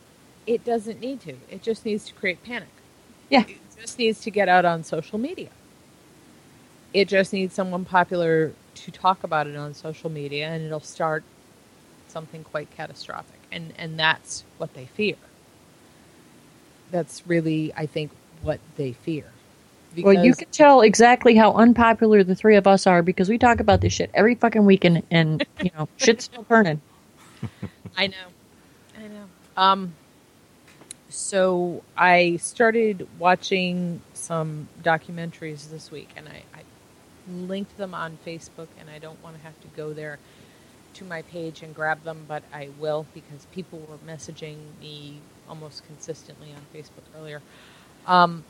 it 0.47 0.64
doesn't 0.64 1.01
need 1.01 1.20
to. 1.23 1.36
It 1.51 1.62
just 1.62 1.85
needs 1.85 2.05
to 2.06 2.14
create 2.14 2.43
panic. 2.43 2.69
Yeah. 3.28 3.44
It 3.47 3.59
just 3.81 3.98
needs 3.98 4.20
to 4.23 4.31
get 4.31 4.48
out 4.48 4.64
on 4.64 4.85
social 4.85 5.19
media. 5.19 5.48
It 6.93 7.09
just 7.09 7.32
needs 7.32 7.55
someone 7.55 7.85
popular 7.85 8.52
to 8.74 8.90
talk 8.90 9.24
about 9.24 9.47
it 9.47 9.56
on 9.56 9.74
social 9.74 10.10
media 10.10 10.48
and 10.48 10.64
it'll 10.64 10.81
start 10.81 11.24
something 12.09 12.44
quite 12.44 12.70
catastrophic. 12.70 13.40
And 13.51 13.73
and 13.78 13.98
that's 13.98 14.44
what 14.59 14.74
they 14.74 14.86
fear. 14.86 15.16
That's 16.90 17.27
really 17.27 17.73
I 17.74 17.86
think 17.86 18.10
what 18.43 18.60
they 18.77 18.93
fear. 18.93 19.24
Well, 19.98 20.24
you 20.24 20.35
can 20.35 20.48
tell 20.48 20.81
exactly 20.81 21.35
how 21.35 21.52
unpopular 21.52 22.24
the 22.24 22.35
three 22.35 22.56
of 22.56 22.66
us 22.66 22.86
are 22.86 23.02
because 23.02 23.28
we 23.28 23.36
talk 23.36 23.60
about 23.60 23.82
this 23.82 23.93
shit 23.93 24.10
every 24.14 24.35
fucking 24.35 24.64
weekend 24.64 25.02
and, 25.10 25.44
you 25.62 25.70
know, 25.77 25.86
shit's 25.98 26.24
still 26.24 26.43
burning. 26.48 26.81
I 27.97 28.06
know. 28.06 28.16
I 28.98 29.09
know. 29.09 29.24
Um 29.56 29.94
so 31.12 31.82
I 31.97 32.36
started 32.36 33.06
watching 33.18 34.01
some 34.14 34.68
documentaries 34.82 35.70
this 35.70 35.90
week 35.90 36.09
and 36.16 36.26
I, 36.28 36.43
I 36.55 36.62
linked 37.30 37.76
them 37.76 37.94
on 37.94 38.18
Facebook 38.26 38.68
and 38.80 38.89
I 38.89 38.98
don't 38.98 39.22
want 39.22 39.36
to 39.36 39.43
have 39.43 39.60
to 39.60 39.68
go 39.76 39.93
there 39.93 40.18
to 40.94 41.05
my 41.05 41.22
page 41.22 41.62
and 41.62 41.74
grab 41.74 42.02
them, 42.05 42.24
but 42.26 42.43
I 42.52 42.70
will 42.78 43.06
because 43.14 43.47
people 43.52 43.80
were 43.80 43.98
messaging 44.10 44.56
me 44.80 45.20
almost 45.48 45.86
consistently 45.86 46.48
on 46.52 46.60
Facebook 46.74 47.05
earlier. 47.18 47.43
Um, 48.06 48.44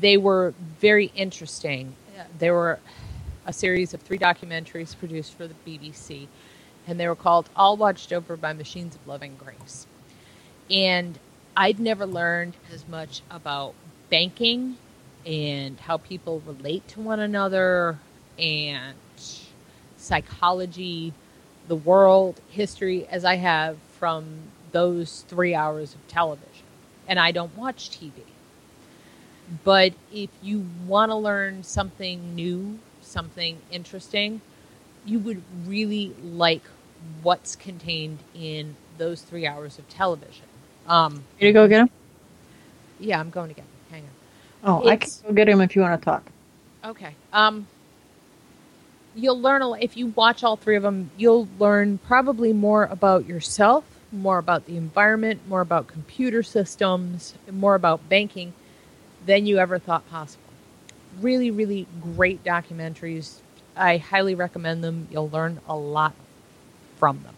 they 0.00 0.16
were 0.16 0.54
very 0.80 1.10
interesting. 1.14 1.94
There 2.38 2.54
were 2.54 2.78
a 3.46 3.52
series 3.52 3.94
of 3.94 4.02
three 4.02 4.18
documentaries 4.18 4.96
produced 4.98 5.34
for 5.34 5.46
the 5.46 5.54
BBC, 5.66 6.26
and 6.86 6.98
they 6.98 7.08
were 7.08 7.16
called 7.16 7.48
All 7.56 7.76
Watched 7.76 8.12
Over 8.12 8.36
by 8.36 8.52
Machines 8.52 8.94
of 8.94 9.06
Loving 9.06 9.36
Grace. 9.36 9.86
And 10.70 11.18
I'd 11.56 11.78
never 11.78 12.06
learned 12.06 12.54
as 12.72 12.88
much 12.88 13.22
about 13.30 13.74
banking 14.10 14.76
and 15.26 15.78
how 15.80 15.98
people 15.98 16.42
relate 16.46 16.86
to 16.88 17.00
one 17.00 17.20
another 17.20 17.98
and 18.38 18.96
psychology, 19.96 21.12
the 21.68 21.76
world, 21.76 22.40
history 22.48 23.06
as 23.08 23.24
I 23.24 23.36
have 23.36 23.78
from 23.98 24.24
those 24.72 25.24
three 25.28 25.54
hours 25.54 25.94
of 25.94 26.06
television. 26.08 26.48
And 27.06 27.18
I 27.18 27.30
don't 27.32 27.56
watch 27.56 27.90
TV. 27.90 28.12
But 29.62 29.92
if 30.12 30.30
you 30.42 30.66
want 30.86 31.10
to 31.10 31.16
learn 31.16 31.62
something 31.62 32.34
new, 32.34 32.78
something 33.02 33.58
interesting, 33.70 34.40
you 35.04 35.18
would 35.18 35.42
really 35.66 36.14
like 36.22 36.62
what's 37.22 37.54
contained 37.54 38.18
in 38.34 38.76
those 38.96 39.22
three 39.22 39.46
hours 39.46 39.78
of 39.78 39.88
television. 39.88 40.46
Um, 40.86 41.24
You 41.38 41.48
to 41.48 41.52
go 41.52 41.68
get 41.68 41.80
him? 41.82 41.90
yeah, 43.00 43.18
I'm 43.20 43.30
going 43.30 43.48
to 43.48 43.54
get. 43.54 43.64
him. 43.64 43.70
Hang 43.90 44.02
on. 44.02 44.82
Oh, 44.84 44.88
I 44.88 44.96
can 44.96 45.10
go 45.26 45.32
get 45.32 45.48
him 45.48 45.60
if 45.60 45.74
you 45.76 45.82
want 45.82 46.00
to 46.00 46.04
talk. 46.04 46.22
Okay. 46.84 47.14
Um, 47.32 47.66
you'll 49.14 49.40
learn 49.40 49.62
a, 49.62 49.72
if 49.74 49.96
you 49.96 50.08
watch 50.08 50.44
all 50.44 50.56
three 50.56 50.76
of 50.76 50.82
them. 50.82 51.10
You'll 51.16 51.48
learn 51.58 51.98
probably 51.98 52.52
more 52.52 52.84
about 52.84 53.26
yourself, 53.26 53.84
more 54.12 54.38
about 54.38 54.66
the 54.66 54.76
environment, 54.76 55.40
more 55.48 55.60
about 55.60 55.86
computer 55.86 56.42
systems, 56.42 57.34
more 57.50 57.74
about 57.74 58.08
banking 58.08 58.52
than 59.26 59.46
you 59.46 59.58
ever 59.58 59.78
thought 59.78 60.08
possible. 60.10 60.42
Really, 61.20 61.50
really 61.50 61.86
great 62.02 62.42
documentaries. 62.44 63.38
I 63.76 63.96
highly 63.96 64.34
recommend 64.34 64.84
them. 64.84 65.08
You'll 65.10 65.30
learn 65.30 65.60
a 65.68 65.76
lot 65.76 66.14
from 66.96 67.22
them. 67.22 67.34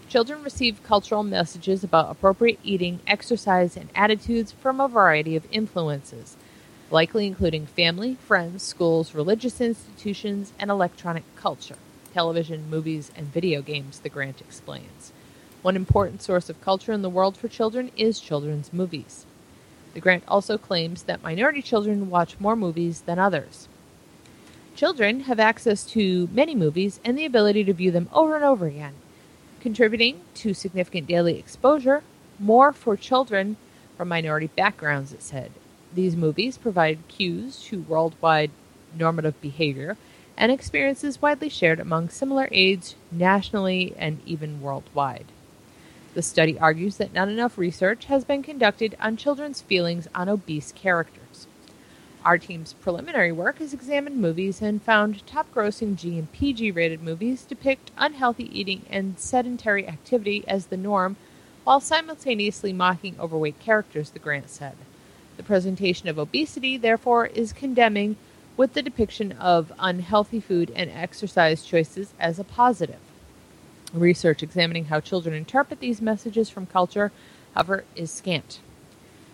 Children 0.09 0.43
receive 0.43 0.83
cultural 0.83 1.23
messages 1.23 1.83
about 1.83 2.11
appropriate 2.11 2.61
eating, 2.63 3.01
exercise, 3.07 3.77
and 3.77 3.89
attitudes 3.95 4.53
from 4.53 4.81
a 4.81 4.89
variety 4.89 5.37
of 5.37 5.47
influences, 5.51 6.37
likely 6.93 7.27
including 7.27 7.65
family, 7.65 8.17
friends, 8.17 8.63
schools, 8.63 9.15
religious 9.15 9.63
institutions, 9.63 10.53
and 10.59 10.71
electronic 10.71 11.25
culture, 11.37 11.77
television, 12.13 12.69
movies, 12.69 13.11
and 13.17 13.33
video 13.33 13.63
games, 13.63 14.01
the 14.01 14.11
grant 14.11 14.43
explains. 14.43 15.11
One 15.63 15.75
important 15.75 16.21
source 16.21 16.51
of 16.51 16.61
culture 16.61 16.93
in 16.93 17.01
the 17.01 17.09
world 17.09 17.35
for 17.35 17.49
children 17.49 17.91
is 17.97 18.21
children's 18.21 18.75
movies. 18.75 19.25
The 19.95 20.01
grant 20.01 20.23
also 20.29 20.59
claims 20.59 21.05
that 21.05 21.23
minority 21.23 21.63
children 21.63 22.11
watch 22.11 22.39
more 22.39 22.57
movies 22.57 23.01
than 23.01 23.19
others. 23.19 23.69
Children 24.77 25.21
have 25.21 25.41
access 25.41 25.85
to 25.87 26.29
many 26.31 26.55
movies 26.55 27.01
and 27.03 27.17
the 27.17 27.25
ability 27.25 27.65
to 27.65 27.73
view 27.73 27.91
them 27.91 28.11
over 28.13 28.37
and 28.37 28.45
over 28.45 28.67
again, 28.67 28.95
contributing 29.61 30.21
to 30.35 30.53
significant 30.53 31.07
daily 31.07 31.39
exposure, 31.39 32.03
more 32.39 32.71
for 32.71 32.99
children 32.99 33.57
from 33.97 34.09
minority 34.09 34.49
backgrounds, 34.49 35.15
it 35.15 35.23
said. 35.23 35.53
These 35.95 36.17
movies 36.17 36.57
provide 36.57 37.07
cues 37.09 37.63
to 37.65 37.83
worldwide 37.83 38.51
normative 38.97 39.41
behavior 39.41 39.97
and 40.37 40.51
experiences 40.51 41.21
widely 41.21 41.49
shared 41.49 41.79
among 41.81 42.09
similar 42.09 42.49
age 42.51 42.95
nationally 43.11 43.95
and 43.99 44.21
even 44.25 44.63
worldwide. 44.63 45.27
The 46.15 46.23
study 46.23 46.59
argues 46.59 46.97
that 46.97 47.13
not 47.13 47.29
enough 47.29 47.59
research 47.59 48.07
has 48.07 48.25
been 48.25 48.43
conducted 48.43 48.97
on 49.01 49.17
children's 49.17 49.61
feelings 49.61 50.09
on 50.15 50.29
obese 50.29 50.73
characters. 50.73 51.47
Our 52.25 52.39
team's 52.39 52.75
preliminary 52.75 53.33
work 53.33 53.59
has 53.59 53.75
examined 53.75 54.17
movies 54.17 54.63
and 54.63 54.83
found 54.83 55.27
top 55.27 55.53
grossing 55.53 55.97
G 55.97 56.19
and 56.19 56.31
PG 56.33 56.71
rated 56.71 57.03
movies 57.03 57.45
depict 57.45 57.91
unhealthy 57.99 58.49
eating 58.59 58.83
and 58.89 59.19
sedentary 59.19 59.89
activity 59.89 60.45
as 60.47 60.67
the 60.67 60.77
norm 60.77 61.17
while 61.65 61.81
simultaneously 61.81 62.73
mocking 62.73 63.19
overweight 63.19 63.59
characters, 63.59 64.11
the 64.11 64.19
grant 64.19 64.51
said. 64.51 64.77
The 65.37 65.43
presentation 65.43 66.09
of 66.09 66.19
obesity, 66.19 66.77
therefore, 66.77 67.27
is 67.27 67.53
condemning, 67.53 68.17
with 68.57 68.75
the 68.75 68.83
depiction 68.83 69.33
of 69.33 69.73
unhealthy 69.79 70.41
food 70.41 70.71
and 70.77 70.91
exercise 70.91 71.65
choices 71.65 72.13
as 72.21 72.39
a 72.39 72.45
positive. 72.45 73.01
Research 73.95 74.43
examining 74.43 74.87
how 74.87 75.01
children 75.01 75.35
interpret 75.35 75.81
these 75.81 76.03
messages 76.03 76.49
from 76.49 76.67
culture, 76.67 77.13
however, 77.55 77.85
is 77.97 78.11
scant. 78.11 78.61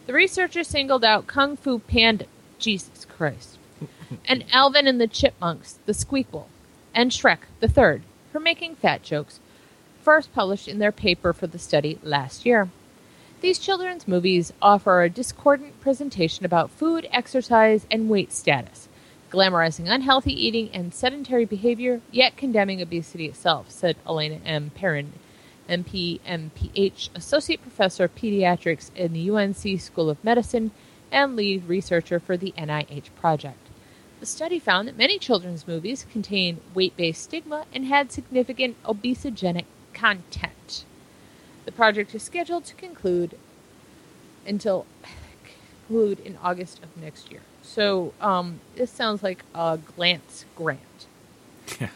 The 0.07 0.13
researchers 0.13 0.69
singled 0.69 1.05
out 1.05 1.27
Kung 1.27 1.57
Fu 1.57 1.81
Panda, 1.81 2.27
Jesus 2.59 3.05
Christ, 3.05 3.59
and 4.25 4.45
Alvin 4.53 4.87
and 4.87 5.01
the 5.01 5.07
Chipmunks, 5.07 5.79
the 5.85 5.93
Squeakquel, 5.93 6.47
and 6.95 7.11
Shrek, 7.11 7.41
the 7.61 7.69
third, 7.69 8.03
for 8.33 8.41
making 8.41 8.77
fat 8.77 9.03
jokes, 9.03 9.41
first 10.03 10.33
published 10.33 10.69
in 10.69 10.79
their 10.79 10.93
paper 10.93 11.33
for 11.33 11.47
the 11.47 11.59
study 11.59 11.99
last 12.03 12.47
year. 12.47 12.71
These 13.41 13.61
children's 13.61 14.09
movies 14.09 14.53
offer 14.61 15.01
a 15.01 15.09
discordant 15.09 15.81
presentation 15.81 16.45
about 16.45 16.73
food, 16.73 17.07
exercise, 17.13 17.87
and 17.89 18.09
weight 18.09 18.33
status, 18.33 18.89
glamorizing 19.31 19.89
unhealthy 19.89 20.33
eating 20.33 20.71
and 20.73 20.93
sedentary 20.93 21.45
behavior, 21.45 22.01
yet 22.11 22.37
condemning 22.37 22.83
obesity 22.83 23.27
itself, 23.27 23.71
said 23.71 23.97
Eliana 24.05 24.41
M. 24.45 24.71
Perrin, 24.71 25.13
MP, 25.69 26.19
MPH, 26.27 27.11
Associate 27.15 27.63
Professor 27.63 28.05
of 28.05 28.15
Pediatrics 28.17 28.91
in 28.97 29.13
the 29.13 29.31
UNC 29.31 29.81
School 29.81 30.11
of 30.11 30.23
Medicine 30.25 30.73
and 31.13 31.37
lead 31.37 31.69
researcher 31.69 32.19
for 32.19 32.37
the 32.37 32.53
NIH 32.59 33.15
project. 33.15 33.69
The 34.19 34.27
study 34.27 34.59
found 34.59 34.89
that 34.89 34.99
many 34.99 35.17
children's 35.17 35.69
movies 35.69 36.07
contain 36.11 36.61
weight 36.75 36.97
based 36.97 37.23
stigma 37.23 37.67
and 37.73 37.85
had 37.85 38.11
significant 38.11 38.83
obesogenic 38.83 39.67
content. 39.95 40.85
The 41.69 41.73
project 41.73 42.15
is 42.15 42.23
scheduled 42.23 42.65
to 42.65 42.75
conclude 42.77 43.37
until 44.47 44.87
conclude 45.87 46.19
in 46.21 46.39
August 46.43 46.83
of 46.83 46.97
next 46.97 47.31
year. 47.31 47.43
So 47.61 48.15
um, 48.23 48.61
this 48.77 48.91
sounds 48.91 49.23
like 49.23 49.45
a 49.55 49.79
glance 49.95 50.47
grant. 50.57 50.81
Yeah. 51.79 51.91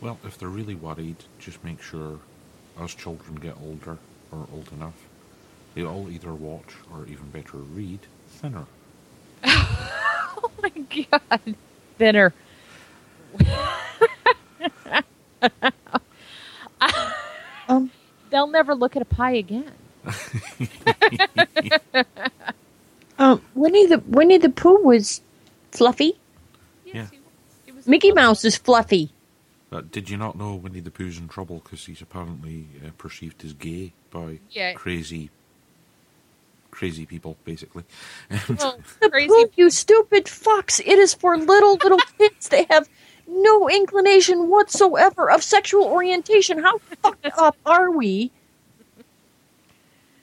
Well, 0.00 0.18
if 0.24 0.36
they're 0.36 0.48
really 0.48 0.74
worried, 0.74 1.18
just 1.38 1.62
make 1.62 1.80
sure 1.80 2.18
as 2.80 2.92
children 2.92 3.36
get 3.36 3.54
older 3.62 3.96
or 4.32 4.48
old 4.52 4.72
enough, 4.72 5.06
they 5.76 5.84
all 5.84 6.10
either 6.10 6.34
watch 6.34 6.74
or 6.92 7.06
even 7.06 7.30
better 7.30 7.58
read 7.58 8.00
thinner. 8.30 8.64
Oh 10.42 10.50
my 10.60 11.06
god, 11.12 11.54
thinner. 11.98 12.34
They'll 18.30 18.46
never 18.48 18.74
look 18.74 18.96
at 18.96 19.02
a 19.02 19.06
pie 19.06 19.32
again. 19.32 19.72
um, 23.18 23.42
Winnie 23.54 23.86
the 23.86 23.98
Winnie 24.06 24.38
the 24.38 24.48
Pooh 24.48 24.82
was 24.82 25.20
fluffy. 25.72 26.14
Yeah. 26.84 27.06
he, 27.10 27.18
he 27.66 27.72
was 27.72 27.78
was 27.78 27.86
Mickey 27.86 28.12
Mouse 28.12 28.44
is 28.44 28.56
fluffy. 28.56 29.10
Uh, 29.72 29.82
did 29.92 30.10
you 30.10 30.16
not 30.16 30.36
know 30.36 30.54
Winnie 30.54 30.80
the 30.80 30.90
Pooh's 30.90 31.18
in 31.18 31.28
trouble 31.28 31.60
because 31.62 31.84
he's 31.86 32.00
apparently 32.02 32.66
uh, 32.84 32.90
perceived 32.98 33.44
as 33.44 33.52
gay 33.52 33.92
by 34.10 34.40
Yeah. 34.50 34.72
crazy, 34.72 35.30
crazy 36.72 37.06
people, 37.06 37.36
basically? 37.44 37.84
Well, 38.48 38.78
The 39.00 39.10
crazy. 39.10 39.28
poop, 39.28 39.52
you 39.56 39.70
stupid 39.70 40.24
fucks! 40.24 40.80
It 40.80 40.98
is 40.98 41.14
for 41.14 41.36
little 41.36 41.74
little 41.74 41.98
kids. 42.18 42.48
They 42.48 42.66
have 42.70 42.88
no 43.30 43.68
inclination 43.68 44.48
whatsoever 44.48 45.30
of 45.30 45.42
sexual 45.42 45.84
orientation. 45.84 46.58
How 46.58 46.78
fucked 46.78 47.26
up 47.38 47.56
are 47.64 47.90
we? 47.90 48.30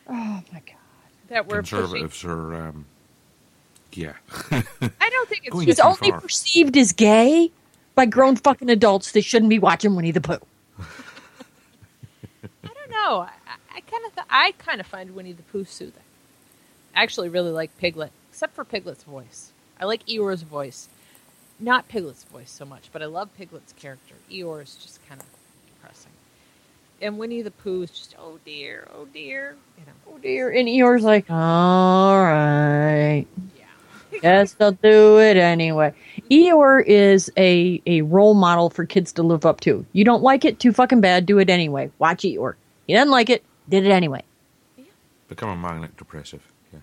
Oh 0.09 0.41
my 0.53 0.61
god! 0.65 0.75
that 1.29 1.47
we're 1.47 1.61
pushing. 1.61 1.79
Conservatives 1.79 2.23
are, 2.23 2.55
um, 2.55 2.85
yeah. 3.93 4.13
I 4.51 5.09
don't 5.09 5.29
think 5.29 5.41
it's 5.45 5.53
Going 5.53 5.67
He's 5.67 5.79
only 5.79 6.11
far. 6.11 6.21
perceived 6.21 6.77
as 6.77 6.91
gay 6.93 7.51
by 7.95 8.05
grown 8.05 8.35
fucking 8.35 8.69
adults 8.69 9.11
that 9.13 9.23
shouldn't 9.23 9.49
be 9.49 9.59
watching 9.59 9.95
Winnie 9.95 10.11
the 10.11 10.21
Pooh. 10.21 10.39
I 10.79 10.83
don't 12.63 12.89
know. 12.91 13.21
I, 13.21 13.31
I 13.75 13.81
kind 13.81 14.05
of. 14.05 14.11
I 14.29 14.51
kind 14.57 14.79
of 14.79 14.87
find 14.87 15.15
Winnie 15.15 15.33
the 15.33 15.43
Pooh 15.43 15.65
soothing. 15.65 16.03
I 16.95 17.03
actually 17.03 17.29
really 17.29 17.51
like 17.51 17.75
Piglet, 17.77 18.11
except 18.31 18.55
for 18.55 18.63
Piglet's 18.63 19.03
voice. 19.03 19.51
I 19.79 19.85
like 19.85 20.05
Eeyore's 20.07 20.41
voice, 20.41 20.89
not 21.59 21.87
Piglet's 21.87 22.23
voice 22.23 22.51
so 22.51 22.65
much, 22.65 22.89
but 22.91 23.01
I 23.01 23.05
love 23.05 23.29
Piglet's 23.37 23.73
character. 23.73 24.15
Eeyore 24.31 24.63
is 24.63 24.75
just 24.75 25.05
kind 25.07 25.21
of 25.21 25.27
depressing, 25.75 26.11
and 27.01 27.17
Winnie 27.17 27.41
the 27.41 27.51
Pooh 27.51 27.83
is 27.83 27.91
just 27.91 28.15
oh 28.19 28.39
dear, 28.45 28.87
oh 28.93 29.05
dear, 29.05 29.55
you 29.77 29.85
know. 29.85 30.13
Oh 30.13 30.17
dear! 30.19 30.49
And 30.51 30.67
Eeyore's 30.67 31.03
like, 31.03 31.29
all 31.29 32.17
right. 32.17 33.25
Yeah. 33.57 34.19
Yes, 34.23 34.53
they'll 34.53 34.71
do 34.71 35.19
it 35.19 35.37
anyway. 35.37 35.93
Eeyore 36.31 36.83
is 36.85 37.31
a, 37.37 37.81
a 37.85 38.01
role 38.01 38.33
model 38.33 38.69
for 38.69 38.85
kids 38.85 39.11
to 39.13 39.23
live 39.23 39.45
up 39.45 39.59
to. 39.61 39.85
You 39.93 40.05
don't 40.05 40.23
like 40.23 40.45
it, 40.45 40.59
too 40.59 40.71
fucking 40.71 41.01
bad, 41.01 41.25
do 41.25 41.39
it 41.39 41.49
anyway. 41.49 41.91
Watch 41.99 42.23
Eeyore. 42.23 42.55
He 42.87 42.93
doesn't 42.93 43.11
like 43.11 43.29
it, 43.29 43.43
did 43.69 43.85
it 43.85 43.91
anyway. 43.91 44.23
Become 45.27 45.49
a 45.49 45.55
magnet 45.57 45.95
depressive. 45.97 46.41
Yeah. 46.73 46.79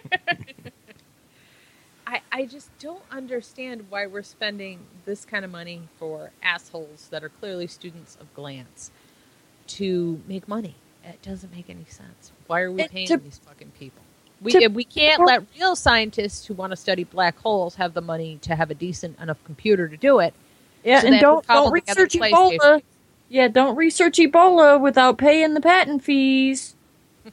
I, 2.42 2.46
just 2.46 2.70
don't 2.78 3.02
understand 3.10 3.86
why 3.90 4.06
we're 4.06 4.22
spending 4.22 4.80
this 5.04 5.24
kind 5.24 5.44
of 5.44 5.50
money 5.50 5.82
for 5.98 6.30
assholes 6.42 7.08
that 7.10 7.24
are 7.24 7.28
clearly 7.28 7.66
students 7.66 8.16
of 8.20 8.32
glance 8.34 8.90
to 9.68 10.20
make 10.28 10.46
money. 10.46 10.76
It 11.04 11.20
doesn't 11.22 11.52
make 11.54 11.68
any 11.68 11.84
sense. 11.88 12.32
Why 12.46 12.60
are 12.62 12.70
we 12.70 12.82
And 12.82 12.90
paying 12.90 13.06
to- 13.08 13.16
these 13.16 13.38
fucking 13.38 13.72
people? 13.78 14.02
We, 14.40 14.52
to- 14.52 14.68
we 14.68 14.84
can't 14.84 15.24
let 15.26 15.42
real 15.58 15.74
scientists 15.74 16.46
who 16.46 16.54
want 16.54 16.70
to 16.70 16.76
study 16.76 17.02
black 17.02 17.38
holes 17.40 17.74
have 17.74 17.92
the 17.94 18.00
money 18.00 18.38
to 18.42 18.54
have 18.54 18.70
a 18.70 18.74
decent 18.74 19.18
enough 19.18 19.42
computer 19.44 19.88
to 19.88 19.96
do 19.96 20.20
it. 20.20 20.32
Yeah, 20.84 21.00
So 21.00 21.08
and 21.08 21.20
don't 21.20 21.46
don't 21.46 21.72
research 21.72 22.12
Ebola. 22.12 22.82
Yeah, 23.28 23.48
don't 23.48 23.74
research 23.74 24.18
Ebola 24.18 24.80
without 24.80 25.18
paying 25.18 25.54
the 25.54 25.60
patent 25.60 26.04
fees. 26.04 26.76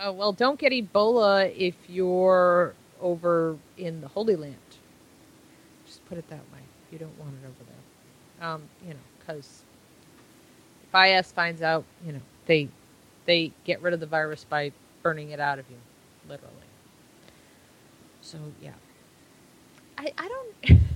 Oh, 0.00 0.12
well, 0.12 0.32
don't 0.32 0.60
get 0.60 0.70
Ebola 0.72 1.52
if 1.56 1.74
you're 1.88 2.72
over 3.00 3.56
in 3.76 4.00
the 4.00 4.08
Holy 4.08 4.36
Land. 4.36 4.56
Just 5.86 6.04
put 6.06 6.18
it 6.18 6.28
that 6.28 6.50
way. 6.52 6.60
You 6.90 6.98
don't 6.98 7.18
want 7.18 7.34
it 7.42 7.46
over 7.46 7.64
there. 7.64 8.48
Um, 8.48 8.62
you 8.82 8.90
know, 8.94 9.00
because 9.18 9.64
if 10.82 10.94
IS 10.94 11.32
finds 11.32 11.62
out, 11.62 11.84
you 12.04 12.12
know, 12.12 12.20
they 12.46 12.68
they 13.26 13.52
get 13.64 13.82
rid 13.82 13.94
of 13.94 14.00
the 14.00 14.06
virus 14.06 14.44
by 14.44 14.72
burning 15.02 15.30
it 15.30 15.40
out 15.40 15.58
of 15.58 15.70
you, 15.70 15.76
literally. 16.28 16.54
So 18.20 18.38
yeah, 18.60 18.72
I 19.98 20.12
I 20.18 20.28
don't. 20.28 20.80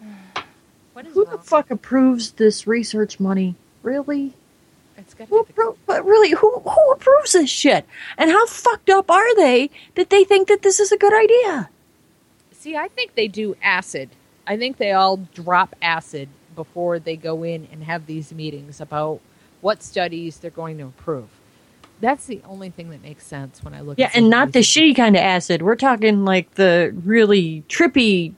what 0.92 1.06
is 1.06 1.14
Who 1.14 1.26
the 1.26 1.38
wrong? 1.38 1.38
fuck 1.38 1.70
approves 1.70 2.32
this 2.32 2.66
research 2.66 3.20
money? 3.20 3.56
Really? 3.82 4.34
It's 4.98 5.14
Who 5.28 5.44
appro- 5.44 5.76
but 5.86 6.04
really, 6.04 6.30
who 6.30 6.58
who 6.58 6.92
approves 6.92 7.32
this 7.32 7.48
shit? 7.48 7.86
And 8.16 8.30
how 8.30 8.46
fucked 8.46 8.90
up 8.90 9.10
are 9.10 9.36
they 9.36 9.70
that 9.94 10.10
they 10.10 10.24
think 10.24 10.48
that 10.48 10.62
this 10.62 10.80
is 10.80 10.90
a 10.90 10.98
good 10.98 11.14
idea? 11.14 11.70
See, 12.52 12.76
I 12.76 12.88
think 12.88 13.14
they 13.14 13.28
do 13.28 13.56
acid. 13.62 14.10
I 14.46 14.56
think 14.56 14.76
they 14.76 14.92
all 14.92 15.18
drop 15.34 15.76
acid 15.80 16.28
before 16.56 16.98
they 16.98 17.16
go 17.16 17.44
in 17.44 17.68
and 17.70 17.84
have 17.84 18.06
these 18.06 18.32
meetings 18.32 18.80
about 18.80 19.20
what 19.60 19.82
studies 19.82 20.38
they're 20.38 20.50
going 20.50 20.78
to 20.78 20.86
approve. 20.86 21.28
That's 22.00 22.26
the 22.26 22.40
only 22.44 22.70
thing 22.70 22.90
that 22.90 23.02
makes 23.02 23.24
sense 23.24 23.62
when 23.62 23.74
I 23.74 23.80
look. 23.80 23.98
At 24.00 24.10
it. 24.10 24.14
Yeah, 24.14 24.18
and 24.18 24.30
not 24.30 24.52
the 24.52 24.60
shitty 24.60 24.96
kind 24.96 25.14
of 25.14 25.22
acid. 25.22 25.62
We're 25.62 25.76
talking 25.76 26.24
like 26.24 26.54
the 26.54 26.92
really 27.04 27.62
trippy, 27.68 28.34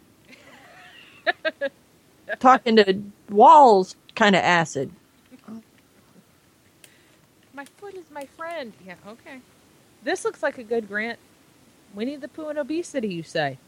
talking 2.38 2.76
to 2.76 3.02
walls 3.30 3.96
kind 4.14 4.36
of 4.36 4.42
acid. 4.42 4.90
My 7.60 7.66
foot 7.76 7.92
is 7.92 8.10
my 8.10 8.24
friend. 8.38 8.72
Yeah, 8.86 8.94
okay. 9.06 9.40
This 10.02 10.24
looks 10.24 10.42
like 10.42 10.56
a 10.56 10.62
good 10.62 10.88
grant. 10.88 11.18
Winnie 11.94 12.16
the 12.16 12.26
Pooh 12.26 12.48
and 12.48 12.58
obesity, 12.58 13.08
you 13.08 13.22
say? 13.22 13.58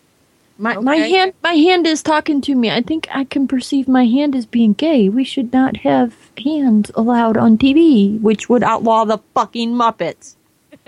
My 0.57 0.79
my 0.79 0.97
hand 0.97 1.35
my 1.43 1.53
hand 1.53 1.87
is 1.87 2.03
talking 2.03 2.41
to 2.41 2.55
me. 2.55 2.71
I 2.71 2.81
think 2.81 3.07
I 3.11 3.25
can 3.25 3.47
perceive 3.47 3.87
my 3.89 4.07
hand 4.07 4.35
as 4.35 4.47
being 4.47 4.73
gay. 4.73 5.11
We 5.11 5.25
should 5.25 5.53
not 5.53 5.77
have 5.89 6.15
hands 6.43 6.91
allowed 6.95 7.37
on 7.37 7.59
TV, 7.59 8.19
which 8.19 8.49
would 8.49 8.63
outlaw 8.63 9.05
the 9.05 9.19
fucking 9.35 9.75
Muppets. 9.75 10.37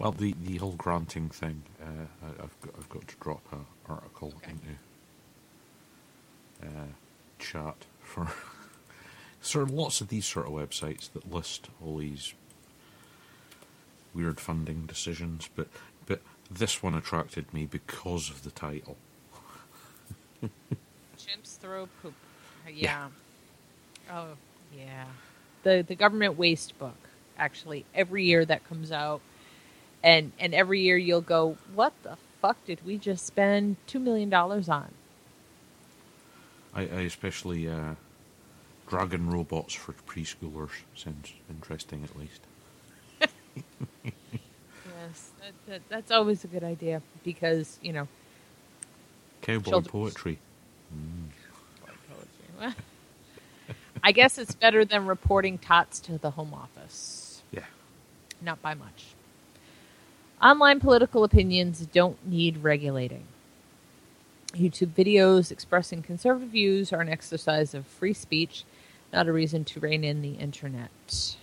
Well, 0.00 0.12
the, 0.12 0.32
the 0.44 0.56
whole 0.58 0.76
granting 0.76 1.28
thing, 1.28 1.62
uh, 1.82 2.06
I, 2.22 2.44
I've 2.44 2.60
got 2.62 2.74
I've 2.78 2.88
got 2.88 3.06
to 3.08 3.16
drop 3.20 3.42
an 3.52 3.66
article 3.88 4.32
into 4.48 4.76
uh, 6.66 6.86
chat 7.38 7.76
for. 8.00 8.28
There 9.52 9.62
are 9.62 9.66
lots 9.66 10.00
of 10.00 10.08
these 10.08 10.26
sort 10.26 10.46
of 10.46 10.52
websites 10.52 11.10
that 11.12 11.32
list 11.32 11.68
all 11.84 11.98
these 11.98 12.34
weird 14.14 14.40
funding 14.40 14.86
decisions, 14.86 15.48
but 15.54 15.68
but 16.06 16.20
this 16.50 16.82
one 16.82 16.94
attracted 16.94 17.52
me 17.54 17.66
because 17.66 18.30
of 18.30 18.42
the 18.44 18.50
title. 18.50 18.96
Chimps 21.18 21.58
throw 21.58 21.88
poop. 22.02 22.14
Uh, 22.66 22.70
Yeah. 22.70 23.08
Oh, 24.10 24.36
yeah. 24.76 25.04
The 25.62 25.84
the 25.86 25.94
government 25.94 26.38
waste 26.38 26.78
book. 26.78 26.96
Actually, 27.38 27.84
every 27.94 28.24
year 28.24 28.44
that 28.44 28.68
comes 28.68 28.90
out, 28.92 29.20
and 30.02 30.32
and 30.38 30.54
every 30.54 30.80
year 30.80 30.96
you'll 30.96 31.20
go, 31.20 31.56
what 31.74 31.92
the 32.02 32.16
fuck 32.40 32.64
did 32.66 32.84
we 32.84 32.98
just 32.98 33.26
spend 33.26 33.76
two 33.86 33.98
million 33.98 34.30
dollars 34.30 34.68
on? 34.68 34.92
I, 36.74 36.82
I 36.82 37.00
especially 37.02 37.68
uh, 37.68 37.94
dragon 38.88 39.30
robots 39.30 39.74
for 39.74 39.92
preschoolers 40.06 40.70
sounds 40.94 41.32
interesting 41.50 42.04
at 42.04 42.16
least. 42.18 42.40
Yes, 45.00 45.30
that, 45.40 45.52
that, 45.68 45.82
that's 45.88 46.10
always 46.10 46.42
a 46.44 46.48
good 46.48 46.64
idea 46.64 47.00
because 47.24 47.78
you 47.82 47.92
know 47.92 48.08
Cowboy 49.42 49.70
Children's- 49.70 49.88
poetry. 49.88 50.38
poetry. 52.58 52.74
I 54.02 54.12
guess 54.12 54.38
it's 54.38 54.54
better 54.54 54.84
than 54.84 55.06
reporting 55.06 55.58
tots 55.58 56.00
to 56.00 56.18
the 56.18 56.32
home 56.32 56.52
office. 56.52 57.42
Yeah. 57.52 57.64
Not 58.42 58.60
by 58.60 58.74
much. 58.74 59.04
Online 60.42 60.78
political 60.80 61.24
opinions 61.24 61.80
don't 61.92 62.16
need 62.26 62.58
regulating. 62.58 63.24
YouTube 64.54 64.94
videos 64.94 65.50
expressing 65.50 66.02
conservative 66.02 66.50
views 66.50 66.92
are 66.92 67.00
an 67.00 67.08
exercise 67.08 67.74
of 67.74 67.86
free 67.86 68.14
speech, 68.14 68.64
not 69.12 69.28
a 69.28 69.32
reason 69.32 69.64
to 69.64 69.80
rein 69.80 70.04
in 70.04 70.22
the 70.22 70.34
internet. 70.34 71.36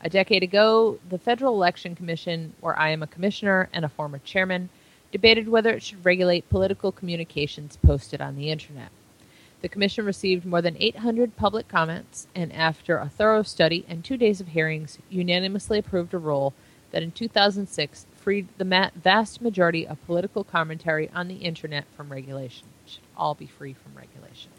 A 0.00 0.08
decade 0.08 0.42
ago, 0.42 0.98
the 1.08 1.18
Federal 1.18 1.54
Election 1.54 1.94
Commission, 1.94 2.54
where 2.60 2.78
I 2.78 2.90
am 2.90 3.02
a 3.02 3.06
commissioner 3.08 3.68
and 3.72 3.84
a 3.84 3.88
former 3.88 4.18
chairman, 4.18 4.68
debated 5.10 5.48
whether 5.48 5.70
it 5.70 5.82
should 5.82 6.04
regulate 6.04 6.48
political 6.48 6.92
communications 6.92 7.78
posted 7.84 8.20
on 8.20 8.36
the 8.36 8.50
internet. 8.50 8.90
The 9.60 9.68
commission 9.68 10.04
received 10.04 10.46
more 10.46 10.62
than 10.62 10.76
800 10.78 11.36
public 11.36 11.66
comments 11.66 12.28
and, 12.34 12.52
after 12.52 12.98
a 12.98 13.08
thorough 13.08 13.42
study 13.42 13.84
and 13.88 14.04
two 14.04 14.16
days 14.16 14.40
of 14.40 14.48
hearings, 14.48 14.98
unanimously 15.10 15.78
approved 15.78 16.14
a 16.14 16.18
rule 16.18 16.54
that 16.92 17.02
in 17.02 17.10
2006 17.10 18.06
freed 18.14 18.46
the 18.56 18.90
vast 18.94 19.42
majority 19.42 19.86
of 19.86 20.04
political 20.06 20.44
commentary 20.44 21.10
on 21.10 21.26
the 21.26 21.36
internet 21.36 21.86
from 21.96 22.12
regulation. 22.12 22.68
It 22.86 22.92
should 22.92 23.02
all 23.16 23.34
be 23.34 23.46
free 23.46 23.72
from 23.72 23.94
regulation. 23.96 24.52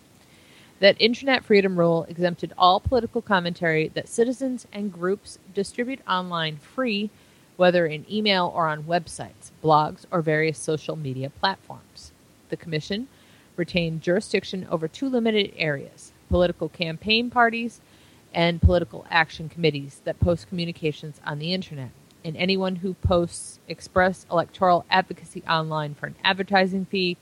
That 0.79 0.95
Internet 0.97 1.43
Freedom 1.43 1.77
Rule 1.77 2.05
exempted 2.07 2.53
all 2.57 2.79
political 2.79 3.21
commentary 3.21 3.89
that 3.89 4.07
citizens 4.07 4.65
and 4.71 4.93
groups 4.93 5.37
distribute 5.53 5.99
online 6.07 6.55
free, 6.55 7.09
whether 7.57 7.85
in 7.85 8.05
email 8.09 8.49
or 8.55 8.67
on 8.67 8.83
websites, 8.83 9.51
blogs, 9.61 10.05
or 10.09 10.21
various 10.21 10.57
social 10.57 10.95
media 10.95 11.29
platforms. 11.29 12.13
The 12.47 12.55
Commission 12.55 13.09
retained 13.57 14.01
jurisdiction 14.01 14.65
over 14.71 14.87
two 14.87 15.09
limited 15.09 15.51
areas 15.57 16.13
political 16.29 16.69
campaign 16.69 17.29
parties 17.29 17.81
and 18.33 18.61
political 18.61 19.05
action 19.09 19.49
committees 19.49 19.99
that 20.05 20.19
post 20.19 20.47
communications 20.47 21.19
on 21.25 21.39
the 21.39 21.53
Internet. 21.53 21.89
And 22.23 22.37
anyone 22.37 22.77
who 22.77 22.93
posts 22.93 23.59
express 23.67 24.25
electoral 24.31 24.85
advocacy 24.89 25.43
online 25.49 25.95
for 25.95 26.05
an 26.05 26.15
advertising 26.23 26.85
fee 26.85 27.17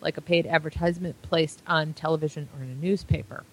like 0.00 0.16
a 0.16 0.22
paid 0.22 0.46
advertisement 0.46 1.20
placed 1.22 1.62
on 1.66 1.92
television 1.92 2.48
or 2.56 2.62
in 2.62 2.70
a 2.70 2.74
newspaper. 2.74 3.44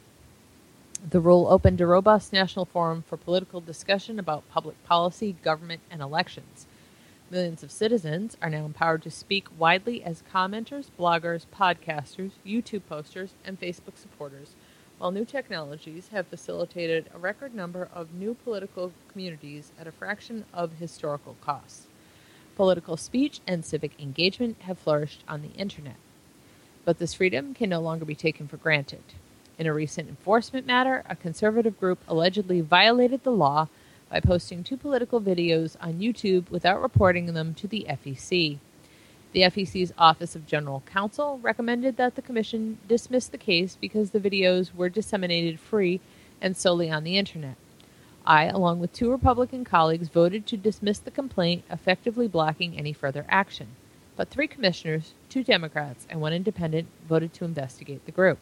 The 1.09 1.19
rule 1.19 1.47
opened 1.47 1.79
a 1.79 1.85
robust 1.85 2.33
national 2.33 2.65
forum 2.65 3.03
for 3.07 3.17
political 3.17 3.61
discussion 3.61 4.17
about 4.17 4.49
public 4.49 4.83
policy, 4.83 5.35
government, 5.43 5.81
and 5.91 6.01
elections. 6.01 6.65
Millions 7.29 7.61
of 7.61 7.71
citizens 7.71 8.37
are 8.41 8.49
now 8.49 8.65
empowered 8.65 9.03
to 9.03 9.11
speak 9.11 9.47
widely 9.57 10.01
as 10.03 10.23
commenters, 10.33 10.85
bloggers, 10.97 11.45
podcasters, 11.53 12.31
YouTube 12.45 12.83
posters, 12.87 13.31
and 13.45 13.59
Facebook 13.59 13.97
supporters, 13.97 14.55
while 14.97 15.11
new 15.11 15.25
technologies 15.25 16.07
have 16.13 16.25
facilitated 16.27 17.09
a 17.13 17.19
record 17.19 17.53
number 17.53 17.89
of 17.93 18.13
new 18.13 18.33
political 18.33 18.91
communities 19.11 19.71
at 19.79 19.87
a 19.87 19.91
fraction 19.91 20.45
of 20.53 20.79
historical 20.79 21.35
costs. 21.41 21.87
Political 22.55 22.97
speech 22.97 23.39
and 23.45 23.63
civic 23.63 23.91
engagement 24.01 24.57
have 24.61 24.79
flourished 24.79 25.23
on 25.27 25.41
the 25.41 25.51
internet. 25.59 25.97
But 26.87 26.99
this 26.99 27.15
freedom 27.15 27.53
can 27.53 27.69
no 27.69 27.81
longer 27.81 28.05
be 28.05 28.15
taken 28.15 28.47
for 28.47 28.55
granted. 28.55 29.03
In 29.59 29.67
a 29.67 29.73
recent 29.73 30.07
enforcement 30.07 30.65
matter, 30.65 31.03
a 31.09 31.17
conservative 31.17 31.77
group 31.77 31.99
allegedly 32.07 32.61
violated 32.61 33.25
the 33.25 33.31
law 33.33 33.67
by 34.09 34.21
posting 34.21 34.63
two 34.63 34.77
political 34.77 35.19
videos 35.19 35.75
on 35.81 35.99
YouTube 35.99 36.49
without 36.49 36.81
reporting 36.81 37.25
them 37.25 37.53
to 37.55 37.67
the 37.67 37.85
FEC. 37.89 38.59
The 39.33 39.41
FEC's 39.41 39.91
Office 39.97 40.33
of 40.33 40.47
General 40.47 40.81
Counsel 40.85 41.39
recommended 41.39 41.97
that 41.97 42.15
the 42.15 42.21
Commission 42.21 42.77
dismiss 42.87 43.27
the 43.27 43.37
case 43.37 43.75
because 43.75 44.11
the 44.11 44.21
videos 44.21 44.73
were 44.73 44.87
disseminated 44.87 45.59
free 45.59 45.99
and 46.39 46.55
solely 46.55 46.89
on 46.89 47.03
the 47.03 47.17
Internet. 47.17 47.57
I, 48.25 48.45
along 48.45 48.79
with 48.79 48.93
two 48.93 49.11
Republican 49.11 49.65
colleagues, 49.65 50.07
voted 50.07 50.45
to 50.47 50.55
dismiss 50.55 50.99
the 50.99 51.11
complaint, 51.11 51.65
effectively 51.69 52.29
blocking 52.29 52.77
any 52.77 52.93
further 52.93 53.25
action. 53.27 53.75
But 54.17 54.29
three 54.29 54.47
commissioners, 54.47 55.13
two 55.29 55.43
Democrats, 55.43 56.07
and 56.09 56.19
one 56.19 56.33
independent 56.33 56.87
voted 57.07 57.33
to 57.35 57.45
investigate 57.45 58.05
the 58.05 58.11
group. 58.11 58.39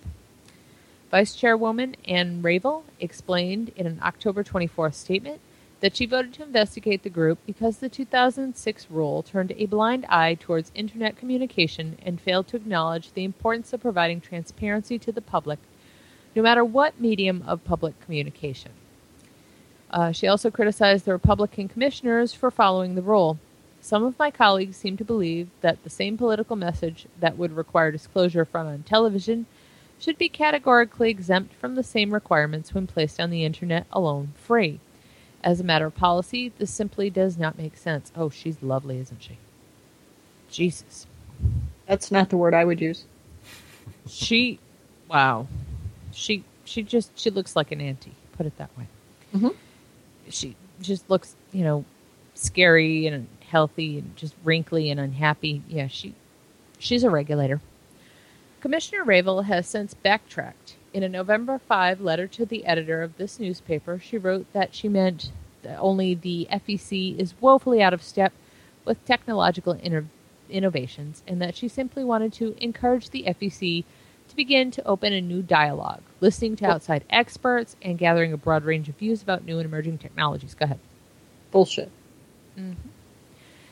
Vice 1.12 1.36
Chairwoman 1.36 1.96
Ann 2.06 2.42
Ravel 2.42 2.86
explained 3.00 3.72
in 3.76 3.86
an 3.86 4.00
October 4.02 4.44
24th 4.44 4.96
statement 4.96 5.42
that 5.82 5.96
she 5.96 6.06
voted 6.06 6.34
to 6.34 6.44
investigate 6.44 7.04
the 7.04 7.10
group 7.10 7.38
because 7.46 7.78
the 7.78 7.90
2006 7.90 8.88
rule 8.90 9.22
turned 9.22 9.54
a 9.58 9.66
blind 9.66 10.06
eye 10.06 10.34
towards 10.34 10.72
Internet 10.74 11.18
communication 11.18 11.98
and 12.02 12.20
failed 12.20 12.48
to 12.48 12.58
acknowledge 12.58 13.12
the 13.12 13.24
importance 13.24 13.74
of 13.74 13.82
providing 13.82 14.22
transparency 14.22 14.98
to 14.98 15.12
the 15.12 15.22
public, 15.22 15.60
no 16.36 16.42
matter 16.42 16.64
what 16.64 17.00
medium 17.00 17.44
of 17.46 17.64
public 17.66 18.00
communication. 18.00 18.72
Uh, 19.92 20.12
she 20.12 20.28
also 20.28 20.50
criticized 20.50 21.06
the 21.06 21.12
Republican 21.12 21.68
commissioners 21.68 22.34
for 22.34 22.50
following 22.50 22.96
the 22.96 23.02
rule. 23.02 23.38
Some 23.86 24.03
of 24.03 24.18
my 24.18 24.32
colleagues 24.32 24.78
seem 24.78 24.98
to 24.98 25.06
believe 25.06 25.48
that 25.62 25.84
the 25.84 25.91
same 25.91 26.18
political 26.18 26.56
message 26.56 27.06
that 27.20 27.38
would 27.38 27.56
require 27.56 27.91
disclosure 27.91 28.44
from 28.44 28.66
on 28.66 28.82
television 28.82 29.45
should 29.99 30.18
be 30.18 30.28
categorically 30.28 31.12
exempt 31.12 31.53
from 31.53 31.76
the 31.76 31.84
same 31.84 32.12
requirements 32.12 32.74
when 32.74 32.88
placed 32.88 33.20
on 33.20 33.30
the 33.30 33.45
internet 33.45 33.86
alone 33.91 34.34
free. 34.38 34.80
As 35.44 35.60
a 35.60 35.64
matter 35.64 35.86
of 35.86 35.94
policy, 35.94 36.52
this 36.57 36.72
simply 36.72 37.12
does 37.12 37.38
not 37.38 37.60
make 37.60 37.78
sense. 37.78 38.12
Oh, 38.16 38.32
she's 38.32 38.64
lovely, 38.64 38.98
isn't 38.98 39.22
she? 39.22 39.38
Jesus. 40.49 41.06
That's 41.86 42.12
not 42.12 42.32
the 42.32 42.38
word 42.38 42.56
I 42.56 42.66
would 42.66 42.82
use. 42.82 43.06
She 44.07 44.57
wow. 45.07 45.48
She 46.12 46.44
she 46.64 46.82
just 46.82 47.12
she 47.20 47.30
looks 47.30 47.56
like 47.56 47.72
an 47.72 47.82
auntie, 47.82 48.16
put 48.36 48.48
it 48.48 48.57
that 48.57 48.76
way. 48.76 48.88
Mhm. 49.36 49.56
She 50.32 50.56
just 50.82 51.07
looks, 51.07 51.36
you 51.52 51.64
know, 51.64 51.86
scary 52.34 53.06
and 53.06 53.28
healthy 53.50 53.98
and 53.98 54.16
just 54.16 54.34
wrinkly 54.44 54.90
and 54.90 55.00
unhappy. 55.00 55.62
Yeah, 55.68 55.88
she 55.88 56.14
she's 56.80 57.04
a 57.04 57.10
regulator. 57.10 57.62
Commissioner 58.62 59.04
Ravel 59.04 59.44
has 59.44 59.68
since 59.68 59.94
backtracked. 59.94 60.76
In 60.94 61.04
a 61.04 61.10
November 61.10 61.60
5 61.60 62.00
letter 62.00 62.26
to 62.28 62.46
the 62.46 62.66
editor 62.66 63.02
of 63.04 63.18
this 63.18 63.40
newspaper, 63.40 64.00
she 64.00 64.18
wrote 64.18 64.52
that 64.54 64.74
she 64.74 64.88
meant 64.88 65.32
that 65.62 65.78
only 65.78 66.16
the 66.16 66.48
FEC 66.52 67.20
is 67.20 67.34
woefully 67.42 67.82
out 67.82 67.94
of 67.94 68.02
step 68.02 68.34
with 68.86 69.04
technological 69.06 69.76
inno- 69.76 70.08
innovations 70.50 71.22
and 71.28 71.42
that 71.42 71.56
she 71.56 71.68
simply 71.68 72.04
wanted 72.04 72.32
to 72.34 72.56
encourage 72.64 73.10
the 73.10 73.26
FEC 73.28 73.84
to 74.30 74.36
begin 74.36 74.72
to 74.72 74.88
open 74.88 75.14
a 75.14 75.22
new 75.22 75.42
dialogue, 75.42 76.02
listening 76.20 76.56
to 76.56 76.66
outside 76.66 77.04
experts 77.10 77.76
and 77.82 77.98
gathering 77.98 78.34
a 78.34 78.38
broad 78.38 78.64
range 78.64 78.90
of 78.90 78.96
views 78.96 79.22
about 79.22 79.46
new 79.46 79.58
and 79.58 79.66
emerging 79.66 79.98
technologies. 79.98 80.56
Go 80.56 80.64
ahead. 80.64 80.80
Bullshit. 81.52 81.92
Mm-hmm. 82.58 82.90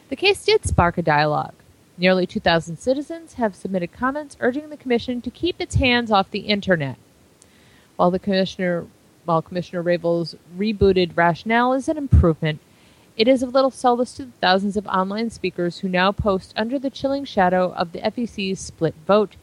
The 0.10 0.16
case 0.16 0.44
did 0.44 0.66
spark 0.66 0.98
a 0.98 1.02
dialogue. 1.02 1.54
Nearly 1.98 2.26
2,000 2.26 2.78
citizens 2.78 3.36
have 3.36 3.56
submitted 3.56 3.92
comments 3.92 4.38
urging 4.40 4.70
the 4.70 4.78
Commission 4.78 5.22
to 5.22 5.30
keep 5.30 5.62
its 5.62 5.76
hands 5.76 6.12
off 6.12 6.32
the 6.32 6.40
Internet. 6.40 6.98
While 7.96 8.12
the 8.12 8.20
Commissioner, 8.20 8.88
while 9.26 9.42
Commissioner 9.42 9.82
Ravel's 9.82 10.36
rebooted 10.58 11.16
rationale 11.16 11.74
is 11.74 11.88
an 11.88 11.98
improvement, 11.98 12.60
it 13.16 13.28
is 13.28 13.44
of 13.44 13.54
little 13.54 13.72
solace 13.72 14.14
to 14.16 14.26
the 14.26 14.32
thousands 14.42 14.76
of 14.76 14.88
online 14.88 15.30
speakers 15.30 15.80
who 15.80 15.88
now 15.88 16.12
post 16.12 16.54
under 16.58 16.80
the 16.80 16.90
chilling 16.90 17.26
shadow 17.26 17.72
of 17.74 17.92
the 17.92 18.00
FEC's 18.00 18.60
split 18.60 18.96
vote 19.06 19.36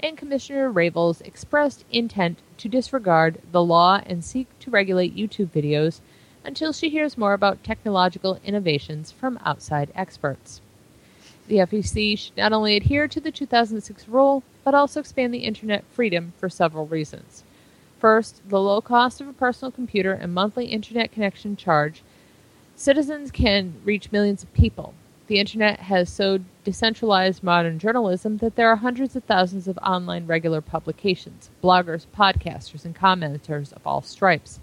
and 0.00 0.16
Commissioner 0.16 0.70
Ravel's 0.70 1.20
expressed 1.22 1.84
intent 1.90 2.38
to 2.58 2.68
disregard 2.68 3.40
the 3.52 3.62
law 3.62 4.00
and 4.06 4.24
seek 4.24 4.46
to 4.60 4.70
regulate 4.70 5.16
YouTube 5.16 5.48
videos 5.48 6.00
until 6.48 6.72
she 6.72 6.88
hears 6.88 7.18
more 7.18 7.34
about 7.34 7.62
technological 7.62 8.40
innovations 8.42 9.12
from 9.12 9.38
outside 9.44 9.92
experts. 9.94 10.62
The 11.46 11.58
FEC 11.58 12.18
should 12.18 12.36
not 12.38 12.54
only 12.54 12.74
adhere 12.74 13.06
to 13.06 13.20
the 13.20 13.30
2006 13.30 14.08
rule, 14.08 14.42
but 14.64 14.74
also 14.74 14.98
expand 14.98 15.34
the 15.34 15.44
Internet 15.44 15.84
freedom 15.92 16.32
for 16.38 16.48
several 16.48 16.86
reasons. 16.86 17.44
First, 17.98 18.40
the 18.48 18.60
low 18.60 18.80
cost 18.80 19.20
of 19.20 19.28
a 19.28 19.34
personal 19.34 19.70
computer 19.70 20.12
and 20.14 20.32
monthly 20.32 20.66
Internet 20.66 21.12
connection 21.12 21.54
charge, 21.54 22.02
citizens 22.74 23.30
can 23.30 23.74
reach 23.84 24.10
millions 24.10 24.42
of 24.42 24.52
people. 24.54 24.94
The 25.26 25.40
Internet 25.40 25.80
has 25.80 26.08
so 26.08 26.40
decentralized 26.64 27.42
modern 27.42 27.78
journalism 27.78 28.38
that 28.38 28.56
there 28.56 28.70
are 28.70 28.76
hundreds 28.76 29.14
of 29.14 29.24
thousands 29.24 29.68
of 29.68 29.78
online 29.82 30.26
regular 30.26 30.62
publications, 30.62 31.50
bloggers, 31.62 32.06
podcasters, 32.16 32.86
and 32.86 32.96
commenters 32.96 33.74
of 33.74 33.86
all 33.86 34.00
stripes. 34.00 34.60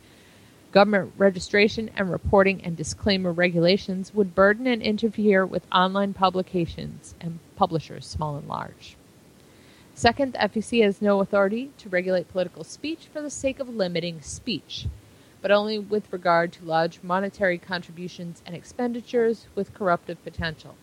Government 0.76 1.14
registration 1.18 1.90
and 1.96 2.12
reporting 2.12 2.62
and 2.62 2.76
disclaimer 2.76 3.32
regulations 3.32 4.14
would 4.14 4.36
burden 4.36 4.68
and 4.68 4.82
interfere 4.82 5.46
with 5.46 5.66
online 5.72 6.14
publications 6.14 7.16
and 7.22 7.40
publishers, 7.56 8.06
small 8.06 8.36
and 8.36 8.46
large. 8.46 8.98
Second, 9.94 10.34
the 10.34 10.40
FEC 10.40 10.84
has 10.84 11.02
no 11.02 11.22
authority 11.22 11.72
to 11.78 11.88
regulate 11.88 12.28
political 12.28 12.66
speech 12.66 13.08
for 13.14 13.22
the 13.22 13.30
sake 13.30 13.62
of 13.62 13.70
limiting 13.70 14.20
speech, 14.22 14.88
but 15.42 15.50
only 15.50 15.80
with 15.80 16.12
regard 16.12 16.52
to 16.52 16.66
large 16.66 17.02
monetary 17.02 17.58
contributions 17.58 18.44
and 18.46 18.54
expenditures 18.54 19.48
with 19.56 19.74
corruptive 19.74 20.22
potential. 20.26 20.76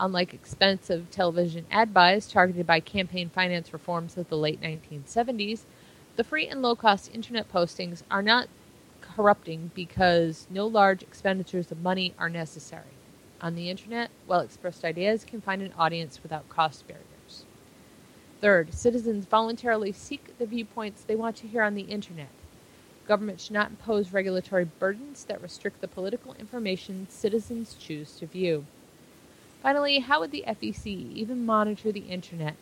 Unlike 0.00 0.34
expensive 0.34 1.08
television 1.12 1.66
ad 1.70 1.94
buys 1.94 2.26
targeted 2.26 2.66
by 2.66 2.80
campaign 2.80 3.28
finance 3.28 3.72
reforms 3.72 4.16
of 4.16 4.28
the 4.28 4.36
late 4.36 4.60
1970s, 4.60 5.60
the 6.16 6.24
free 6.24 6.48
and 6.48 6.60
low 6.62 6.74
cost 6.74 7.14
internet 7.14 7.48
postings 7.52 8.02
are 8.10 8.20
not 8.20 8.48
corrupting 9.14 9.70
because 9.74 10.46
no 10.50 10.66
large 10.66 11.02
expenditures 11.02 11.70
of 11.70 11.82
money 11.82 12.14
are 12.18 12.28
necessary. 12.28 12.94
On 13.40 13.54
the 13.54 13.70
internet, 13.70 14.10
well 14.26 14.40
expressed 14.40 14.84
ideas 14.84 15.24
can 15.24 15.40
find 15.40 15.62
an 15.62 15.72
audience 15.78 16.22
without 16.22 16.48
cost 16.48 16.86
barriers. 16.88 17.44
Third, 18.40 18.74
citizens 18.74 19.26
voluntarily 19.26 19.92
seek 19.92 20.36
the 20.38 20.46
viewpoints 20.46 21.02
they 21.02 21.16
want 21.16 21.36
to 21.36 21.46
hear 21.46 21.62
on 21.62 21.74
the 21.74 21.82
internet. 21.82 22.28
Government 23.06 23.40
should 23.40 23.52
not 23.52 23.70
impose 23.70 24.12
regulatory 24.12 24.64
burdens 24.64 25.24
that 25.24 25.42
restrict 25.42 25.80
the 25.80 25.88
political 25.88 26.34
information 26.34 27.06
citizens 27.10 27.76
choose 27.78 28.12
to 28.18 28.26
view. 28.26 28.64
Finally, 29.62 30.00
how 30.00 30.20
would 30.20 30.30
the 30.30 30.44
FEC 30.46 30.86
even 30.86 31.46
monitor 31.46 31.92
the 31.92 32.00
internet 32.00 32.54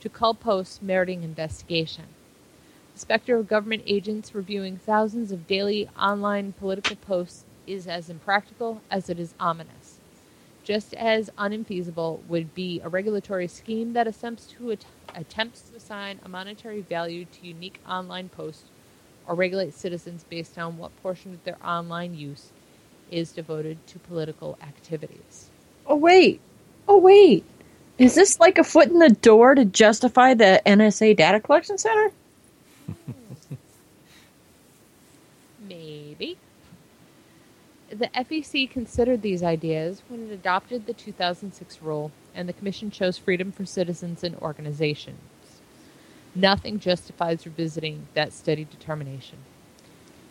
to 0.00 0.08
call 0.08 0.34
posts 0.34 0.80
meriting 0.82 1.22
investigation? 1.22 2.04
Specter 2.98 3.36
of 3.36 3.46
government 3.46 3.84
agents 3.86 4.34
reviewing 4.34 4.76
thousands 4.76 5.30
of 5.30 5.46
daily 5.46 5.88
online 5.96 6.52
political 6.52 6.96
posts 6.96 7.44
is 7.64 7.86
as 7.86 8.10
impractical 8.10 8.82
as 8.90 9.08
it 9.08 9.20
is 9.20 9.34
ominous. 9.38 10.00
Just 10.64 10.94
as 10.94 11.30
unfeasible 11.38 12.20
would 12.28 12.56
be 12.56 12.80
a 12.82 12.88
regulatory 12.88 13.46
scheme 13.46 13.92
that 13.92 14.08
attempts 14.08 14.46
to, 14.46 14.72
at- 14.72 14.84
attempts 15.14 15.60
to 15.70 15.76
assign 15.76 16.18
a 16.24 16.28
monetary 16.28 16.80
value 16.80 17.24
to 17.24 17.46
unique 17.46 17.78
online 17.88 18.28
posts 18.30 18.64
or 19.28 19.36
regulate 19.36 19.74
citizens 19.74 20.24
based 20.28 20.58
on 20.58 20.76
what 20.76 20.90
portion 21.00 21.32
of 21.32 21.44
their 21.44 21.56
online 21.64 22.16
use 22.16 22.50
is 23.12 23.30
devoted 23.30 23.78
to 23.86 24.00
political 24.00 24.58
activities. 24.60 25.50
Oh 25.86 25.94
wait. 25.94 26.40
Oh 26.88 26.98
wait. 26.98 27.44
Is 27.96 28.16
this 28.16 28.40
like 28.40 28.58
a 28.58 28.64
foot 28.64 28.88
in 28.88 28.98
the 28.98 29.10
door 29.10 29.54
to 29.54 29.64
justify 29.64 30.34
the 30.34 30.60
NSA 30.66 31.16
data 31.16 31.38
collection 31.38 31.78
center? 31.78 32.10
Maybe. 35.68 36.36
The 37.90 38.08
FEC 38.08 38.70
considered 38.70 39.22
these 39.22 39.42
ideas 39.42 40.02
when 40.08 40.28
it 40.28 40.32
adopted 40.32 40.86
the 40.86 40.92
2006 40.92 41.82
rule, 41.82 42.10
and 42.34 42.48
the 42.48 42.52
Commission 42.52 42.90
chose 42.90 43.16
freedom 43.16 43.50
for 43.50 43.64
citizens 43.64 44.22
and 44.22 44.36
organizations. 44.36 45.18
Nothing 46.34 46.78
justifies 46.78 47.46
revisiting 47.46 48.06
that 48.14 48.32
steady 48.32 48.64
determination. 48.64 49.38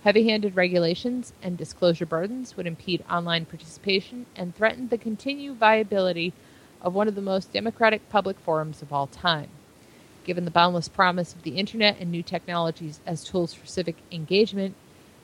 Heavy 0.03 0.29
handed 0.29 0.55
regulations 0.55 1.33
and 1.41 1.57
disclosure 1.57 2.05
burdens 2.05 2.55
would 2.55 2.67
impede 2.67 3.03
online 3.09 3.45
participation 3.45 4.27
and 4.35 4.55
threaten 4.55 4.87
the 4.87 4.97
continued 4.97 5.57
viability 5.57 6.33
of 6.81 6.93
one 6.93 7.07
of 7.07 7.15
the 7.15 7.21
most 7.21 7.51
democratic 7.51 8.07
public 8.09 8.39
forums 8.39 8.81
of 8.83 8.93
all 8.93 9.07
time. 9.07 9.49
Given 10.23 10.45
the 10.45 10.51
boundless 10.51 10.87
promise 10.87 11.33
of 11.33 11.41
the 11.41 11.57
internet 11.57 11.97
and 11.99 12.11
new 12.11 12.21
technologies 12.21 13.01
as 13.05 13.23
tools 13.23 13.53
for 13.53 13.65
civic 13.65 13.95
engagement, 14.11 14.75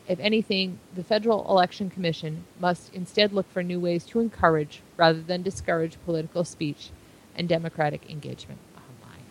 if 0.08 0.20
anything, 0.20 0.80
the 0.96 1.04
Federal 1.04 1.48
Election 1.50 1.90
Commission 1.90 2.44
must 2.60 2.94
instead 2.94 3.32
look 3.32 3.50
for 3.52 3.64
new 3.64 3.80
ways 3.80 4.04
to 4.06 4.20
encourage 4.20 4.82
rather 4.98 5.22
than 5.22 5.42
discourage 5.42 5.98
political 6.06 6.44
speech 6.44 6.90
and 7.36 7.48
democratic 7.48 8.10
engagement 8.10 8.60
online. 8.76 9.24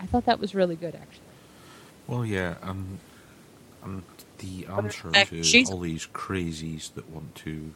I 0.00 0.06
thought 0.06 0.24
that 0.26 0.40
was 0.40 0.54
really 0.54 0.76
good, 0.76 0.94
actually. 0.94 1.26
Well, 2.06 2.24
yeah, 2.24 2.54
and 2.62 2.98
and 3.84 4.02
the 4.38 4.66
answer 4.66 5.10
to 5.10 5.64
all 5.70 5.80
these 5.80 6.06
crazies 6.06 6.92
that 6.94 7.08
want 7.08 7.34
to 7.36 7.74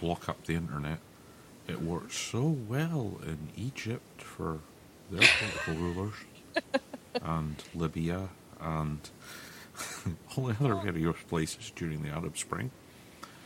block 0.00 0.28
up 0.28 0.44
the 0.44 0.54
internet, 0.54 0.98
it 1.66 1.82
worked 1.82 2.12
so 2.12 2.42
well 2.42 3.18
in 3.26 3.48
Egypt 3.56 4.22
for 4.22 4.60
their 5.10 5.26
political 5.38 5.74
rulers, 5.74 6.14
and 7.22 7.56
Libya, 7.74 8.28
and 8.60 9.10
all 10.36 10.46
the 10.46 10.56
other 10.64 10.74
various 10.76 11.16
places 11.28 11.72
during 11.74 12.02
the 12.02 12.10
Arab 12.10 12.36
Spring. 12.38 12.70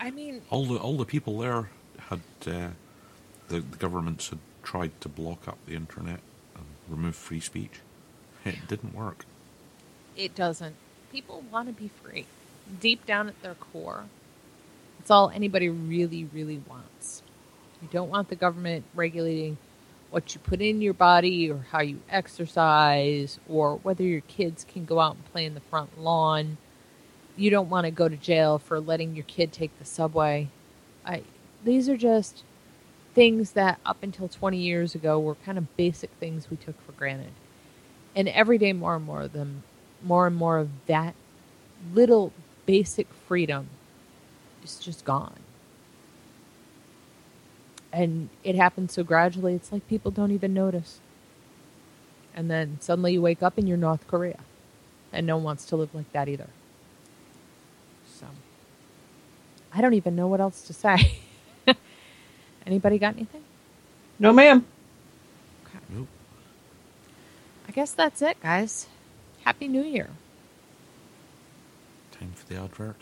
I 0.01 0.11
mean, 0.11 0.43
All 0.51 0.67
the 0.67 0.77
all 0.79 0.97
the 0.97 1.05
people 1.05 1.39
there 1.39 1.71
had 2.09 2.21
uh, 2.47 2.69
the, 3.49 3.61
the 3.61 3.77
governments 3.79 4.29
had 4.31 4.39
tried 4.63 4.93
to 5.01 5.09
block 5.09 5.47
up 5.49 5.59
the 5.67 5.75
internet 5.75 6.21
and 6.57 6.65
remove 6.89 7.17
free 7.17 7.41
speech. 7.41 7.81
It 8.45 8.67
didn't 8.69 8.95
work. 8.95 9.25
it 10.17 10.35
doesn't. 10.35 10.75
People 11.13 11.45
want 11.53 11.69
to 11.69 11.73
be 11.75 11.89
free. 12.03 12.27
Deep 12.81 13.07
down 13.07 13.29
at 13.29 13.41
their 13.43 13.55
core, 13.55 14.05
it's 14.99 15.11
all 15.11 15.31
anybody 15.31 15.69
really, 15.69 16.25
really 16.33 16.63
wants. 16.69 17.23
You 17.83 17.89
don't 17.93 18.09
want 18.11 18.29
the 18.29 18.37
government 18.37 18.85
regulating 18.95 19.59
what 20.12 20.34
you 20.34 20.40
put 20.40 20.60
in 20.60 20.82
your 20.82 20.93
body 20.93 21.51
or 21.51 21.64
how 21.70 21.80
you 21.80 21.98
exercise 22.10 23.40
or 23.48 23.76
whether 23.76 24.05
your 24.05 24.20
kids 24.20 24.66
can 24.70 24.84
go 24.84 25.01
out 25.01 25.14
and 25.14 25.24
play 25.32 25.47
in 25.47 25.55
the 25.55 25.60
front 25.60 25.98
lawn. 25.98 26.59
You 27.34 27.48
don't 27.48 27.70
want 27.70 27.86
to 27.86 27.90
go 27.90 28.10
to 28.10 28.16
jail 28.16 28.59
for 28.59 28.78
letting 28.78 29.16
your 29.16 29.24
kid 29.24 29.52
take 29.52 29.76
the 29.78 29.86
subway. 29.86 30.48
I 31.05 31.22
these 31.64 31.89
are 31.89 31.97
just 31.97 32.44
things 33.14 33.52
that 33.52 33.80
up 33.86 34.02
until 34.02 34.28
20 34.28 34.59
years 34.59 34.94
ago 34.94 35.18
were 35.18 35.34
kind 35.34 35.56
of 35.56 35.76
basic 35.78 36.10
things 36.20 36.51
we 36.51 36.59
took 36.59 36.78
for 36.82 36.93
granted. 36.93 37.32
And 38.14 38.28
every 38.28 38.59
day 38.59 38.74
more 38.74 38.97
and 38.97 39.06
more 39.06 39.22
of 39.22 39.32
them 39.32 39.62
more 40.02 40.26
and 40.26 40.36
more 40.36 40.59
of 40.59 40.68
that 40.86 41.14
little 41.94 42.34
basic 42.66 43.06
freedom 43.26 43.68
is 44.62 44.78
just 44.78 45.06
gone. 45.06 45.41
And 47.93 48.31
it 48.43 48.55
happens 48.55 48.93
so 48.94 49.05
gradually, 49.05 49.55
it's 49.55 49.70
like 49.70 49.86
people 49.89 50.10
don't 50.10 50.31
even 50.31 50.55
notice. 50.55 51.01
And 52.35 52.51
then 52.51 52.78
suddenly 52.81 53.12
you 53.12 53.23
wake 53.23 53.43
up 53.43 53.59
and 53.59 53.69
you're 53.69 53.77
North 53.77 54.06
Korea. 54.09 54.40
And 55.12 55.27
no 55.27 55.36
one 55.36 55.44
wants 55.44 55.66
to 55.66 55.77
live 55.77 55.94
like 55.94 56.10
that 56.12 56.28
either. 56.28 56.48
So, 58.19 58.27
I 59.74 59.82
don't 59.82 59.94
even 59.94 60.16
know 60.16 60.27
what 60.27 60.40
else 60.40 60.62
to 60.62 60.73
say. 60.73 61.19
Anybody 62.66 62.98
got 62.98 63.14
anything? 63.16 63.43
No, 64.19 64.32
ma'am. 64.32 64.64
Nope. 65.90 66.09
I 67.69 67.73
guess 67.73 67.93
that's 67.93 68.23
it, 68.23 68.40
guys. 68.40 68.86
Happy 69.44 69.69
New 69.69 69.82
Year. 69.82 70.09
Time 72.12 72.32
for 72.35 72.47
the 72.47 72.60
advert. 72.60 72.97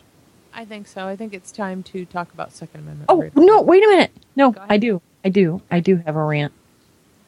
I 0.53 0.65
think 0.65 0.89
so. 0.89 1.07
I 1.07 1.15
think 1.17 1.35
it's 1.35 1.53
time 1.53 1.83
to 1.85 2.05
talk 2.05 2.33
about 2.33 2.53
Second 2.53 2.81
Amendment. 2.81 3.07
Oh 3.09 3.21
freedom. 3.21 3.47
no! 3.47 3.61
Wait 3.61 3.85
a 3.85 3.89
minute. 3.89 4.11
No, 4.37 4.59
I 4.69 4.79
do. 4.79 5.03
I 5.25 5.31
do. 5.31 5.63
I 5.71 5.81
do 5.81 5.97
have 6.07 6.17
a 6.17 6.25
rant. 6.25 6.55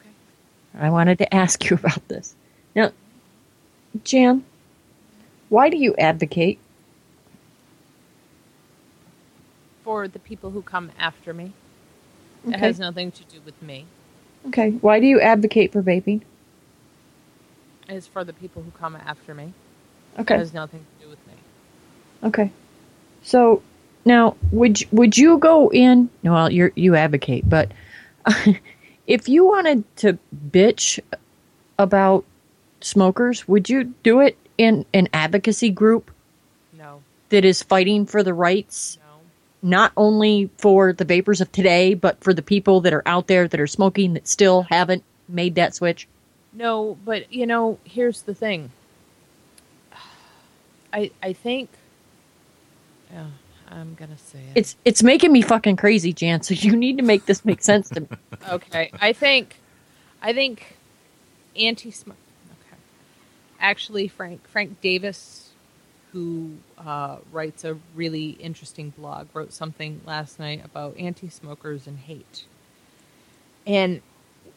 Okay. 0.01 0.15
I 0.73 0.89
wanted 0.91 1.19
to 1.19 1.33
ask 1.35 1.69
you 1.69 1.77
about 1.77 2.07
this. 2.07 2.35
Now, 2.75 2.91
Jan, 4.03 4.45
why 5.49 5.69
do 5.69 5.77
you 5.77 5.95
advocate? 5.97 6.59
For 9.83 10.07
the 10.07 10.19
people 10.19 10.51
who 10.51 10.61
come 10.61 10.91
after 10.97 11.33
me, 11.33 11.53
it 12.49 12.59
has 12.59 12.79
nothing 12.79 13.11
to 13.13 13.23
do 13.25 13.41
with 13.41 13.61
me. 13.61 13.87
Okay. 14.47 14.71
Why 14.71 14.99
do 14.99 15.07
you 15.07 15.21
advocate 15.21 15.71
for 15.73 15.83
vaping? 15.83 16.23
It's 17.87 18.07
for 18.07 18.23
the 18.23 18.33
people 18.33 18.63
who 18.63 18.71
come 18.71 18.95
after 18.95 19.33
me. 19.33 19.53
Okay. 20.19 20.35
It 20.35 20.35
Okay. 20.35 20.37
has 20.39 20.53
nothing 20.53 20.85
to 20.85 21.05
do 21.05 21.09
with 21.09 21.25
me. 21.27 21.33
Okay. 22.23 22.51
So 23.23 23.63
now, 24.05 24.35
would 24.51 24.81
you, 24.81 24.87
would 24.91 25.17
you 25.17 25.37
go 25.37 25.69
in? 25.71 26.09
No, 26.23 26.33
well, 26.33 26.51
you 26.51 26.71
you 26.75 26.95
advocate, 26.95 27.49
but 27.49 27.71
if 29.07 29.29
you 29.29 29.45
wanted 29.45 29.83
to 29.97 30.17
bitch 30.51 30.99
about 31.79 32.25
smokers, 32.81 33.47
would 33.47 33.69
you 33.69 33.85
do 34.03 34.19
it 34.19 34.37
in 34.57 34.85
an 34.93 35.07
advocacy 35.13 35.69
group 35.69 36.11
No, 36.77 37.01
that 37.29 37.45
is 37.45 37.63
fighting 37.63 38.05
for 38.05 38.21
the 38.23 38.33
rights 38.33 38.97
no. 39.01 39.69
not 39.69 39.91
only 39.97 40.49
for 40.57 40.93
the 40.93 41.05
vapors 41.05 41.41
of 41.41 41.51
today, 41.51 41.93
but 41.93 42.21
for 42.23 42.33
the 42.33 42.41
people 42.41 42.81
that 42.81 42.93
are 42.93 43.03
out 43.05 43.27
there 43.27 43.47
that 43.47 43.59
are 43.59 43.67
smoking 43.67 44.13
that 44.13 44.27
still 44.27 44.63
haven't 44.69 45.03
made 45.27 45.55
that 45.55 45.73
switch? 45.75 46.07
No, 46.51 46.97
but 47.03 47.31
you 47.33 47.47
know, 47.47 47.79
here's 47.83 48.23
the 48.23 48.35
thing. 48.35 48.71
I 50.93 51.11
I 51.21 51.33
think 51.33 51.69
yeah, 53.11 53.27
I'm 53.73 53.95
gonna 53.95 54.17
say 54.17 54.39
it. 54.39 54.51
It's 54.55 54.75
it's 54.85 55.03
making 55.03 55.31
me 55.31 55.41
fucking 55.41 55.77
crazy, 55.77 56.13
Jan. 56.13 56.41
So 56.43 56.53
you 56.53 56.75
need 56.75 56.97
to 56.97 57.03
make 57.03 57.25
this 57.25 57.43
make 57.43 57.61
sense 57.61 57.89
to 57.89 58.01
me. 58.01 58.07
okay. 58.49 58.91
I 59.01 59.13
think 59.13 59.55
I 60.21 60.33
think 60.33 60.77
anti 61.55 61.91
smoke 61.91 62.17
okay. 62.51 62.77
Actually 63.59 64.07
Frank 64.07 64.47
Frank 64.47 64.79
Davis 64.81 65.49
who 66.13 66.51
uh, 66.77 67.17
writes 67.31 67.65
a 67.65 67.75
really 67.95 68.29
interesting 68.31 68.91
blog 68.91 69.27
wrote 69.33 69.51
something 69.51 69.99
last 70.05 70.39
night 70.39 70.63
about 70.63 70.95
anti 70.97 71.27
smokers 71.27 71.87
and 71.87 71.97
hate. 71.97 72.45
And 73.65 74.01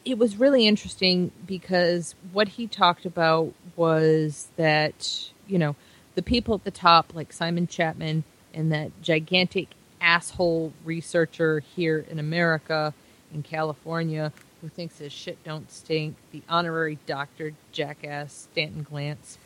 it 0.05 0.19
was 0.19 0.37
really 0.37 0.67
interesting 0.67 1.31
because 1.45 2.13
what 2.31 2.47
he 2.49 2.67
talked 2.67 3.05
about 3.05 3.53
was 3.75 4.49
that, 4.55 5.31
you 5.47 5.57
know, 5.57 5.75
the 6.13 6.21
people 6.21 6.53
at 6.53 6.63
the 6.63 6.71
top, 6.71 7.15
like 7.15 7.33
Simon 7.33 7.67
Chapman 7.67 8.23
and 8.57 8.71
that 8.71 8.91
gigantic 9.03 9.69
asshole 10.01 10.73
researcher 10.83 11.59
here 11.75 12.03
in 12.09 12.17
America, 12.17 12.93
in 13.33 13.43
California, 13.43 14.33
who 14.61 14.67
thinks 14.67 14.97
his 14.97 15.13
shit 15.13 15.41
don't 15.43 15.71
stink, 15.71 16.15
the 16.31 16.41
honorary 16.49 16.97
doctor 17.05 17.53
jackass 17.71 18.47
Stanton 18.51 18.85
Glantz. 18.89 19.37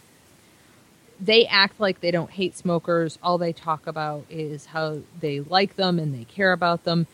They 1.19 1.45
act 1.45 1.79
like 1.79 1.99
they 1.99 2.09
don't 2.09 2.31
hate 2.31 2.57
smokers. 2.57 3.19
All 3.21 3.37
they 3.37 3.53
talk 3.53 3.85
about 3.85 4.25
is 4.29 4.67
how 4.67 4.99
they 5.19 5.41
like 5.41 5.75
them 5.75 5.99
and 5.99 6.15
they 6.17 6.23
care 6.23 6.53
about 6.53 6.85
them. 6.85 7.05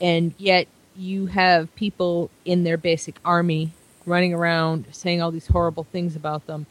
And 0.00 0.34
yet 0.36 0.68
you 0.94 1.26
have 1.26 1.74
people 1.74 2.30
in 2.44 2.62
their 2.62 2.76
basic 2.76 3.16
army 3.24 3.72
running 4.04 4.34
around 4.34 4.84
saying 4.92 5.22
all 5.22 5.30
these 5.30 5.46
horrible 5.46 5.84
things 5.84 6.14
about 6.14 6.46
them. 6.46 6.66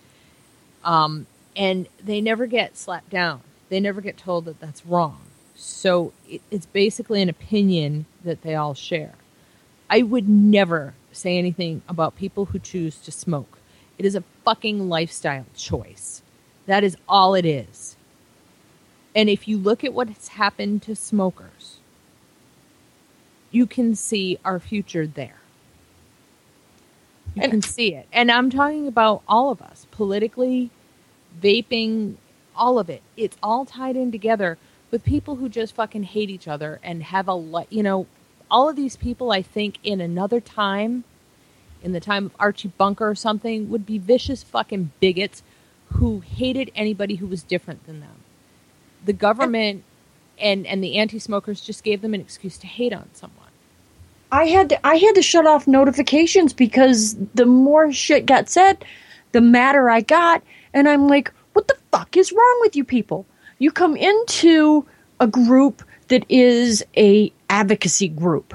Um, 0.84 1.26
and 1.56 1.88
they 2.02 2.22
never 2.22 2.46
get 2.46 2.78
slapped 2.78 3.10
down. 3.10 3.42
They 3.70 3.80
never 3.80 4.02
get 4.02 4.18
told 4.18 4.46
that 4.46 4.60
that's 4.60 4.86
wrong. 4.86 5.22
So 5.56 6.14
it, 6.28 6.42
it's 6.52 6.66
basically 6.66 7.22
an 7.22 7.30
opinion 7.30 8.06
that 8.24 8.42
they 8.44 8.56
all 8.56 8.74
share. 8.74 9.14
I 9.90 10.04
would 10.04 10.28
never 10.30 10.94
say 11.12 11.38
anything 11.38 11.82
about 11.88 12.16
people 12.16 12.46
who 12.46 12.60
choose 12.60 12.98
to 12.98 13.12
smoke. 13.12 13.58
It 13.98 14.06
is 14.06 14.16
a 14.16 14.24
fucking 14.46 14.88
lifestyle 14.90 15.46
choice. 15.56 16.22
That 16.66 16.84
is 16.84 16.98
all 17.10 17.34
it 17.34 17.46
is. 17.46 17.96
And 19.16 19.30
if 19.30 19.48
you 19.48 19.58
look 19.58 19.84
at 19.84 19.94
what 19.94 20.10
has 20.10 20.28
happened 20.30 20.84
to 20.84 20.96
smokers, 20.96 21.78
you 23.50 23.66
can 23.66 23.96
see 23.96 24.38
our 24.46 24.60
future 24.60 25.08
there. 25.08 25.40
You 27.36 27.44
And- 27.44 27.52
can 27.52 27.62
see 27.62 27.96
it. 27.96 28.08
And 28.12 28.32
I'm 28.32 28.50
talking 28.50 28.88
about 28.88 29.24
all 29.28 29.50
of 29.52 29.62
us 29.62 29.88
politically, 29.92 30.70
vaping, 31.42 32.16
all 32.58 32.80
of 32.80 32.90
it. 32.90 33.02
It's 33.16 33.38
all 33.42 33.66
tied 33.66 33.96
in 33.96 34.12
together 34.12 34.58
with 34.92 35.04
people 35.04 35.36
who 35.36 35.50
just 35.50 35.76
fucking 35.76 36.04
hate 36.04 36.30
each 36.30 36.48
other 36.48 36.80
and 36.84 37.04
have 37.04 37.28
a 37.28 37.34
li- 37.34 37.68
you 37.70 37.84
know, 37.84 38.08
all 38.50 38.70
of 38.70 38.76
these 38.76 38.96
people 38.96 39.32
I 39.32 39.42
think 39.42 39.78
in 39.84 40.02
another 40.02 40.40
time 40.40 41.04
in 41.84 41.92
the 41.92 42.00
time 42.00 42.26
of 42.26 42.36
Archie 42.40 42.72
Bunker 42.78 43.08
or 43.08 43.16
something 43.16 43.70
would 43.70 43.86
be 43.86 43.98
vicious 43.98 44.44
fucking 44.44 44.92
bigots 45.00 45.44
who 45.94 46.22
hated 46.22 46.72
anybody 46.76 47.16
who 47.16 47.28
was 47.28 47.44
different 47.44 47.86
than 47.86 48.00
them. 48.00 48.16
The 49.06 49.14
government 49.14 49.84
and 50.40 50.66
and 50.68 50.84
the 50.84 50.98
anti-smokers 50.98 51.62
just 51.62 51.84
gave 51.84 52.02
them 52.02 52.14
an 52.14 52.22
excuse 52.22 52.58
to 52.60 52.68
hate 52.68 52.94
on 52.94 53.10
someone. 53.14 53.48
I 54.32 54.46
had 54.46 54.70
to, 54.70 54.86
I 54.86 54.96
had 54.96 55.16
to 55.16 55.22
shut 55.22 55.48
off 55.48 55.68
notifications 55.68 56.52
because 56.54 57.16
the 57.34 57.46
more 57.46 57.92
shit 57.94 58.26
got 58.26 58.50
said, 58.50 58.84
the 59.32 59.42
madder 59.42 59.90
I 59.90 60.02
got, 60.02 60.44
and 60.74 60.90
I'm 60.90 61.08
like, 61.08 61.32
what 61.58 61.68
the 61.68 61.78
fuck 61.92 62.16
is 62.16 62.32
wrong 62.32 62.58
with 62.62 62.76
you 62.76 62.84
people? 62.84 63.26
You 63.58 63.72
come 63.72 63.98
into 63.98 64.86
a 65.20 65.26
group 65.26 65.82
that 66.10 66.24
is 66.30 66.86
a 66.96 67.34
advocacy 67.50 68.10
group, 68.10 68.54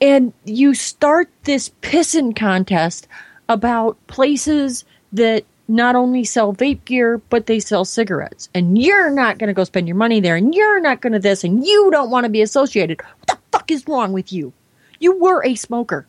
and 0.00 0.32
you 0.44 0.74
start 0.74 1.28
this 1.42 1.72
pissing 1.82 2.36
contest 2.36 3.08
about 3.48 3.96
places 4.06 4.84
that 5.12 5.44
not 5.66 5.96
only 5.96 6.22
sell 6.22 6.54
vape 6.54 6.84
gear 6.84 7.18
but 7.30 7.46
they 7.46 7.58
sell 7.58 7.84
cigarettes, 7.84 8.48
and 8.54 8.80
you're 8.80 9.10
not 9.10 9.38
going 9.38 9.48
to 9.48 9.52
go 9.52 9.64
spend 9.64 9.88
your 9.88 9.96
money 9.96 10.20
there, 10.20 10.36
and 10.36 10.54
you're 10.54 10.80
not 10.80 11.00
going 11.00 11.14
to 11.14 11.18
this, 11.18 11.42
and 11.42 11.66
you 11.66 11.90
don't 11.90 12.12
want 12.12 12.22
to 12.22 12.30
be 12.30 12.42
associated. 12.42 13.02
What 13.02 13.26
the 13.26 13.38
fuck 13.50 13.72
is 13.72 13.88
wrong 13.88 14.12
with 14.12 14.32
you? 14.32 14.52
You 15.00 15.18
were 15.18 15.44
a 15.44 15.56
smoker. 15.56 16.06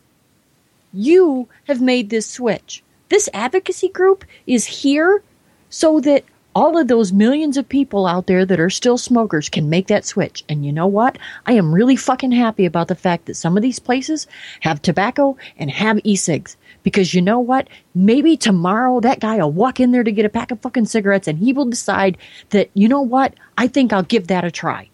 You 0.92 1.48
have 1.64 1.80
made 1.80 2.10
this 2.10 2.30
switch. 2.30 2.84
This 3.08 3.28
advocacy 3.34 3.88
group 3.88 4.24
is 4.46 4.66
here 4.66 5.24
so 5.70 6.00
that 6.00 6.24
all 6.54 6.76
of 6.76 6.88
those 6.88 7.12
millions 7.12 7.56
of 7.56 7.68
people 7.68 8.06
out 8.06 8.26
there 8.26 8.44
that 8.44 8.58
are 8.58 8.70
still 8.70 8.98
smokers 8.98 9.48
can 9.48 9.70
make 9.70 9.86
that 9.86 10.04
switch. 10.04 10.44
And 10.48 10.66
you 10.66 10.72
know 10.72 10.86
what? 10.86 11.16
I 11.46 11.52
am 11.52 11.72
really 11.72 11.96
fucking 11.96 12.32
happy 12.32 12.66
about 12.66 12.88
the 12.88 12.96
fact 12.96 13.26
that 13.26 13.36
some 13.36 13.56
of 13.56 13.62
these 13.62 13.78
places 13.78 14.26
have 14.60 14.82
tobacco 14.82 15.36
and 15.56 15.70
have 15.70 16.00
e-cigs. 16.02 16.56
Because 16.82 17.14
you 17.14 17.22
know 17.22 17.38
what? 17.38 17.68
Maybe 17.94 18.36
tomorrow 18.36 19.00
that 19.00 19.20
guy 19.20 19.36
will 19.36 19.52
walk 19.52 19.78
in 19.78 19.92
there 19.92 20.02
to 20.02 20.12
get 20.12 20.24
a 20.24 20.30
pack 20.30 20.50
of 20.50 20.60
fucking 20.60 20.86
cigarettes 20.86 21.28
and 21.28 21.38
he 21.38 21.52
will 21.52 21.66
decide 21.66 22.18
that, 22.50 22.70
you 22.74 22.88
know 22.88 23.02
what? 23.02 23.34
I 23.56 23.68
think 23.68 23.92
I'll 23.92 24.02
give 24.02 24.26
that 24.26 24.44
a 24.44 24.50
try. 24.50 24.88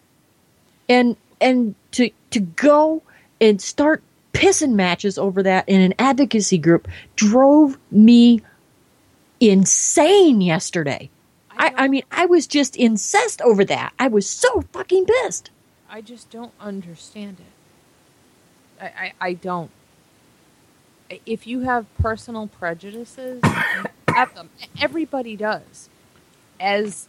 And 0.89 1.15
and 1.41 1.75
to 1.91 2.09
to 2.31 2.39
go 2.39 3.01
and 3.41 3.61
start 3.61 4.03
pissing 4.33 4.73
matches 4.73 5.17
over 5.17 5.41
that 5.43 5.67
in 5.67 5.81
an 5.81 5.93
advocacy 5.97 6.57
group 6.57 6.87
drove 7.15 7.77
me 7.89 8.41
insane 9.39 10.41
yesterday. 10.41 11.09
I, 11.57 11.73
I 11.75 11.87
mean, 11.87 12.03
I 12.11 12.25
was 12.25 12.45
just 12.47 12.77
incensed 12.77 13.41
over 13.41 13.65
that. 13.65 13.93
I 13.97 14.07
was 14.07 14.29
so 14.29 14.61
fucking 14.73 15.05
pissed. 15.05 15.49
I 15.89 16.01
just 16.01 16.29
don't 16.29 16.53
understand 16.59 17.37
it. 17.39 18.83
I, 18.83 18.85
I, 18.85 19.13
I 19.21 19.33
don't. 19.33 19.71
If 21.25 21.47
you 21.47 21.61
have 21.61 21.85
personal 21.97 22.47
prejudices, 22.47 23.41
have 24.07 24.35
them. 24.35 24.49
Everybody 24.79 25.35
does. 25.35 25.89
As 26.59 27.07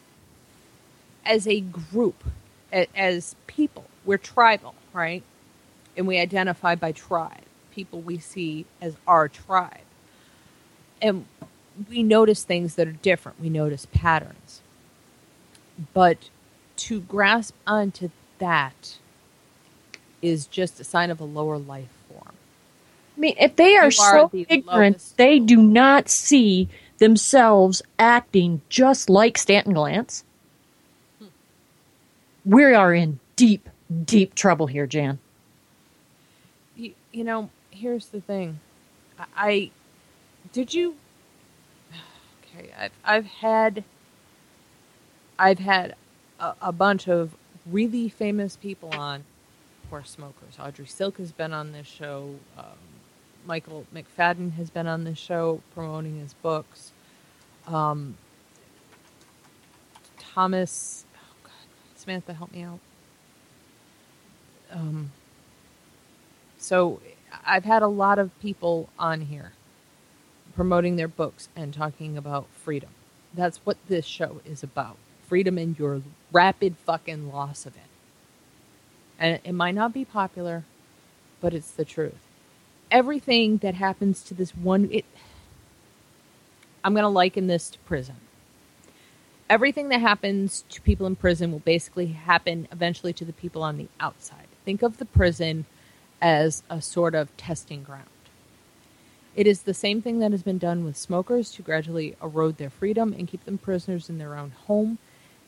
as 1.25 1.47
a 1.47 1.61
group, 1.61 2.25
as 2.73 3.37
people, 3.47 3.85
we're 4.05 4.17
tribal, 4.17 4.75
right? 4.95 5.23
And 5.97 6.07
we 6.07 6.19
identify 6.19 6.75
by 6.75 6.93
tribe. 6.93 7.43
People 7.73 8.01
we 8.01 8.19
see 8.19 8.65
as 8.81 8.97
our 9.07 9.29
tribe. 9.29 9.81
And 11.03 11.27
we 11.89 12.03
notice 12.03 12.45
things 12.45 12.75
that 12.75 12.89
are 12.89 12.93
different. 12.93 13.41
We 13.41 13.49
notice 13.49 13.87
patterns. 13.87 14.63
But 15.93 16.29
to 16.77 17.01
grasp 17.01 17.55
onto 17.67 18.11
that 18.39 18.99
is 20.23 20.47
just 20.47 20.81
a 20.81 20.85
sign 20.85 21.11
of 21.11 21.21
a 21.21 21.25
lower 21.25 21.59
life 21.59 21.89
form. 22.09 22.35
I 23.17 23.21
mean, 23.21 23.37
if 23.39 23.57
they 23.57 23.77
are, 23.77 23.87
are 23.87 23.91
so 23.91 24.31
the 24.33 24.47
ignorant, 24.49 25.15
they 25.17 25.39
do 25.39 25.57
not 25.57 26.09
see 26.09 26.69
themselves 26.99 27.83
acting 27.99 28.61
just 28.69 29.09
like 29.09 29.39
Stanton 29.39 29.75
Glantz. 29.75 30.25
Hmm. 31.19 31.27
We 32.45 32.65
are 32.65 32.95
in 32.95 33.21
deep, 33.37 33.69
deep 34.05 34.35
trouble 34.35 34.67
here, 34.67 34.87
Jan. 34.87 35.19
you, 36.77 36.95
you 37.13 37.25
know, 37.25 37.51
here's 37.71 38.07
the 38.07 38.21
thing. 38.21 38.61
I, 39.19 39.27
I 39.37 39.71
did 40.53 40.75
you. 40.75 40.97
I've 42.79 42.93
I've 43.05 43.27
had. 43.27 43.85
I've 45.39 45.61
had 45.61 45.95
a, 46.41 46.55
a 46.63 46.73
bunch 46.73 47.09
of 47.09 47.37
really 47.65 48.09
famous 48.09 48.57
people 48.57 48.91
on, 48.91 49.25
for 49.89 50.03
smokers. 50.05 50.59
Audrey 50.61 50.87
Silk 50.87 51.19
has 51.19 51.33
been 51.33 51.53
on 51.53 51.73
this 51.73 51.87
show. 51.87 52.35
Um, 52.57 52.65
Michael 53.47 53.87
McFadden 53.95 54.55
has 54.55 54.71
been 54.71 54.87
on 54.87 55.05
this 55.05 55.19
show 55.19 55.63
promoting 55.75 56.19
his 56.19 56.35
books. 56.35 56.93
Um, 57.67 58.17
Thomas, 60.19 61.05
oh 61.15 61.37
God, 61.45 61.53
Samantha, 61.97 62.35
help 62.35 62.53
me 62.53 62.63
out. 62.63 62.81
Um, 64.71 65.13
so 66.59 67.01
I've 67.47 67.65
had 67.65 67.83
a 67.83 67.89
lot 67.89 68.19
of 68.19 68.39
people 68.41 68.89
on 68.99 69.23
here 69.23 69.53
promoting 70.59 70.97
their 70.97 71.07
books 71.07 71.49
and 71.55 71.73
talking 71.73 72.19
about 72.19 72.49
freedom. 72.53 72.91
That's 73.33 73.59
what 73.59 73.77
this 73.87 74.05
show 74.05 74.41
is 74.45 74.65
about. 74.65 74.97
Freedom 75.29 75.57
and 75.57 75.79
your 75.79 76.03
rapid 76.33 76.75
fucking 76.85 77.31
loss 77.33 77.65
of 77.65 77.77
it. 77.77 77.83
And 79.21 79.39
it 79.45 79.53
might 79.53 79.77
not 79.77 79.95
be 79.95 80.05
popular, 80.05 80.65
but 81.41 81.55
it's 81.55 81.71
the 81.71 81.85
truth. 81.85 82.19
Everything 82.91 83.59
that 83.59 83.77
happens 83.77 84.25
to 84.25 84.35
this 84.35 84.51
one 84.51 84.89
it 84.91 85.05
I'm 86.83 86.93
going 86.93 87.05
to 87.05 87.09
liken 87.09 87.47
this 87.47 87.71
to 87.71 87.79
prison. 87.81 88.17
Everything 89.49 89.91
that 89.91 90.01
happens 90.01 90.65
to 90.71 90.81
people 90.81 91.07
in 91.07 91.15
prison 91.15 91.53
will 91.53 91.61
basically 91.61 92.09
happen 92.09 92.67
eventually 92.73 93.13
to 93.13 93.25
the 93.25 93.33
people 93.33 93.63
on 93.63 93.77
the 93.77 93.87
outside. 94.01 94.49
Think 94.65 94.83
of 94.83 94.99
the 94.99 95.05
prison 95.05 95.67
as 96.21 96.65
a 96.69 96.83
sort 96.83 97.15
of 97.15 97.37
testing 97.37 97.85
ground. 97.85 98.09
It 99.39 99.47
is 99.47 99.63
the 99.63 99.73
same 99.73 100.03
thing 100.03 100.19
that 100.19 100.33
has 100.33 100.43
been 100.43 100.59
done 100.59 100.83
with 100.83 100.97
smokers 100.97 101.53
to 101.53 101.63
gradually 101.63 102.17
erode 102.21 102.57
their 102.57 102.71
freedom 102.71 103.13
and 103.13 103.29
keep 103.29 103.45
them 103.45 103.57
prisoners 103.57 104.11
in 104.11 104.19
their 104.19 104.35
own 104.35 104.51
home, 104.67 104.99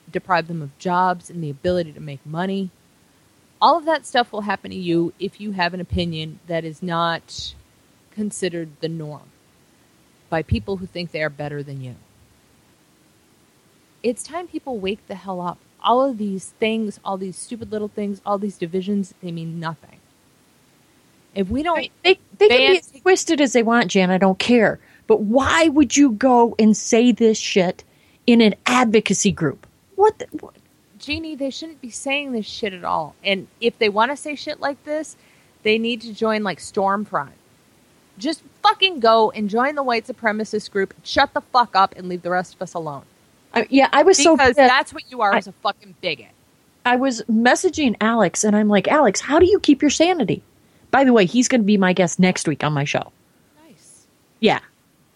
deprive 0.08 0.46
them 0.46 0.62
of 0.62 0.78
jobs 0.78 1.28
and 1.28 1.42
the 1.42 1.50
ability 1.50 1.92
to 1.94 2.00
make 2.00 2.24
money. 2.24 2.70
All 3.60 3.76
of 3.76 3.86
that 3.86 4.06
stuff 4.06 4.32
will 4.32 4.42
happen 4.42 4.70
to 4.70 4.76
you 4.76 5.12
if 5.18 5.40
you 5.40 5.50
have 5.52 5.74
an 5.74 5.80
opinion 5.80 6.38
that 6.46 6.64
is 6.64 6.84
not 6.84 7.56
considered 8.12 8.68
the 8.78 8.88
norm 8.88 9.32
by 10.28 10.44
people 10.44 10.76
who 10.76 10.86
think 10.86 11.10
they 11.10 11.24
are 11.24 11.28
better 11.28 11.60
than 11.60 11.82
you. 11.82 11.96
It's 14.04 14.22
time 14.22 14.46
people 14.46 14.78
wake 14.78 15.04
the 15.08 15.16
hell 15.16 15.40
up. 15.40 15.58
All 15.82 16.08
of 16.08 16.16
these 16.16 16.50
things, 16.60 17.00
all 17.04 17.16
these 17.16 17.36
stupid 17.36 17.72
little 17.72 17.88
things, 17.88 18.22
all 18.24 18.38
these 18.38 18.56
divisions, 18.56 19.14
they 19.20 19.32
mean 19.32 19.58
nothing. 19.58 19.99
If 21.34 21.48
we 21.48 21.62
don't 21.62 21.90
They, 22.02 22.18
they 22.38 22.48
can 22.48 22.72
be 22.72 22.78
as 22.78 22.90
twisted 23.02 23.40
as 23.40 23.52
they 23.52 23.62
want, 23.62 23.88
Jan. 23.88 24.10
I 24.10 24.18
don't 24.18 24.38
care. 24.38 24.78
But 25.06 25.22
why 25.22 25.68
would 25.68 25.96
you 25.96 26.12
go 26.12 26.54
and 26.58 26.76
say 26.76 27.12
this 27.12 27.38
shit 27.38 27.84
in 28.26 28.40
an 28.40 28.54
advocacy 28.66 29.32
group? 29.32 29.66
What? 29.96 30.18
The, 30.18 30.26
what? 30.40 30.54
Jeannie, 30.98 31.34
they 31.34 31.50
shouldn't 31.50 31.80
be 31.80 31.90
saying 31.90 32.32
this 32.32 32.46
shit 32.46 32.72
at 32.72 32.84
all. 32.84 33.14
And 33.24 33.48
if 33.60 33.78
they 33.78 33.88
want 33.88 34.10
to 34.10 34.16
say 34.16 34.34
shit 34.34 34.60
like 34.60 34.84
this, 34.84 35.16
they 35.62 35.78
need 35.78 36.02
to 36.02 36.12
join 36.12 36.42
like 36.42 36.58
Stormfront. 36.58 37.30
Just 38.18 38.42
fucking 38.62 39.00
go 39.00 39.30
and 39.30 39.48
join 39.48 39.74
the 39.74 39.82
white 39.82 40.06
supremacist 40.06 40.70
group. 40.70 40.94
Shut 41.02 41.32
the 41.32 41.40
fuck 41.40 41.74
up 41.74 41.94
and 41.96 42.08
leave 42.08 42.22
the 42.22 42.30
rest 42.30 42.54
of 42.54 42.62
us 42.62 42.74
alone. 42.74 43.04
I, 43.54 43.66
yeah, 43.70 43.88
I 43.92 44.02
was 44.02 44.18
so 44.18 44.36
Because 44.36 44.56
that's 44.56 44.92
what 44.92 45.10
you 45.10 45.22
are 45.22 45.34
I- 45.34 45.38
as 45.38 45.46
a 45.46 45.52
fucking 45.52 45.94
bigot. 46.00 46.28
I 46.84 46.96
was 46.96 47.22
messaging 47.30 47.94
Alex, 48.00 48.42
and 48.42 48.56
I'm 48.56 48.68
like, 48.68 48.88
Alex, 48.88 49.20
how 49.20 49.38
do 49.38 49.44
you 49.44 49.60
keep 49.60 49.82
your 49.82 49.90
sanity? 49.90 50.42
By 50.90 51.04
the 51.04 51.12
way, 51.12 51.26
he's 51.26 51.48
going 51.48 51.60
to 51.60 51.66
be 51.66 51.76
my 51.76 51.92
guest 51.92 52.18
next 52.18 52.48
week 52.48 52.64
on 52.64 52.72
my 52.72 52.84
show. 52.84 53.12
Nice. 53.66 54.06
Yeah, 54.40 54.60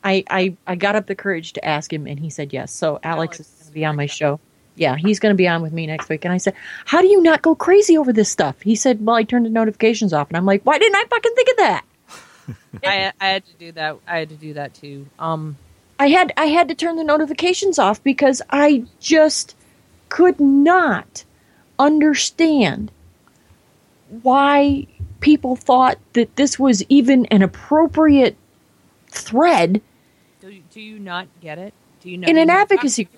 I, 0.03 0.25
I 0.31 0.57
I 0.67 0.75
got 0.77 0.97
up 0.97 1.07
the 1.07 1.15
courage 1.15 1.55
to 1.55 1.65
ask 1.65 1.93
him, 1.93 2.07
and 2.07 2.19
he 2.19 2.31
said 2.31 2.53
yes. 2.53 2.73
So 2.73 3.01
Alex, 3.03 3.39
Alex 3.39 3.41
is 3.41 3.47
going 3.47 3.67
to 3.67 3.73
be 3.73 3.85
on 3.85 3.97
my 3.97 4.07
show. 4.07 4.41
Yeah, 4.77 4.97
he's 4.97 5.21
going 5.21 5.33
to 5.33 5.37
be 5.37 5.47
on 5.49 5.63
with 5.63 5.73
me 5.73 5.87
next 5.87 6.09
week. 6.09 6.25
And 6.25 6.35
I 6.35 6.39
said, 6.39 6.55
"How 6.85 7.01
do 7.01 7.09
you 7.09 7.23
not 7.23 7.43
go 7.43 7.55
crazy 7.55 7.97
over 7.97 8.13
this 8.13 8.31
stuff?" 8.31 8.61
He 8.63 8.77
said, 8.77 9.05
"Well, 9.05 9.17
I 9.17 9.23
turned 9.23 9.47
the 9.47 9.51
notifications 9.51 10.13
off." 10.13 10.29
And 10.29 10.37
I'm 10.37 10.47
like, 10.47 10.63
"Why 10.63 10.79
didn't 10.79 10.97
I 10.97 11.05
fucking 11.09 11.33
think 11.35 11.49
of 11.49 11.57
that?" 11.57 11.85
I, 12.85 13.13
I 13.21 13.27
had 13.27 13.47
to 13.47 13.53
do 13.55 13.73
that. 13.73 13.97
I 14.07 14.19
had 14.19 14.29
to 14.29 14.37
do 14.37 14.55
that 14.55 14.75
too. 14.75 15.07
Um, 15.19 15.57
I 15.99 16.09
had 16.09 16.33
I 16.37 16.47
had 16.47 16.69
to 16.69 16.75
turn 16.75 16.97
the 16.97 17.05
notifications 17.05 17.79
off 17.79 18.03
because 18.03 18.43
I 18.51 18.85
just 19.01 19.57
could 20.09 20.39
not 20.39 21.25
understand 21.79 22.91
why 24.23 24.87
people 25.25 25.57
thought 25.57 25.99
that 26.13 26.37
this 26.37 26.59
was 26.59 26.85
even 26.91 27.25
an 27.27 27.41
appropriate 27.41 28.37
thread 29.09 29.81
do 30.39 30.51
you, 30.51 30.63
do 30.71 30.81
you 30.83 30.99
not 30.99 31.29
get 31.41 31.57
it? 31.57 31.73
Do 32.03 32.11
you 32.11 32.19
not 32.19 32.29
in 32.29 32.37
an 32.37 32.49
you 32.49 33.07
not- 33.07 33.09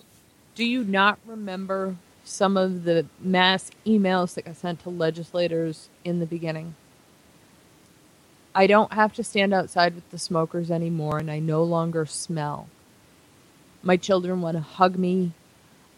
Do 0.55 0.65
you 0.65 0.85
not 0.85 1.19
remember 1.27 1.97
some 2.23 2.57
of 2.57 2.85
the 2.85 3.07
mass 3.19 3.73
emails 3.85 4.35
that 4.35 4.45
got 4.45 4.55
sent 4.55 4.81
to 4.85 4.91
legislators 4.91 5.89
in 6.05 6.21
the 6.21 6.27
beginning? 6.27 6.77
I 8.55 8.69
don't 8.69 8.93
have 8.93 9.13
to 9.15 9.25
stand 9.25 9.53
outside 9.53 9.97
with 9.97 10.09
the 10.13 10.19
smokers 10.19 10.71
anymore, 10.71 11.19
and 11.19 11.29
I 11.29 11.41
no 11.41 11.65
longer 11.65 12.07
smell. 12.07 12.69
My 13.83 13.97
children 13.97 14.41
want 14.41 14.57
to 14.57 14.63
hug 14.63 14.97
me. 14.97 15.33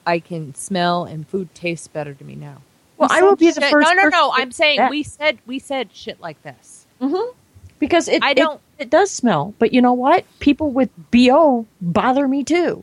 I 0.06 0.18
can 0.20 0.54
smell, 0.54 1.04
and 1.04 1.28
food 1.28 1.54
tastes 1.54 1.86
better 1.86 2.14
to 2.14 2.24
me 2.24 2.34
now. 2.34 2.62
Well, 2.98 3.08
I 3.10 3.22
will 3.22 3.30
said 3.30 3.38
be 3.38 3.50
the 3.52 3.60
shit- 3.62 3.70
first. 3.70 3.86
No, 3.88 3.94
no, 3.94 4.08
no. 4.08 4.32
I'm 4.34 4.52
saying 4.52 4.78
that. 4.78 4.90
we 4.90 5.02
said 5.02 5.38
we 5.46 5.58
said 5.58 5.90
shit 5.92 6.20
like 6.20 6.42
this. 6.42 6.86
Mm-hmm. 7.00 7.36
Because 7.78 8.08
it, 8.08 8.22
I 8.24 8.34
don't- 8.34 8.60
It, 8.78 8.90
does 8.90 9.10
smell, 9.10 9.54
but 9.60 9.72
you 9.72 9.80
know 9.80 9.92
what? 9.92 10.24
People 10.40 10.70
with 10.72 10.90
bo 11.12 11.66
bother 11.80 12.26
me 12.26 12.42
too. 12.42 12.82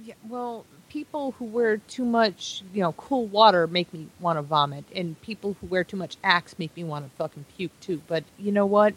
Yeah, 0.00 0.14
well, 0.28 0.64
people 0.88 1.32
who 1.32 1.46
wear 1.46 1.78
too 1.78 2.04
much, 2.04 2.62
you 2.72 2.80
know, 2.80 2.92
cool 2.92 3.26
water 3.26 3.66
make 3.66 3.92
me 3.92 4.06
want 4.20 4.38
to 4.38 4.42
vomit, 4.42 4.84
and 4.94 5.20
people 5.20 5.56
who 5.60 5.66
wear 5.66 5.82
too 5.82 5.96
much 5.96 6.16
Axe 6.22 6.56
make 6.60 6.76
me 6.76 6.84
want 6.84 7.04
to 7.04 7.16
fucking 7.16 7.44
puke 7.56 7.72
too. 7.80 8.02
But 8.06 8.22
you 8.38 8.52
know 8.52 8.66
what? 8.66 8.94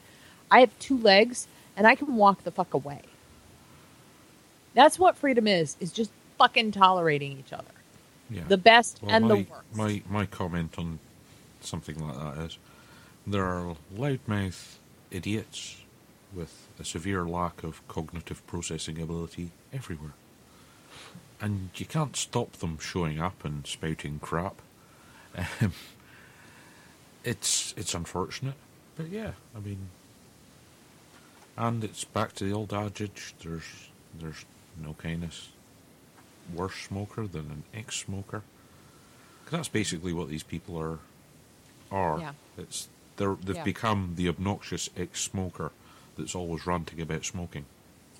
I 0.51 0.59
have 0.59 0.77
two 0.77 0.97
legs, 0.99 1.47
and 1.75 1.87
I 1.87 1.95
can 1.95 2.15
walk 2.15 2.43
the 2.43 2.51
fuck 2.51 2.75
away. 2.75 3.01
That's 4.75 4.99
what 4.99 5.17
freedom 5.17 5.47
is: 5.47 5.77
is 5.79 5.91
just 5.91 6.11
fucking 6.37 6.71
tolerating 6.73 7.37
each 7.39 7.51
other, 7.51 7.65
Yeah. 8.30 8.43
the 8.47 8.57
best 8.57 9.01
Well, 9.01 9.11
and 9.11 9.27
my, 9.27 9.27
the 9.27 9.35
worst. 9.49 9.76
My, 9.76 10.01
my 10.10 10.26
comment 10.26 10.76
on 10.77 10.99
something 11.61 11.99
like 11.99 12.18
that 12.18 12.43
is 12.45 12.57
there 13.26 13.43
are 13.45 13.76
loudmouth 13.95 14.76
idiots 15.11 15.81
with 16.34 16.68
a 16.80 16.85
severe 16.85 17.26
lack 17.26 17.64
of 17.64 17.85
cognitive 17.88 18.45
processing 18.47 19.01
ability 19.01 19.51
everywhere. 19.73 20.14
And 21.41 21.69
you 21.76 21.85
can't 21.85 22.15
stop 22.15 22.53
them 22.53 22.77
showing 22.80 23.19
up 23.19 23.43
and 23.45 23.65
spouting 23.65 24.19
crap. 24.19 24.61
Um, 25.61 25.73
it's 27.23 27.73
it's 27.77 27.93
unfortunate, 27.93 28.56
but 28.95 29.10
yeah, 29.10 29.31
I 29.56 29.60
mean, 29.60 29.89
and 31.57 31.84
it's 31.84 32.03
back 32.03 32.34
to 32.34 32.43
the 32.43 32.51
old 32.53 32.73
adage: 32.73 33.35
there's 33.43 33.89
there's 34.19 34.45
no 34.81 34.93
kindness 34.93 35.49
worse 36.53 36.76
smoker 36.76 37.27
than 37.27 37.51
an 37.51 37.63
ex-smoker. 37.73 38.43
'Cause 39.45 39.51
that's 39.51 39.67
basically 39.67 40.13
what 40.13 40.30
these 40.30 40.43
people 40.43 40.77
are. 40.77 40.99
Are 41.91 42.19
Yeah. 42.19 42.34
it's 42.57 42.88
they're 43.17 43.35
they've 43.35 43.55
Yeah. 43.57 43.63
become 43.63 44.13
the 44.15 44.30
obnoxious 44.30 44.89
ex-smoker 44.95 45.71
that's 46.17 46.35
always 46.35 46.65
ranting 46.67 47.01
about 47.01 47.26
smoking. 47.26 47.65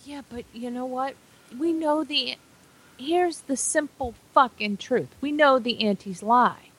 Yeah, 0.06 0.22
but 0.30 0.45
you 0.53 0.72
know 0.72 0.85
what? 0.85 1.15
We 1.57 1.72
know 1.73 2.03
the. 2.03 2.38
Here's 2.97 3.41
the 3.41 3.56
simple 3.56 4.14
fucking 4.34 4.77
truth. 4.77 5.07
We 5.22 5.31
know 5.31 5.57
the 5.60 5.85
antis 5.85 6.22
lie. 6.22 6.69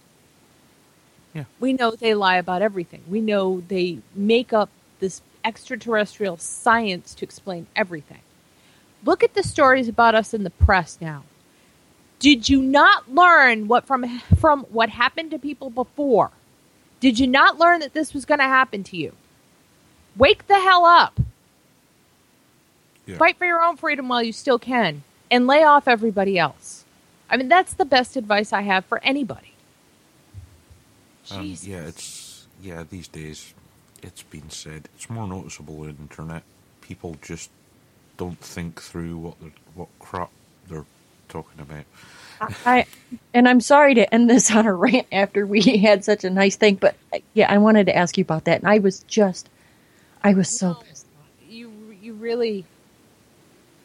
Yeah. 1.32 1.44
We 1.59 1.72
know 1.72 1.93
they 1.93 2.12
lie 2.14 2.36
about 2.36 2.60
everything. 2.60 3.02
We 3.09 3.20
know 3.20 3.62
they 3.68 4.01
make 4.14 4.52
up 4.52 4.68
this 4.98 5.22
extraterrestrial 5.44 6.36
science 6.36 7.14
to 7.14 7.24
explain 7.24 7.68
everything. 7.74 8.20
Look 9.05 9.22
at 9.22 9.32
the 9.35 9.43
stories 9.43 9.89
about 9.89 10.14
us 10.14 10.35
in 10.35 10.44
the 10.44 10.51
press 10.51 10.98
now. 11.01 11.22
Did 12.20 12.48
you 12.48 12.62
not 12.62 13.12
learn 13.12 13.66
what 13.66 13.86
from 13.86 14.20
from 14.38 14.64
what 14.70 14.90
happened 14.90 15.32
to 15.32 15.38
people 15.38 15.70
before? 15.70 16.30
Did 17.01 17.18
you 17.18 17.26
not 17.26 17.59
learn 17.59 17.80
that 17.80 17.94
this 17.94 18.12
was 18.14 18.26
going 18.26 18.40
to 18.40 18.44
happen 18.44 18.84
to 18.84 18.97
you? 18.97 19.14
Wake 20.16 20.47
the 20.47 20.60
hell 20.60 20.84
up. 20.84 21.18
Yeah. 23.06 23.16
Fight 23.16 23.38
for 23.38 23.47
your 23.47 23.62
own 23.62 23.76
freedom 23.78 24.09
while 24.09 24.22
you 24.22 24.32
still 24.32 24.59
can 24.59 25.02
and 25.30 25.47
lay 25.47 25.64
off 25.64 25.88
everybody 25.88 26.38
else. 26.38 26.84
I 27.30 27.38
mean, 27.38 27.48
that's 27.48 27.72
the 27.72 27.86
best 27.86 28.16
advice 28.16 28.52
I 28.52 28.62
have 28.62 28.84
for 28.84 29.02
anybody. 29.02 29.55
Um, 31.30 31.56
yeah, 31.62 31.86
it's 31.86 32.47
yeah. 32.60 32.84
These 32.88 33.09
days, 33.09 33.55
it's 34.02 34.22
been 34.24 34.51
said. 34.51 34.88
It's 34.94 35.09
more 35.09 35.26
noticeable 35.26 35.80
on 35.80 35.86
the 35.86 36.02
internet. 36.02 36.42
People 36.82 37.16
just 37.22 37.51
don't 38.18 38.40
think 38.40 38.80
through 38.80 39.16
what 39.16 39.36
what 39.74 39.88
crap 39.98 40.30
they're 40.68 40.84
talking 41.31 41.61
about. 41.61 41.85
I 42.65 42.86
and 43.35 43.48
I'm 43.48 43.61
sorry 43.61 43.94
to 43.94 44.15
end 44.15 44.31
this 44.31 44.51
on 44.51 44.66
a 44.66 44.74
rant 44.74 45.07
after 45.12 45.47
we 45.47 45.62
had 45.78 46.05
such 46.05 46.24
a 46.24 46.31
nice 46.31 46.57
thing, 46.57 46.77
but 46.77 46.97
yeah, 47.35 47.52
I 47.52 47.59
wanted 47.59 47.86
to 47.86 47.97
ask 47.97 48.19
you 48.19 48.23
about 48.23 48.44
that, 48.47 48.61
and 48.61 48.69
I 48.69 48.78
was 48.78 49.01
just, 49.05 49.48
I 50.23 50.35
was 50.35 50.48
so 50.48 50.69
No. 50.69 50.74
pissed. 50.74 51.07
you 51.48 51.73
you 52.02 52.15
really 52.15 52.66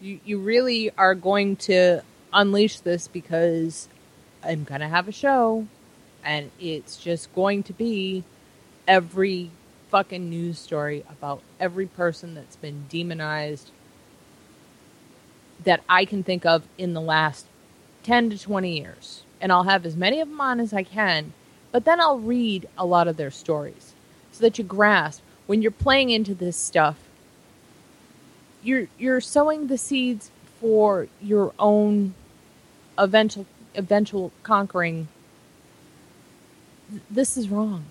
you 0.01 0.19
you 0.26 0.39
really 0.39 0.91
are 0.97 1.15
going 1.15 1.55
to 1.57 2.01
unleash 2.34 2.80
this 2.80 3.07
because 3.07 3.88
I'm 4.43 4.63
going 4.63 4.81
to 4.81 4.88
have 4.88 5.07
a 5.07 5.11
show 5.11 5.67
and 6.23 6.51
it's 6.59 6.97
just 6.97 7.34
going 7.34 7.63
to 7.63 7.73
be 7.73 8.23
every 8.88 9.51
fucking 9.89 10.30
news 10.30 10.59
story 10.59 11.05
about 11.09 11.41
every 11.59 11.85
person 11.88 12.35
that's 12.35 12.55
been 12.57 12.85
demonized 12.89 13.72
that 15.64 15.84
I 15.90 16.06
can 16.06 16.23
think 16.23 16.45
of 16.45 16.64
in 16.77 16.94
the 16.94 17.02
last 17.02 17.45
10 18.03 18.30
to 18.32 18.40
20 18.40 18.77
years. 18.77 19.23
And 19.41 19.52
I'll 19.52 19.64
have 19.64 19.86
as 19.86 19.95
many 19.95 20.22
of 20.22 20.30
them 20.30 20.41
on 20.41 20.60
as 20.60 20.73
I 20.73 20.84
can, 20.84 21.34
but 21.72 21.86
then 21.86 21.99
I'll 21.99 22.19
read 22.19 22.68
a 22.77 22.86
lot 22.86 23.07
of 23.07 23.18
their 23.18 23.32
stories 23.32 23.94
so 24.32 24.41
that 24.41 24.57
you 24.57 24.64
grasp 24.64 25.22
when 25.48 25.61
you're 25.61 25.72
playing 25.72 26.10
into 26.10 26.34
this 26.34 26.57
stuff 26.57 26.98
you're 28.65 28.88
you're 28.98 29.22
sowing 29.22 29.68
the 29.68 29.77
seeds 29.77 30.32
for 30.60 31.07
your 31.22 31.53
own 31.60 32.14
eventual 32.98 33.45
eventual 33.76 34.32
conquering. 34.44 35.07
This 37.10 37.38
is 37.38 37.49
wrong. 37.49 37.86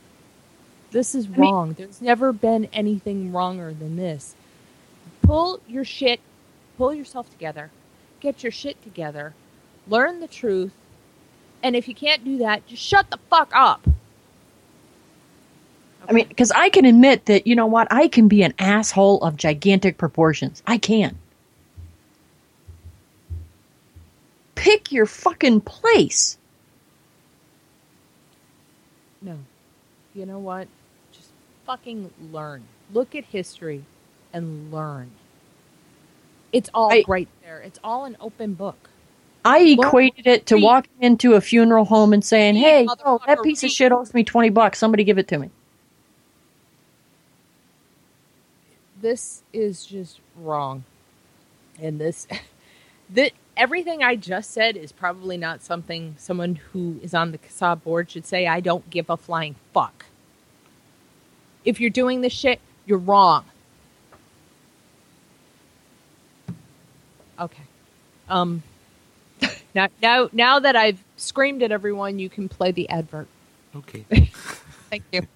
This 0.90 1.14
is 1.14 1.28
mean- 1.28 1.40
wrong. 1.40 1.72
There's 1.74 2.02
never 2.02 2.32
been 2.32 2.68
anything 2.72 3.32
wronger 3.32 3.72
than 3.72 3.96
this. 3.96 4.34
Pull 5.22 5.60
your 5.66 5.84
shit 5.84 6.20
pull 6.76 6.94
yourself 6.94 7.30
together 7.30 7.70
get 8.20 8.42
your 8.42 8.52
shit 8.52 8.80
together 8.82 9.34
learn 9.88 10.20
the 10.20 10.28
truth 10.28 10.72
and 11.62 11.74
if 11.76 11.88
you 11.88 11.94
can't 11.94 12.24
do 12.24 12.38
that 12.38 12.66
just 12.66 12.82
shut 12.82 13.10
the 13.10 13.18
fuck 13.30 13.50
up 13.54 13.86
I 16.08 16.12
mean, 16.12 16.28
because 16.28 16.50
I 16.50 16.68
can 16.68 16.84
admit 16.84 17.26
that 17.26 17.46
you 17.46 17.56
know 17.56 17.66
what, 17.66 17.88
I 17.90 18.08
can 18.08 18.28
be 18.28 18.42
an 18.42 18.54
asshole 18.58 19.22
of 19.22 19.36
gigantic 19.36 19.96
proportions. 19.96 20.62
I 20.66 20.78
can. 20.78 21.16
Pick 24.54 24.92
your 24.92 25.06
fucking 25.06 25.62
place. 25.62 26.38
No. 29.22 29.38
You 30.14 30.26
know 30.26 30.38
what? 30.38 30.68
Just 31.12 31.28
fucking 31.66 32.10
learn. 32.32 32.62
Look 32.92 33.14
at 33.14 33.24
history 33.24 33.84
and 34.32 34.72
learn. 34.72 35.10
It's 36.54 36.70
all 36.72 36.90
I- 36.92 37.04
right 37.06 37.28
there. 37.42 37.58
It's 37.60 37.78
all 37.84 38.04
an 38.06 38.16
open 38.20 38.54
book. 38.54 38.88
I 39.44 39.74
Well, 39.76 39.88
equated 39.88 40.26
it 40.26 40.46
to 40.46 40.54
read. 40.54 40.64
walking 40.64 40.92
into 41.00 41.34
a 41.34 41.40
funeral 41.42 41.84
home 41.84 42.14
and 42.14 42.24
saying, 42.24 42.54
"Hey, 42.56 42.86
oh, 43.04 43.20
that 43.26 43.42
piece 43.42 43.62
of 43.62 43.70
shit 43.70 43.92
owes 43.92 44.14
me 44.14 44.24
twenty 44.24 44.48
bucks. 44.48 44.78
Somebody 44.78 45.04
give 45.04 45.18
it 45.18 45.28
to 45.28 45.38
me." 45.38 45.50
This 49.00 49.42
is 49.52 49.84
just 49.84 50.20
wrong. 50.36 50.84
And 51.80 52.00
this 52.00 52.26
that 53.10 53.32
everything 53.56 54.02
I 54.02 54.16
just 54.16 54.50
said 54.52 54.76
is 54.76 54.92
probably 54.92 55.36
not 55.36 55.62
something 55.62 56.14
someone 56.18 56.56
who 56.72 56.98
is 57.02 57.12
on 57.14 57.32
the 57.32 57.38
CASAA 57.38 57.82
board 57.82 58.10
should 58.10 58.24
say. 58.26 58.46
I 58.46 58.60
don't 58.60 58.88
give 58.90 59.10
a 59.10 59.16
flying 59.16 59.56
fuck. 59.74 60.06
If 61.64 61.80
you're 61.80 61.90
doing 61.90 62.20
this 62.20 62.32
shit, 62.32 62.60
you're 62.86 62.98
wrong. 62.98 63.44
Okay. 67.44 67.62
Um 68.28 68.62
now 69.74 69.88
now 70.02 70.28
now 70.32 70.58
that 70.58 70.76
I've 70.76 71.02
screamed 71.16 71.62
at 71.62 71.72
everyone, 71.72 72.18
you 72.18 72.28
can 72.28 72.48
play 72.48 72.72
the 72.72 72.88
advert. 72.88 73.28
Okay. 73.76 74.04
Thank 74.90 75.04
you. 75.12 75.26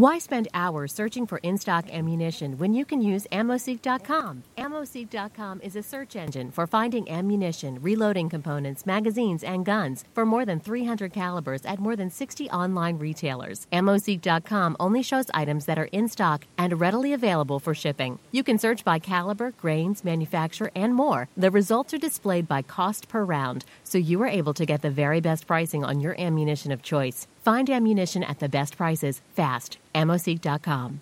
Why 0.00 0.16
spend 0.16 0.48
hours 0.54 0.94
searching 0.94 1.26
for 1.26 1.36
in 1.42 1.58
stock 1.58 1.92
ammunition 1.92 2.56
when 2.56 2.72
you 2.72 2.86
can 2.86 3.02
use 3.02 3.26
AmmoSeek.com? 3.32 4.44
AmmoSeek.com 4.56 5.60
is 5.60 5.76
a 5.76 5.82
search 5.82 6.16
engine 6.16 6.50
for 6.50 6.66
finding 6.66 7.10
ammunition, 7.10 7.78
reloading 7.82 8.30
components, 8.30 8.86
magazines, 8.86 9.44
and 9.44 9.62
guns 9.62 10.06
for 10.14 10.24
more 10.24 10.46
than 10.46 10.58
300 10.58 11.12
calibers 11.12 11.66
at 11.66 11.78
more 11.78 11.96
than 11.96 12.08
60 12.08 12.48
online 12.48 12.96
retailers. 12.96 13.66
AmmoSeek.com 13.74 14.74
only 14.80 15.02
shows 15.02 15.26
items 15.34 15.66
that 15.66 15.78
are 15.78 15.90
in 15.92 16.08
stock 16.08 16.46
and 16.56 16.80
readily 16.80 17.12
available 17.12 17.60
for 17.60 17.74
shipping. 17.74 18.18
You 18.32 18.42
can 18.42 18.58
search 18.58 18.82
by 18.86 19.00
caliber, 19.00 19.50
grains, 19.50 20.02
manufacturer, 20.02 20.70
and 20.74 20.94
more. 20.94 21.28
The 21.36 21.50
results 21.50 21.92
are 21.92 21.98
displayed 21.98 22.48
by 22.48 22.62
cost 22.62 23.10
per 23.10 23.22
round, 23.22 23.66
so 23.84 23.98
you 23.98 24.22
are 24.22 24.28
able 24.28 24.54
to 24.54 24.64
get 24.64 24.80
the 24.80 24.88
very 24.88 25.20
best 25.20 25.46
pricing 25.46 25.84
on 25.84 26.00
your 26.00 26.18
ammunition 26.18 26.72
of 26.72 26.80
choice. 26.80 27.26
Find 27.42 27.68
ammunition 27.70 28.22
at 28.22 28.38
the 28.38 28.48
best 28.48 28.76
prices 28.76 29.20
fast. 29.34 29.78
AmmoSeek.com. 29.94 31.00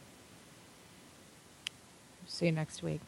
See 2.26 2.46
you 2.46 2.52
next 2.52 2.82
week. 2.82 3.00